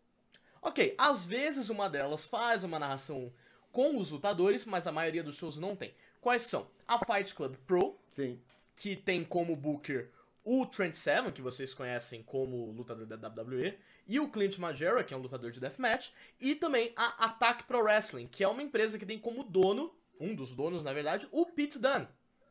Ok, 0.62 0.94
às 0.98 1.26
vezes 1.26 1.70
uma 1.70 1.90
delas 1.90 2.26
faz 2.26 2.64
uma 2.64 2.78
narração 2.78 3.34
com 3.72 3.98
os 3.98 4.12
lutadores, 4.12 4.66
mas 4.66 4.88
a 4.88 4.92
maioria 4.92 5.24
dos 5.24 5.36
shows 5.36 5.58
não 5.58 5.76
tem. 5.76 5.94
Quais 6.22 6.44
são? 6.44 6.68
A 6.88 7.00
Fight 7.00 7.34
Club 7.34 7.56
Pro, 7.66 7.98
Sim. 8.16 8.40
que 8.76 8.96
tem 8.96 9.24
como 9.24 9.56
booker 9.56 10.10
o 10.44 10.66
Trent 10.66 10.94
Seven, 10.94 11.32
que 11.32 11.42
vocês 11.42 11.74
conhecem 11.74 12.22
como 12.22 12.72
lutador 12.72 13.06
da 13.06 13.28
WWE, 13.28 13.78
e 14.08 14.20
o 14.20 14.30
Clint 14.30 14.58
Majera, 14.58 15.04
que 15.04 15.14
é 15.14 15.18
um 15.18 15.22
lutador 15.22 15.52
de 15.52 15.60
deathmatch, 15.60 16.12
e 16.40 16.56
também 16.56 16.92
a 16.96 17.26
Attack 17.26 17.64
Pro 17.64 17.84
Wrestling, 17.84 18.28
que 18.28 18.44
é 18.44 18.48
uma 18.48 18.62
empresa 18.64 19.00
que 19.00 19.06
tem 19.06 19.20
como 19.20 19.44
dono, 19.44 19.94
um 20.20 20.36
dos 20.36 20.54
donos, 20.54 20.84
na 20.84 20.94
verdade, 20.94 21.28
o 21.32 21.46
Pete 21.46 21.80
Dunne, 21.80 22.08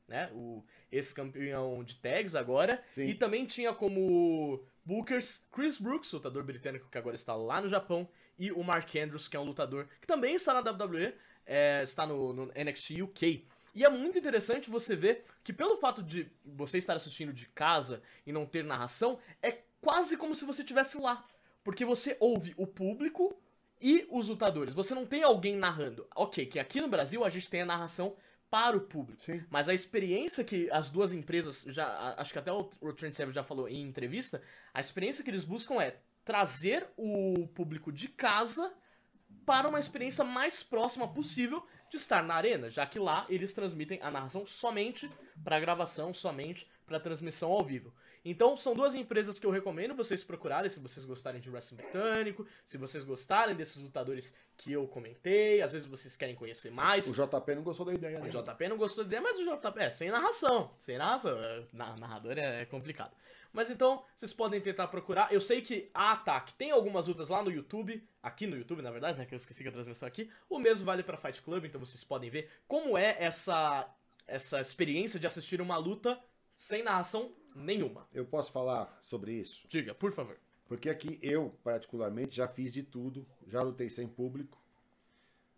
né? 0.08 0.30
O 0.32 0.64
ex-campeão 0.90 1.82
de 1.84 1.96
tags 1.96 2.34
agora, 2.34 2.82
Sim. 2.90 3.06
e 3.06 3.14
também 3.14 3.46
tinha 3.46 3.72
como 3.72 4.64
bookers 4.84 5.44
Chris 5.52 5.78
Brooks, 5.78 6.12
lutador 6.12 6.42
britânico 6.44 6.88
que 6.90 6.98
agora 6.98 7.16
está 7.16 7.34
lá 7.34 7.60
no 7.60 7.68
Japão, 7.68 8.08
e 8.38 8.50
o 8.50 8.62
Mark 8.62 8.94
Andrews, 8.96 9.28
que 9.28 9.36
é 9.36 9.40
um 9.40 9.44
lutador 9.44 9.86
que 10.00 10.06
também 10.06 10.34
está 10.34 10.52
na 10.52 10.70
WWE, 10.70 11.14
é, 11.46 11.82
está 11.82 12.06
no, 12.06 12.32
no 12.32 12.46
NXT 12.46 13.02
UK. 13.02 13.46
E 13.74 13.84
é 13.84 13.88
muito 13.88 14.18
interessante 14.18 14.68
você 14.68 14.94
ver 14.94 15.24
que 15.42 15.52
pelo 15.52 15.76
fato 15.76 16.02
de 16.02 16.30
você 16.44 16.78
estar 16.78 16.94
assistindo 16.94 17.32
de 17.32 17.46
casa 17.46 18.02
e 18.26 18.32
não 18.32 18.44
ter 18.44 18.64
narração, 18.64 19.18
é 19.42 19.58
quase 19.80 20.16
como 20.16 20.34
se 20.34 20.44
você 20.44 20.62
estivesse 20.62 20.98
lá. 20.98 21.24
Porque 21.64 21.84
você 21.84 22.16
ouve 22.20 22.54
o 22.56 22.66
público 22.66 23.36
e 23.80 24.06
os 24.10 24.28
lutadores. 24.28 24.74
Você 24.74 24.94
não 24.94 25.06
tem 25.06 25.22
alguém 25.22 25.56
narrando. 25.56 26.06
Ok, 26.14 26.46
que 26.46 26.58
aqui 26.58 26.80
no 26.80 26.88
Brasil 26.88 27.24
a 27.24 27.28
gente 27.28 27.50
tem 27.50 27.62
a 27.62 27.66
narração 27.66 28.16
para 28.50 28.76
o 28.76 28.80
público. 28.80 29.22
Sim. 29.24 29.42
Mas 29.48 29.68
a 29.68 29.74
experiência 29.74 30.44
que 30.44 30.70
as 30.70 30.90
duas 30.90 31.12
empresas 31.12 31.64
já. 31.68 32.14
Acho 32.18 32.32
que 32.32 32.38
até 32.38 32.52
o, 32.52 32.68
o 32.80 32.92
Trent 32.92 33.14
Seven 33.14 33.34
já 33.34 33.42
falou 33.42 33.68
em 33.68 33.82
entrevista. 33.82 34.42
A 34.74 34.80
experiência 34.80 35.24
que 35.24 35.30
eles 35.30 35.44
buscam 35.44 35.80
é 35.80 35.96
trazer 36.24 36.86
o 36.96 37.48
público 37.48 37.90
de 37.90 38.08
casa 38.08 38.72
para 39.44 39.68
uma 39.68 39.80
experiência 39.80 40.24
mais 40.24 40.62
próxima 40.62 41.08
possível 41.08 41.66
de 41.90 41.96
estar 41.96 42.22
na 42.22 42.34
arena, 42.34 42.70
já 42.70 42.86
que 42.86 42.98
lá 42.98 43.26
eles 43.28 43.52
transmitem 43.52 43.98
a 44.02 44.10
narração 44.10 44.46
somente 44.46 45.10
para 45.42 45.58
gravação, 45.58 46.14
somente 46.14 46.70
para 46.92 47.00
transmissão 47.00 47.50
ao 47.50 47.64
vivo. 47.64 47.92
Então, 48.24 48.56
são 48.56 48.74
duas 48.74 48.94
empresas 48.94 49.38
que 49.38 49.46
eu 49.46 49.50
recomendo 49.50 49.94
vocês 49.94 50.22
procurarem 50.22 50.68
se 50.68 50.78
vocês 50.78 51.04
gostarem 51.06 51.40
de 51.40 51.48
wrestling 51.50 51.78
britânico, 51.78 52.46
se 52.64 52.76
vocês 52.78 53.02
gostarem 53.02 53.56
desses 53.56 53.78
lutadores 53.78 54.34
que 54.56 54.70
eu 54.72 54.86
comentei, 54.86 55.60
às 55.62 55.72
vezes 55.72 55.88
vocês 55.88 56.14
querem 56.14 56.34
conhecer 56.34 56.70
mais. 56.70 57.08
O 57.08 57.12
JP 57.14 57.54
não 57.54 57.62
gostou 57.62 57.86
da 57.86 57.94
ideia, 57.94 58.20
O 58.20 58.24
né? 58.24 58.28
JP 58.30 58.68
não 58.68 58.76
gostou 58.76 59.02
da 59.04 59.08
ideia, 59.08 59.22
mas 59.22 59.38
o 59.40 59.44
JP 59.44 59.80
é 59.80 59.90
sem 59.90 60.10
narração. 60.10 60.70
Sem 60.78 60.98
narração. 60.98 61.36
é, 61.42 61.64
na- 61.72 61.96
narrador 61.96 62.38
é 62.38 62.64
complicado. 62.66 63.12
Mas 63.52 63.70
então, 63.70 64.02
vocês 64.16 64.32
podem 64.32 64.60
tentar 64.60 64.86
procurar. 64.88 65.32
Eu 65.32 65.40
sei 65.40 65.60
que 65.60 65.90
a 65.92 66.12
Ataque 66.12 66.54
tem 66.54 66.70
algumas 66.70 67.08
lutas 67.08 67.28
lá 67.28 67.42
no 67.42 67.50
YouTube. 67.50 68.02
Aqui 68.22 68.46
no 68.46 68.56
YouTube, 68.56 68.82
na 68.82 68.90
verdade, 68.90 69.18
né? 69.18 69.26
Que 69.26 69.34
eu 69.34 69.36
esqueci 69.36 69.62
que 69.62 69.68
a 69.68 69.72
transmissão 69.72 70.06
aqui. 70.08 70.30
O 70.48 70.58
mesmo 70.58 70.86
vale 70.86 71.02
pra 71.02 71.16
Fight 71.18 71.42
Club, 71.42 71.64
então 71.64 71.78
vocês 71.80 72.02
podem 72.04 72.30
ver 72.30 72.48
como 72.68 72.96
é 72.96 73.14
essa, 73.18 73.86
essa 74.26 74.58
experiência 74.60 75.18
de 75.20 75.26
assistir 75.26 75.60
uma 75.60 75.76
luta 75.76 76.18
sem 76.62 76.84
narração 76.84 77.32
nenhuma. 77.56 78.06
Eu 78.14 78.24
posso 78.24 78.52
falar 78.52 78.96
sobre 79.02 79.32
isso? 79.32 79.66
Diga, 79.68 79.94
por 79.94 80.12
favor. 80.12 80.38
Porque 80.68 80.88
aqui 80.88 81.18
eu, 81.20 81.52
particularmente, 81.64 82.36
já 82.36 82.46
fiz 82.46 82.72
de 82.72 82.84
tudo, 82.84 83.26
já 83.48 83.60
lutei 83.62 83.90
sem 83.90 84.06
público. 84.06 84.62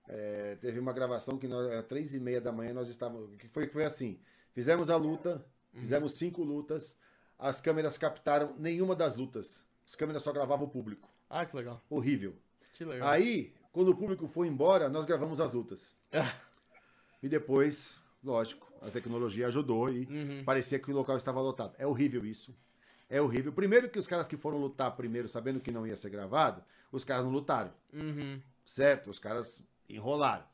É, 0.08 0.56
teve 0.56 0.80
uma 0.80 0.94
gravação 0.94 1.36
que 1.36 1.46
nós, 1.46 1.70
era 1.70 1.82
três 1.82 2.14
e 2.14 2.20
meia 2.20 2.40
da 2.40 2.50
manhã, 2.50 2.72
nós 2.72 2.88
estávamos. 2.88 3.36
Que 3.36 3.48
foi, 3.48 3.68
foi 3.68 3.84
assim: 3.84 4.18
fizemos 4.54 4.88
a 4.88 4.96
luta, 4.96 5.44
fizemos 5.74 6.14
cinco 6.14 6.42
lutas, 6.42 6.98
as 7.38 7.60
câmeras 7.60 7.98
captaram 7.98 8.54
nenhuma 8.58 8.96
das 8.96 9.14
lutas. 9.14 9.62
As 9.86 9.94
câmeras 9.94 10.22
só 10.22 10.32
gravavam 10.32 10.66
o 10.66 10.70
público. 10.70 11.10
Ah, 11.28 11.44
que 11.44 11.54
legal. 11.54 11.82
Horrível. 11.90 12.34
Que 12.72 12.84
legal. 12.84 13.06
Aí, 13.06 13.52
quando 13.72 13.90
o 13.90 13.96
público 13.96 14.26
foi 14.26 14.48
embora, 14.48 14.88
nós 14.88 15.04
gravamos 15.04 15.38
as 15.38 15.52
lutas. 15.52 15.94
Ah, 16.10 16.34
E 17.22 17.28
depois, 17.28 17.98
lógico, 18.22 18.70
a 18.86 18.90
tecnologia 18.90 19.46
ajudou 19.48 19.90
e 19.90 20.06
Uhum. 20.06 20.44
parecia 20.44 20.78
que 20.78 20.90
o 20.90 20.94
local 20.94 21.16
estava 21.16 21.40
lotado. 21.40 21.74
É 21.78 21.86
horrível 21.86 22.24
isso. 22.26 22.54
É 23.08 23.20
horrível. 23.20 23.52
Primeiro 23.52 23.88
que 23.88 23.98
os 23.98 24.06
caras 24.06 24.26
que 24.28 24.36
foram 24.36 24.58
lutar 24.58 24.90
primeiro, 24.96 25.28
sabendo 25.28 25.60
que 25.60 25.70
não 25.70 25.86
ia 25.86 25.96
ser 25.96 26.10
gravado, 26.10 26.62
os 26.90 27.04
caras 27.04 27.24
não 27.24 27.30
lutaram. 27.32 27.72
uhum. 27.92 28.40
Certo? 28.64 29.10
Os 29.10 29.18
caras 29.18 29.62
enrolaram. 29.88 30.44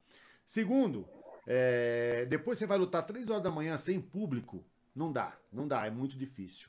Segundo, 0.44 1.06
é, 1.46 2.26
depois 2.28 2.58
você 2.58 2.66
vai 2.66 2.76
lutar 2.76 3.06
três 3.06 3.30
horas 3.30 3.42
da 3.42 3.50
manhã 3.50 3.78
sem 3.78 4.00
público, 4.00 4.64
não 4.94 5.12
dá, 5.12 5.36
não 5.52 5.66
dá, 5.68 5.86
é 5.86 5.90
muito 5.90 6.16
difícil. 6.18 6.68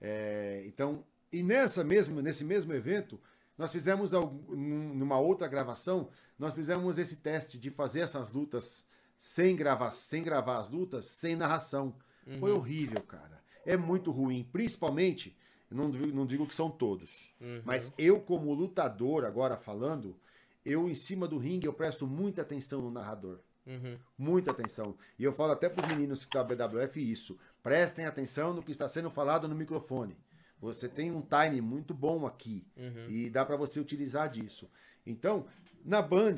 É, 0.00 0.62
então, 0.66 1.02
e 1.32 1.42
nessa 1.42 1.82
mesmo, 1.82 2.20
nesse 2.20 2.44
mesmo 2.44 2.74
evento, 2.74 3.18
nós 3.56 3.72
fizemos 3.72 4.10
numa 4.12 5.18
outra 5.18 5.48
gravação, 5.48 6.10
nós 6.38 6.54
fizemos 6.54 6.98
esse 6.98 7.16
teste 7.16 7.58
de 7.58 7.70
fazer 7.70 8.00
essas 8.00 8.30
lutas 8.32 8.86
sem 9.24 9.54
gravar, 9.54 9.92
sem 9.92 10.20
gravar 10.20 10.58
as 10.58 10.68
lutas, 10.68 11.06
sem 11.06 11.36
narração. 11.36 11.94
Foi 12.40 12.50
Uhum. 12.50 12.56
horrível, 12.58 13.00
cara. 13.02 13.40
É 13.64 13.76
muito 13.76 14.10
ruim, 14.10 14.42
principalmente, 14.52 15.36
não, 15.70 15.88
digo- 15.92 16.08
não 16.12 16.26
digo 16.26 16.44
que 16.44 16.56
são 16.56 16.68
todos, 16.68 17.32
Uhum. 17.40 17.62
mas 17.64 17.94
eu 17.96 18.18
como 18.20 18.52
lutador 18.52 19.24
agora 19.24 19.56
falando, 19.56 20.16
eu 20.64 20.88
em 20.90 20.94
cima 20.96 21.28
do 21.28 21.38
ringue 21.38 21.68
eu 21.68 21.72
presto 21.72 22.04
muita 22.04 22.42
atenção 22.42 22.80
no 22.82 22.90
narrador. 22.90 23.38
Uhum. 23.64 23.96
Muita 24.18 24.50
atenção. 24.50 24.96
E 25.16 25.22
eu 25.22 25.32
falo 25.32 25.52
até 25.52 25.68
para 25.68 25.84
os 25.84 25.88
meninos 25.88 26.26
da 26.26 26.42
BWF 26.42 26.98
isso. 27.00 27.38
Prestem 27.62 28.06
atenção 28.06 28.52
no 28.52 28.60
que 28.60 28.72
está 28.72 28.88
sendo 28.88 29.08
falado 29.08 29.46
no 29.46 29.54
microfone. 29.54 30.16
Você 30.58 30.88
tem 30.88 31.12
um 31.12 31.22
time 31.22 31.60
muito 31.60 31.94
bom 31.94 32.26
aqui. 32.26 32.66
Uhum. 32.76 33.08
E 33.08 33.30
dá 33.30 33.44
para 33.46 33.56
você 33.56 33.78
utilizar 33.78 34.28
disso. 34.28 34.68
Então, 35.06 35.46
na 35.84 36.02
Band, 36.02 36.34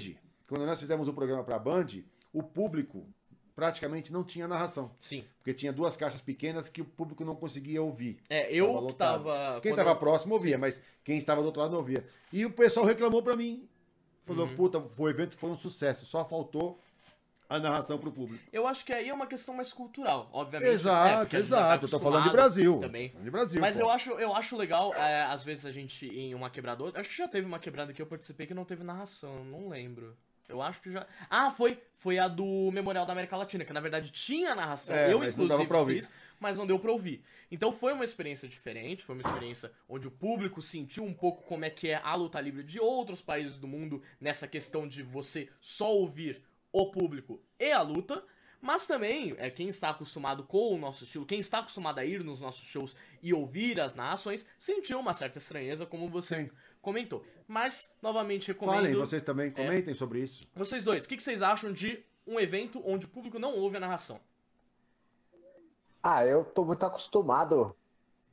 quando 0.46 0.66
nós 0.66 0.78
fizemos 0.78 1.08
o 1.08 1.14
programa 1.14 1.42
para 1.44 1.56
a 1.56 1.58
Band, 1.58 1.86
o 2.34 2.42
público 2.42 3.06
praticamente 3.54 4.12
não 4.12 4.24
tinha 4.24 4.48
narração. 4.48 4.90
Sim. 4.98 5.24
Porque 5.38 5.54
tinha 5.54 5.72
duas 5.72 5.96
caixas 5.96 6.20
pequenas 6.20 6.68
que 6.68 6.82
o 6.82 6.84
público 6.84 7.24
não 7.24 7.36
conseguia 7.36 7.80
ouvir. 7.80 8.18
É, 8.28 8.52
eu 8.52 8.66
Tava 8.66 8.78
que 8.78 8.84
lotado. 8.84 9.24
tava. 9.24 9.60
Quem 9.60 9.70
estava 9.70 9.90
eu- 9.90 9.96
próximo 9.96 10.34
ouvia, 10.34 10.58
mas 10.58 10.82
quem 11.04 11.16
estava 11.16 11.40
do 11.40 11.46
outro 11.46 11.62
lado 11.62 11.70
não 11.70 11.78
ouvia. 11.78 12.04
E 12.32 12.44
o 12.44 12.50
pessoal 12.50 12.84
reclamou 12.84 13.22
para 13.22 13.36
mim. 13.36 13.68
Falou, 14.26 14.46
Uhum. 14.46 14.56
puta, 14.56 14.82
o 14.98 15.08
evento 15.08 15.36
foi 15.36 15.50
um 15.50 15.56
sucesso. 15.56 16.04
Só 16.06 16.24
faltou 16.24 16.80
a 17.48 17.60
narração 17.60 17.98
pro 17.98 18.10
público. 18.10 18.42
Eu 18.52 18.66
acho 18.66 18.84
que 18.84 18.92
aí 18.92 19.08
é 19.10 19.14
uma 19.14 19.26
questão 19.26 19.54
mais 19.54 19.70
cultural, 19.72 20.28
obviamente. 20.32 20.70
é, 20.70 20.72
Exato, 20.72 21.24
já 21.24 21.26
tá 21.30 21.38
exato. 21.38 21.84
eu 21.84 21.90
tô 21.90 22.00
falando 22.00 22.24
de 22.24 22.30
Brasil. 22.30 22.80
Também. 22.80 23.10
Falando 23.10 23.24
de 23.26 23.30
Brasil. 23.30 23.60
Mas 23.60 23.76
pô. 23.76 23.82
eu 23.82 23.90
acho, 23.90 24.10
eu 24.12 24.34
acho 24.34 24.56
legal, 24.56 24.92
é, 24.94 25.24
às 25.26 25.44
vezes 25.44 25.66
a 25.66 25.70
gente 25.70 26.06
em 26.08 26.34
uma 26.34 26.48
quebradora. 26.50 26.98
Acho 26.98 27.10
que 27.10 27.16
já 27.18 27.28
teve 27.28 27.46
uma 27.46 27.58
quebrada 27.60 27.92
que 27.92 28.00
eu 28.02 28.06
participei 28.06 28.46
que 28.46 28.54
não 28.54 28.64
teve 28.64 28.82
narração, 28.82 29.44
não 29.44 29.68
lembro. 29.68 30.16
Eu 30.48 30.60
acho 30.60 30.80
que 30.80 30.92
já. 30.92 31.06
Ah, 31.30 31.50
foi! 31.50 31.80
Foi 31.96 32.18
a 32.18 32.28
do 32.28 32.70
Memorial 32.70 33.06
da 33.06 33.12
América 33.12 33.36
Latina, 33.36 33.64
que 33.64 33.72
na 33.72 33.80
verdade 33.80 34.10
tinha 34.10 34.54
narração. 34.54 34.94
É, 34.94 35.12
eu, 35.12 35.20
mas 35.20 35.36
não 35.36 35.44
inclusive, 35.44 35.48
dava 35.48 35.66
pra 35.66 35.78
ouvir. 35.78 35.94
fiz, 35.94 36.10
mas 36.38 36.58
não 36.58 36.66
deu 36.66 36.78
pra 36.78 36.92
ouvir. 36.92 37.24
Então 37.50 37.72
foi 37.72 37.94
uma 37.94 38.04
experiência 38.04 38.46
diferente, 38.46 39.02
foi 39.02 39.14
uma 39.14 39.22
experiência 39.22 39.72
onde 39.88 40.06
o 40.06 40.10
público 40.10 40.60
sentiu 40.60 41.04
um 41.04 41.14
pouco 41.14 41.42
como 41.44 41.64
é 41.64 41.70
que 41.70 41.88
é 41.88 42.00
a 42.02 42.14
luta 42.14 42.40
livre 42.40 42.62
de 42.62 42.78
outros 42.78 43.22
países 43.22 43.56
do 43.56 43.66
mundo 43.66 44.02
nessa 44.20 44.46
questão 44.46 44.86
de 44.86 45.02
você 45.02 45.48
só 45.60 45.94
ouvir 45.94 46.42
o 46.70 46.90
público 46.90 47.40
e 47.58 47.72
a 47.72 47.80
luta. 47.80 48.22
Mas 48.60 48.86
também, 48.86 49.34
é, 49.36 49.50
quem 49.50 49.68
está 49.68 49.90
acostumado 49.90 50.42
com 50.42 50.74
o 50.74 50.78
nosso 50.78 51.04
estilo, 51.04 51.26
quem 51.26 51.38
está 51.38 51.58
acostumado 51.58 51.98
a 51.98 52.04
ir 52.04 52.24
nos 52.24 52.40
nossos 52.40 52.66
shows 52.66 52.96
e 53.22 53.32
ouvir 53.34 53.78
as 53.78 53.94
narrações, 53.94 54.46
sentiu 54.58 54.98
uma 54.98 55.12
certa 55.12 55.36
estranheza, 55.36 55.84
como 55.84 56.08
você 56.08 56.50
comentou. 56.80 57.26
Mas, 57.46 57.92
novamente, 58.00 58.48
recomendo. 58.48 58.76
Falem, 58.76 58.94
vocês 58.94 59.22
também 59.22 59.50
comentem 59.50 59.92
sobre 59.94 60.20
isso. 60.20 60.46
Vocês 60.54 60.82
dois, 60.82 61.04
o 61.04 61.08
que, 61.08 61.16
que 61.16 61.22
vocês 61.22 61.42
acham 61.42 61.72
de 61.72 62.02
um 62.26 62.40
evento 62.40 62.82
onde 62.86 63.04
o 63.06 63.08
público 63.08 63.38
não 63.38 63.54
ouve 63.54 63.76
a 63.76 63.80
narração? 63.80 64.18
Ah, 66.02 66.24
eu 66.24 66.44
tô 66.44 66.64
muito 66.64 66.84
acostumado 66.84 67.74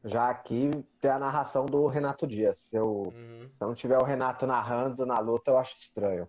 já 0.04 0.30
aqui 0.30 0.72
ter 1.00 1.10
a 1.10 1.20
narração 1.20 1.66
do 1.66 1.86
Renato 1.88 2.26
Dias. 2.28 2.58
Se 2.70 2.76
eu, 2.76 3.14
Uhum. 3.16 3.50
se 3.50 3.62
não 3.62 3.76
tiver 3.76 3.98
o 3.98 4.04
Renato 4.04 4.46
narrando 4.48 5.06
na 5.06 5.20
luta, 5.20 5.52
eu 5.52 5.58
acho 5.58 5.78
estranho. 5.80 6.28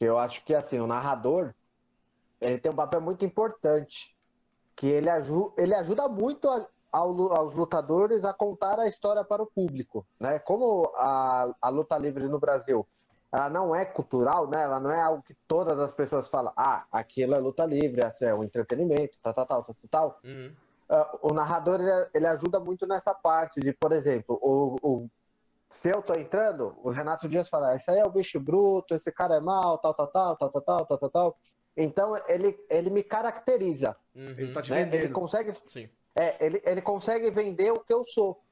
Eu 0.00 0.18
acho 0.18 0.44
que 0.44 0.54
assim, 0.54 0.78
o 0.78 0.86
narrador 0.86 1.54
ele 2.40 2.58
tem 2.58 2.70
um 2.70 2.76
papel 2.76 3.00
muito 3.00 3.24
importante. 3.24 4.14
Que 4.74 4.86
ele, 4.86 5.08
aju 5.08 5.52
ele 5.56 5.74
ajuda 5.74 6.08
muito 6.08 6.48
a- 6.48 6.66
ao 6.92 7.32
aos 7.32 7.54
lutadores 7.54 8.24
a 8.24 8.32
contar 8.34 8.78
a 8.78 8.86
história 8.86 9.24
para 9.24 9.42
o 9.42 9.46
público. 9.46 10.06
Né? 10.20 10.38
Como 10.38 10.92
a, 10.94 11.48
a 11.60 11.68
luta 11.70 11.96
livre 11.96 12.28
no 12.28 12.38
Brasil 12.38 12.86
ela 13.32 13.48
não 13.48 13.74
é 13.74 13.86
cultural, 13.86 14.46
né? 14.46 14.62
ela 14.62 14.78
não 14.78 14.90
é 14.90 15.00
algo 15.00 15.22
que 15.22 15.34
todas 15.48 15.78
as 15.80 15.90
pessoas 15.90 16.28
falam, 16.28 16.52
ah, 16.54 16.84
aquilo 16.92 17.34
é 17.34 17.38
luta 17.38 17.64
livre, 17.64 18.04
essa 18.04 18.26
é 18.26 18.34
um 18.34 18.44
entretenimento, 18.44 19.16
tal, 19.22 19.32
tal, 19.32 19.46
tal, 19.46 19.64
tal, 19.64 19.74
tal. 19.90 20.20
Uhum. 20.22 20.52
Ah, 20.86 21.16
o 21.22 21.32
narrador 21.32 21.80
ele, 21.80 22.08
ele 22.12 22.26
ajuda 22.26 22.60
muito 22.60 22.86
nessa 22.86 23.14
parte 23.14 23.58
de, 23.58 23.72
por 23.72 23.90
exemplo, 23.92 24.38
o, 24.42 24.76
o- 24.82 25.10
se 25.76 25.88
eu 25.88 26.02
tô 26.02 26.12
entrando, 26.12 26.74
o 26.84 26.90
Renato 26.90 27.26
Dias 27.26 27.48
fala, 27.48 27.74
esse 27.74 27.90
aí 27.90 27.98
é 28.00 28.04
o 28.04 28.10
bicho 28.10 28.38
bruto, 28.38 28.94
esse 28.94 29.10
cara 29.10 29.36
é 29.36 29.40
mal, 29.40 29.78
tal, 29.78 29.94
tal, 29.94 30.08
tal, 30.08 30.36
tal, 30.36 30.50
tal, 30.50 30.60
tal, 30.62 30.86
tal, 30.86 30.98
tal, 30.98 31.10
tal. 31.10 31.38
Então 31.74 32.14
ele, 32.28 32.62
ele 32.68 32.90
me 32.90 33.02
caracteriza. 33.02 33.96
Uhum. 34.14 34.28
Ele 34.36 34.52
tá 34.52 34.60
te 34.60 34.70
né? 34.70 34.82
Ele 34.82 34.90
vendendo. 34.90 35.14
consegue 35.14 35.50
Sim. 35.68 35.88
É, 36.14 36.44
ele, 36.44 36.62
ele 36.64 36.82
consegue 36.82 37.30
vender 37.30 37.72
o 37.72 37.80
que 37.80 37.92
eu 37.92 38.04
sou. 38.04 38.42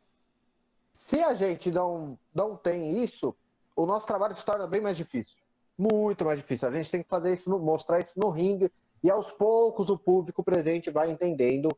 Se 1.06 1.20
a 1.20 1.34
gente 1.34 1.70
não, 1.70 2.18
não 2.34 2.56
tem 2.56 3.02
isso, 3.02 3.34
o 3.74 3.86
nosso 3.86 4.06
trabalho 4.06 4.34
se 4.34 4.44
torna 4.44 4.66
bem 4.66 4.80
mais 4.80 4.96
difícil. 4.96 5.36
Muito 5.76 6.24
mais 6.24 6.38
difícil. 6.38 6.68
A 6.68 6.72
gente 6.72 6.90
tem 6.90 7.02
que 7.02 7.08
fazer 7.08 7.32
isso, 7.34 7.48
mostrar 7.58 8.00
isso 8.00 8.12
no 8.16 8.30
ringue, 8.30 8.70
e 9.02 9.10
aos 9.10 9.30
poucos 9.32 9.88
o 9.88 9.98
público 9.98 10.42
presente 10.42 10.90
vai 10.90 11.10
entendendo 11.10 11.68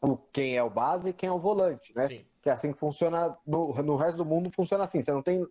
o, 0.00 0.16
quem 0.16 0.56
é 0.56 0.62
o 0.62 0.70
base 0.70 1.08
e 1.08 1.12
quem 1.12 1.28
é 1.28 1.32
o 1.32 1.38
volante, 1.38 1.92
né? 1.94 2.06
Sim. 2.06 2.26
Que 2.42 2.48
é 2.48 2.52
assim 2.52 2.72
que 2.72 2.78
funciona, 2.78 3.36
no, 3.46 3.74
no 3.82 3.96
resto 3.96 4.16
do 4.16 4.24
mundo 4.24 4.50
funciona 4.50 4.84
assim. 4.84 5.02
Você 5.02 5.12
não 5.12 5.22
tem 5.22 5.46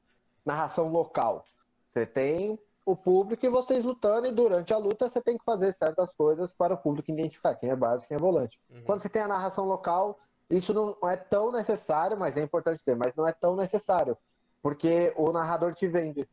narração 0.45 0.89
local. 0.89 1.45
Você 1.91 2.05
tem 2.05 2.57
o 2.91 2.95
público 2.95 3.45
e 3.45 3.49
vocês 3.49 3.83
lutando, 3.83 4.27
e 4.27 4.31
durante 4.31 4.73
a 4.73 4.77
luta 4.77 5.09
você 5.09 5.21
tem 5.21 5.37
que 5.37 5.43
fazer 5.43 5.73
certas 5.73 6.11
coisas 6.13 6.53
para 6.53 6.73
o 6.73 6.77
público 6.77 7.11
identificar 7.11 7.55
quem 7.55 7.69
é 7.69 7.75
base 7.75 8.05
e 8.05 8.07
quem 8.07 8.15
é 8.15 8.19
volante. 8.19 8.59
Uhum. 8.69 8.83
Quando 8.83 9.01
você 9.01 9.09
tem 9.09 9.21
a 9.21 9.27
narração 9.27 9.65
local, 9.65 10.19
isso 10.49 10.73
não 10.73 10.97
é 11.09 11.15
tão 11.15 11.51
necessário, 11.51 12.17
mas 12.17 12.35
é 12.35 12.41
importante 12.41 12.83
ter, 12.83 12.95
mas 12.95 13.15
não 13.15 13.27
é 13.27 13.31
tão 13.31 13.55
necessário. 13.55 14.17
Porque 14.61 15.13
o 15.15 15.31
narrador 15.31 15.73
te 15.73 15.87
vende. 15.87 16.27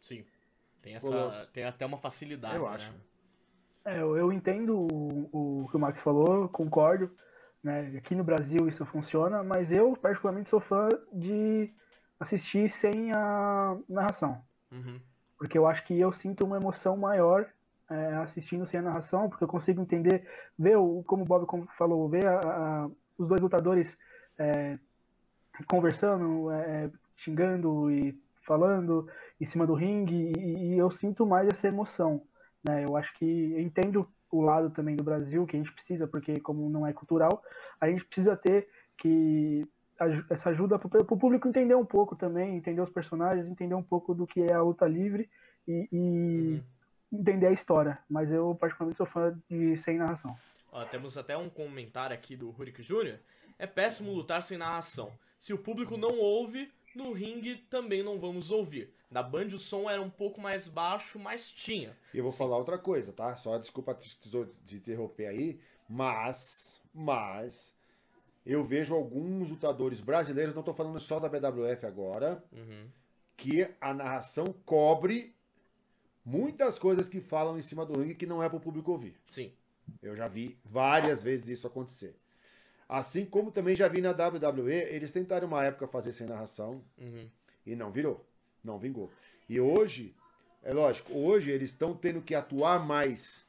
Sim. 0.00 0.24
Tem, 0.80 0.94
essa, 0.94 1.48
tem 1.52 1.64
até 1.64 1.84
uma 1.84 1.98
facilidade. 1.98 2.56
Eu 2.56 2.62
né? 2.62 2.74
acho. 2.74 2.94
É, 3.84 4.00
eu, 4.00 4.16
eu 4.16 4.32
entendo 4.32 4.86
o, 4.92 5.62
o 5.62 5.68
que 5.68 5.76
o 5.76 5.80
Max 5.80 6.00
falou, 6.02 6.48
concordo. 6.48 7.10
Né? 7.62 7.92
Aqui 7.98 8.14
no 8.14 8.24
Brasil 8.24 8.68
isso 8.68 8.84
funciona, 8.86 9.42
mas 9.42 9.70
eu 9.70 9.96
particularmente 9.96 10.48
sou 10.48 10.60
fã 10.60 10.88
de 11.12 11.72
assistir 12.18 12.70
sem 12.70 13.12
a 13.12 13.76
narração. 13.88 14.42
Uhum. 14.72 15.00
Porque 15.38 15.56
eu 15.58 15.66
acho 15.66 15.84
que 15.84 15.98
eu 15.98 16.12
sinto 16.12 16.44
uma 16.44 16.56
emoção 16.56 16.96
maior 16.96 17.46
é, 17.88 18.14
assistindo 18.16 18.66
sem 18.66 18.80
a 18.80 18.82
narração, 18.82 19.28
porque 19.28 19.44
eu 19.44 19.48
consigo 19.48 19.80
entender, 19.80 20.26
ver, 20.58 20.76
o, 20.76 21.02
como 21.06 21.22
o 21.22 21.26
Bob 21.26 21.46
falou, 21.78 22.08
ver 22.08 22.26
a- 22.26 22.40
a- 22.40 22.90
os 23.16 23.28
dois 23.28 23.40
lutadores 23.40 23.96
é, 24.38 24.78
conversando, 25.66 26.50
é, 26.50 26.90
xingando 27.16 27.90
e 27.90 28.18
falando 28.42 29.08
em 29.40 29.46
cima 29.46 29.66
do 29.66 29.74
ringue, 29.74 30.32
e, 30.38 30.74
e 30.74 30.78
eu 30.78 30.90
sinto 30.90 31.26
mais 31.26 31.48
essa 31.48 31.68
emoção. 31.68 32.22
Né? 32.64 32.84
Eu 32.84 32.96
acho 32.96 33.14
que 33.14 33.52
eu 33.52 33.60
entendo 33.60 34.08
o 34.30 34.40
lado 34.40 34.70
também 34.70 34.96
do 34.96 35.04
Brasil, 35.04 35.46
que 35.46 35.56
a 35.56 35.58
gente 35.58 35.72
precisa, 35.72 36.06
porque 36.06 36.40
como 36.40 36.68
não 36.68 36.86
é 36.86 36.92
cultural, 36.92 37.42
a 37.80 37.88
gente 37.88 38.04
precisa 38.04 38.36
ter 38.36 38.68
que 38.98 39.66
essa 40.30 40.50
ajuda 40.50 40.78
para 40.78 41.00
o 41.00 41.18
público 41.18 41.48
entender 41.48 41.74
um 41.74 41.84
pouco 41.84 42.14
também, 42.14 42.56
entender 42.56 42.80
os 42.80 42.90
personagens, 42.90 43.46
entender 43.46 43.74
um 43.74 43.82
pouco 43.82 44.14
do 44.14 44.26
que 44.26 44.42
é 44.42 44.52
a 44.52 44.62
luta 44.62 44.86
livre 44.86 45.28
e, 45.66 45.88
e 45.92 46.62
entender 47.12 47.46
a 47.46 47.52
história. 47.52 47.98
Mas 48.08 48.30
eu 48.30 48.54
particularmente 48.54 48.98
sou 48.98 49.06
fã 49.06 49.38
de 49.48 49.78
sem 49.78 49.98
narração. 49.98 50.36
Ó, 50.70 50.84
temos 50.84 51.16
até 51.16 51.36
um 51.36 51.48
comentário 51.48 52.14
aqui 52.14 52.36
do 52.36 52.50
Rurik 52.50 52.82
Jr. 52.82 53.18
É 53.58 53.66
péssimo 53.66 54.12
lutar 54.12 54.42
sem 54.42 54.58
narração. 54.58 55.12
Se 55.38 55.52
o 55.52 55.58
público 55.58 55.96
não 55.96 56.18
ouve, 56.18 56.70
no 56.94 57.12
ringue 57.12 57.56
também 57.70 58.02
não 58.02 58.18
vamos 58.18 58.50
ouvir. 58.50 58.92
Na 59.10 59.22
Band 59.22 59.48
o 59.48 59.58
som 59.58 59.88
era 59.88 60.02
um 60.02 60.10
pouco 60.10 60.40
mais 60.40 60.66
baixo, 60.66 61.18
mas 61.18 61.50
tinha. 61.50 61.96
E 62.12 62.18
eu 62.18 62.24
vou 62.24 62.32
falar 62.32 62.56
outra 62.56 62.78
coisa, 62.78 63.12
tá? 63.12 63.36
Só 63.36 63.56
desculpa 63.56 63.94
te 63.94 64.18
te 64.18 64.76
interromper 64.76 65.26
aí, 65.26 65.60
mas, 65.88 66.82
mas 66.92 67.75
eu 68.46 68.64
vejo 68.64 68.94
alguns 68.94 69.50
lutadores 69.50 70.00
brasileiros, 70.00 70.54
não 70.54 70.62
tô 70.62 70.72
falando 70.72 70.98
só 71.00 71.18
da 71.20 71.28
BWF 71.28 71.84
agora, 71.84 72.42
Uhum. 72.52 72.86
que 73.36 73.68
a 73.80 73.92
narração 73.92 74.54
cobre 74.64 75.34
muitas 76.24 76.78
coisas 76.78 77.08
que 77.08 77.20
falam 77.20 77.58
em 77.58 77.62
cima 77.62 77.84
do 77.84 77.98
ringue 78.00 78.14
que 78.14 78.26
não 78.26 78.42
é 78.42 78.48
pro 78.48 78.60
público 78.60 78.92
ouvir. 78.92 79.14
Sim. 79.26 79.52
Eu 80.02 80.16
já 80.16 80.26
vi 80.28 80.56
várias 80.64 81.22
vezes 81.22 81.48
isso 81.48 81.66
acontecer. 81.66 82.16
Assim 82.88 83.24
como 83.24 83.50
também 83.50 83.74
já 83.76 83.88
vi 83.88 84.00
na 84.00 84.10
WWE, 84.12 84.72
eles 84.72 85.10
tentaram 85.12 85.48
uma 85.48 85.64
época 85.64 85.86
fazer 85.88 86.12
sem 86.12 86.26
narração 86.26 86.82
Uhum. 86.98 87.28
e 87.66 87.74
não 87.74 87.90
virou, 87.90 88.24
não 88.62 88.78
vingou. 88.78 89.10
E 89.48 89.60
hoje, 89.60 90.14
é 90.62 90.72
lógico, 90.72 91.12
hoje 91.12 91.50
eles 91.50 91.70
estão 91.70 91.94
tendo 91.94 92.20
que 92.22 92.34
atuar 92.34 92.84
mais 92.84 93.44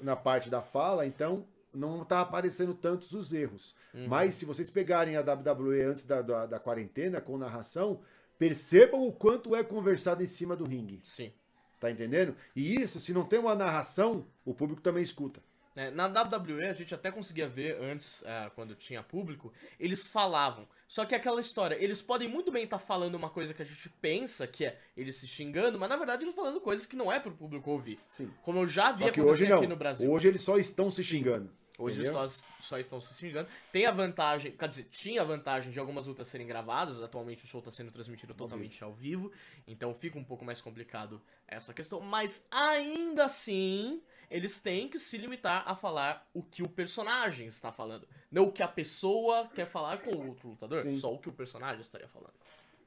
na 0.00 0.14
parte 0.16 0.50
da 0.50 0.60
fala, 0.62 1.06
então 1.06 1.44
não 1.76 2.04
tá 2.04 2.20
aparecendo 2.20 2.74
tantos 2.74 3.12
os 3.12 3.32
erros. 3.32 3.74
Mas 4.08 4.34
se 4.34 4.44
vocês 4.44 4.68
pegarem 4.68 5.16
a 5.16 5.20
WWE 5.20 5.82
antes 5.82 6.04
da, 6.04 6.20
da, 6.20 6.46
da 6.46 6.60
quarentena 6.60 7.20
com 7.20 7.38
narração, 7.38 8.00
percebam 8.38 9.06
o 9.06 9.12
quanto 9.12 9.56
é 9.56 9.64
conversado 9.64 10.22
em 10.22 10.26
cima 10.26 10.54
do 10.54 10.64
ringue. 10.64 11.00
Sim. 11.02 11.32
Tá 11.80 11.90
entendendo? 11.90 12.34
E 12.54 12.74
isso, 12.74 13.00
se 13.00 13.12
não 13.12 13.24
tem 13.24 13.38
uma 13.38 13.54
narração, 13.54 14.26
o 14.44 14.54
público 14.54 14.80
também 14.80 15.02
escuta. 15.02 15.42
É, 15.74 15.90
na 15.90 16.06
WWE 16.06 16.68
a 16.68 16.72
gente 16.72 16.94
até 16.94 17.12
conseguia 17.12 17.46
ver 17.46 17.78
antes, 17.78 18.22
é, 18.24 18.50
quando 18.54 18.74
tinha 18.74 19.02
público, 19.02 19.52
eles 19.78 20.06
falavam. 20.06 20.66
Só 20.88 21.04
que 21.04 21.14
é 21.14 21.18
aquela 21.18 21.38
história, 21.38 21.76
eles 21.78 22.00
podem 22.00 22.28
muito 22.28 22.50
bem 22.50 22.64
estar 22.64 22.78
falando 22.78 23.14
uma 23.14 23.28
coisa 23.28 23.52
que 23.52 23.60
a 23.60 23.64
gente 23.64 23.90
pensa 24.00 24.46
que 24.46 24.64
é 24.64 24.78
eles 24.96 25.16
se 25.16 25.26
xingando, 25.26 25.78
mas 25.78 25.88
na 25.90 25.96
verdade 25.96 26.24
eles 26.24 26.34
falando 26.34 26.60
coisas 26.62 26.86
que 26.86 26.96
não 26.96 27.12
é 27.12 27.20
pro 27.20 27.32
público 27.32 27.70
ouvir. 27.70 27.98
Sim. 28.08 28.30
Como 28.42 28.60
eu 28.60 28.66
já 28.66 28.90
vi 28.92 29.04
acontecer 29.04 29.22
hoje 29.22 29.48
não. 29.48 29.58
aqui 29.58 29.66
no 29.66 29.76
Brasil. 29.76 30.10
Hoje 30.10 30.28
eles 30.28 30.40
só 30.40 30.56
estão 30.56 30.90
se 30.90 31.04
xingando. 31.04 31.50
Hoje 31.78 32.00
entendeu? 32.00 32.20
eles 32.20 32.32
só, 32.32 32.44
só 32.60 32.78
estão 32.78 33.00
se 33.00 33.12
xingando. 33.14 33.48
Tem 33.70 33.86
a 33.86 33.90
vantagem, 33.90 34.52
quer 34.52 34.68
dizer, 34.68 34.84
tinha 34.84 35.20
a 35.20 35.24
vantagem 35.24 35.70
de 35.70 35.78
algumas 35.78 36.06
lutas 36.06 36.26
serem 36.28 36.46
gravadas. 36.46 37.02
Atualmente 37.02 37.44
o 37.44 37.48
show 37.48 37.58
está 37.58 37.70
sendo 37.70 37.90
transmitido 37.90 38.32
totalmente 38.34 38.82
ao 38.82 38.92
vivo. 38.92 39.30
Então 39.66 39.94
fica 39.94 40.18
um 40.18 40.24
pouco 40.24 40.44
mais 40.44 40.60
complicado 40.60 41.20
essa 41.46 41.74
questão. 41.74 42.00
Mas 42.00 42.46
ainda 42.50 43.26
assim, 43.26 44.02
eles 44.30 44.60
têm 44.60 44.88
que 44.88 44.98
se 44.98 45.18
limitar 45.18 45.64
a 45.66 45.74
falar 45.74 46.28
o 46.32 46.42
que 46.42 46.62
o 46.62 46.68
personagem 46.68 47.46
está 47.46 47.70
falando. 47.70 48.08
Não 48.30 48.44
o 48.44 48.52
que 48.52 48.62
a 48.62 48.68
pessoa 48.68 49.48
quer 49.54 49.66
falar 49.66 49.98
com 49.98 50.10
o 50.16 50.28
outro 50.28 50.48
lutador. 50.48 50.82
Sim. 50.82 50.98
Só 50.98 51.12
o 51.12 51.18
que 51.18 51.28
o 51.28 51.32
personagem 51.32 51.82
estaria 51.82 52.08
falando. 52.08 52.34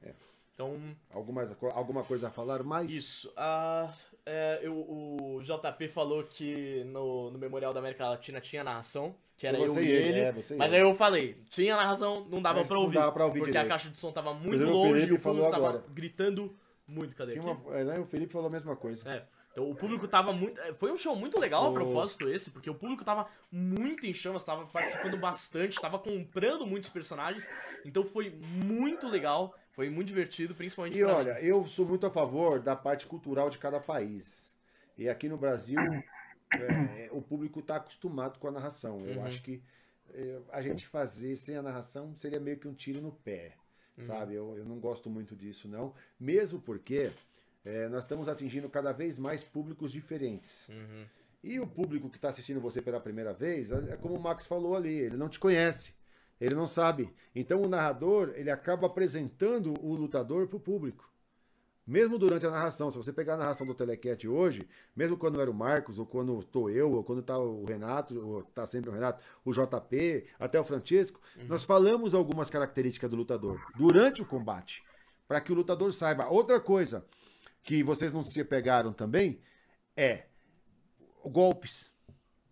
É. 0.02 0.14
Então, 0.54 0.94
Alguma, 1.10 1.42
alguma 1.72 2.04
coisa 2.04 2.28
a 2.28 2.30
falar 2.30 2.62
mais? 2.62 2.90
isso. 2.90 3.32
Ah, 3.34 3.90
é, 4.26 4.60
eu- 4.62 4.74
o 4.74 5.40
JP 5.42 5.88
falou 5.88 6.24
que 6.24 6.84
no, 6.84 7.30
no 7.30 7.38
Memorial 7.38 7.72
da 7.72 7.80
América 7.80 8.08
Latina 8.08 8.40
tinha 8.40 8.62
narração, 8.64 9.14
que 9.36 9.46
era 9.46 9.58
Você 9.58 9.80
eu 9.80 9.84
e 9.84 9.88
ele, 9.90 10.18
é, 10.20 10.32
você 10.32 10.54
mas 10.54 10.72
aí 10.72 10.80
eu 10.80 10.94
falei, 10.94 11.36
tinha 11.48 11.76
narração, 11.76 12.26
não 12.30 12.42
dava 12.42 12.58
Mas 12.58 12.68
pra 12.68 12.76
não 12.76 12.82
ouvir. 12.84 12.98
dava 12.98 13.12
pra 13.12 13.24
ouvir 13.24 13.38
porque 13.38 13.52
direito. 13.52 13.66
a 13.66 13.68
caixa 13.70 13.88
de 13.90 13.98
som 13.98 14.12
tava 14.12 14.34
muito 14.34 14.66
longe 14.66 15.06
e 15.08 15.12
o 15.12 15.18
público 15.18 15.50
tava 15.50 15.56
agora. 15.68 15.84
gritando 15.88 16.54
muito. 16.86 17.14
Cadê 17.16 17.32
Tinha 17.38 17.52
aqui? 17.52 17.62
uma, 17.68 17.76
é, 17.78 17.84
né, 17.84 17.98
o 17.98 18.04
Felipe 18.04 18.32
falou 18.32 18.48
a 18.48 18.50
mesma 18.50 18.76
coisa. 18.76 19.08
É. 19.10 19.24
Então 19.52 19.68
o 19.68 19.74
público 19.74 20.06
tava 20.06 20.32
muito. 20.32 20.60
é, 20.60 20.72
Foi 20.74 20.92
um 20.92 20.96
show 20.96 21.16
muito 21.16 21.38
legal 21.38 21.64
a 21.64 21.68
O- 21.70 21.74
propósito 21.74 22.28
esse, 22.30 22.50
porque 22.52 22.70
o 22.70 22.74
público 22.74 23.04
tava 23.04 23.26
muito 23.50 24.06
em 24.06 24.12
chamas, 24.12 24.44
tava 24.44 24.64
participando 24.66 25.16
bastante, 25.16 25.80
tava 25.80 25.98
comprando 25.98 26.64
muitos 26.66 26.88
personagens. 26.90 27.48
Então 27.84 28.04
foi 28.04 28.30
muito 28.30 29.08
legal, 29.08 29.52
foi 29.72 29.88
muito 29.90 30.08
divertido, 30.08 30.54
principalmente 30.54 30.98
E 30.98 31.04
olha, 31.04 31.34
mim. 31.34 31.40
eu 31.40 31.64
sou 31.66 31.86
muito 31.86 32.06
a 32.06 32.10
favor 32.10 32.60
da 32.60 32.74
parte 32.76 33.06
cultural 33.06 33.48
de 33.50 33.58
cada 33.58 33.80
país. 33.80 34.52
E 34.98 35.08
aqui 35.08 35.28
no 35.28 35.36
Brasil, 35.38 35.78
é, 36.58 37.08
o 37.12 37.22
público 37.22 37.60
está 37.60 37.76
acostumado 37.76 38.38
com 38.38 38.48
a 38.48 38.50
narração. 38.50 39.00
Eu 39.06 39.18
Uhum. 39.18 39.24
acho 39.26 39.42
que 39.42 39.62
é, 40.12 40.38
a 40.52 40.60
gente 40.60 40.86
fazer 40.86 41.36
sem 41.36 41.56
a 41.56 41.62
narração 41.62 42.14
seria 42.16 42.40
meio 42.40 42.58
que 42.58 42.66
um 42.68 42.74
tiro 42.74 43.00
no 43.00 43.12
pé, 43.12 43.52
Uhum. 43.96 44.04
sabe? 44.04 44.34
Eu, 44.34 44.56
eu 44.58 44.64
não 44.64 44.78
gosto 44.78 45.08
muito 45.08 45.36
disso, 45.36 45.68
não. 45.68 45.94
Mesmo 46.18 46.60
porque 46.60 47.10
é, 47.64 47.88
nós 47.88 48.04
estamos 48.04 48.28
atingindo 48.28 48.68
cada 48.68 48.92
vez 48.92 49.18
mais 49.18 49.42
públicos 49.44 49.92
diferentes. 49.92 50.68
Uhum. 50.68 51.04
E 51.42 51.58
o 51.60 51.66
público 51.66 52.10
que 52.10 52.16
está 52.18 52.28
assistindo 52.28 52.60
você 52.60 52.82
pela 52.82 53.00
primeira 53.00 53.32
vez, 53.32 53.70
é 53.72 53.96
como 53.96 54.14
o 54.16 54.20
Max 54.20 54.46
falou 54.46 54.76
ali, 54.76 54.92
ele 54.92 55.16
não 55.16 55.28
te 55.28 55.38
conhece, 55.38 55.94
ele 56.40 56.54
não 56.54 56.66
sabe. 56.66 57.12
Então 57.34 57.62
o 57.62 57.68
narrador, 57.68 58.32
ele 58.34 58.50
acaba 58.50 58.86
apresentando 58.86 59.74
o 59.84 59.94
lutador 59.94 60.46
para 60.46 60.56
o 60.56 60.60
público. 60.60 61.10
Mesmo 61.86 62.18
durante 62.18 62.46
a 62.46 62.50
narração, 62.50 62.90
se 62.90 62.96
você 62.96 63.12
pegar 63.12 63.34
a 63.34 63.38
narração 63.38 63.66
do 63.66 63.74
Telecat 63.74 64.28
hoje, 64.28 64.68
mesmo 64.94 65.16
quando 65.16 65.40
era 65.40 65.50
o 65.50 65.54
Marcos, 65.54 65.98
ou 65.98 66.06
quando 66.06 66.42
tô 66.44 66.68
eu, 66.68 66.92
ou 66.92 67.02
quando 67.02 67.20
tá 67.20 67.36
o 67.36 67.64
Renato, 67.64 68.16
ou 68.20 68.42
tá 68.44 68.64
sempre 68.66 68.90
o 68.90 68.92
Renato, 68.92 69.20
o 69.44 69.52
JP, 69.52 70.24
até 70.38 70.60
o 70.60 70.64
Francisco, 70.64 71.20
nós 71.48 71.64
falamos 71.64 72.14
algumas 72.14 72.48
características 72.48 73.10
do 73.10 73.16
lutador 73.16 73.60
durante 73.76 74.22
o 74.22 74.26
combate, 74.26 74.84
para 75.26 75.40
que 75.40 75.50
o 75.50 75.54
lutador 75.54 75.92
saiba. 75.92 76.28
Outra 76.28 76.60
coisa 76.60 77.04
que 77.62 77.82
vocês 77.82 78.12
não 78.12 78.24
se 78.24 78.44
pegaram 78.44 78.92
também 78.92 79.40
é 79.96 80.26
golpes. 81.24 81.92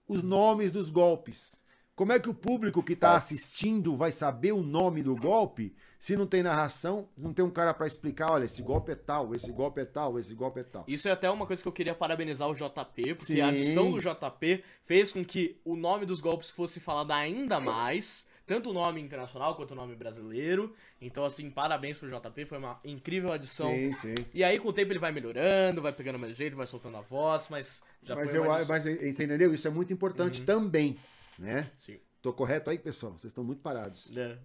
Os 0.08 0.22
nomes 0.22 0.72
dos 0.72 0.90
golpes. 0.90 1.62
Como 1.98 2.12
é 2.12 2.20
que 2.20 2.30
o 2.30 2.34
público 2.34 2.80
que 2.80 2.92
está 2.92 3.16
assistindo 3.16 3.96
vai 3.96 4.12
saber 4.12 4.52
o 4.52 4.62
nome 4.62 5.02
do 5.02 5.16
golpe 5.16 5.74
se 5.98 6.16
não 6.16 6.28
tem 6.28 6.44
narração, 6.44 7.08
não 7.16 7.32
tem 7.32 7.44
um 7.44 7.50
cara 7.50 7.74
para 7.74 7.88
explicar, 7.88 8.30
olha, 8.30 8.44
esse 8.44 8.62
golpe 8.62 8.92
é 8.92 8.94
tal, 8.94 9.34
esse 9.34 9.50
golpe 9.50 9.80
é 9.80 9.84
tal, 9.84 10.16
esse 10.16 10.32
golpe 10.32 10.60
é 10.60 10.62
tal. 10.62 10.84
Isso 10.86 11.08
é 11.08 11.10
até 11.10 11.28
uma 11.28 11.44
coisa 11.44 11.60
que 11.60 11.66
eu 11.66 11.72
queria 11.72 11.96
parabenizar 11.96 12.48
o 12.48 12.54
JP, 12.54 13.14
porque 13.16 13.32
Sim. 13.32 13.40
a 13.40 13.48
adição 13.48 13.90
do 13.90 13.98
JP 13.98 14.62
fez 14.84 15.10
com 15.10 15.24
que 15.24 15.60
o 15.64 15.74
nome 15.74 16.06
dos 16.06 16.20
golpes 16.20 16.50
fosse 16.50 16.78
falado 16.78 17.10
ainda 17.10 17.58
mais, 17.58 18.24
tanto 18.46 18.70
o 18.70 18.72
nome 18.72 19.00
internacional 19.00 19.56
quanto 19.56 19.72
o 19.72 19.74
nome 19.74 19.96
brasileiro. 19.96 20.72
Então, 21.02 21.24
assim, 21.24 21.50
parabéns 21.50 21.98
pro 21.98 22.08
JP, 22.08 22.44
foi 22.44 22.58
uma 22.58 22.78
incrível 22.84 23.32
adição. 23.32 23.72
Sim, 23.72 23.92
sim. 23.94 24.14
E 24.32 24.44
aí, 24.44 24.60
com 24.60 24.68
o 24.68 24.72
tempo, 24.72 24.92
ele 24.92 25.00
vai 25.00 25.10
melhorando, 25.10 25.82
vai 25.82 25.92
pegando 25.92 26.16
mais 26.16 26.36
jeito, 26.36 26.56
vai 26.56 26.68
soltando 26.68 26.96
a 26.96 27.00
voz, 27.00 27.48
mas 27.50 27.82
já 28.04 28.14
Mas, 28.14 28.30
foi 28.30 28.38
eu, 28.38 28.44
mas 28.44 28.84
você 28.84 29.10
entendeu? 29.10 29.52
Isso 29.52 29.66
é 29.66 29.70
muito 29.72 29.92
importante 29.92 30.42
também, 30.42 30.96
né? 31.38 31.70
Sim. 31.78 31.98
Tô 32.20 32.32
correto 32.32 32.68
aí, 32.70 32.78
pessoal? 32.78 33.12
Vocês 33.12 33.30
estão 33.30 33.44
muito 33.44 33.62
parados. 33.62 34.10
É. 34.16 34.36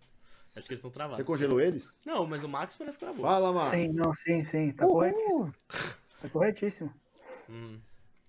Acho 0.56 0.68
que 0.68 0.74
eles 0.74 0.80
estão 0.80 0.91
travados. 0.91 1.18
Você 1.18 1.24
congelou 1.24 1.60
eles? 1.60 1.94
Não, 2.06 2.28
mas 2.28 2.44
o 2.44 2.48
Max 2.49 2.76
parece 2.76 2.98
que 2.98 3.03
travou. 3.06 3.26
Fala, 3.26 3.52
Marcos. 3.52 3.72
Sim, 3.72 3.94
não, 3.94 4.14
sim, 4.14 4.44
sim. 4.45 4.72
Tá 4.72 4.86
corretíssimo. 4.86 5.53
Tá 6.22 6.30
corretíssimo. 6.30 6.94
Hum, 7.49 7.80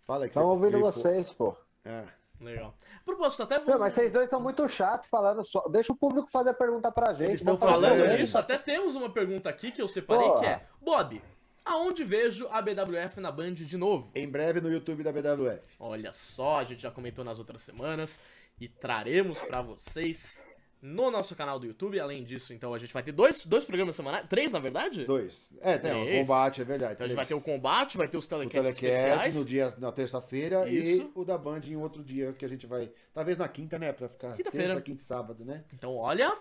Fala 0.06 0.24
que 0.24 0.30
Estão 0.30 0.48
ouvindo 0.48 0.80
vocês, 0.80 1.32
pô. 1.32 1.54
É. 1.84 2.04
legal. 2.40 2.74
Propósito, 3.04 3.42
até 3.42 3.58
vou... 3.60 3.78
mas 3.78 3.94
vocês 3.94 4.10
dois 4.12 4.28
são 4.30 4.40
muito 4.40 4.66
chatos 4.68 5.08
falando 5.10 5.44
só. 5.44 5.68
Deixa 5.68 5.92
o 5.92 5.96
público 5.96 6.28
fazer 6.30 6.50
a 6.50 6.54
pergunta 6.54 6.90
pra 6.90 7.12
gente. 7.12 7.28
Eles 7.30 7.42
tão 7.42 7.56
Vamos 7.56 7.74
fazer 7.74 7.86
Falando 7.88 8.10
isso. 8.10 8.18
nisso, 8.20 8.38
até 8.38 8.56
temos 8.56 8.94
uma 8.96 9.10
pergunta 9.10 9.48
aqui 9.50 9.70
que 9.70 9.82
eu 9.82 9.88
separei, 9.88 10.26
Porra. 10.26 10.40
que 10.40 10.46
é... 10.46 10.66
Bob, 10.80 11.22
aonde 11.64 12.04
vejo 12.04 12.48
a 12.50 12.60
BWF 12.62 13.20
na 13.20 13.30
Band 13.30 13.54
de 13.54 13.76
novo? 13.76 14.10
Em 14.14 14.28
breve 14.28 14.60
no 14.60 14.72
YouTube 14.72 15.02
da 15.02 15.12
BWF. 15.12 15.62
Olha 15.78 16.12
só, 16.12 16.60
a 16.60 16.64
gente 16.64 16.80
já 16.82 16.90
comentou 16.90 17.24
nas 17.24 17.38
outras 17.38 17.62
semanas 17.62 18.18
e 18.60 18.68
traremos 18.68 19.40
pra 19.40 19.60
vocês 19.62 20.44
no 20.80 21.10
nosso 21.10 21.34
canal 21.34 21.58
do 21.58 21.66
YouTube. 21.66 21.98
Além 21.98 22.22
disso, 22.22 22.52
então 22.52 22.74
a 22.74 22.78
gente 22.78 22.92
vai 22.92 23.02
ter 23.02 23.12
dois, 23.12 23.44
dois 23.46 23.64
programas 23.64 23.96
semanais, 23.96 24.26
três 24.28 24.52
na 24.52 24.58
verdade? 24.58 25.04
Dois. 25.06 25.50
É, 25.60 25.78
tem 25.78 25.92
o 25.92 26.04
Três. 26.04 26.20
combate, 26.28 26.60
é 26.60 26.64
verdade. 26.64 26.92
Então 26.94 27.04
a 27.06 27.08
gente 27.08 27.16
vai 27.16 27.26
ter 27.26 27.34
o 27.34 27.40
combate, 27.40 27.96
vai 27.96 28.06
ter 28.08 28.18
os 28.18 28.26
telecasts 28.26 28.76
especiais. 28.76 29.34
no 29.34 29.44
dia, 29.44 29.72
na 29.78 29.90
terça-feira 29.90 30.68
e 30.68 31.10
o 31.14 31.24
da 31.24 31.38
Band 31.38 31.60
em 31.66 31.76
outro 31.76 32.02
dia 32.04 32.32
que 32.32 32.44
a 32.44 32.48
gente 32.48 32.66
vai. 32.66 32.90
Talvez 33.12 33.38
na 33.38 33.48
quinta, 33.48 33.78
né? 33.78 33.92
Pra 33.92 34.08
ficar 34.08 34.34
Quinta-feira. 34.34 34.66
terça, 34.68 34.82
quinta 34.82 35.02
e 35.02 35.06
sábado, 35.06 35.44
né? 35.44 35.64
Então 35.72 35.96
olha, 35.96 36.36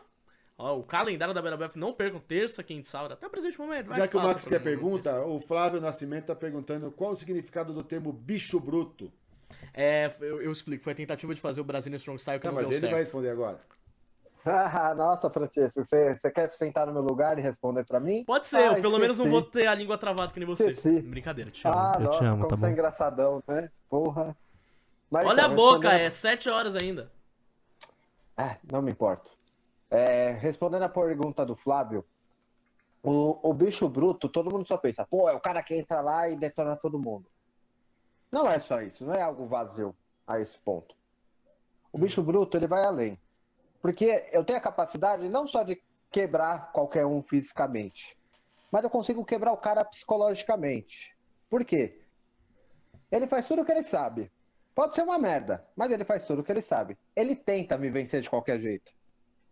ó, 0.58 0.78
o 0.78 0.84
calendário 0.84 1.34
da 1.34 1.42
BWF 1.42 1.80
não 1.80 1.94
percam 1.94 2.20
terça, 2.20 2.62
quinta 2.62 2.86
e 2.88 2.92
sábado, 2.92 3.14
até 3.14 3.26
o 3.26 3.30
presente 3.30 3.58
momento. 3.58 3.88
vai 3.88 3.98
Já 4.00 4.08
que 4.10 4.18
o 4.18 4.22
Max 4.22 4.46
quer 4.46 4.62
pergunta, 4.62 5.26
o 5.26 5.40
Flávio 5.40 5.80
Nascimento 5.80 6.26
tá 6.26 6.36
perguntando 6.36 6.92
qual 6.92 7.12
o 7.12 7.16
significado 7.16 7.74
do 7.74 7.82
termo 7.84 8.12
bicho 8.12 8.60
bruto. 8.60 9.10
É, 9.74 10.12
eu, 10.20 10.42
eu 10.42 10.52
explico, 10.52 10.84
foi 10.84 10.94
a 10.94 10.96
tentativa 10.96 11.34
de 11.36 11.42
fazer 11.42 11.62
o 11.62 11.64
Brazilian 11.64 11.98
Strong 11.98 12.20
Style 12.20 12.40
que 12.40 12.44
Tá, 12.44 12.50
não 12.50 12.56
mas 12.56 12.66
deu 12.68 12.72
ele 12.74 12.80
certo. 12.82 12.92
vai 12.92 13.00
responder 13.02 13.30
agora. 13.30 13.60
Ah, 14.46 14.94
Nossa, 14.94 15.30
Francisco, 15.30 15.86
você, 15.86 16.16
você 16.20 16.30
quer 16.32 16.52
sentar 16.54 16.86
no 16.86 16.92
meu 16.94 17.02
lugar 17.02 17.40
e 17.40 17.42
responder 17.42 17.86
pra 17.86 18.00
mim? 18.00 18.26
Pode 18.26 18.46
ser, 18.48 18.58
Ah, 18.72 18.78
eu 18.78 18.82
pelo 18.82 19.00
menos 19.00 19.18
não 19.18 19.30
vou 19.30 19.42
ter 19.42 19.68
a 19.68 19.74
língua 19.76 19.98
travada 19.98 20.34
que 20.34 20.40
nem 20.40 20.46
você. 20.48 20.72
Esqueci. 20.72 21.02
Brincadeira, 21.02 21.50
te 21.50 21.66
amo. 21.68 21.78
Ah, 21.78 21.92
Eu 21.94 22.00
te 22.00 22.04
nossa, 22.04 22.26
amo, 22.26 22.38
como 22.40 22.50
tá 22.50 22.58
você 22.58 22.66
é 22.66 22.68
bom? 22.68 22.74
engraçadão, 22.74 23.44
né? 23.48 23.70
Porra. 23.90 24.36
Mas, 25.10 25.26
Olha 25.28 25.44
a 25.44 25.46
então, 25.46 25.56
boca, 25.56 25.76
respondendo- 25.90 26.02
é 26.08 26.10
7 26.10 26.50
horas 26.50 26.76
ainda. 26.76 27.12
Ah, 28.36 28.58
não 28.70 28.82
me 28.82 28.92
importo. 28.92 29.32
É, 29.90 30.32
respondendo 30.32 30.84
a 30.84 30.90
pergunta 30.90 31.46
do 31.46 31.56
Flávio, 31.56 32.04
o, 33.02 33.50
o 33.50 33.54
bicho 33.54 33.88
bruto, 33.88 34.28
todo 34.28 34.52
mundo 34.52 34.68
só 34.68 34.76
pensa, 34.76 35.06
pô, 35.06 35.30
é 35.30 35.34
o 35.34 35.40
cara 35.40 35.62
que 35.64 35.76
entra 35.76 36.02
lá 36.02 36.28
e 36.28 36.36
detona 36.36 36.76
todo 36.76 37.00
mundo. 37.00 37.28
Não 38.34 38.50
é 38.50 38.60
só 38.60 38.82
isso, 38.82 39.06
não 39.06 39.14
é 39.14 39.22
algo 39.22 39.46
vazio 39.46 39.96
a 40.26 40.40
esse 40.40 40.58
ponto. 40.58 40.96
O 41.92 42.00
bicho 42.00 42.24
bruto, 42.24 42.58
ele 42.58 42.66
vai 42.66 42.84
além. 42.84 43.16
Porque 43.80 44.28
eu 44.32 44.44
tenho 44.44 44.58
a 44.58 44.62
capacidade 44.62 45.30
não 45.30 45.46
só 45.46 45.62
de 45.62 45.80
quebrar 46.10 46.72
qualquer 46.72 47.06
um 47.06 47.22
fisicamente, 47.22 48.18
mas 48.72 48.84
eu 48.84 48.90
consigo 48.90 49.24
quebrar 49.24 49.52
o 49.52 49.58
cara 49.58 49.86
psicologicamente. 49.86 51.16
Por 51.48 51.64
quê? 51.64 52.02
Ele 53.12 53.28
faz 53.28 53.48
tudo 53.48 53.62
o 53.62 53.66
que 53.66 53.72
ele 53.72 53.84
sabe. 53.84 54.32
Pode 54.74 54.96
ser 54.96 55.04
uma 55.04 55.20
merda, 55.20 55.64
mas 55.76 55.92
ele 55.92 56.04
faz 56.04 56.26
tudo 56.26 56.42
o 56.42 56.44
que 56.44 56.52
ele 56.52 56.64
sabe. 56.64 56.98
Ele 57.16 57.36
tenta 57.36 57.78
me 57.78 57.92
vencer 57.92 58.22
de 58.22 58.32
qualquer 58.32 58.60
jeito. 58.60 58.92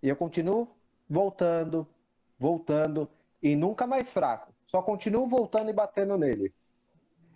E 0.02 0.10
eu 0.10 0.16
continuo 0.16 0.68
voltando, 1.08 1.88
voltando 2.40 3.08
e 3.44 3.56
nunca 3.56 3.86
mais 3.86 4.10
fraco. 4.10 4.52
Só 4.66 4.82
continuo 4.82 5.28
voltando 5.28 5.70
e 5.70 5.74
batendo 5.74 6.18
nele. 6.18 6.52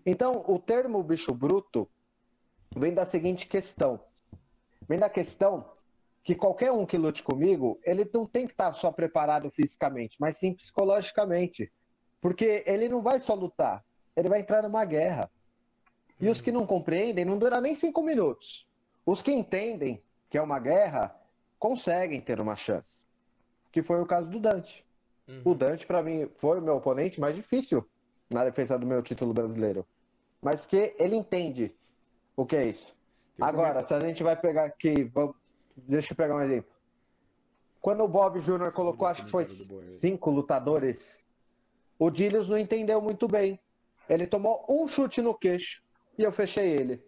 Então, 0.05 0.43
o 0.47 0.59
termo 0.59 1.01
bicho 1.01 1.33
bruto 1.33 1.89
vem 2.75 2.93
da 2.93 3.05
seguinte 3.05 3.47
questão. 3.47 3.99
Vem 4.87 4.99
da 4.99 5.09
questão 5.09 5.65
que 6.23 6.35
qualquer 6.35 6.71
um 6.71 6.85
que 6.85 6.97
lute 6.97 7.21
comigo, 7.21 7.79
ele 7.83 8.09
não 8.13 8.25
tem 8.25 8.47
que 8.47 8.53
estar 8.53 8.73
só 8.73 8.91
preparado 8.91 9.49
fisicamente, 9.51 10.17
mas 10.19 10.37
sim 10.37 10.53
psicologicamente. 10.53 11.71
Porque 12.19 12.63
ele 12.65 12.89
não 12.89 13.01
vai 13.01 13.19
só 13.19 13.35
lutar, 13.35 13.85
ele 14.15 14.27
vai 14.29 14.39
entrar 14.39 14.63
numa 14.63 14.83
guerra. 14.85 15.29
E 16.19 16.27
os 16.27 16.41
que 16.41 16.51
não 16.51 16.65
compreendem 16.65 17.25
não 17.25 17.37
duram 17.37 17.61
nem 17.61 17.75
cinco 17.75 18.01
minutos. 18.01 18.67
Os 19.05 19.21
que 19.21 19.31
entendem 19.31 20.01
que 20.29 20.37
é 20.37 20.41
uma 20.41 20.59
guerra 20.59 21.15
conseguem 21.59 22.19
ter 22.19 22.39
uma 22.39 22.55
chance. 22.55 23.03
Que 23.71 23.83
foi 23.83 24.01
o 24.01 24.05
caso 24.05 24.27
do 24.27 24.39
Dante. 24.39 24.83
Uhum. 25.27 25.41
O 25.45 25.53
Dante, 25.53 25.85
para 25.85 26.01
mim, 26.01 26.27
foi 26.37 26.59
o 26.59 26.61
meu 26.61 26.77
oponente 26.77 27.19
mais 27.19 27.35
difícil 27.35 27.87
na 28.29 28.43
defesa 28.43 28.79
do 28.79 28.85
meu 28.87 29.03
título 29.03 29.33
brasileiro. 29.33 29.85
Mas 30.45 30.61
porque 30.61 30.95
ele 30.99 31.15
entende 31.15 31.73
o 32.37 32.45
que 32.45 32.55
é 32.55 32.67
isso. 32.67 32.95
Tem 33.35 33.43
Agora, 33.47 33.83
se 33.85 33.91
a 33.95 33.99
gente 33.99 34.21
vai 34.21 34.35
pegar 34.39 34.65
aqui, 34.65 35.03
vamos- 35.05 35.35
deixa 35.75 36.13
eu 36.13 36.15
pegar 36.15 36.35
um 36.35 36.41
exemplo. 36.41 36.69
Quando 37.81 38.03
o 38.03 38.07
Bob 38.07 38.39
Júnior 38.39 38.71
colocou, 38.71 39.07
acho 39.07 39.25
que 39.25 39.31
foi 39.31 39.45
Boer. 39.65 39.87
cinco 39.99 40.29
lutadores, 40.29 41.25
o 41.97 42.11
Dillius 42.11 42.47
não 42.47 42.59
entendeu 42.59 43.01
muito 43.01 43.27
bem. 43.27 43.59
Ele 44.07 44.27
tomou 44.27 44.63
um 44.69 44.87
chute 44.87 45.19
no 45.19 45.33
queixo 45.33 45.81
e 46.15 46.21
eu 46.21 46.31
fechei 46.31 46.69
ele. 46.73 47.03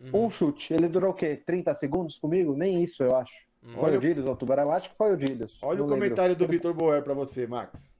Uhum. 0.00 0.24
Um 0.26 0.30
chute. 0.30 0.74
Ele 0.74 0.88
durou 0.88 1.12
o 1.12 1.14
quê? 1.14 1.36
30 1.36 1.72
segundos 1.76 2.18
comigo? 2.18 2.56
Nem 2.56 2.82
isso, 2.82 3.00
eu 3.04 3.14
acho. 3.14 3.32
Foi 3.62 3.76
Olha- 3.90 3.98
o 3.98 4.00
Dillius 4.00 4.26
ou 4.26 4.32
o 4.32 4.36
Tubarão? 4.36 4.72
Acho 4.72 4.90
que 4.90 4.96
foi 4.96 5.12
o 5.12 5.16
Dillius. 5.16 5.56
Olha 5.62 5.78
o 5.78 5.86
lembro. 5.86 5.94
comentário 5.94 6.34
do 6.34 6.48
Vitor 6.48 6.74
Boer 6.74 7.00
pra 7.04 7.14
você, 7.14 7.46
Max. 7.46 7.94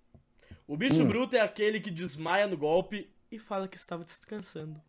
O 0.66 0.76
bicho 0.76 1.02
Hum. 1.04 1.06
bruto 1.06 1.36
é 1.36 1.40
aquele 1.40 1.78
que 1.78 1.90
desmaia 1.92 2.48
no 2.48 2.56
golpe 2.58 3.13
e 3.36 3.38
fala 3.38 3.68
que 3.68 3.76
estava 3.76 4.04
descansando. 4.04 4.80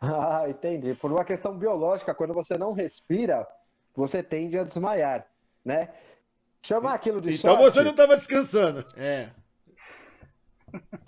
Ah, 0.00 0.44
entendi. 0.48 0.94
Por 0.94 1.10
uma 1.10 1.24
questão 1.24 1.56
biológica, 1.56 2.14
quando 2.14 2.34
você 2.34 2.58
não 2.58 2.72
respira, 2.72 3.46
você 3.94 4.22
tende 4.22 4.58
a 4.58 4.64
desmaiar, 4.64 5.26
né? 5.64 5.90
Chamar 6.62 6.94
aquilo 6.94 7.20
de 7.20 7.34
Então 7.34 7.56
sorte, 7.56 7.62
você 7.62 7.82
não 7.82 7.94
tava 7.94 8.16
descansando. 8.16 8.86
É. 8.96 9.30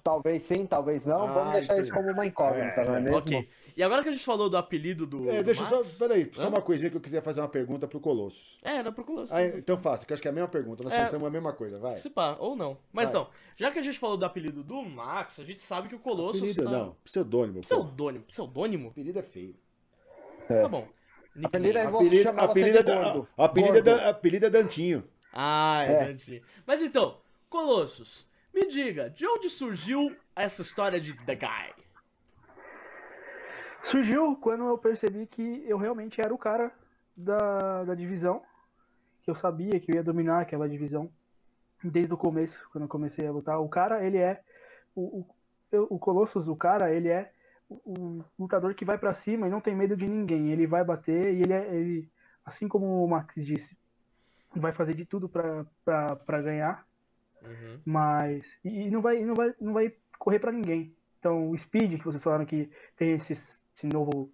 talvez 0.02 0.42
sim, 0.42 0.66
talvez 0.66 1.04
não. 1.04 1.28
Ah, 1.28 1.32
Vamos 1.32 1.52
deixar 1.52 1.74
entendi. 1.74 1.88
isso 1.88 1.92
como 1.92 2.10
uma 2.10 2.26
incógnita, 2.26 2.82
É, 2.82 2.84
não 2.84 2.94
é 2.96 3.00
mesmo? 3.00 3.36
Ok. 3.36 3.48
E 3.76 3.82
agora 3.82 4.02
que 4.02 4.08
a 4.08 4.12
gente 4.12 4.24
falou 4.24 4.48
do 4.48 4.56
apelido 4.56 5.06
do. 5.06 5.28
É, 5.30 5.38
do 5.38 5.44
deixa 5.44 5.62
eu 5.62 5.70
Max- 5.70 5.86
só. 5.88 5.98
Peraí, 6.08 6.30
só 6.32 6.48
uma 6.48 6.62
coisinha 6.62 6.90
que 6.90 6.96
eu 6.96 7.00
queria 7.00 7.20
fazer 7.20 7.42
uma 7.42 7.48
pergunta 7.48 7.86
pro 7.86 8.00
Colossus. 8.00 8.58
É, 8.62 8.76
era 8.76 8.90
pro 8.90 9.04
Colosso. 9.04 9.34
Ah, 9.34 9.44
então 9.44 9.76
faça, 9.78 10.06
que 10.06 10.12
eu 10.12 10.14
acho 10.14 10.22
que 10.22 10.28
é 10.28 10.30
a 10.30 10.34
mesma 10.34 10.48
pergunta. 10.48 10.82
Nós 10.82 10.92
É. 10.94 11.02
pensamos 11.02 11.26
a 11.26 11.30
mesma 11.30 11.52
coisa, 11.52 11.78
vai. 11.78 11.96
Se 11.98 12.08
pá, 12.08 12.36
ou 12.40 12.56
não. 12.56 12.78
Mas 12.90 13.10
Vai. 13.10 13.20
então, 13.20 13.32
já 13.54 13.70
que 13.70 13.78
a 13.78 13.82
gente 13.82 13.98
falou 13.98 14.16
do 14.16 14.24
apelido 14.24 14.64
do 14.64 14.82
Max, 14.82 15.38
a 15.40 15.44
gente 15.44 15.62
sabe 15.62 15.88
que 15.88 15.94
o 15.94 15.98
Colosso. 15.98 16.38
Apelido 16.38 16.64
tá... 16.64 16.70
não, 16.70 16.96
pseudônimo. 17.04 17.54
pô. 17.56 17.60
Pseudônimo. 17.60 18.24
Pseudônimo? 18.24 18.88
Apelido 18.88 19.18
é 19.18 19.22
feio. 19.22 19.54
É. 20.48 20.62
Tá 20.62 20.68
bom. 20.68 20.88
Apelido 21.44 21.78
é 21.78 21.82
Apelido, 21.84 22.78
é 22.78 22.82
gordo. 22.82 23.28
apelido, 23.36 23.76
é 23.78 23.82
da- 23.82 24.08
apelido 24.08 24.46
é 24.46 24.50
Dantinho. 24.50 25.04
Ah, 25.30 25.84
é, 25.86 25.92
É. 25.92 26.04
Dante. 26.06 26.42
Mas 26.66 26.80
então, 26.80 27.18
Colossus, 27.50 28.26
me 28.54 28.66
diga, 28.68 29.10
de 29.10 29.26
onde 29.26 29.50
surgiu 29.50 30.16
essa 30.34 30.62
história 30.62 30.98
de 30.98 31.12
The 31.26 31.34
Guy? 31.34 31.85
Surgiu 33.86 34.36
quando 34.36 34.64
eu 34.64 34.76
percebi 34.76 35.26
que 35.26 35.64
eu 35.64 35.78
realmente 35.78 36.20
era 36.20 36.34
o 36.34 36.38
cara 36.38 36.72
da, 37.16 37.84
da 37.84 37.94
divisão, 37.94 38.42
que 39.22 39.30
eu 39.30 39.34
sabia 39.36 39.78
que 39.78 39.92
eu 39.92 39.94
ia 39.94 40.02
dominar 40.02 40.40
aquela 40.40 40.68
divisão 40.68 41.08
desde 41.84 42.12
o 42.12 42.16
começo, 42.16 42.58
quando 42.72 42.82
eu 42.82 42.88
comecei 42.88 43.24
a 43.26 43.30
lutar. 43.30 43.60
O 43.60 43.68
cara, 43.68 44.04
ele 44.04 44.18
é 44.18 44.42
o, 44.92 45.20
o, 45.72 45.94
o 45.94 45.98
Colossus, 46.00 46.48
o 46.48 46.56
cara, 46.56 46.92
ele 46.92 47.08
é 47.08 47.32
o, 47.68 47.74
o 47.86 48.24
lutador 48.36 48.74
que 48.74 48.84
vai 48.84 48.98
pra 48.98 49.14
cima 49.14 49.46
e 49.46 49.50
não 49.50 49.60
tem 49.60 49.76
medo 49.76 49.96
de 49.96 50.08
ninguém. 50.08 50.50
Ele 50.50 50.66
vai 50.66 50.82
bater 50.82 51.34
e 51.34 51.42
ele 51.42 51.52
é, 51.52 51.74
ele, 51.74 52.10
assim 52.44 52.66
como 52.66 53.04
o 53.04 53.08
Max 53.08 53.36
disse, 53.36 53.78
vai 54.56 54.72
fazer 54.72 54.94
de 54.94 55.06
tudo 55.06 55.28
pra 55.28 56.42
ganhar 56.42 56.84
Uhum. 57.42 57.78
mas 57.84 58.44
e 58.64 58.90
não 58.90 59.00
vai 59.02 59.22
não 59.22 59.34
vai 59.34 59.54
não 59.60 59.72
vai 59.74 59.94
correr 60.18 60.38
pra 60.38 60.50
ninguém 60.50 60.96
então 61.18 61.50
o 61.50 61.58
speed 61.58 61.98
que 61.98 62.04
vocês 62.04 62.22
falaram 62.22 62.46
que 62.46 62.70
tem 62.96 63.12
esse, 63.12 63.34
esse 63.76 63.86
novo 63.86 64.32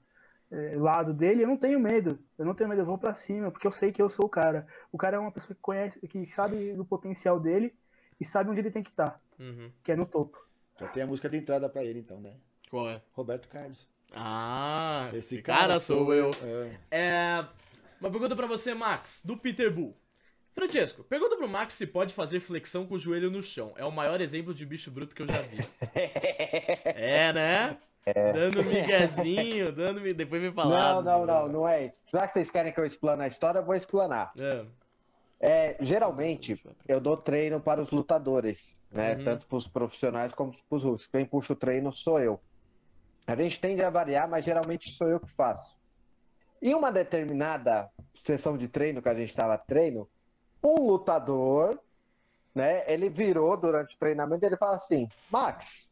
eh, 0.50 0.76
lado 0.76 1.12
dele 1.12 1.42
eu 1.42 1.48
não 1.48 1.56
tenho 1.56 1.80
medo 1.80 2.18
eu 2.38 2.44
não 2.44 2.54
tenho 2.54 2.68
medo 2.70 2.82
eu 2.82 2.86
vou 2.86 2.98
pra 2.98 3.14
cima 3.14 3.50
porque 3.50 3.66
eu 3.66 3.72
sei 3.72 3.90
que 3.92 4.00
eu 4.00 4.08
sou 4.08 4.26
o 4.26 4.28
cara 4.28 4.66
o 4.92 4.98
cara 4.98 5.16
é 5.16 5.20
uma 5.20 5.32
pessoa 5.32 5.54
que 5.54 5.60
conhece 5.60 5.98
que 6.06 6.26
sabe 6.32 6.72
do 6.74 6.84
potencial 6.84 7.40
dele 7.40 7.74
e 8.20 8.24
sabe 8.24 8.50
onde 8.50 8.60
ele 8.60 8.70
tem 8.70 8.82
que 8.82 8.90
estar 8.90 9.20
Uhum. 9.38 9.72
que 9.82 9.90
é 9.90 9.96
no 9.96 10.06
topo 10.06 10.38
Já 10.78 10.86
tem 10.88 11.02
a 11.02 11.06
música 11.06 11.28
de 11.28 11.36
entrada 11.38 11.68
pra 11.68 11.82
ele, 11.84 11.98
então, 11.98 12.20
né? 12.20 12.34
Qual 12.70 12.88
é? 12.88 13.02
Roberto 13.12 13.48
Carlos. 13.48 13.88
Ah, 14.14 15.10
esse, 15.14 15.42
cara, 15.42 15.80
sou 15.80 16.14
eu. 16.14 16.30
É. 16.42 16.78
É, 16.90 17.46
uma 18.00 18.10
pergunta 18.10 18.36
pra 18.36 18.46
você, 18.46 18.74
Max, 18.74 19.22
do 19.24 19.36
Peter 19.36 19.72
Bull. 19.72 19.96
Francesco, 20.54 21.02
pergunta 21.04 21.36
pro 21.36 21.48
Max 21.48 21.74
se 21.74 21.86
pode 21.86 22.12
fazer 22.14 22.40
flexão 22.40 22.86
com 22.86 22.94
o 22.94 22.98
joelho 22.98 23.30
no 23.30 23.42
chão. 23.42 23.72
É 23.76 23.84
o 23.84 23.90
maior 23.90 24.20
exemplo 24.20 24.52
de 24.52 24.66
bicho 24.66 24.90
bruto 24.90 25.14
que 25.14 25.22
eu 25.22 25.26
já 25.26 25.40
vi. 25.42 25.58
é, 26.84 27.32
né? 27.32 27.78
Dando 28.32 28.64
miguezinho, 28.64 29.72
dando 29.72 30.00
mi- 30.00 30.12
Depois 30.12 30.42
me 30.42 30.50
falar. 30.52 30.94
Não, 30.94 31.02
não, 31.02 31.26
não, 31.26 31.48
não 31.48 31.68
é 31.68 31.86
isso. 31.86 32.00
Já 32.12 32.26
que 32.26 32.32
vocês 32.32 32.50
querem 32.50 32.72
que 32.72 32.80
eu 32.80 32.86
explane 32.86 33.22
a 33.22 33.28
história, 33.28 33.60
eu 33.60 33.64
vou 33.64 33.74
explanar. 33.74 34.32
É. 34.38 34.64
É, 35.44 35.76
geralmente, 35.80 36.60
eu 36.86 37.00
dou 37.00 37.16
treino 37.16 37.60
para 37.60 37.80
os 37.80 37.90
lutadores, 37.90 38.76
né? 38.90 39.16
Uhum. 39.16 39.24
Tanto 39.24 39.46
para 39.46 39.56
os 39.56 39.66
profissionais 39.66 40.32
como 40.32 40.52
para 40.52 40.76
os 40.76 40.84
russos. 40.84 41.08
Quem 41.08 41.24
puxa 41.24 41.52
o 41.52 41.56
treino 41.56 41.92
sou 41.92 42.18
eu. 42.20 42.40
A 43.26 43.34
gente 43.36 43.60
tende 43.60 43.82
a 43.82 43.90
variar, 43.90 44.28
mas 44.28 44.44
geralmente 44.44 44.90
sou 44.92 45.08
eu 45.08 45.18
que 45.20 45.30
faço. 45.30 45.76
Em 46.60 46.74
uma 46.74 46.92
determinada 46.92 47.88
sessão 48.16 48.56
de 48.56 48.68
treino 48.68 49.02
que 49.02 49.08
a 49.08 49.14
gente 49.14 49.30
estava 49.30 49.58
treino, 49.58 50.08
um 50.62 50.86
lutador, 50.86 51.78
né? 52.54 52.84
Ele 52.86 53.08
virou 53.08 53.56
durante 53.56 53.96
o 53.96 53.98
treinamento 53.98 54.44
e 54.44 54.46
ele 54.46 54.56
fala 54.56 54.76
assim: 54.76 55.08
Max, 55.28 55.90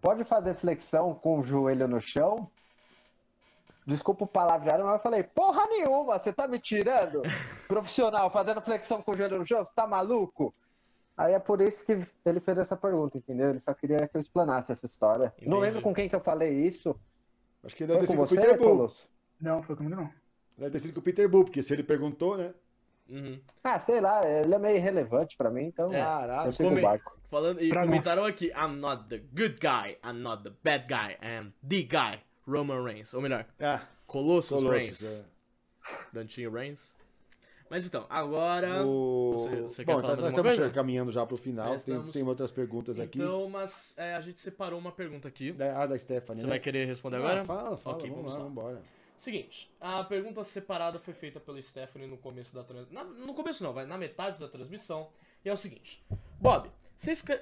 pode 0.00 0.24
fazer 0.24 0.54
flexão 0.54 1.14
com 1.14 1.40
o 1.40 1.44
joelho 1.44 1.86
no 1.88 2.00
chão? 2.00 2.50
Desculpa 3.86 4.24
o 4.24 4.26
palavreado, 4.26 4.84
mas 4.84 4.92
eu 4.94 4.98
falei, 5.00 5.22
porra 5.22 5.66
nenhuma, 5.66 6.18
você 6.18 6.32
tá 6.32 6.46
me 6.46 6.58
tirando? 6.58 7.22
Profissional, 7.66 8.30
fazendo 8.30 8.60
flexão 8.60 9.02
com 9.02 9.12
o 9.12 9.16
joelho 9.16 9.38
no 9.38 9.46
chão, 9.46 9.64
você 9.64 9.72
tá 9.74 9.86
maluco? 9.86 10.54
Aí 11.16 11.34
é 11.34 11.38
por 11.38 11.60
isso 11.60 11.84
que 11.84 12.06
ele 12.24 12.40
fez 12.40 12.56
essa 12.58 12.76
pergunta, 12.76 13.18
entendeu? 13.18 13.50
Ele 13.50 13.60
só 13.60 13.74
queria 13.74 14.06
que 14.06 14.16
eu 14.16 14.20
explanasse 14.20 14.72
essa 14.72 14.86
história. 14.86 15.32
Não 15.40 15.58
Entendi. 15.58 15.60
lembro 15.60 15.82
com 15.82 15.92
quem 15.94 16.08
que 16.08 16.14
eu 16.14 16.20
falei 16.20 16.66
isso. 16.66 16.94
Acho 17.64 17.76
que 17.76 17.84
deve 17.86 18.00
ter 18.00 18.06
sido 18.08 18.16
com 18.16 18.22
o 18.22 18.26
você, 18.26 18.36
Peter 18.36 18.58
Bull. 18.58 18.90
Não 19.40 19.62
foi 19.62 19.76
comigo 19.76 19.96
não 19.96 20.10
Deve 20.56 20.70
ter 20.70 20.80
sido 20.80 20.94
com 20.94 21.00
o 21.00 21.02
Peter 21.02 21.28
Bull, 21.28 21.44
porque 21.44 21.62
se 21.62 21.72
ele 21.72 21.82
perguntou, 21.82 22.36
né? 22.38 22.54
Uhum. 23.08 23.40
Ah, 23.64 23.78
sei 23.80 24.00
lá, 24.00 24.20
ele 24.26 24.54
é 24.54 24.58
meio 24.58 24.76
irrelevante 24.76 25.36
pra 25.36 25.50
mim, 25.50 25.64
então 25.64 25.92
É. 25.92 26.00
Caralho. 26.00 26.48
eu 26.48 26.52
sigo 26.52 26.68
come- 26.68 26.80
o 26.80 26.84
barco. 26.84 27.18
Falando, 27.30 27.62
e 27.62 27.68
Pra 27.68 27.84
comentaram 27.84 28.24
aqui, 28.24 28.46
I'm 28.48 28.76
not 28.80 29.04
the 29.08 29.18
good 29.18 29.58
guy, 29.60 29.96
I'm 30.04 30.20
not 30.20 30.42
the 30.42 30.50
bad 30.64 30.86
guy, 30.88 31.16
I'm 31.22 31.52
the 31.66 31.82
guy, 31.82 32.20
Roman 32.46 32.82
Reigns. 32.82 33.14
Ou 33.14 33.20
melhor, 33.20 33.46
Ah, 33.60 33.86
Colossus, 34.06 34.50
Colossus. 34.58 34.72
Reigns. 34.72 35.02
é. 35.04 35.24
Dantinho 36.12 36.50
Reigns. 36.50 36.92
Mas 37.68 37.86
então, 37.86 38.04
agora. 38.10 38.84
O... 38.84 39.32
Você- 39.38 39.60
você 39.62 39.84
quer 39.84 39.92
Bom, 39.94 40.00
falar 40.00 40.02
tá- 40.02 40.16
nós 40.16 40.24
alguma 40.24 40.28
estamos 40.30 40.56
coisa? 40.56 40.74
caminhando 40.74 41.12
já 41.12 41.24
pro 41.24 41.36
final. 41.36 41.66
Já 41.78 41.84
Tem, 41.84 41.94
estamos. 41.94 42.10
tem 42.12 42.22
outras 42.24 42.50
perguntas 42.50 42.98
aqui. 42.98 43.18
Então, 43.20 43.48
mas 43.48 43.94
é, 43.96 44.14
a 44.16 44.20
gente 44.20 44.40
separou 44.40 44.76
uma 44.80 44.90
pergunta 44.90 45.28
aqui. 45.28 45.52
Da, 45.52 45.80
ah, 45.82 45.86
da 45.86 45.96
Stephanie, 45.96 46.40
Você 46.40 46.46
né? 46.46 46.50
vai 46.50 46.58
querer 46.58 46.84
responder 46.86 47.18
Ah, 47.18 47.20
agora? 47.20 47.44
fala, 47.44 47.76
fala. 47.76 47.96
Ok, 47.96 48.10
vamos, 48.10 48.34
vamos 48.34 48.64
lá. 48.64 48.80
Seguinte, 49.16 49.70
a 49.80 50.02
pergunta 50.02 50.42
separada 50.42 50.98
foi 50.98 51.14
feita 51.14 51.38
pela 51.38 51.62
Stephanie 51.62 52.08
no 52.08 52.16
começo 52.18 52.52
da 52.52 52.64
transmissão. 52.64 53.04
No 53.04 53.34
começo 53.34 53.62
não, 53.62 53.72
vai 53.72 53.86
na 53.86 53.96
metade 53.96 54.40
da 54.40 54.48
transmissão. 54.48 55.08
E 55.44 55.48
é 55.48 55.52
o 55.52 55.56
seguinte: 55.56 56.02
Bob, 56.40 56.68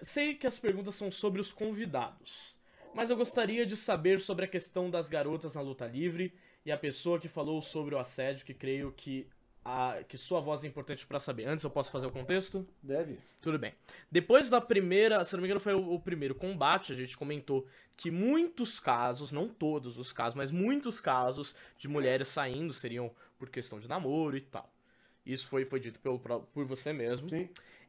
sei 0.02 0.34
que- 0.34 0.46
as 0.46 0.58
perguntas 0.58 0.94
são 0.94 1.10
sobre 1.10 1.40
os 1.40 1.52
convidados, 1.52 2.56
mas 2.94 3.10
eu 3.10 3.16
gostaria 3.16 3.66
de 3.66 3.76
saber 3.76 4.20
sobre 4.20 4.44
a 4.44 4.48
questão 4.48 4.90
das 4.90 5.08
garotas 5.08 5.54
na 5.54 5.60
luta 5.60 5.86
livre 5.86 6.32
e 6.64 6.72
a 6.72 6.76
pessoa 6.76 7.18
que 7.18 7.28
falou 7.28 7.60
sobre 7.60 7.94
o 7.94 7.98
assédio, 7.98 8.44
que 8.46 8.54
creio 8.54 8.92
que, 8.92 9.26
a, 9.64 10.02
que 10.08 10.16
sua 10.16 10.40
voz 10.40 10.64
é 10.64 10.66
importante 10.66 11.06
pra 11.06 11.18
saber. 11.18 11.46
Antes 11.46 11.64
eu 11.64 11.70
posso 11.70 11.90
fazer 11.90 12.06
o 12.06 12.10
contexto? 12.10 12.66
Deve. 12.82 13.18
Tudo 13.40 13.58
bem. 13.58 13.74
Depois 14.10 14.48
da 14.50 14.60
primeira, 14.60 15.22
se 15.24 15.34
não 15.34 15.40
me 15.42 15.46
engano, 15.46 15.60
foi 15.60 15.74
o, 15.74 15.92
o 15.94 16.00
primeiro 16.00 16.34
combate, 16.34 16.92
a 16.92 16.96
gente 16.96 17.16
comentou 17.16 17.66
que 17.96 18.10
muitos 18.10 18.78
casos, 18.78 19.32
não 19.32 19.48
todos 19.48 19.98
os 19.98 20.12
casos, 20.12 20.34
mas 20.34 20.50
muitos 20.50 21.00
casos 21.00 21.54
de 21.76 21.88
mulheres 21.88 22.28
saindo 22.28 22.72
seriam 22.72 23.10
por 23.38 23.48
questão 23.50 23.80
de 23.80 23.88
namoro 23.88 24.36
e 24.36 24.40
tal. 24.40 24.72
Isso 25.26 25.46
foi, 25.46 25.64
foi 25.64 25.78
dito 25.78 25.98
pelo, 26.00 26.18
por 26.18 26.64
você 26.64 26.92
mesmo. 26.92 27.28
Sim. 27.28 27.48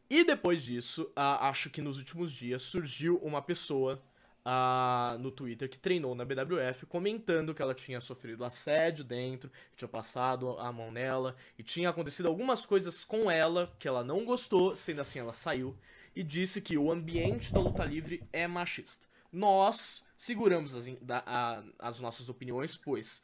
E 0.10 0.23
depois 0.23 0.64
disso, 0.64 1.11
ah, 1.15 1.49
acho 1.49 1.69
que 1.69 1.81
nos 1.81 1.98
últimos 1.99 2.31
dias 2.31 2.64
surgiu 2.64 3.18
uma 3.18 3.41
pessoa 3.41 4.02
ah, 4.44 5.15
no 5.19 5.30
Twitter 5.30 5.69
que 5.69 5.77
treinou 5.77 6.15
na 6.15 6.26
BWF 6.26 6.86
comentando 6.88 7.53
que 7.53 7.61
ela 7.61 7.76
tinha 7.76 8.02
sofrido 8.02 8.44
assédio 8.44 9.03
dentro, 9.03 9.49
que 9.72 9.77
tinha 9.77 9.88
passado 9.88 10.57
a 10.60 10.72
mão 10.72 10.91
nela 10.91 11.36
e 11.57 11.64
tinha 11.64 11.90
acontecido 11.90 12.27
algumas 12.27 12.65
coisas 12.65 13.03
com 13.03 13.30
ela 13.30 13.72
que 13.77 13.88
ela 13.88 14.03
não 14.03 14.26
gostou, 14.26 14.76
sendo 14.76 15.02
assim 15.02 15.19
ela 15.19 15.34
saiu 15.34 15.77
e 16.15 16.23
disse 16.23 16.60
que 16.60 16.76
o 16.77 16.91
ambiente 16.91 17.53
da 17.53 17.60
luta 17.60 17.86
livre 17.86 18.23
é 18.34 18.48
machista. 18.48 19.07
Nós 19.31 20.03
seguramos 20.18 20.76
as, 20.76 20.86
da- 21.02 21.23
a- 21.26 21.64
as 21.77 21.99
nossas 21.99 22.30
opiniões, 22.30 22.76
pois 22.76 23.22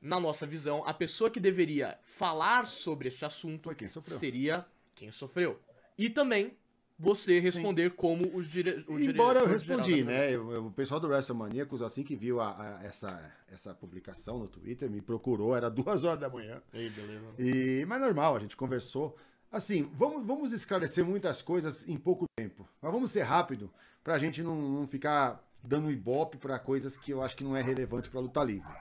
na 0.00 0.18
nossa 0.18 0.46
visão, 0.46 0.82
a 0.86 0.94
pessoa 0.94 1.30
que 1.30 1.38
deveria 1.38 1.98
falar 2.04 2.66
sobre 2.66 3.06
este 3.08 3.24
assunto 3.24 3.68
quem 3.74 3.88
seria 4.18 4.66
quem 4.94 5.12
sofreu. 5.12 5.60
E 5.98 6.08
também 6.10 6.56
você 6.98 7.40
responder 7.40 7.90
como 7.96 8.24
o, 8.36 8.42
dire... 8.42 8.84
o 8.88 8.98
Embora 9.00 9.40
eu 9.40 9.46
respondi, 9.46 10.04
né? 10.04 10.30
Eu- 10.34 10.66
o 10.66 10.70
pessoal 10.70 11.00
do 11.00 11.08
WrestleManiacos, 11.08 11.82
assim 11.82 12.02
que 12.04 12.14
viu 12.14 12.40
a- 12.40 12.78
a- 12.78 12.84
essa, 12.84 13.32
essa 13.50 13.74
publicação 13.74 14.38
no 14.38 14.46
Twitter, 14.48 14.88
me 14.90 15.00
procurou, 15.00 15.56
era 15.56 15.68
duas 15.70 16.04
horas 16.04 16.20
da 16.20 16.28
manhã. 16.30 16.62
Ei, 16.72 16.88
beleza. 16.90 17.24
E, 17.38 17.84
mas 17.86 18.00
normal, 18.00 18.36
a 18.36 18.38
gente 18.40 18.56
conversou. 18.56 19.16
Assim, 19.50 19.90
vamos, 19.94 20.24
vamos 20.26 20.52
esclarecer 20.52 21.04
muitas 21.04 21.42
coisas 21.42 21.86
em 21.88 21.96
pouco 21.96 22.24
tempo. 22.36 22.66
Mas 22.80 22.92
vamos 22.92 23.10
ser 23.10 23.22
rápido 23.22 23.70
pra 24.02 24.18
gente 24.18 24.42
não, 24.42 24.54
não 24.56 24.86
ficar 24.86 25.42
dando 25.62 25.90
ibope 25.90 26.38
pra 26.38 26.58
coisas 26.58 26.96
que 26.96 27.10
eu 27.12 27.22
acho 27.22 27.36
que 27.36 27.44
não 27.44 27.56
é 27.56 27.62
relevante 27.62 28.08
pra 28.08 28.20
luta 28.20 28.42
livre. 28.42 28.72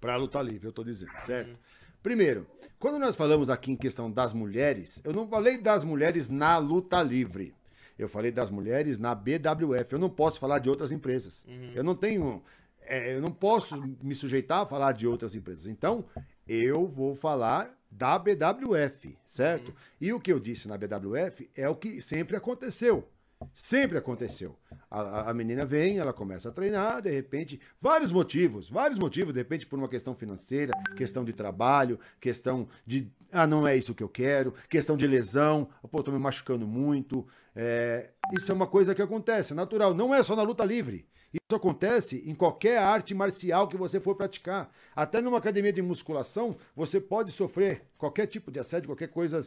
Pra 0.00 0.16
luta 0.16 0.42
livre, 0.42 0.66
eu 0.68 0.72
tô 0.72 0.82
dizendo, 0.84 1.12
certo? 1.24 1.56
Primeiro, 2.02 2.46
quando 2.78 2.98
nós 2.98 3.14
falamos 3.14 3.48
aqui 3.48 3.70
em 3.72 3.76
questão 3.76 4.10
das 4.10 4.32
mulheres, 4.32 5.00
eu 5.04 5.12
não 5.12 5.28
falei 5.28 5.58
das 5.58 5.84
mulheres 5.84 6.28
na 6.28 6.58
luta 6.58 7.02
livre. 7.02 7.54
Eu 7.98 8.08
falei 8.08 8.32
das 8.32 8.50
mulheres 8.50 8.98
na 8.98 9.14
BWF. 9.14 9.92
Eu 9.92 9.98
não 9.98 10.10
posso 10.10 10.40
falar 10.40 10.58
de 10.58 10.68
outras 10.68 10.90
empresas. 10.90 11.46
Eu 11.74 11.84
não 11.84 11.94
tenho. 11.94 12.42
é, 12.82 13.14
eu 13.14 13.20
não 13.20 13.30
posso 13.30 13.80
me 14.02 14.14
sujeitar 14.14 14.62
a 14.62 14.66
falar 14.66 14.92
de 14.92 15.06
outras 15.06 15.34
empresas. 15.36 15.66
Então, 15.66 16.04
eu 16.48 16.86
vou 16.86 17.14
falar 17.14 17.70
da 17.90 18.18
BWF, 18.18 19.16
certo? 19.24 19.72
E 20.00 20.12
o 20.12 20.18
que 20.18 20.32
eu 20.32 20.40
disse 20.40 20.66
na 20.66 20.76
BWF 20.76 21.48
é 21.54 21.68
o 21.68 21.76
que 21.76 22.00
sempre 22.00 22.36
aconteceu. 22.36 23.06
Sempre 23.52 23.98
aconteceu. 23.98 24.56
A, 24.94 25.30
a- 25.30 25.34
menina 25.34 25.64
vem, 25.64 25.98
ela 25.98 26.12
começa 26.12 26.50
a 26.50 26.52
treinar, 26.52 27.00
de 27.00 27.10
repente, 27.10 27.58
vários 27.80 28.12
motivos, 28.12 28.68
vários 28.68 28.98
motivos, 28.98 29.32
de 29.32 29.40
repente 29.40 29.66
por 29.66 29.78
uma 29.78 29.88
questão 29.88 30.14
financeira, 30.14 30.72
questão 30.96 31.24
de 31.24 31.32
trabalho, 31.32 31.98
questão 32.20 32.68
de, 32.86 33.10
ah, 33.32 33.46
não 33.46 33.66
é 33.66 33.74
isso 33.74 33.94
que 33.94 34.02
eu 34.02 34.08
quero, 34.08 34.52
questão 34.68 34.94
de 34.96 35.06
lesão, 35.06 35.68
pô, 35.90 36.02
tô 36.02 36.12
me 36.12 36.18
machucando 36.18 36.66
muito. 36.66 37.26
É, 37.56 38.10
isso 38.34 38.52
é 38.52 38.54
uma 38.54 38.66
coisa 38.66 38.94
que 38.94 39.00
acontece, 39.00 39.52
é 39.52 39.56
natural, 39.56 39.94
não 39.94 40.14
é 40.14 40.22
só 40.22 40.36
na 40.36 40.42
luta 40.42 40.64
livre. 40.64 41.06
Isso 41.32 41.56
acontece 41.56 42.22
em 42.26 42.34
qualquer 42.34 42.76
arte 42.78 43.14
marcial 43.14 43.66
que 43.66 43.76
você 43.78 43.98
for 43.98 44.14
praticar. 44.14 44.70
Até 44.94 45.22
numa 45.22 45.38
academia 45.38 45.72
de 45.72 45.80
musculação, 45.80 46.54
você 46.76 47.00
pode 47.00 47.32
sofrer 47.32 47.86
qualquer 47.96 48.26
tipo 48.26 48.50
de 48.50 48.60
assédio, 48.60 48.90
qualquer 48.90 49.08
coisa 49.08 49.40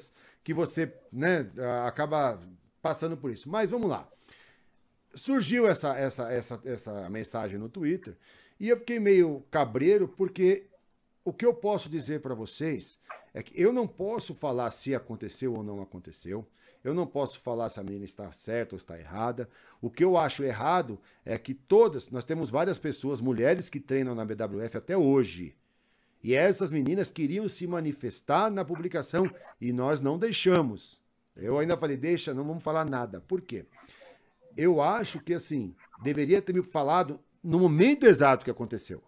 que 0.43 0.51
você 0.51 0.91
né, 1.11 1.51
acaba 1.85 2.39
passando 2.81 3.15
por 3.15 3.29
isso. 3.29 3.47
Mas 3.47 3.69
vamos 3.69 3.87
lá. 3.87 4.07
Surgiu 5.15 5.67
essa, 5.67 5.95
essa, 5.97 6.31
essa, 6.31 6.61
essa 6.65 7.09
mensagem 7.09 7.57
no 7.57 7.69
Twitter 7.69 8.17
e 8.59 8.69
eu 8.69 8.77
fiquei 8.77 8.99
meio 8.99 9.43
cabreiro 9.49 10.07
porque 10.07 10.67
o 11.23 11.33
que 11.33 11.45
eu 11.45 11.53
posso 11.53 11.89
dizer 11.89 12.21
para 12.21 12.35
vocês 12.35 12.99
é 13.33 13.41
que 13.41 13.59
eu 13.59 13.73
não 13.73 13.87
posso 13.87 14.33
falar 14.33 14.69
se 14.71 14.93
aconteceu 14.93 15.53
ou 15.53 15.63
não 15.63 15.81
aconteceu. 15.81 16.47
Eu 16.83 16.93
não 16.93 17.07
posso 17.07 17.39
falar 17.39 17.69
se 17.69 17.79
a 17.79 17.83
menina 17.83 18.05
está 18.05 18.31
certa 18.31 18.75
ou 18.75 18.77
está 18.77 18.97
errada. 18.99 19.49
O 19.81 19.89
que 19.89 20.03
eu 20.03 20.15
acho 20.15 20.43
errado 20.43 20.99
é 21.25 21.35
que 21.35 21.53
todas, 21.53 22.11
nós 22.11 22.23
temos 22.23 22.51
várias 22.51 22.77
pessoas, 22.77 23.19
mulheres 23.19 23.69
que 23.69 23.79
treinam 23.79 24.13
na 24.13 24.23
BWF 24.23 24.77
até 24.77 24.95
hoje. 24.95 25.55
E 26.23 26.35
essas 26.35 26.71
meninas 26.71 27.09
queriam 27.09 27.49
se 27.49 27.65
manifestar 27.65 28.51
na 28.51 28.63
publicação 28.63 29.29
e 29.59 29.73
nós 29.73 29.99
não 29.99 30.17
deixamos. 30.19 31.01
Eu 31.35 31.57
ainda 31.57 31.75
falei, 31.75 31.97
deixa, 31.97 32.33
não 32.33 32.43
vamos 32.43 32.63
falar 32.63 32.85
nada. 32.85 33.19
Por 33.19 33.41
quê? 33.41 33.65
Eu 34.55 34.81
acho 34.81 35.19
que, 35.19 35.33
assim, 35.33 35.75
deveria 36.01 36.41
ter 36.41 36.53
me 36.53 36.63
falado 36.63 37.19
no 37.43 37.59
momento 37.59 38.05
exato 38.05 38.43
que 38.43 38.51
aconteceu. 38.51 39.03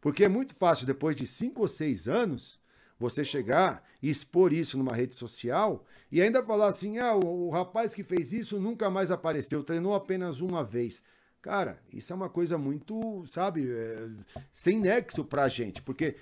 Porque 0.00 0.24
é 0.24 0.28
muito 0.28 0.54
fácil, 0.54 0.86
depois 0.86 1.16
de 1.16 1.26
cinco 1.26 1.62
ou 1.62 1.68
seis 1.68 2.08
anos, 2.08 2.60
você 2.98 3.24
chegar 3.24 3.84
e 4.02 4.08
expor 4.08 4.52
isso 4.52 4.78
numa 4.78 4.94
rede 4.94 5.14
social 5.14 5.84
e 6.10 6.22
ainda 6.22 6.42
falar 6.42 6.68
assim: 6.68 6.98
ah, 6.98 7.14
o, 7.14 7.48
o 7.48 7.50
rapaz 7.50 7.92
que 7.92 8.02
fez 8.02 8.32
isso 8.32 8.58
nunca 8.58 8.90
mais 8.90 9.10
apareceu, 9.10 9.62
treinou 9.62 9.94
apenas 9.94 10.40
uma 10.40 10.64
vez. 10.64 11.02
Cara, 11.42 11.80
isso 11.92 12.12
é 12.12 12.16
uma 12.16 12.28
coisa 12.28 12.58
muito, 12.58 13.24
sabe, 13.26 13.70
é, 13.70 14.08
sem 14.50 14.80
nexo 14.80 15.24
pra 15.24 15.46
gente. 15.46 15.80
Porque 15.80 16.16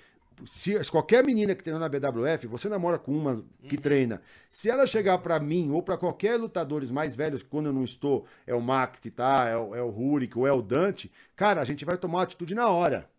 se 0.45 0.77
qualquer 0.89 1.23
menina 1.23 1.55
que 1.55 1.63
treinou 1.63 1.79
na 1.79 1.87
BWF, 1.87 2.47
você 2.47 2.67
namora 2.67 2.97
com 2.99 3.11
uma 3.11 3.43
que 3.69 3.77
treina. 3.77 4.21
Se 4.49 4.69
ela 4.69 4.85
chegar 4.85 5.17
pra 5.19 5.39
mim 5.39 5.71
ou 5.71 5.81
pra 5.81 5.97
qualquer 5.97 6.37
lutadores 6.37 6.91
mais 6.91 7.15
velhos, 7.15 7.41
quando 7.41 7.67
eu 7.67 7.73
não 7.73 7.83
estou, 7.83 8.25
é 8.45 8.53
o 8.53 8.61
Max 8.61 8.99
que 8.99 9.09
tá, 9.09 9.47
é 9.47 9.55
o, 9.55 9.75
é 9.75 9.81
o 9.81 9.89
Rurik 9.89 10.37
ou 10.37 10.45
é 10.45 10.51
o 10.51 10.61
Dante, 10.61 11.11
cara, 11.35 11.61
a 11.61 11.65
gente 11.65 11.85
vai 11.85 11.97
tomar 11.97 12.17
uma 12.17 12.23
atitude 12.23 12.53
na 12.53 12.67
hora. 12.67 13.09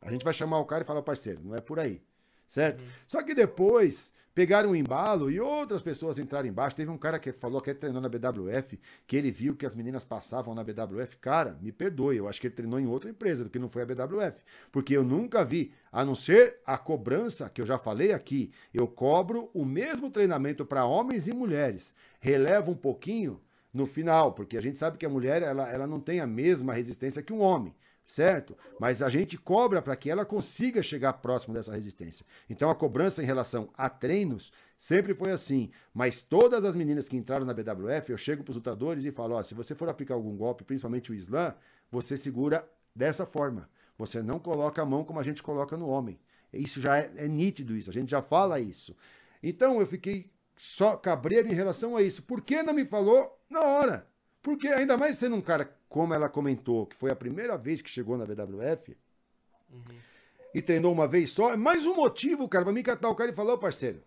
A 0.00 0.10
gente 0.10 0.24
vai 0.24 0.34
chamar 0.34 0.58
o 0.58 0.64
cara 0.64 0.84
e 0.84 0.86
falar, 0.86 1.02
parceiro, 1.02 1.40
não 1.42 1.56
é 1.56 1.60
por 1.60 1.80
aí. 1.80 2.02
Certo? 2.46 2.84
Só 3.08 3.22
que 3.22 3.34
depois 3.34 4.12
pegaram 4.34 4.70
um 4.70 4.76
embalo 4.76 5.30
e 5.30 5.38
outras 5.38 5.80
pessoas 5.80 6.18
entraram 6.18 6.48
embaixo. 6.48 6.74
Teve 6.74 6.90
um 6.90 6.98
cara 6.98 7.18
que 7.18 7.32
falou 7.32 7.60
que 7.60 7.72
treinou 7.72 8.02
na 8.02 8.08
BWF, 8.08 8.78
que 9.06 9.16
ele 9.16 9.30
viu 9.30 9.54
que 9.54 9.64
as 9.64 9.74
meninas 9.74 10.04
passavam 10.04 10.54
na 10.54 10.64
BWF. 10.64 11.16
Cara, 11.18 11.56
me 11.62 11.70
perdoe, 11.70 12.16
eu 12.16 12.28
acho 12.28 12.40
que 12.40 12.48
ele 12.48 12.54
treinou 12.54 12.80
em 12.80 12.86
outra 12.86 13.08
empresa 13.08 13.44
do 13.44 13.50
que 13.50 13.58
não 13.58 13.68
foi 13.68 13.82
a 13.82 13.86
BWF. 13.86 14.42
Porque 14.72 14.96
eu 14.96 15.04
nunca 15.04 15.44
vi, 15.44 15.72
a 15.92 16.04
não 16.04 16.14
ser 16.14 16.60
a 16.66 16.76
cobrança, 16.76 17.48
que 17.48 17.60
eu 17.60 17.66
já 17.66 17.78
falei 17.78 18.12
aqui, 18.12 18.50
eu 18.72 18.88
cobro 18.88 19.50
o 19.54 19.64
mesmo 19.64 20.10
treinamento 20.10 20.66
para 20.66 20.84
homens 20.84 21.28
e 21.28 21.32
mulheres. 21.32 21.94
Releva 22.20 22.70
um 22.70 22.76
pouquinho 22.76 23.40
no 23.72 23.86
final, 23.86 24.32
porque 24.32 24.56
a 24.56 24.60
gente 24.60 24.78
sabe 24.78 24.98
que 24.98 25.06
a 25.06 25.08
mulher 25.08 25.42
ela, 25.42 25.68
ela 25.70 25.86
não 25.86 26.00
tem 26.00 26.20
a 26.20 26.26
mesma 26.26 26.72
resistência 26.72 27.22
que 27.22 27.32
um 27.32 27.40
homem 27.40 27.74
certo? 28.04 28.56
Mas 28.78 29.02
a 29.02 29.08
gente 29.08 29.38
cobra 29.38 29.80
para 29.80 29.96
que 29.96 30.10
ela 30.10 30.24
consiga 30.24 30.82
chegar 30.82 31.14
próximo 31.14 31.54
dessa 31.54 31.72
resistência. 31.72 32.26
Então 32.48 32.70
a 32.70 32.74
cobrança 32.74 33.22
em 33.22 33.26
relação 33.26 33.70
a 33.76 33.88
treinos 33.88 34.52
sempre 34.76 35.14
foi 35.14 35.30
assim. 35.30 35.70
Mas 35.92 36.20
todas 36.20 36.64
as 36.64 36.76
meninas 36.76 37.08
que 37.08 37.16
entraram 37.16 37.46
na 37.46 37.54
BWF, 37.54 38.10
eu 38.10 38.18
chego 38.18 38.42
para 38.42 38.50
os 38.50 38.56
lutadores 38.56 39.04
e 39.04 39.10
falo: 39.10 39.34
ó, 39.34 39.42
se 39.42 39.54
você 39.54 39.74
for 39.74 39.88
aplicar 39.88 40.14
algum 40.14 40.36
golpe, 40.36 40.64
principalmente 40.64 41.10
o 41.10 41.14
slam, 41.14 41.54
você 41.90 42.16
segura 42.16 42.68
dessa 42.94 43.24
forma. 43.24 43.68
Você 43.96 44.22
não 44.22 44.38
coloca 44.38 44.82
a 44.82 44.86
mão 44.86 45.04
como 45.04 45.20
a 45.20 45.22
gente 45.22 45.42
coloca 45.42 45.76
no 45.76 45.88
homem. 45.88 46.18
Isso 46.52 46.80
já 46.80 46.98
é, 46.98 47.10
é 47.16 47.28
nítido 47.28 47.76
isso, 47.76 47.90
a 47.90 47.92
gente 47.92 48.10
já 48.10 48.22
fala 48.22 48.60
isso. 48.60 48.96
Então 49.42 49.80
eu 49.80 49.86
fiquei 49.86 50.30
só 50.56 50.96
cabreiro 50.96 51.48
em 51.48 51.54
relação 51.54 51.96
a 51.96 52.02
isso. 52.02 52.22
Por 52.22 52.40
que 52.40 52.62
não 52.62 52.74
me 52.74 52.84
falou 52.84 53.38
na 53.50 53.60
hora? 53.60 54.06
Porque 54.42 54.68
ainda 54.68 54.96
mais 54.96 55.16
sendo 55.18 55.36
um 55.36 55.40
cara, 55.40 55.74
como 55.94 56.12
ela 56.12 56.28
comentou, 56.28 56.86
que 56.86 56.96
foi 56.96 57.12
a 57.12 57.14
primeira 57.14 57.56
vez 57.56 57.80
que 57.80 57.88
chegou 57.88 58.18
na 58.18 58.26
BWF 58.26 58.96
e 60.52 60.60
treinou 60.60 60.90
uma 60.90 61.06
vez 61.06 61.30
só, 61.30 61.52
é 61.52 61.56
mais 61.56 61.86
um 61.86 61.94
motivo, 61.94 62.48
cara, 62.48 62.64
pra 62.64 62.74
mim 62.74 62.82
catar 62.82 63.08
o 63.08 63.14
cara 63.14 63.30
e 63.30 63.32
falar, 63.32 63.54
ô 63.54 63.58
parceiro, 63.58 64.02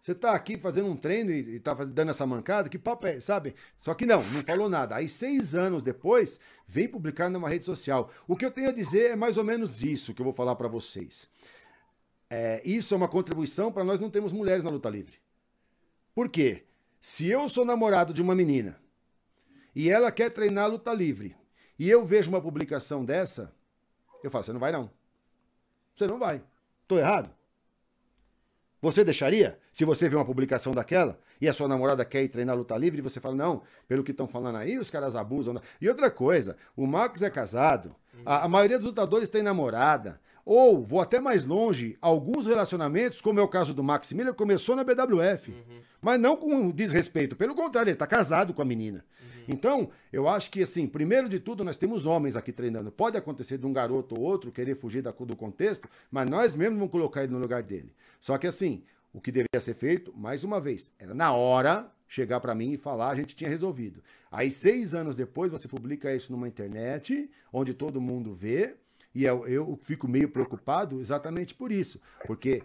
você 0.00 0.14
tá 0.14 0.30
aqui 0.30 0.56
fazendo 0.56 0.88
um 0.88 0.94
treino 0.94 1.32
e, 1.32 1.56
e 1.56 1.58
tá 1.58 1.74
dando 1.74 2.12
essa 2.12 2.24
mancada, 2.24 2.68
que 2.68 2.78
papo 2.78 3.08
é, 3.08 3.18
sabe? 3.18 3.56
Só 3.76 3.92
que 3.92 4.06
não, 4.06 4.22
não 4.22 4.42
falou 4.44 4.68
nada. 4.68 4.94
Aí 4.94 5.08
seis 5.08 5.56
anos 5.56 5.82
depois, 5.82 6.38
vem 6.64 6.86
publicar 6.86 7.28
numa 7.28 7.48
rede 7.48 7.64
social. 7.64 8.08
O 8.28 8.36
que 8.36 8.44
eu 8.44 8.50
tenho 8.52 8.68
a 8.68 8.72
dizer 8.72 9.10
é 9.10 9.16
mais 9.16 9.36
ou 9.36 9.42
menos 9.42 9.82
isso 9.82 10.14
que 10.14 10.22
eu 10.22 10.24
vou 10.24 10.32
falar 10.32 10.54
pra 10.54 10.68
vocês. 10.68 11.28
É, 12.30 12.62
isso 12.64 12.94
é 12.94 12.96
uma 12.96 13.08
contribuição 13.08 13.72
para 13.72 13.82
nós 13.82 13.98
não 13.98 14.10
termos 14.10 14.32
mulheres 14.32 14.62
na 14.62 14.70
luta 14.70 14.88
livre. 14.88 15.16
Por 16.14 16.28
quê? 16.28 16.62
Se 17.00 17.28
eu 17.28 17.48
sou 17.48 17.64
namorado 17.64 18.14
de 18.14 18.22
uma 18.22 18.32
menina 18.32 18.85
e 19.76 19.90
ela 19.90 20.10
quer 20.10 20.30
treinar 20.30 20.70
luta 20.70 20.92
livre 20.92 21.36
e 21.78 21.88
eu 21.88 22.06
vejo 22.06 22.30
uma 22.30 22.40
publicação 22.40 23.04
dessa, 23.04 23.52
eu 24.24 24.30
falo, 24.30 24.42
você 24.42 24.52
não 24.52 24.58
vai 24.58 24.72
não. 24.72 24.90
Você 25.94 26.06
não 26.06 26.18
vai. 26.18 26.42
Tô 26.88 26.98
errado? 26.98 27.30
Você 28.80 29.04
deixaria? 29.04 29.58
Se 29.72 29.84
você 29.84 30.08
vê 30.08 30.16
uma 30.16 30.24
publicação 30.24 30.72
daquela 30.72 31.18
e 31.40 31.46
a 31.48 31.52
sua 31.52 31.68
namorada 31.68 32.04
quer 32.04 32.22
ir 32.22 32.28
treinar 32.28 32.56
luta 32.56 32.76
livre 32.76 33.00
e 33.00 33.02
você 33.02 33.20
fala, 33.20 33.34
não, 33.34 33.62
pelo 33.86 34.02
que 34.02 34.10
estão 34.10 34.26
falando 34.26 34.56
aí, 34.56 34.78
os 34.78 34.90
caras 34.90 35.14
abusam. 35.14 35.54
da-" 35.54 35.62
E 35.80 35.88
outra 35.88 36.10
coisa, 36.10 36.56
o 36.74 36.86
Marcos 36.86 37.22
é 37.22 37.28
casado, 37.28 37.94
a, 38.24 38.44
a 38.44 38.48
maioria 38.48 38.78
dos 38.78 38.86
lutadores 38.86 39.28
tem 39.28 39.42
namorada. 39.42 40.20
Ou, 40.44 40.80
vou 40.80 41.00
até 41.00 41.18
mais 41.18 41.44
longe, 41.44 41.98
alguns 42.00 42.46
relacionamentos, 42.46 43.20
como 43.20 43.40
é 43.40 43.42
o 43.42 43.48
caso 43.48 43.74
do 43.74 43.82
Max 43.82 44.12
Miller, 44.12 44.32
começou 44.32 44.76
na 44.76 44.84
BWF. 44.84 45.52
Mas 46.00 46.20
não 46.20 46.36
com 46.36 46.70
desrespeito, 46.70 47.34
pelo 47.34 47.54
contrário, 47.54 47.88
ele 47.88 47.96
está 47.96 48.06
casado 48.06 48.54
com 48.54 48.62
a 48.62 48.64
menina. 48.64 49.04
Então, 49.48 49.90
eu 50.12 50.28
acho 50.28 50.50
que, 50.50 50.62
assim, 50.62 50.86
primeiro 50.86 51.28
de 51.28 51.38
tudo, 51.38 51.62
nós 51.64 51.76
temos 51.76 52.06
homens 52.06 52.36
aqui 52.36 52.52
treinando. 52.52 52.90
Pode 52.90 53.16
acontecer 53.16 53.58
de 53.58 53.66
um 53.66 53.72
garoto 53.72 54.14
ou 54.18 54.24
outro 54.24 54.50
querer 54.50 54.76
fugir 54.76 55.02
da- 55.02 55.12
do 55.12 55.36
contexto, 55.36 55.88
mas 56.10 56.28
nós 56.28 56.54
mesmos 56.54 56.78
vamos 56.78 56.90
colocar 56.92 57.22
ele 57.24 57.32
no 57.32 57.38
lugar 57.38 57.62
dele. 57.62 57.92
Só 58.20 58.36
que, 58.38 58.46
assim, 58.46 58.82
o 59.12 59.20
que 59.20 59.32
deveria 59.32 59.60
ser 59.60 59.74
feito, 59.74 60.12
mais 60.16 60.44
uma 60.44 60.60
vez, 60.60 60.90
era 60.98 61.14
na 61.14 61.32
hora 61.32 61.90
chegar 62.08 62.40
para 62.40 62.54
mim 62.54 62.72
e 62.72 62.76
falar, 62.76 63.10
a 63.10 63.14
gente 63.14 63.34
tinha 63.34 63.50
resolvido. 63.50 64.02
Aí, 64.30 64.50
seis 64.50 64.94
anos 64.94 65.16
depois, 65.16 65.50
você 65.50 65.66
publica 65.66 66.14
isso 66.14 66.30
numa 66.30 66.46
internet, 66.48 67.30
onde 67.52 67.74
todo 67.74 68.00
mundo 68.00 68.34
vê, 68.34 68.76
e 69.14 69.24
eu, 69.24 69.46
eu 69.48 69.78
fico 69.82 70.06
meio 70.06 70.28
preocupado 70.28 71.00
exatamente 71.00 71.54
por 71.54 71.72
isso. 71.72 72.00
Porque 72.26 72.62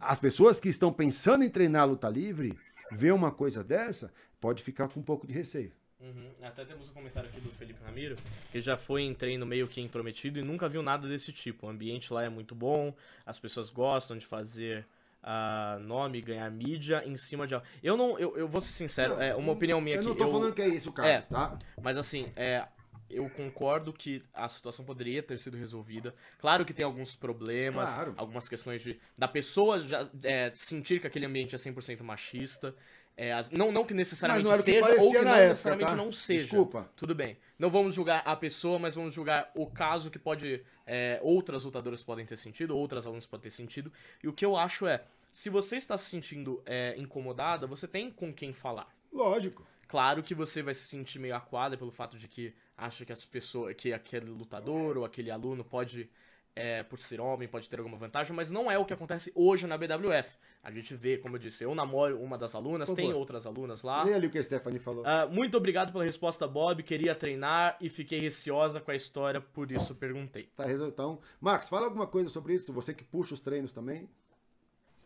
as 0.00 0.20
pessoas 0.20 0.60
que 0.60 0.68
estão 0.68 0.92
pensando 0.92 1.42
em 1.42 1.50
treinar 1.50 1.82
a 1.82 1.86
luta 1.86 2.08
livre, 2.08 2.56
ver 2.92 3.12
uma 3.12 3.32
coisa 3.32 3.64
dessa, 3.64 4.12
pode 4.40 4.62
ficar 4.62 4.88
com 4.88 5.00
um 5.00 5.02
pouco 5.02 5.26
de 5.26 5.32
receio. 5.32 5.72
Uhum. 6.00 6.30
Até 6.42 6.64
temos 6.64 6.90
um 6.90 6.92
comentário 6.92 7.28
aqui 7.28 7.40
do 7.40 7.50
Felipe 7.50 7.82
Ramiro, 7.84 8.16
que 8.52 8.60
já 8.60 8.76
foi 8.76 9.02
em 9.02 9.14
treino 9.14 9.46
meio 9.46 9.66
que 9.66 9.80
intrometido 9.80 10.38
e 10.38 10.42
nunca 10.42 10.68
viu 10.68 10.82
nada 10.82 11.08
desse 11.08 11.32
tipo. 11.32 11.66
O 11.66 11.70
ambiente 11.70 12.12
lá 12.12 12.22
é 12.24 12.28
muito 12.28 12.54
bom, 12.54 12.94
as 13.24 13.38
pessoas 13.38 13.70
gostam 13.70 14.18
de 14.18 14.26
fazer 14.26 14.86
ah, 15.22 15.78
nome, 15.80 16.20
ganhar 16.20 16.50
mídia 16.50 17.02
em 17.06 17.16
cima 17.16 17.46
de. 17.46 17.58
Eu 17.82 17.96
não, 17.96 18.18
eu, 18.18 18.36
eu 18.36 18.46
vou 18.46 18.60
ser 18.60 18.72
sincero, 18.72 19.14
é 19.20 19.34
uma 19.34 19.52
opinião 19.52 19.80
minha 19.80 19.96
Eu 19.96 20.00
aqui. 20.00 20.08
não 20.10 20.16
tô 20.16 20.24
eu- 20.24 20.32
falando 20.32 20.52
que 20.54 20.62
é 20.62 20.68
isso 20.68 20.92
caso, 20.92 21.08
É. 21.08 21.22
tá? 21.22 21.58
Mas 21.82 21.96
assim, 21.96 22.30
é, 22.36 22.66
eu 23.10 23.28
concordo 23.30 23.92
que 23.92 24.22
a 24.34 24.48
situação 24.48 24.84
poderia 24.84 25.22
ter 25.22 25.38
sido 25.38 25.56
resolvida. 25.56 26.14
Claro 26.38 26.64
que 26.64 26.72
tem 26.74 26.84
alguns 26.84 27.14
problemas, 27.16 27.94
Claro. 27.94 28.14
algumas 28.16 28.48
questões 28.48 28.82
de 28.82 28.98
da 29.16 29.28
pessoa 29.28 29.80
já 29.82 30.08
é, 30.22 30.50
sentir 30.54 31.00
que 31.00 31.06
aquele 31.06 31.26
ambiente 31.26 31.54
é 31.54 31.58
100% 31.58 32.02
machista. 32.02 32.74
é, 33.18 33.32
as- 33.32 33.48
não, 33.48 33.72
não 33.72 33.82
que 33.86 33.94
necessariamente 33.94 34.46
não 34.46 34.56
que 34.58 34.62
seja, 34.64 34.78
ou 35.02 35.10
que 35.10 35.18
não 35.22 35.30
época, 35.30 35.48
necessariamente 35.48 35.90
tá? 35.90 35.96
não 35.96 36.12
seja. 36.12 36.42
Desculpa. 36.42 36.90
Tudo 36.94 37.14
bem. 37.14 37.38
Não 37.58 37.70
vamos 37.70 37.94
julgar 37.94 38.22
a 38.26 38.36
pessoa, 38.36 38.78
mas 38.78 38.94
vamos 38.94 39.14
julgar 39.14 39.50
o 39.54 39.66
caso 39.66 40.10
que 40.10 40.18
pode. 40.18 40.62
é, 40.86 41.18
outras 41.22 41.64
lutadoras 41.64 42.02
podem 42.02 42.26
ter 42.26 42.36
sentido, 42.36 42.76
outras 42.76 43.06
alunas 43.06 43.24
podem 43.26 43.44
ter 43.44 43.50
sentido. 43.50 43.90
E 44.22 44.28
o 44.28 44.32
que 44.34 44.44
eu 44.44 44.54
acho 44.54 44.86
é, 44.86 45.02
se 45.32 45.48
você 45.48 45.76
está 45.78 45.96
se 45.96 46.04
sentindo 46.10 46.62
é, 46.66 46.94
incomodada, 46.98 47.66
você 47.66 47.88
tem 47.88 48.10
com 48.10 48.32
quem 48.34 48.52
falar. 48.52 48.94
Lógico. 49.10 49.66
Claro 49.88 50.22
que 50.22 50.34
você 50.34 50.62
vai 50.62 50.74
se 50.74 50.86
sentir 50.86 51.18
meio 51.18 51.34
acuada 51.36 51.76
pelo 51.78 51.90
fato 51.90 52.18
de 52.18 52.28
que 52.28 52.52
acha 52.76 53.04
que 53.04 53.12
essa 53.12 53.26
pessoa, 53.26 53.72
que 53.72 53.92
aquele 53.92 54.30
lutador 54.30 54.98
ou 54.98 55.04
aquele 55.04 55.30
aluno 55.30 55.64
pode, 55.64 56.10
é, 56.54 56.82
por 56.82 56.98
ser 56.98 57.20
homem, 57.20 57.48
pode 57.48 57.68
ter 57.68 57.78
alguma 57.78 57.96
vantagem, 57.96 58.34
mas 58.34 58.50
não 58.50 58.70
é 58.70 58.78
o 58.78 58.84
que 58.84 58.92
acontece 58.92 59.32
hoje 59.34 59.66
na 59.66 59.78
BWF. 59.78 60.36
A 60.62 60.70
gente 60.70 60.94
vê, 60.94 61.16
como 61.16 61.36
eu 61.36 61.38
disse, 61.38 61.62
eu 61.62 61.74
namoro 61.74 62.20
uma 62.20 62.36
das 62.36 62.54
alunas, 62.54 62.92
tem 62.92 63.12
outras 63.12 63.46
alunas 63.46 63.82
lá. 63.82 64.02
Lê 64.02 64.14
ali 64.14 64.26
o 64.26 64.30
que 64.30 64.38
a 64.38 64.42
Stephanie 64.42 64.80
falou. 64.80 65.04
Ah, 65.06 65.26
muito 65.26 65.56
obrigado 65.56 65.92
pela 65.92 66.04
resposta, 66.04 66.46
Bob. 66.46 66.82
Queria 66.82 67.14
treinar 67.14 67.76
e 67.80 67.88
fiquei 67.88 68.18
receosa 68.18 68.80
com 68.80 68.90
a 68.90 68.96
história, 68.96 69.40
por 69.40 69.70
isso 69.70 69.94
perguntei. 69.94 70.50
Tá 70.56 70.64
resolvido. 70.64 70.92
Então, 70.92 71.20
Max, 71.40 71.68
fala 71.68 71.86
alguma 71.86 72.06
coisa 72.06 72.28
sobre 72.28 72.54
isso. 72.54 72.72
Você 72.72 72.92
que 72.92 73.04
puxa 73.04 73.34
os 73.34 73.40
treinos 73.40 73.72
também. 73.72 74.08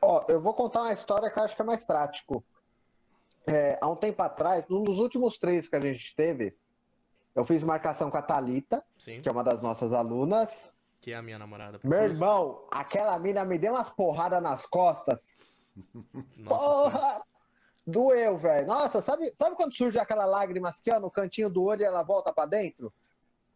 Ó, 0.00 0.24
eu 0.28 0.40
vou 0.40 0.54
contar 0.54 0.82
uma 0.82 0.92
história 0.94 1.30
que 1.30 1.38
eu 1.38 1.42
acho 1.42 1.54
que 1.54 1.60
é 1.60 1.64
mais 1.64 1.84
prático. 1.84 2.42
É, 3.46 3.78
há 3.80 3.88
um 3.88 3.96
tempo 3.96 4.22
atrás, 4.22 4.64
num 4.68 4.82
dos 4.82 4.98
últimos 4.98 5.36
treinos 5.36 5.68
que 5.68 5.76
a 5.76 5.80
gente 5.80 6.14
teve, 6.16 6.54
eu 7.34 7.44
fiz 7.44 7.62
marcação 7.62 8.10
com 8.10 8.16
a 8.16 8.22
Thalita, 8.22 8.82
Sim, 8.98 9.20
que 9.22 9.28
é 9.28 9.32
uma 9.32 9.44
das 9.44 9.62
nossas 9.62 9.92
alunas. 9.92 10.70
que 11.00 11.12
é 11.12 11.16
a 11.16 11.22
minha 11.22 11.38
namorada. 11.38 11.78
Meu 11.84 12.02
irmão, 12.02 12.66
aquela 12.70 13.18
mina 13.18 13.44
me 13.44 13.58
deu 13.58 13.72
umas 13.74 13.88
porradas 13.90 14.42
nas 14.42 14.66
costas. 14.66 15.20
Nossa, 16.36 16.90
Porra! 16.90 17.22
Doeu, 17.86 18.36
velho. 18.36 18.66
Nossa, 18.66 19.00
sabe, 19.00 19.34
sabe 19.38 19.56
quando 19.56 19.74
surge 19.74 19.98
aquela 19.98 20.26
lágrima 20.26 20.68
aqui, 20.68 20.90
ó, 20.92 21.00
no 21.00 21.10
cantinho 21.10 21.48
do 21.48 21.64
olho 21.64 21.82
e 21.82 21.84
ela 21.84 22.02
volta 22.02 22.32
pra 22.32 22.46
dentro? 22.46 22.92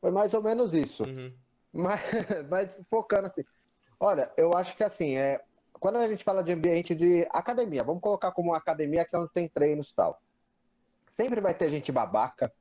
Foi 0.00 0.10
mais 0.10 0.32
ou 0.34 0.42
menos 0.42 0.74
isso. 0.74 1.02
Uhum. 1.04 1.32
Mas, 1.72 2.00
mas 2.48 2.76
focando 2.90 3.26
assim. 3.26 3.44
Olha, 3.98 4.32
eu 4.36 4.52
acho 4.54 4.76
que 4.76 4.82
assim, 4.84 5.16
é, 5.16 5.40
quando 5.72 5.96
a 5.96 6.08
gente 6.08 6.24
fala 6.24 6.42
de 6.42 6.52
ambiente 6.52 6.94
de 6.94 7.26
academia, 7.30 7.84
vamos 7.84 8.02
colocar 8.02 8.32
como 8.32 8.50
uma 8.50 8.56
academia 8.56 9.04
que 9.04 9.14
é 9.14 9.18
onde 9.18 9.32
tem 9.32 9.48
treinos 9.48 9.90
e 9.90 9.94
tal. 9.94 10.20
Sempre 11.16 11.40
vai 11.40 11.54
ter 11.54 11.70
gente 11.70 11.92
babaca 11.92 12.52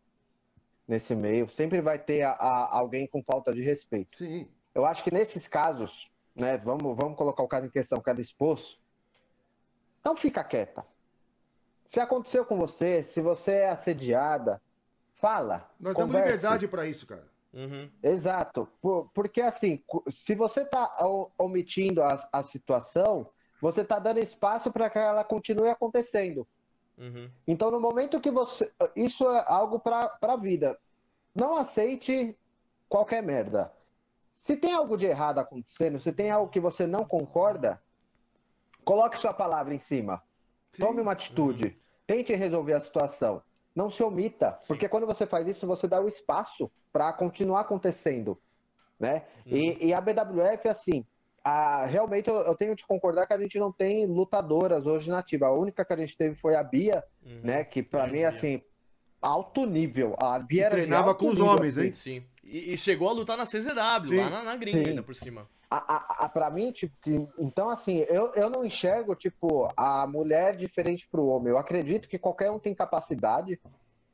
nesse 0.87 1.15
meio, 1.15 1.49
sempre 1.49 1.81
vai 1.81 1.97
ter 1.99 2.21
a- 2.23 2.31
a- 2.31 2.77
alguém 2.77 3.07
com 3.07 3.23
falta 3.23 3.53
de 3.53 3.61
respeito. 3.61 4.17
Sim. 4.17 4.47
Eu 4.75 4.85
acho 4.85 5.03
que 5.03 5.13
nesses 5.13 5.47
casos, 5.47 6.09
né, 6.35 6.57
vamos, 6.57 6.95
vamos 6.97 7.17
colocar 7.17 7.43
o 7.43 7.47
caso 7.47 7.67
em 7.67 7.69
questão, 7.69 8.01
que 8.01 8.09
é 8.09 8.13
do 8.13 8.21
esposo, 8.21 8.77
não 10.03 10.15
fica 10.15 10.43
quieta. 10.43 10.85
Se 11.85 11.99
aconteceu 11.99 12.43
com 12.45 12.57
você, 12.57 13.03
se 13.03 13.21
você 13.21 13.51
é 13.51 13.69
assediada, 13.69 14.61
fala. 15.15 15.69
Nós 15.79 15.93
damos 15.95 16.07
converse. 16.13 16.25
liberdade 16.35 16.67
pra 16.67 16.85
isso, 16.87 17.05
cara. 17.05 17.31
Uhum. 17.53 17.89
Exato. 18.01 18.67
Por- 18.81 19.09
porque 19.13 19.39
assim, 19.41 19.83
se 20.09 20.33
você 20.33 20.61
está 20.63 20.97
omitindo 21.37 22.01
a, 22.01 22.27
a 22.33 22.41
situação, 22.43 23.29
você 23.61 23.81
está 23.81 23.99
dando 23.99 24.17
espaço 24.19 24.71
para 24.71 24.89
que 24.89 24.97
ela 24.97 25.23
continue 25.23 25.69
acontecendo. 25.69 26.47
Uhum. 26.97 27.29
Então, 27.47 27.71
no 27.71 27.79
momento 27.79 28.21
que 28.21 28.31
você. 28.31 28.71
Isso 28.95 29.27
é 29.29 29.43
algo 29.47 29.79
para 29.79 30.17
a 30.21 30.35
vida. 30.35 30.77
Não 31.35 31.55
aceite 31.55 32.37
qualquer 32.87 33.23
merda. 33.23 33.71
Se 34.41 34.55
tem 34.55 34.73
algo 34.73 34.97
de 34.97 35.05
errado 35.05 35.39
acontecendo, 35.39 35.99
se 35.99 36.11
tem 36.11 36.29
algo 36.29 36.51
que 36.51 36.59
você 36.59 36.85
não 36.85 37.05
concorda, 37.05 37.81
coloque 38.83 39.17
sua 39.17 39.33
palavra 39.33 39.73
em 39.73 39.79
cima. 39.79 40.21
Sim. 40.73 40.83
Tome 40.83 41.01
uma 41.01 41.13
atitude. 41.13 41.79
Tente 42.05 42.33
resolver 42.33 42.73
a 42.73 42.81
situação. 42.81 43.41
Não 43.75 43.89
se 43.89 44.03
omita, 44.03 44.59
porque 44.67 44.87
quando 44.87 45.07
você 45.07 45.25
faz 45.25 45.47
isso, 45.47 45.65
você 45.65 45.87
dá 45.87 45.99
o 45.99 46.07
espaço 46.07 46.69
para 46.91 47.11
continuar 47.11 47.61
acontecendo, 47.61 48.39
né? 48.99 49.25
E, 49.47 49.87
e 49.87 49.93
a 49.93 49.99
BWF, 49.99 50.67
assim, 50.67 51.03
a- 51.43 51.85
realmente 51.85 52.29
eu, 52.29 52.35
eu 52.37 52.55
tenho 52.55 52.75
de 52.75 52.85
concordar 52.85 53.25
que 53.27 53.33
a 53.33 53.37
gente 53.37 53.57
não 53.59 53.71
tem 53.71 54.05
lutadoras 54.05 54.85
hoje 54.85 55.09
na 55.09 55.19
ativa. 55.19 55.47
A 55.47 55.51
única 55.51 55.83
que 55.83 55.93
a 55.93 55.97
gente 55.97 56.15
teve 56.17 56.35
foi 56.35 56.55
a 56.55 56.63
Bia, 56.63 57.03
Uhum. 57.25 57.41
né? 57.43 57.63
Que 57.63 57.81
para 57.83 58.05
mim, 58.07 58.19
Bia. 58.19 58.29
assim, 58.29 58.61
alto 59.21 59.65
nível. 59.65 60.15
A 60.21 60.37
Bia 60.39 60.67
E 60.67 60.69
treinava 60.69 61.13
com 61.15 61.25
os 61.29 61.39
nível, 61.39 61.53
homens, 61.53 61.77
assim. 61.77 61.87
hein? 61.87 61.93
Sim. 61.93 62.23
E, 62.43 62.73
e 62.73 62.77
chegou 62.77 63.09
a 63.09 63.13
lutar 63.13 63.37
na 63.37 63.45
CZW, 63.45 64.07
Sim. 64.07 64.17
lá 64.17 64.29
na, 64.29 64.43
na 64.43 64.55
gringa 64.55 64.83
Sim. 64.83 64.89
ainda 64.91 65.03
por 65.03 65.15
cima. 65.15 65.47
A, 65.71 65.95
a, 65.95 66.25
a, 66.25 66.29
pra 66.29 66.51
mim, 66.51 66.71
tipo, 66.71 66.95
que, 67.01 67.27
então 67.39 67.69
assim, 67.69 68.05
eu, 68.09 68.31
eu 68.35 68.47
não 68.49 68.63
enxergo, 68.63 69.15
tipo, 69.15 69.67
a 69.75 70.05
mulher 70.05 70.55
diferente 70.55 71.07
pro 71.09 71.25
homem. 71.25 71.49
Eu 71.49 71.57
acredito 71.57 72.07
que 72.07 72.19
qualquer 72.19 72.51
um 72.51 72.59
tem 72.59 72.75
capacidade. 72.75 73.59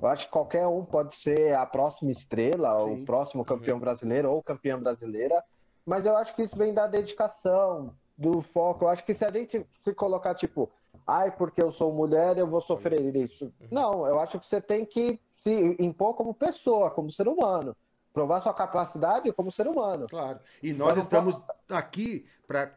Eu 0.02 0.08
acho 0.08 0.28
que 0.28 0.32
qualquer 0.32 0.66
um 0.68 0.86
pode 0.86 1.14
ser 1.16 1.54
a 1.56 1.66
próxima 1.66 2.12
estrela, 2.12 2.80
Sim. 2.80 3.02
o 3.02 3.06
próximo 3.06 3.44
campeão 3.44 3.78
brasileiro 3.78 4.32
ou 4.32 4.42
campeã 4.42 4.80
brasileira. 4.80 5.44
Mas 5.90 6.06
eu 6.06 6.16
acho 6.16 6.36
que 6.36 6.44
isso 6.44 6.56
vem 6.56 6.72
da 6.72 6.86
dedicação, 6.86 7.96
do 8.16 8.44
foco. 8.44 8.86
Eu 8.86 8.90
acho 8.90 9.04
que 9.04 9.12
se 9.12 9.26
a 9.26 9.32
gente 9.32 9.66
se 9.84 9.92
colocar, 9.92 10.36
tipo, 10.36 10.70
ai, 11.06 11.32
porque 11.36 11.64
eu 11.64 11.72
sou 11.72 11.92
mulher, 11.92 12.38
eu 12.38 12.46
vou 12.46 12.62
sofrer 12.62 13.16
isso. 13.16 13.52
Não, 13.72 14.06
eu 14.06 14.20
acho 14.20 14.40
que 14.40 14.48
você 14.48 14.62
tem 14.62 14.86
que 14.86 15.20
se 15.42 15.76
impor 15.80 16.14
como 16.14 16.32
pessoa, 16.32 16.92
como 16.92 17.12
ser 17.12 17.28
humano. 17.28 17.76
Provar 18.14 18.42
sua 18.42 18.54
capacidade 18.54 19.34
como 19.34 19.52
ser 19.52 19.66
humano. 19.66 20.06
Claro. 20.08 20.40
E 20.62 20.74
nós 20.74 20.90
Mas 20.90 20.98
não 20.98 21.04
estamos 21.04 21.42
aqui 21.68 22.28
para 22.46 22.72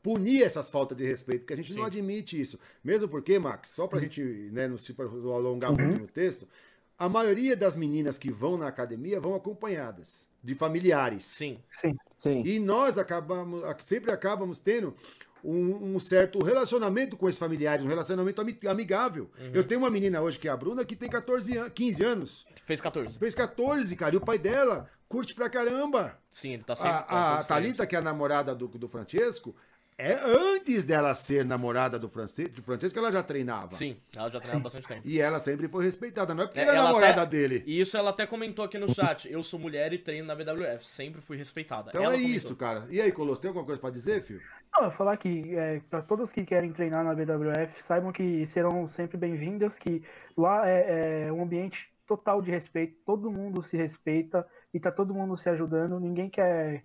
punir 0.00 0.44
essas 0.44 0.70
faltas 0.70 0.96
de 0.96 1.04
respeito, 1.04 1.40
porque 1.40 1.54
a 1.54 1.56
gente 1.56 1.74
não 1.74 1.82
Sim. 1.82 1.86
admite 1.88 2.40
isso. 2.40 2.60
Mesmo 2.84 3.08
porque, 3.08 3.40
Max, 3.40 3.70
só 3.70 3.88
para 3.88 3.98
a 3.98 4.02
gente 4.02 4.22
né, 4.52 4.68
não 4.68 4.78
se 4.78 4.94
alongar 5.00 5.72
muito 5.72 6.00
no 6.00 6.06
texto, 6.06 6.46
a 6.96 7.08
maioria 7.08 7.56
das 7.56 7.74
meninas 7.74 8.18
que 8.18 8.30
vão 8.30 8.56
na 8.56 8.68
academia 8.68 9.20
vão 9.20 9.34
acompanhadas 9.34 10.30
de 10.42 10.54
familiares. 10.54 11.24
Sim. 11.24 11.58
Sim. 11.80 11.96
Sim. 12.18 12.42
E 12.44 12.58
nós 12.58 12.98
acabamos, 12.98 13.62
sempre 13.80 14.12
acabamos 14.12 14.58
tendo 14.58 14.94
um, 15.44 15.94
um 15.96 16.00
certo 16.00 16.38
relacionamento 16.38 17.16
com 17.16 17.28
esses 17.28 17.38
familiares, 17.38 17.84
um 17.84 17.88
relacionamento 17.88 18.40
ami- 18.40 18.58
amigável. 18.68 19.30
Uhum. 19.40 19.50
Eu 19.52 19.64
tenho 19.64 19.80
uma 19.80 19.90
menina 19.90 20.20
hoje 20.20 20.38
que 20.38 20.46
é 20.46 20.50
a 20.50 20.56
Bruna 20.56 20.84
que 20.84 20.94
tem 20.94 21.08
14 21.08 21.56
anos, 21.56 21.72
15 21.74 22.04
anos. 22.04 22.46
Fez 22.64 22.80
14. 22.80 23.18
Fez 23.18 23.34
14, 23.34 23.96
cara, 23.96 24.14
e 24.14 24.18
o 24.18 24.20
pai 24.20 24.38
dela 24.38 24.88
curte 25.08 25.34
pra 25.34 25.50
caramba. 25.50 26.16
Sim, 26.30 26.54
ele 26.54 26.62
tá 26.62 26.76
sempre. 26.76 26.90
A, 26.92 27.02
tá 27.02 27.30
a 27.30 27.32
todos 27.34 27.48
Thalita, 27.48 27.86
que 27.86 27.96
é 27.96 27.98
a 27.98 28.02
namorada 28.02 28.54
do, 28.54 28.68
do 28.68 28.88
Francesco, 28.88 29.54
é 30.02 30.20
antes 30.56 30.84
dela 30.84 31.14
ser 31.14 31.44
namorada 31.44 31.98
do, 31.98 32.08
France, 32.08 32.48
do 32.48 32.62
Francesco, 32.62 32.98
ela 32.98 33.12
já 33.12 33.22
treinava. 33.22 33.74
Sim, 33.74 33.96
ela 34.16 34.30
já 34.30 34.40
treina 34.40 34.58
há 34.58 34.62
bastante 34.62 34.88
tempo. 34.88 35.02
E 35.04 35.20
ela 35.20 35.38
sempre 35.38 35.68
foi 35.68 35.84
respeitada, 35.84 36.34
não 36.34 36.44
é 36.44 36.46
porque 36.46 36.60
É, 36.60 36.62
ela 36.64 36.72
é 36.72 36.76
namorada 36.82 37.22
até- 37.22 37.30
dele. 37.30 37.62
E 37.66 37.80
isso 37.80 37.96
ela 37.96 38.10
até 38.10 38.26
comentou 38.26 38.64
aqui 38.64 38.78
no 38.78 38.92
chat. 38.92 39.30
Eu 39.30 39.42
sou 39.42 39.58
mulher 39.60 39.92
e 39.92 39.98
treino 39.98 40.26
na 40.26 40.34
BWF. 40.34 40.86
Sempre 40.86 41.20
fui 41.20 41.36
respeitada. 41.36 41.90
Então 41.90 42.02
Ela 42.02 42.14
é 42.14 42.16
comentou. 42.16 42.36
isso, 42.36 42.56
cara. 42.56 42.84
E 42.90 43.00
aí, 43.00 43.12
Colosso, 43.12 43.40
tem 43.40 43.48
alguma 43.48 43.64
coisa 43.64 43.80
pra 43.80 43.90
dizer, 43.90 44.22
filho? 44.22 44.40
Não, 44.72 44.84
eu 44.84 44.88
vou 44.88 44.96
falar 44.98 45.16
que 45.18 45.54
é, 45.54 45.80
para 45.90 46.00
todos 46.02 46.32
que 46.32 46.44
querem 46.44 46.72
treinar 46.72 47.04
na 47.04 47.14
BWF, 47.14 47.82
saibam 47.82 48.10
que 48.10 48.46
serão 48.46 48.88
sempre 48.88 49.16
bem-vindas, 49.18 49.78
que 49.78 50.02
lá 50.36 50.66
é, 50.68 51.26
é 51.28 51.32
um 51.32 51.42
ambiente 51.42 51.90
total 52.06 52.40
de 52.42 52.50
respeito, 52.50 52.96
todo 53.06 53.30
mundo 53.30 53.62
se 53.62 53.76
respeita 53.76 54.46
e 54.74 54.80
tá 54.80 54.90
todo 54.90 55.14
mundo 55.14 55.36
se 55.36 55.48
ajudando, 55.48 56.00
ninguém 56.00 56.28
quer, 56.28 56.82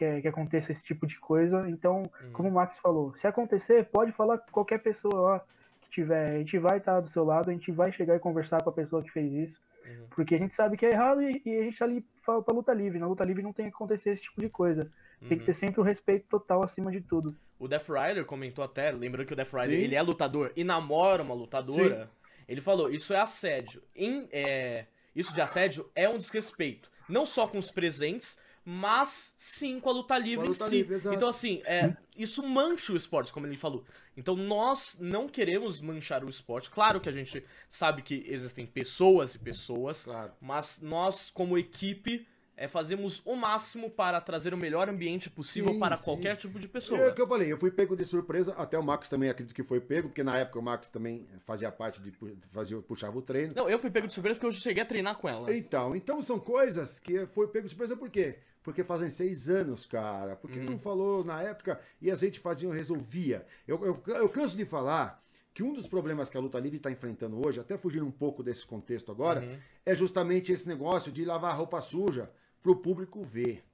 quer 0.00 0.20
que 0.22 0.28
aconteça 0.28 0.72
esse 0.72 0.82
tipo 0.82 1.06
de 1.06 1.18
coisa. 1.18 1.68
Então, 1.68 2.02
Uhum. 2.22 2.32
como 2.32 2.48
o 2.48 2.52
Max 2.52 2.78
falou, 2.78 3.14
se 3.14 3.26
acontecer, 3.26 3.84
pode 3.86 4.12
falar 4.12 4.38
com 4.38 4.50
qualquer 4.50 4.78
pessoa 4.82 5.20
lá 5.20 5.40
que 5.82 5.90
tiver, 5.90 6.34
a 6.34 6.38
gente 6.38 6.58
vai 6.58 6.78
estar 6.78 7.00
do 7.00 7.08
seu 7.10 7.24
lado, 7.24 7.50
a 7.50 7.52
gente 7.52 7.70
vai 7.70 7.92
chegar 7.92 8.16
e 8.16 8.18
conversar 8.18 8.62
com 8.62 8.70
a 8.70 8.72
pessoa 8.72 9.02
que 9.02 9.10
fez 9.10 9.32
isso, 9.32 9.60
Uhum. 9.86 10.06
porque 10.10 10.34
a 10.34 10.38
gente 10.38 10.54
sabe 10.54 10.76
que 10.76 10.86
é 10.86 10.90
errado 10.92 11.22
e, 11.22 11.40
e 11.44 11.56
a 11.58 11.62
gente 11.64 11.78
tá 11.78 11.84
ali 11.84 12.04
pra, 12.24 12.40
pra 12.42 12.54
luta 12.54 12.72
livre. 12.72 12.98
Na 12.98 13.06
luta 13.06 13.24
livre 13.24 13.42
não 13.42 13.52
tem 13.52 13.66
que 13.66 13.74
acontecer 13.74 14.10
esse 14.10 14.22
tipo 14.22 14.40
de 14.40 14.48
coisa. 14.48 14.90
Tem 15.20 15.28
que 15.36 15.42
Uhum. 15.42 15.46
ter 15.46 15.54
sempre 15.54 15.80
o 15.80 15.84
respeito 15.84 16.26
total 16.28 16.62
acima 16.62 16.90
de 16.90 17.00
tudo. 17.02 17.36
O 17.58 17.68
Death 17.68 17.88
Rider 17.88 18.24
comentou 18.24 18.64
até, 18.64 18.90
lembrando 18.90 19.26
que 19.26 19.32
o 19.34 19.36
Death 19.36 19.52
Rider 19.52 19.78
Sim. 19.78 19.84
ele 19.84 19.94
é 19.94 20.00
lutador 20.02 20.50
e 20.56 20.64
namora 20.64 21.22
uma 21.22 21.34
lutadora. 21.34 22.08
Ele 22.48 22.60
falou, 22.62 22.90
isso 22.90 23.12
é 23.12 23.20
assédio. 23.20 23.82
Em, 23.94 24.28
é, 24.32 24.86
isso 25.14 25.34
de 25.34 25.40
assédio 25.42 25.88
é 25.94 26.08
um 26.08 26.16
desrespeito. 26.18 26.90
Não 27.08 27.26
só 27.26 27.46
com 27.46 27.58
os 27.58 27.70
presentes, 27.70 28.38
mas 28.72 29.34
sim 29.36 29.80
com 29.80 29.90
a 29.90 29.92
luta 29.92 30.16
livre 30.16 30.46
luta 30.46 30.64
em 30.66 30.68
si. 30.68 30.76
livre, 30.76 31.00
então, 31.12 31.28
assim, 31.28 31.60
é, 31.64 31.96
isso 32.16 32.40
mancha 32.46 32.92
o 32.92 32.96
esporte, 32.96 33.32
como 33.32 33.44
ele 33.44 33.56
falou. 33.56 33.84
Então, 34.16 34.36
nós 34.36 34.96
não 35.00 35.28
queremos 35.28 35.80
manchar 35.80 36.22
o 36.22 36.28
esporte. 36.28 36.70
Claro 36.70 37.00
que 37.00 37.08
a 37.08 37.12
gente 37.12 37.44
sabe 37.68 38.00
que 38.00 38.24
existem 38.28 38.64
pessoas 38.64 39.34
e 39.34 39.40
pessoas, 39.40 40.04
Claro. 40.04 40.32
mas 40.40 40.80
nós, 40.80 41.30
como 41.30 41.58
equipe, 41.58 42.24
é, 42.56 42.68
fazemos 42.68 43.22
o 43.24 43.34
máximo 43.34 43.90
para 43.90 44.20
trazer 44.20 44.54
o 44.54 44.56
melhor 44.56 44.88
ambiente 44.88 45.28
possível 45.28 45.72
Sim, 45.72 45.80
para 45.80 45.96
sim. 45.96 46.04
qualquer 46.04 46.36
tipo 46.36 46.60
de 46.60 46.68
pessoa. 46.68 47.00
É 47.00 47.08
o 47.08 47.14
que 47.14 47.22
eu 47.22 47.26
falei, 47.26 47.50
eu 47.50 47.58
fui 47.58 47.72
pego 47.72 47.96
de 47.96 48.04
surpresa, 48.04 48.52
até 48.52 48.78
o 48.78 48.82
Max 48.84 49.08
também 49.08 49.30
acredito 49.30 49.54
que 49.54 49.64
foi 49.64 49.80
pego, 49.80 50.10
porque 50.10 50.22
na 50.22 50.36
época 50.38 50.60
o 50.60 50.62
Max 50.62 50.88
também 50.88 51.26
fazia 51.44 51.72
parte 51.72 52.00
de 52.00 52.12
fazia, 52.52 52.76
puxava 52.82 53.18
o 53.18 53.22
treino. 53.22 53.52
Não, 53.56 53.68
eu 53.68 53.80
fui 53.80 53.90
pego 53.90 54.06
de 54.06 54.12
surpresa 54.12 54.36
porque 54.36 54.46
eu 54.46 54.52
cheguei 54.52 54.82
a 54.82 54.86
treinar 54.86 55.16
com 55.16 55.28
ela. 55.28 55.52
Então, 55.56 55.96
então 55.96 56.22
são 56.22 56.38
coisas 56.38 57.00
que 57.00 57.26
foi 57.28 57.48
pego 57.48 57.64
de 57.66 57.70
surpresa 57.70 57.96
por 57.96 58.10
quê? 58.10 58.38
Porque 58.62 58.84
fazem 58.84 59.08
seis 59.08 59.48
anos, 59.48 59.86
cara. 59.86 60.36
Porque 60.36 60.58
Uhum. 60.58 60.66
não 60.72 60.78
falou 60.78 61.24
na 61.24 61.40
época 61.42 61.80
e 62.00 62.10
a 62.10 62.14
gente 62.14 62.38
fazia, 62.40 62.72
resolvia. 62.72 63.46
Eu, 63.66 63.82
eu, 63.84 64.02
eu 64.16 64.28
canso 64.28 64.56
de 64.56 64.64
falar 64.66 65.22
que 65.54 65.62
um 65.62 65.72
dos 65.72 65.88
problemas 65.88 66.28
que 66.28 66.36
a 66.36 66.40
luta 66.40 66.58
livre 66.60 66.76
está 66.76 66.90
enfrentando 66.90 67.44
hoje, 67.44 67.58
até 67.58 67.76
fugindo 67.78 68.06
um 68.06 68.10
pouco 68.10 68.42
desse 68.42 68.66
contexto 68.66 69.10
agora, 69.10 69.40
Uhum. 69.40 69.58
é 69.86 69.94
justamente 69.94 70.52
esse 70.52 70.68
negócio 70.68 71.10
de 71.10 71.24
lavar 71.24 71.56
roupa 71.56 71.80
suja 71.80 72.30
para 72.62 72.70
o 72.72 72.76
público 72.76 73.22
ver. 73.24 73.64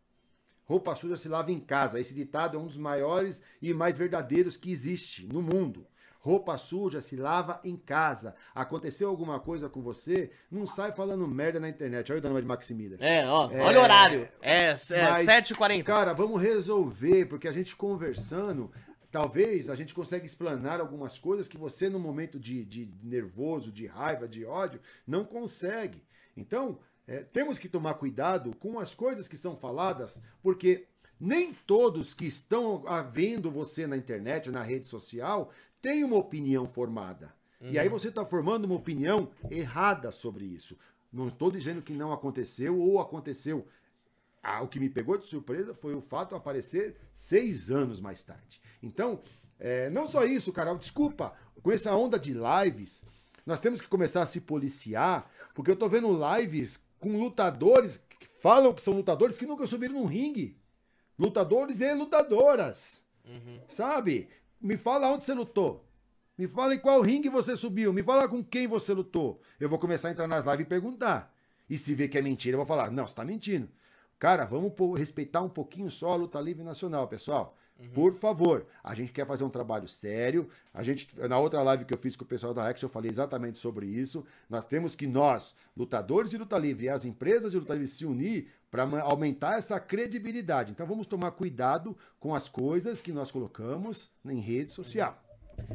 Roupa 0.64 0.94
suja 0.96 1.16
se 1.16 1.28
lava 1.28 1.52
em 1.52 1.60
casa. 1.60 2.00
Esse 2.00 2.14
ditado 2.14 2.56
é 2.56 2.60
um 2.60 2.66
dos 2.66 2.76
maiores 2.76 3.40
e 3.62 3.72
mais 3.74 3.98
verdadeiros 3.98 4.56
que 4.56 4.70
existe 4.72 5.26
no 5.26 5.40
mundo. 5.42 5.86
Roupa 6.26 6.58
suja 6.58 7.00
se 7.00 7.14
lava 7.14 7.60
em 7.62 7.76
casa. 7.76 8.34
Aconteceu 8.52 9.08
alguma 9.08 9.38
coisa 9.38 9.68
com 9.68 9.80
você, 9.80 10.32
não 10.50 10.66
sai 10.66 10.90
falando 10.90 11.24
merda 11.28 11.60
na 11.60 11.68
internet. 11.68 12.10
Olha 12.10 12.18
o 12.18 12.20
Dona 12.20 12.40
de 12.40 12.48
Maximidas. 12.48 13.00
É, 13.00 13.24
ó, 13.28 13.48
É, 13.48 13.62
olha 13.62 13.78
o 13.78 13.82
horário. 13.84 14.28
É, 14.42 14.70
é 14.90 15.10
Mas, 15.10 15.24
7h40. 15.24 15.84
Cara, 15.84 16.12
vamos 16.12 16.42
resolver, 16.42 17.26
porque 17.26 17.46
a 17.46 17.52
gente 17.52 17.76
conversando, 17.76 18.72
talvez 19.08 19.70
a 19.70 19.76
gente 19.76 19.94
consiga 19.94 20.26
explanar 20.26 20.80
algumas 20.80 21.16
coisas 21.16 21.46
que 21.46 21.56
você, 21.56 21.88
no 21.88 22.00
momento 22.00 22.40
de, 22.40 22.64
de 22.64 22.90
nervoso, 23.04 23.70
de 23.70 23.86
raiva, 23.86 24.26
de 24.26 24.44
ódio, 24.44 24.80
não 25.06 25.24
consegue. 25.24 26.02
Então, 26.36 26.80
é, 27.06 27.18
temos 27.20 27.56
que 27.56 27.68
tomar 27.68 27.94
cuidado 27.94 28.52
com 28.56 28.80
as 28.80 28.92
coisas 28.92 29.28
que 29.28 29.36
são 29.36 29.54
faladas, 29.54 30.20
porque 30.42 30.88
nem 31.20 31.54
todos 31.66 32.12
que 32.12 32.26
estão 32.26 32.84
vendo 33.12 33.48
você 33.48 33.86
na 33.86 33.96
internet, 33.96 34.50
na 34.50 34.62
rede 34.62 34.86
social, 34.86 35.52
têm 35.86 36.02
uma 36.02 36.16
opinião 36.16 36.66
formada. 36.66 37.32
E 37.60 37.78
aí 37.78 37.88
você 37.88 38.08
está 38.08 38.24
formando 38.24 38.64
uma 38.64 38.74
opinião 38.74 39.30
errada 39.48 40.10
sobre 40.10 40.44
isso. 40.44 40.76
Não 41.12 41.28
estou 41.28 41.48
dizendo 41.48 41.80
que 41.80 41.92
não 41.92 42.12
aconteceu 42.12 42.76
ou 42.76 43.00
aconteceu. 43.00 43.68
Ah, 44.42 44.62
o 44.62 44.68
que 44.68 44.80
me 44.80 44.90
pegou 44.90 45.16
de 45.16 45.26
surpresa 45.26 45.74
foi 45.74 45.94
o 45.94 46.00
fato 46.00 46.30
de 46.30 46.34
aparecer 46.34 46.96
seis 47.14 47.70
anos 47.70 48.00
mais 48.00 48.24
tarde. 48.24 48.60
Então, 48.82 49.22
é, 49.60 49.88
não 49.90 50.08
só 50.08 50.24
isso, 50.24 50.52
Carol, 50.52 50.76
desculpa, 50.76 51.32
com 51.62 51.70
essa 51.70 51.94
onda 51.94 52.18
de 52.18 52.34
lives, 52.34 53.04
nós 53.46 53.60
temos 53.60 53.80
que 53.80 53.86
começar 53.86 54.22
a 54.22 54.26
se 54.26 54.40
policiar, 54.40 55.30
porque 55.54 55.70
eu 55.70 55.76
tô 55.76 55.88
vendo 55.88 56.18
lives 56.34 56.80
com 56.98 57.16
lutadores 57.16 58.00
que 58.18 58.26
falam 58.26 58.74
que 58.74 58.82
são 58.82 58.94
lutadores 58.94 59.38
que 59.38 59.46
nunca 59.46 59.68
subiram 59.68 59.94
num 59.94 60.06
ringue. 60.06 60.58
Lutadores 61.16 61.80
e 61.80 61.94
lutadoras. 61.94 63.04
Sabe? 63.68 64.28
Me 64.60 64.76
fala 64.76 65.10
onde 65.10 65.24
você 65.24 65.34
lutou. 65.34 65.84
Me 66.36 66.46
fala 66.46 66.74
em 66.74 66.78
qual 66.78 67.00
ringue 67.00 67.28
você 67.28 67.56
subiu. 67.56 67.92
Me 67.92 68.02
fala 68.02 68.28
com 68.28 68.42
quem 68.44 68.66
você 68.66 68.92
lutou. 68.92 69.40
Eu 69.58 69.68
vou 69.68 69.78
começar 69.78 70.08
a 70.08 70.10
entrar 70.10 70.26
nas 70.26 70.44
lives 70.44 70.66
e 70.66 70.68
perguntar. 70.68 71.34
E 71.68 71.78
se 71.78 71.94
ver 71.94 72.08
que 72.08 72.18
é 72.18 72.22
mentira, 72.22 72.54
eu 72.54 72.58
vou 72.58 72.66
falar: 72.66 72.90
não, 72.90 73.06
você 73.06 73.14
tá 73.14 73.24
mentindo. 73.24 73.68
Cara, 74.18 74.44
vamos 74.44 74.72
respeitar 74.98 75.42
um 75.42 75.48
pouquinho 75.48 75.90
só 75.90 76.12
a 76.12 76.16
luta 76.16 76.40
livre 76.40 76.62
nacional, 76.62 77.06
pessoal. 77.08 77.56
Por 77.92 78.14
favor, 78.14 78.66
a 78.82 78.94
gente 78.94 79.12
quer 79.12 79.26
fazer 79.26 79.44
um 79.44 79.50
trabalho 79.50 79.86
sério. 79.86 80.48
A 80.72 80.82
gente, 80.82 81.08
na 81.28 81.38
outra 81.38 81.62
live 81.62 81.84
que 81.84 81.92
eu 81.92 81.98
fiz 81.98 82.16
com 82.16 82.24
o 82.24 82.26
pessoal 82.26 82.54
da 82.54 82.66
Action, 82.66 82.86
eu 82.86 82.92
falei 82.92 83.10
exatamente 83.10 83.58
sobre 83.58 83.86
isso. 83.86 84.24
Nós 84.48 84.64
temos 84.64 84.94
que 84.94 85.06
nós, 85.06 85.54
lutadores 85.76 86.30
de 86.30 86.38
luta 86.38 86.56
livre 86.58 86.86
e 86.86 86.88
as 86.88 87.04
empresas 87.04 87.52
de 87.52 87.58
luta 87.58 87.74
livre 87.74 87.86
se 87.86 88.06
unir 88.06 88.48
para 88.70 88.84
aumentar 89.02 89.58
essa 89.58 89.78
credibilidade. 89.78 90.72
Então 90.72 90.86
vamos 90.86 91.06
tomar 91.06 91.30
cuidado 91.32 91.96
com 92.18 92.34
as 92.34 92.48
coisas 92.48 93.02
que 93.02 93.12
nós 93.12 93.30
colocamos 93.30 94.10
em 94.24 94.40
rede 94.40 94.70
social. 94.70 95.22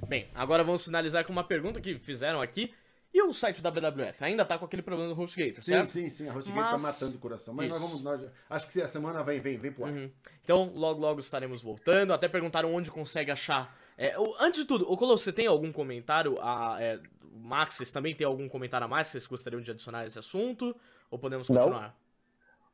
Bem, 0.07 0.27
agora 0.33 0.63
vamos 0.63 0.83
finalizar 0.83 1.25
com 1.25 1.31
uma 1.31 1.43
pergunta 1.43 1.81
que 1.81 1.97
fizeram 1.99 2.41
aqui. 2.41 2.73
E 3.13 3.21
o 3.23 3.33
site 3.33 3.61
da 3.61 3.69
BWF? 3.69 4.23
Ainda 4.23 4.45
tá 4.45 4.57
com 4.57 4.63
aquele 4.65 4.81
problema 4.81 5.13
do 5.13 5.19
HostGator, 5.21 5.61
Sim, 5.61 5.71
certo? 5.73 5.87
sim, 5.89 6.07
sim. 6.07 6.29
A 6.29 6.31
Hostgate 6.31 6.57
Mas- 6.57 6.71
tá 6.71 6.77
matando 6.77 7.17
o 7.17 7.19
coração. 7.19 7.53
Mas 7.53 7.67
nós 7.67 7.77
Isso. 7.81 7.87
vamos. 7.87 8.03
Nós, 8.03 8.31
acho 8.49 8.69
que 8.69 8.81
a 8.81 8.87
semana 8.87 9.21
vem, 9.23 9.39
vem, 9.41 9.57
vem 9.57 9.71
pro 9.71 9.85
ar. 9.85 9.91
Uhum. 9.91 10.09
Então, 10.43 10.71
logo, 10.73 10.99
logo 11.01 11.19
estaremos 11.19 11.61
voltando. 11.61 12.13
Até 12.13 12.29
perguntaram 12.29 12.73
onde 12.73 12.89
consegue 12.89 13.29
achar. 13.29 13.75
É, 13.97 14.17
o- 14.17 14.35
antes 14.39 14.61
de 14.61 14.65
tudo, 14.65 14.89
ô 14.89 14.95
Colo, 14.95 15.17
você 15.17 15.33
tem 15.33 15.45
algum 15.45 15.71
comentário? 15.73 16.37
A, 16.41 16.77
é, 16.79 16.99
o 17.35 17.37
Max, 17.39 17.75
vocês 17.75 17.91
também 17.91 18.15
tem 18.15 18.25
algum 18.25 18.47
comentário 18.47 18.85
a 18.85 18.87
mais 18.87 19.07
que 19.07 19.11
vocês 19.11 19.27
gostariam 19.27 19.61
de 19.61 19.71
adicionar 19.71 19.99
a 19.99 20.05
esse 20.07 20.17
assunto? 20.17 20.73
Ou 21.09 21.19
podemos 21.19 21.49
Não. 21.49 21.57
continuar? 21.57 21.95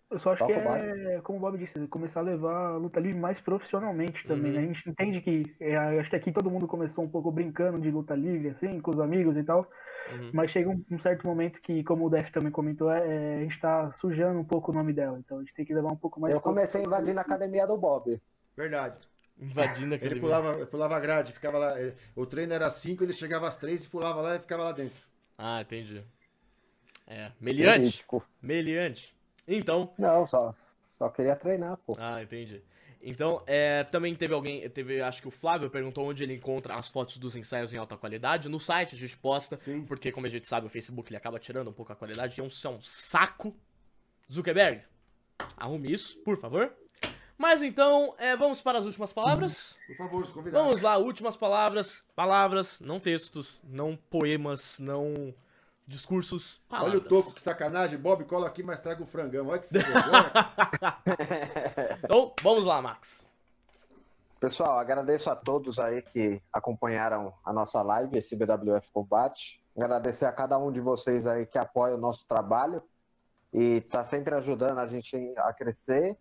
Eu 0.09 0.19
só 0.19 0.31
acho 0.31 0.45
que 0.45 0.53
Toca 0.53 0.69
o 0.69 0.75
é, 0.75 1.19
como 1.21 1.37
o 1.37 1.41
Bob 1.41 1.57
disse, 1.57 1.85
começar 1.87 2.21
a 2.21 2.23
levar 2.23 2.67
a 2.75 2.77
luta 2.77 2.97
livre 2.97 3.19
mais 3.19 3.41
profissionalmente 3.41 4.25
também, 4.25 4.51
Uhum. 4.53 4.57
né? 4.57 4.63
A 4.63 4.73
gente 4.73 4.89
entende 4.89 5.19
que, 5.21 5.43
é, 5.59 5.75
acho 5.99 6.09
que 6.09 6.15
aqui 6.15 6.31
todo 6.31 6.49
mundo 6.49 6.65
começou 6.65 7.03
um 7.03 7.09
pouco 7.09 7.29
brincando 7.29 7.77
de 7.81 7.91
luta 7.91 8.15
livre, 8.15 8.49
assim, 8.49 8.79
com 8.79 8.91
os 8.91 8.99
amigos 9.01 9.35
e 9.35 9.43
tal, 9.43 9.69
Uhum. 10.11 10.29
mas 10.33 10.51
chega 10.51 10.69
um, 10.69 10.83
um 10.91 10.99
certo 10.99 11.25
momento 11.27 11.61
que, 11.61 11.83
como 11.83 12.05
o 12.05 12.09
Def 12.09 12.31
também 12.31 12.51
comentou, 12.51 12.91
é, 12.91 13.37
a 13.37 13.41
gente 13.41 13.59
tá 13.59 13.91
sujando 13.91 14.39
um 14.39 14.43
pouco 14.43 14.71
o 14.71 14.73
nome 14.75 14.93
dela, 14.93 15.19
então 15.19 15.37
a 15.37 15.41
gente 15.41 15.53
tem 15.53 15.65
que 15.65 15.73
levar 15.73 15.89
um 15.91 15.95
pouco 15.97 16.19
mais... 16.19 16.33
Eu 16.33 16.41
comecei 16.41 16.81
a 16.81 16.83
invadir 16.85 17.13
na 17.13 17.21
academia 17.21 17.65
do 17.67 17.77
Bob. 17.77 18.19
Verdade. 18.55 18.97
Invadindo 19.39 19.93
aquele. 19.93 20.13
Ele 20.15 20.19
pulava, 20.21 20.65
pulava 20.65 20.95
a 20.95 20.99
grade, 20.99 21.31
ficava 21.31 21.57
lá. 21.59 21.79
ele- 21.79 21.93
o 22.15 22.25
treino 22.25 22.53
era 22.53 22.69
5, 22.69 23.03
ele 23.03 23.13
chegava 23.13 23.47
às 23.47 23.55
3 23.55 23.85
e 23.85 23.89
pulava 23.89 24.21
lá 24.21 24.35
e 24.35 24.39
ficava 24.39 24.63
lá 24.63 24.71
dentro. 24.71 24.99
Ah, 25.37 25.61
entendi. 25.61 26.03
É. 27.05 27.31
Meliante? 27.39 28.03
Meliante. 28.41 29.15
Então. 29.47 29.93
Não, 29.97 30.25
só, 30.25 30.55
só 30.97 31.07
queria 31.09 31.35
treinar, 31.35 31.77
pô. 31.85 31.95
Ah, 31.99 32.21
entendi. 32.21 32.63
Então, 33.01 33.43
é, 33.45 33.83
também 33.85 34.15
teve 34.15 34.33
alguém, 34.33 34.67
teve, 34.69 35.01
acho 35.01 35.21
que 35.21 35.27
o 35.27 35.31
Flávio 35.31 35.69
perguntou 35.69 36.07
onde 36.07 36.23
ele 36.23 36.33
encontra 36.33 36.75
as 36.75 36.87
fotos 36.87 37.17
dos 37.17 37.35
ensaios 37.35 37.73
em 37.73 37.77
alta 37.77 37.95
qualidade. 37.95 38.49
No 38.49 38.59
site 38.59 38.95
a 38.95 38.97
gente 38.97 39.17
posta, 39.17 39.57
Sim. 39.57 39.85
porque 39.85 40.11
como 40.11 40.25
a 40.25 40.29
gente 40.29 40.47
sabe, 40.47 40.67
o 40.67 40.69
Facebook 40.69 41.09
ele 41.09 41.17
acaba 41.17 41.39
tirando 41.39 41.69
um 41.69 41.73
pouco 41.73 41.93
a 41.93 41.95
qualidade, 41.95 42.37
e 42.37 42.41
é 42.41 42.43
um, 42.43 42.47
isso 42.47 42.67
é 42.67 42.69
um 42.69 42.81
saco. 42.81 43.55
Zuckerberg, 44.31 44.81
arrume 45.55 45.91
isso, 45.91 46.17
por 46.19 46.37
favor. 46.37 46.73
Mas 47.37 47.61
então, 47.61 48.15
é, 48.17 48.35
vamos 48.35 48.61
para 48.61 48.79
as 48.79 48.85
últimas 48.85 49.13
palavras. 49.13 49.75
Por 49.85 49.95
favor, 49.95 50.21
os 50.23 50.31
convidados. 50.31 50.65
Vamos 50.65 50.81
lá, 50.81 50.97
últimas 50.97 51.37
palavras. 51.37 52.03
Palavras, 52.15 52.79
não 52.79 52.99
textos, 52.99 53.61
não 53.63 53.95
poemas, 54.09 54.79
não 54.79 55.33
discursos. 55.87 56.61
Palavras. 56.67 56.93
Olha 56.93 57.01
o 57.01 57.07
toco, 57.07 57.33
que 57.33 57.41
sacanagem. 57.41 57.97
Bob, 57.97 58.25
cola 58.25 58.47
aqui, 58.47 58.61
mas 58.61 58.81
traga 58.81 59.01
o 59.01 59.05
frangão. 59.05 59.47
Olha 59.47 59.59
que. 59.59 59.67
Então, 62.03 62.33
vamos 62.41 62.65
lá, 62.65 62.81
Max. 62.81 63.25
Pessoal, 64.39 64.77
agradeço 64.77 65.29
a 65.29 65.35
todos 65.35 65.79
aí 65.79 66.01
que 66.01 66.41
acompanharam 66.53 67.33
a 67.43 67.51
nossa 67.51 67.81
live, 67.81 68.17
esse 68.17 68.35
BWF 68.35 68.87
Combate. 68.93 69.59
Agradecer 69.75 70.25
a 70.25 70.31
cada 70.31 70.57
um 70.57 70.71
de 70.71 70.79
vocês 70.79 71.25
aí 71.25 71.45
que 71.45 71.57
apoia 71.57 71.95
o 71.95 71.99
nosso 71.99 72.25
trabalho 72.27 72.83
e 73.51 73.81
tá 73.81 74.05
sempre 74.05 74.35
ajudando 74.35 74.77
a 74.79 74.87
gente 74.87 75.15
a 75.37 75.51
crescer. 75.53 76.15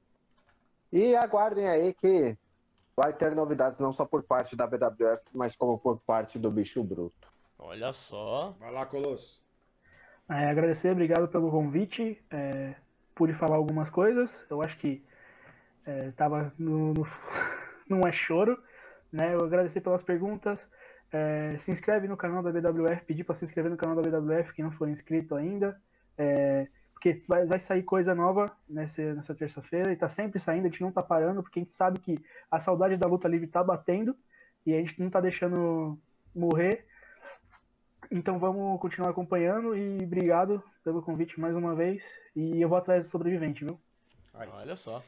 E 0.92 1.14
aguardem 1.14 1.68
aí 1.68 1.92
que 1.92 2.36
vai 2.96 3.12
ter 3.12 3.34
novidades 3.34 3.78
não 3.78 3.92
só 3.92 4.06
por 4.06 4.22
parte 4.22 4.56
da 4.56 4.66
BWF, 4.66 5.22
mas 5.34 5.54
como 5.54 5.78
por 5.78 5.98
parte 6.00 6.38
do 6.38 6.50
Bicho 6.50 6.82
Bruto. 6.82 7.28
Olha 7.58 7.92
só. 7.92 8.54
Vai 8.58 8.72
lá, 8.72 8.86
Colosso. 8.86 9.45
É, 10.28 10.48
agradecer, 10.50 10.90
obrigado 10.90 11.28
pelo 11.28 11.50
convite. 11.50 12.20
É, 12.30 12.74
pude 13.14 13.32
falar 13.34 13.56
algumas 13.56 13.90
coisas. 13.90 14.44
Eu 14.50 14.62
acho 14.62 14.76
que 14.78 15.04
é, 15.86 16.10
tava 16.12 16.52
no, 16.58 16.94
no- 16.94 17.06
não 17.88 18.00
é 18.06 18.12
choro, 18.12 18.58
né? 19.12 19.34
Eu 19.34 19.44
agradecer 19.44 19.80
pelas 19.80 20.02
perguntas. 20.02 20.66
É, 21.12 21.56
se 21.60 21.70
inscreve 21.70 22.08
no 22.08 22.16
canal 22.16 22.42
da 22.42 22.52
BWF, 22.52 23.04
pedir 23.06 23.24
para 23.24 23.34
se 23.36 23.44
inscrever 23.44 23.70
no 23.70 23.76
canal 23.76 23.96
da 23.96 24.02
BWF 24.02 24.52
quem 24.54 24.64
não 24.64 24.72
for 24.72 24.88
inscrito 24.88 25.36
ainda, 25.36 25.80
é, 26.18 26.68
porque 26.92 27.14
vai, 27.28 27.46
vai 27.46 27.60
sair 27.60 27.82
coisa 27.84 28.14
nova 28.14 28.50
nessa, 28.68 29.14
nessa 29.14 29.34
terça-feira 29.34 29.92
e 29.92 29.96
tá 29.96 30.08
sempre 30.08 30.40
saindo. 30.40 30.66
A 30.66 30.70
gente 30.70 30.82
não 30.82 30.92
tá 30.92 31.02
parando 31.02 31.42
porque 31.42 31.60
a 31.60 31.62
gente 31.62 31.74
sabe 31.74 32.00
que 32.00 32.18
a 32.50 32.60
saudade 32.60 32.96
da 32.96 33.08
luta 33.08 33.28
livre 33.28 33.46
tá 33.48 33.62
batendo 33.64 34.16
e 34.66 34.74
a 34.74 34.78
gente 34.78 35.00
não 35.00 35.10
tá 35.10 35.20
deixando 35.20 35.98
morrer. 36.34 36.86
Então 38.10 38.38
vamos 38.38 38.80
continuar 38.80 39.10
acompanhando 39.10 39.76
e 39.76 40.02
obrigado 40.02 40.62
pelo 40.84 41.02
convite 41.02 41.38
mais 41.40 41.54
uma 41.54 41.74
vez. 41.74 42.02
E 42.34 42.60
eu 42.60 42.68
vou 42.68 42.78
atrás 42.78 43.02
do 43.02 43.08
sobrevivente, 43.08 43.64
viu? 43.64 43.78
Olha 44.34 44.76
só. 44.76 45.02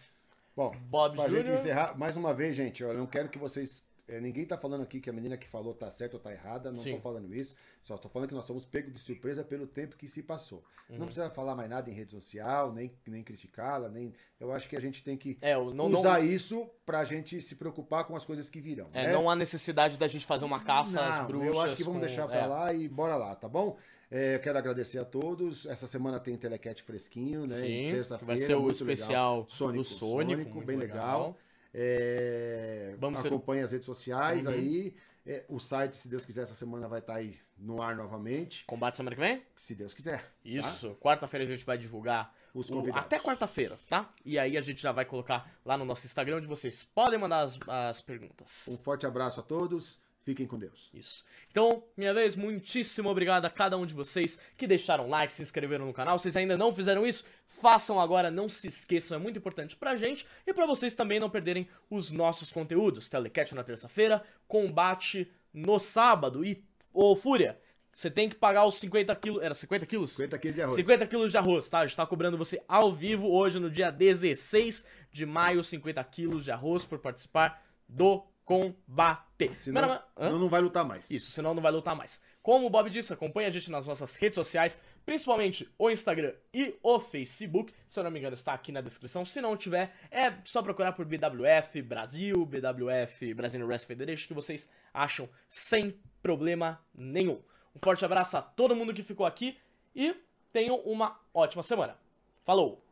Bom, 0.57 0.75
Bob 0.91 1.15
pra 1.15 1.29
gente 1.29 1.39
Júnior. 1.39 1.55
encerrar, 1.55 1.97
mais 1.97 2.16
uma 2.16 2.35
vez, 2.35 2.57
gente, 2.57 2.83
eu 2.83 2.93
não 2.95 3.07
quero 3.07 3.29
que 3.29 3.39
vocês. 3.39 3.85
Eh, 4.09 4.20
ninguém 4.20 4.44
tá 4.47 4.56
falando 4.56 4.82
aqui 4.82 5.01
que 5.01 5.09
a 5.10 5.12
menina 5.12 5.36
que 5.36 5.47
falou 5.48 5.74
tá 5.74 5.90
certa 5.90 6.16
ou 6.16 6.22
tá 6.22 6.32
errada, 6.32 6.70
não 6.70 6.78
Sim. 6.78 6.94
tô 6.97 7.01
falando 7.01 7.35
isso. 7.35 7.55
Só 7.82 7.97
tô 7.97 8.09
falando 8.09 8.28
que 8.28 8.35
nós 8.35 8.44
somos 8.44 8.64
pegos 8.64 8.93
de 8.94 8.98
surpresa 9.01 9.44
pelo 9.44 9.66
tempo 9.66 9.97
que 9.97 10.09
se 10.09 10.22
passou. 10.22 10.64
Uhum. 10.89 10.98
Não 10.98 11.06
precisa 11.06 11.30
falar 11.30 11.55
mais 11.55 11.68
nada 11.70 11.89
em 11.90 11.93
rede 11.93 12.10
social, 12.10 12.72
nem, 12.72 12.93
nem 13.06 13.22
criticá-la, 13.22 13.89
nem. 13.89 14.12
Eu 14.40 14.52
acho 14.52 14.68
que 14.68 14.76
a 14.76 14.80
gente 14.80 15.02
tem 15.02 15.16
que 15.16 15.39
É, 15.40 15.55
não, 15.55 15.89
não, 15.89 15.98
usar 16.01 16.20
isso 16.24 16.68
pra 16.85 17.05
gente 17.05 17.40
se 17.43 17.56
preocupar 17.56 18.05
com 18.05 18.16
as 18.16 18.24
coisas 18.24 18.48
que 18.51 18.60
virão. 18.60 18.89
é, 18.93 19.06
né? 19.09 19.12
não 19.12 19.28
há 19.28 19.36
necessidade 19.36 19.97
da 19.98 20.06
gente 20.09 20.26
fazer 20.26 20.44
uma 20.44 20.60
caça 20.60 21.01
às 21.01 21.18
Não, 21.18 21.26
bruxas. 21.26 21.48
Eu 21.55 21.60
acho 21.60 21.76
que 21.76 21.85
vamos 21.85 22.01
com- 22.01 22.06
deixar 22.06 22.26
pra 22.26 22.36
é. 22.39 22.47
lá 22.47 22.72
e 22.72 22.89
bora 22.89 23.16
lá, 23.16 23.35
tá 23.35 23.48
bom? 23.48 23.76
É, 24.10 24.36
eu 24.36 24.40
quero 24.40 24.56
agradecer 24.56 24.98
a 24.98 25.05
todos. 25.05 25.66
Essa 25.66 25.86
semana 25.86 26.18
tem 26.18 26.35
Telecat 26.36 26.82
fresquinho, 26.82 27.47
né? 27.47 27.56
Sim, 27.60 27.93
vai 28.22 28.39
ser 28.39 28.55
o 28.55 28.70
especial 28.70 29.09
legal. 29.40 29.47
Sônico, 29.51 29.82
do 29.82 29.85
Sônico, 29.85 30.55
muito 30.55 30.66
bem 30.66 30.76
legal. 30.78 30.97
legal. 30.97 31.36
É, 31.74 32.95
Vamos 32.99 33.20
ser- 33.20 33.28
acompanhe 33.28 33.62
as 33.62 33.73
redes 33.73 33.86
sociais 33.86 34.47
Uhum. 34.47 34.53
aí. 34.53 34.97
É, 35.27 35.45
o 35.49 35.59
site, 35.59 35.95
se 35.97 36.09
Deus 36.09 36.24
quiser, 36.24 36.43
essa 36.43 36.55
semana 36.55 36.89
vai 36.89 37.01
estar 37.01 37.16
aí 37.16 37.39
no 37.59 37.82
ar 37.82 37.95
novamente. 37.95 38.65
Combate 38.65 38.97
semana 38.97 39.15
que 39.15 39.20
vem? 39.20 39.43
Se 39.57 39.74
Deus 39.74 39.93
quiser. 39.93 40.23
tá? 40.23 40.28
Isso. 40.45 40.97
Quarta-feira 41.01 41.45
a 41.45 41.49
gente 41.49 41.66
vai 41.66 41.77
divulgar 41.77 42.35
Os 42.55 42.70
o- 42.70 42.74
convidados. 42.74 43.05
até 43.05 43.19
quarta-feira, 43.19 43.77
tá? 43.90 44.11
E 44.24 44.39
aí 44.39 44.57
a 44.57 44.61
gente 44.62 44.81
já 44.81 44.90
vai 44.90 45.05
colocar 45.05 45.51
lá 45.66 45.77
no 45.77 45.85
nosso 45.85 46.07
Instagram 46.07 46.39
onde 46.39 46.47
vocês 46.47 46.82
podem 46.82 47.19
mandar 47.19 47.40
as, 47.40 47.59
as 47.69 48.01
perguntas. 48.01 48.66
Um 48.69 48.78
forte 48.78 49.05
abraço 49.07 49.40
a 49.40 49.43
todos. 49.43 50.01
Fiquem 50.28 50.46
com 50.46 50.59
Deus. 50.59 50.90
Isso. 50.92 51.24
Então, 51.50 51.82
minha 51.96 52.12
vez, 52.12 52.36
muitíssimo 52.36 53.09
obrigado 53.09 53.46
a 53.46 53.50
cada 53.50 53.78
um 53.78 53.86
de 53.86 53.94
vocês 53.94 54.38
que 54.59 54.66
deixaram 54.66 55.09
like, 55.09 55.32
se 55.32 55.42
inscreveram 55.42 55.86
no 55.86 55.92
canal. 55.94 56.18
Se 56.18 56.24
vocês 56.24 56.36
ainda 56.36 56.55
não 56.55 56.70
fizeram 56.70 57.06
isso, 57.06 57.24
façam 57.48 57.98
agora, 57.98 58.30
não 58.30 58.46
se 58.46 58.68
esqueçam, 58.68 59.16
é 59.16 59.18
muito 59.18 59.38
importante 59.38 59.74
pra 59.74 59.96
gente 59.96 60.26
e 60.46 60.52
pra 60.52 60.66
vocês 60.66 60.92
também 60.92 61.18
não 61.18 61.30
perderem 61.30 61.66
os 61.88 62.10
nossos 62.10 62.52
conteúdos. 62.52 63.09
Telecat 63.09 63.55
na 63.55 63.64
terça-feira, 63.64 64.22
combate 64.46 65.32
no 65.50 65.78
sábado 65.78 66.44
e, 66.44 66.62
ô 66.92 67.16
Fúria, 67.16 67.59
você 67.90 68.10
tem 68.10 68.28
que 68.28 68.36
pagar 68.36 68.66
os 68.66 68.74
50 68.74 69.16
quilos, 69.16 69.42
era 69.42 69.55
50 69.55 69.86
quilos? 69.86 70.10
50 70.10 70.38
quilos 70.38 70.55
de 70.55 70.60
arroz. 70.60 70.76
50 70.76 71.06
quilos 71.06 71.30
de 71.30 71.38
arroz, 71.38 71.68
tá? 71.70 71.78
A 71.78 71.86
gente 71.86 71.96
tá 71.96 72.06
cobrando 72.06 72.36
você 72.36 72.62
ao 72.68 72.94
vivo 72.94 73.30
hoje 73.30 73.59
no 73.59 73.70
dia 73.70 73.90
16 73.90 74.84
de 75.10 75.24
maio, 75.24 75.64
50 75.64 76.05
quilos 76.05 76.44
de 76.44 76.50
arroz 76.50 76.84
por 76.84 76.98
participar 76.98 77.64
do 77.88 78.22
combate. 78.49 79.53
Senão, 79.59 79.81
Meu 79.83 79.89
nome- 79.91 80.01
Hã? 80.16 80.31
não, 80.31 80.39
não 80.39 80.49
vai 80.49 80.61
lutar 80.61 80.85
mais. 80.85 81.11
Isso, 81.11 81.31
senão 81.31 81.53
não 81.55 81.62
vai 81.62 81.70
lutar 81.70 81.95
mais. 81.95 82.20
Como 82.43 82.66
o 82.66 82.70
Bob 82.70 82.89
disse, 82.89 83.12
acompanhe 83.12 83.47
a 83.47 83.51
gente 83.51 83.70
nas 83.70 83.87
nossas 83.87 84.16
redes 84.16 84.35
sociais, 84.37 84.81
principalmente 85.05 85.69
o 85.79 85.91
Instagram 85.91 86.33
e 86.53 86.75
o 86.83 86.99
Facebook. 86.99 87.73
Se 87.87 88.01
eu 88.01 88.05
não 88.05 88.11
me 88.11 88.19
engano, 88.19 88.35
está 88.35 88.55
aqui 88.55 88.73
na 88.73 88.81
descrição. 88.81 89.25
Se 89.25 89.41
não 89.41 89.57
tiver, 89.57 89.95
é 90.11 90.33
só 90.45 90.62
procurar 90.62 90.93
por 90.93 91.05
BWF 91.05 91.83
Brasil, 91.83 92.35
BWF 92.47 93.35
Brazilian 93.35 93.66
Wrestling 93.66 93.89
Federation, 93.97 94.27
que 94.27 94.35
vocês 94.35 94.69
acham 94.95 95.29
sem 95.49 95.99
problema 96.23 96.81
nenhum. 96.95 97.41
Um 97.77 97.79
forte 97.85 98.05
abraço 98.05 98.37
a 98.39 98.43
todo 98.43 98.75
mundo 98.75 98.95
que 98.95 99.03
ficou 99.03 99.27
aqui 99.27 99.59
e 99.95 100.16
tenham 100.53 100.77
uma 100.81 101.20
ótima 101.35 101.62
semana. 101.62 101.97
Falou! 102.45 102.88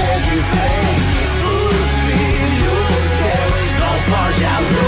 ser 0.00 0.32
é 0.32 0.42
frente, 0.52 1.18
os 1.44 1.90
filhos 2.06 3.04
teus. 3.20 3.60
Não 3.78 3.94
foge 4.08 4.44
a 4.44 4.60
luz. 4.60 4.79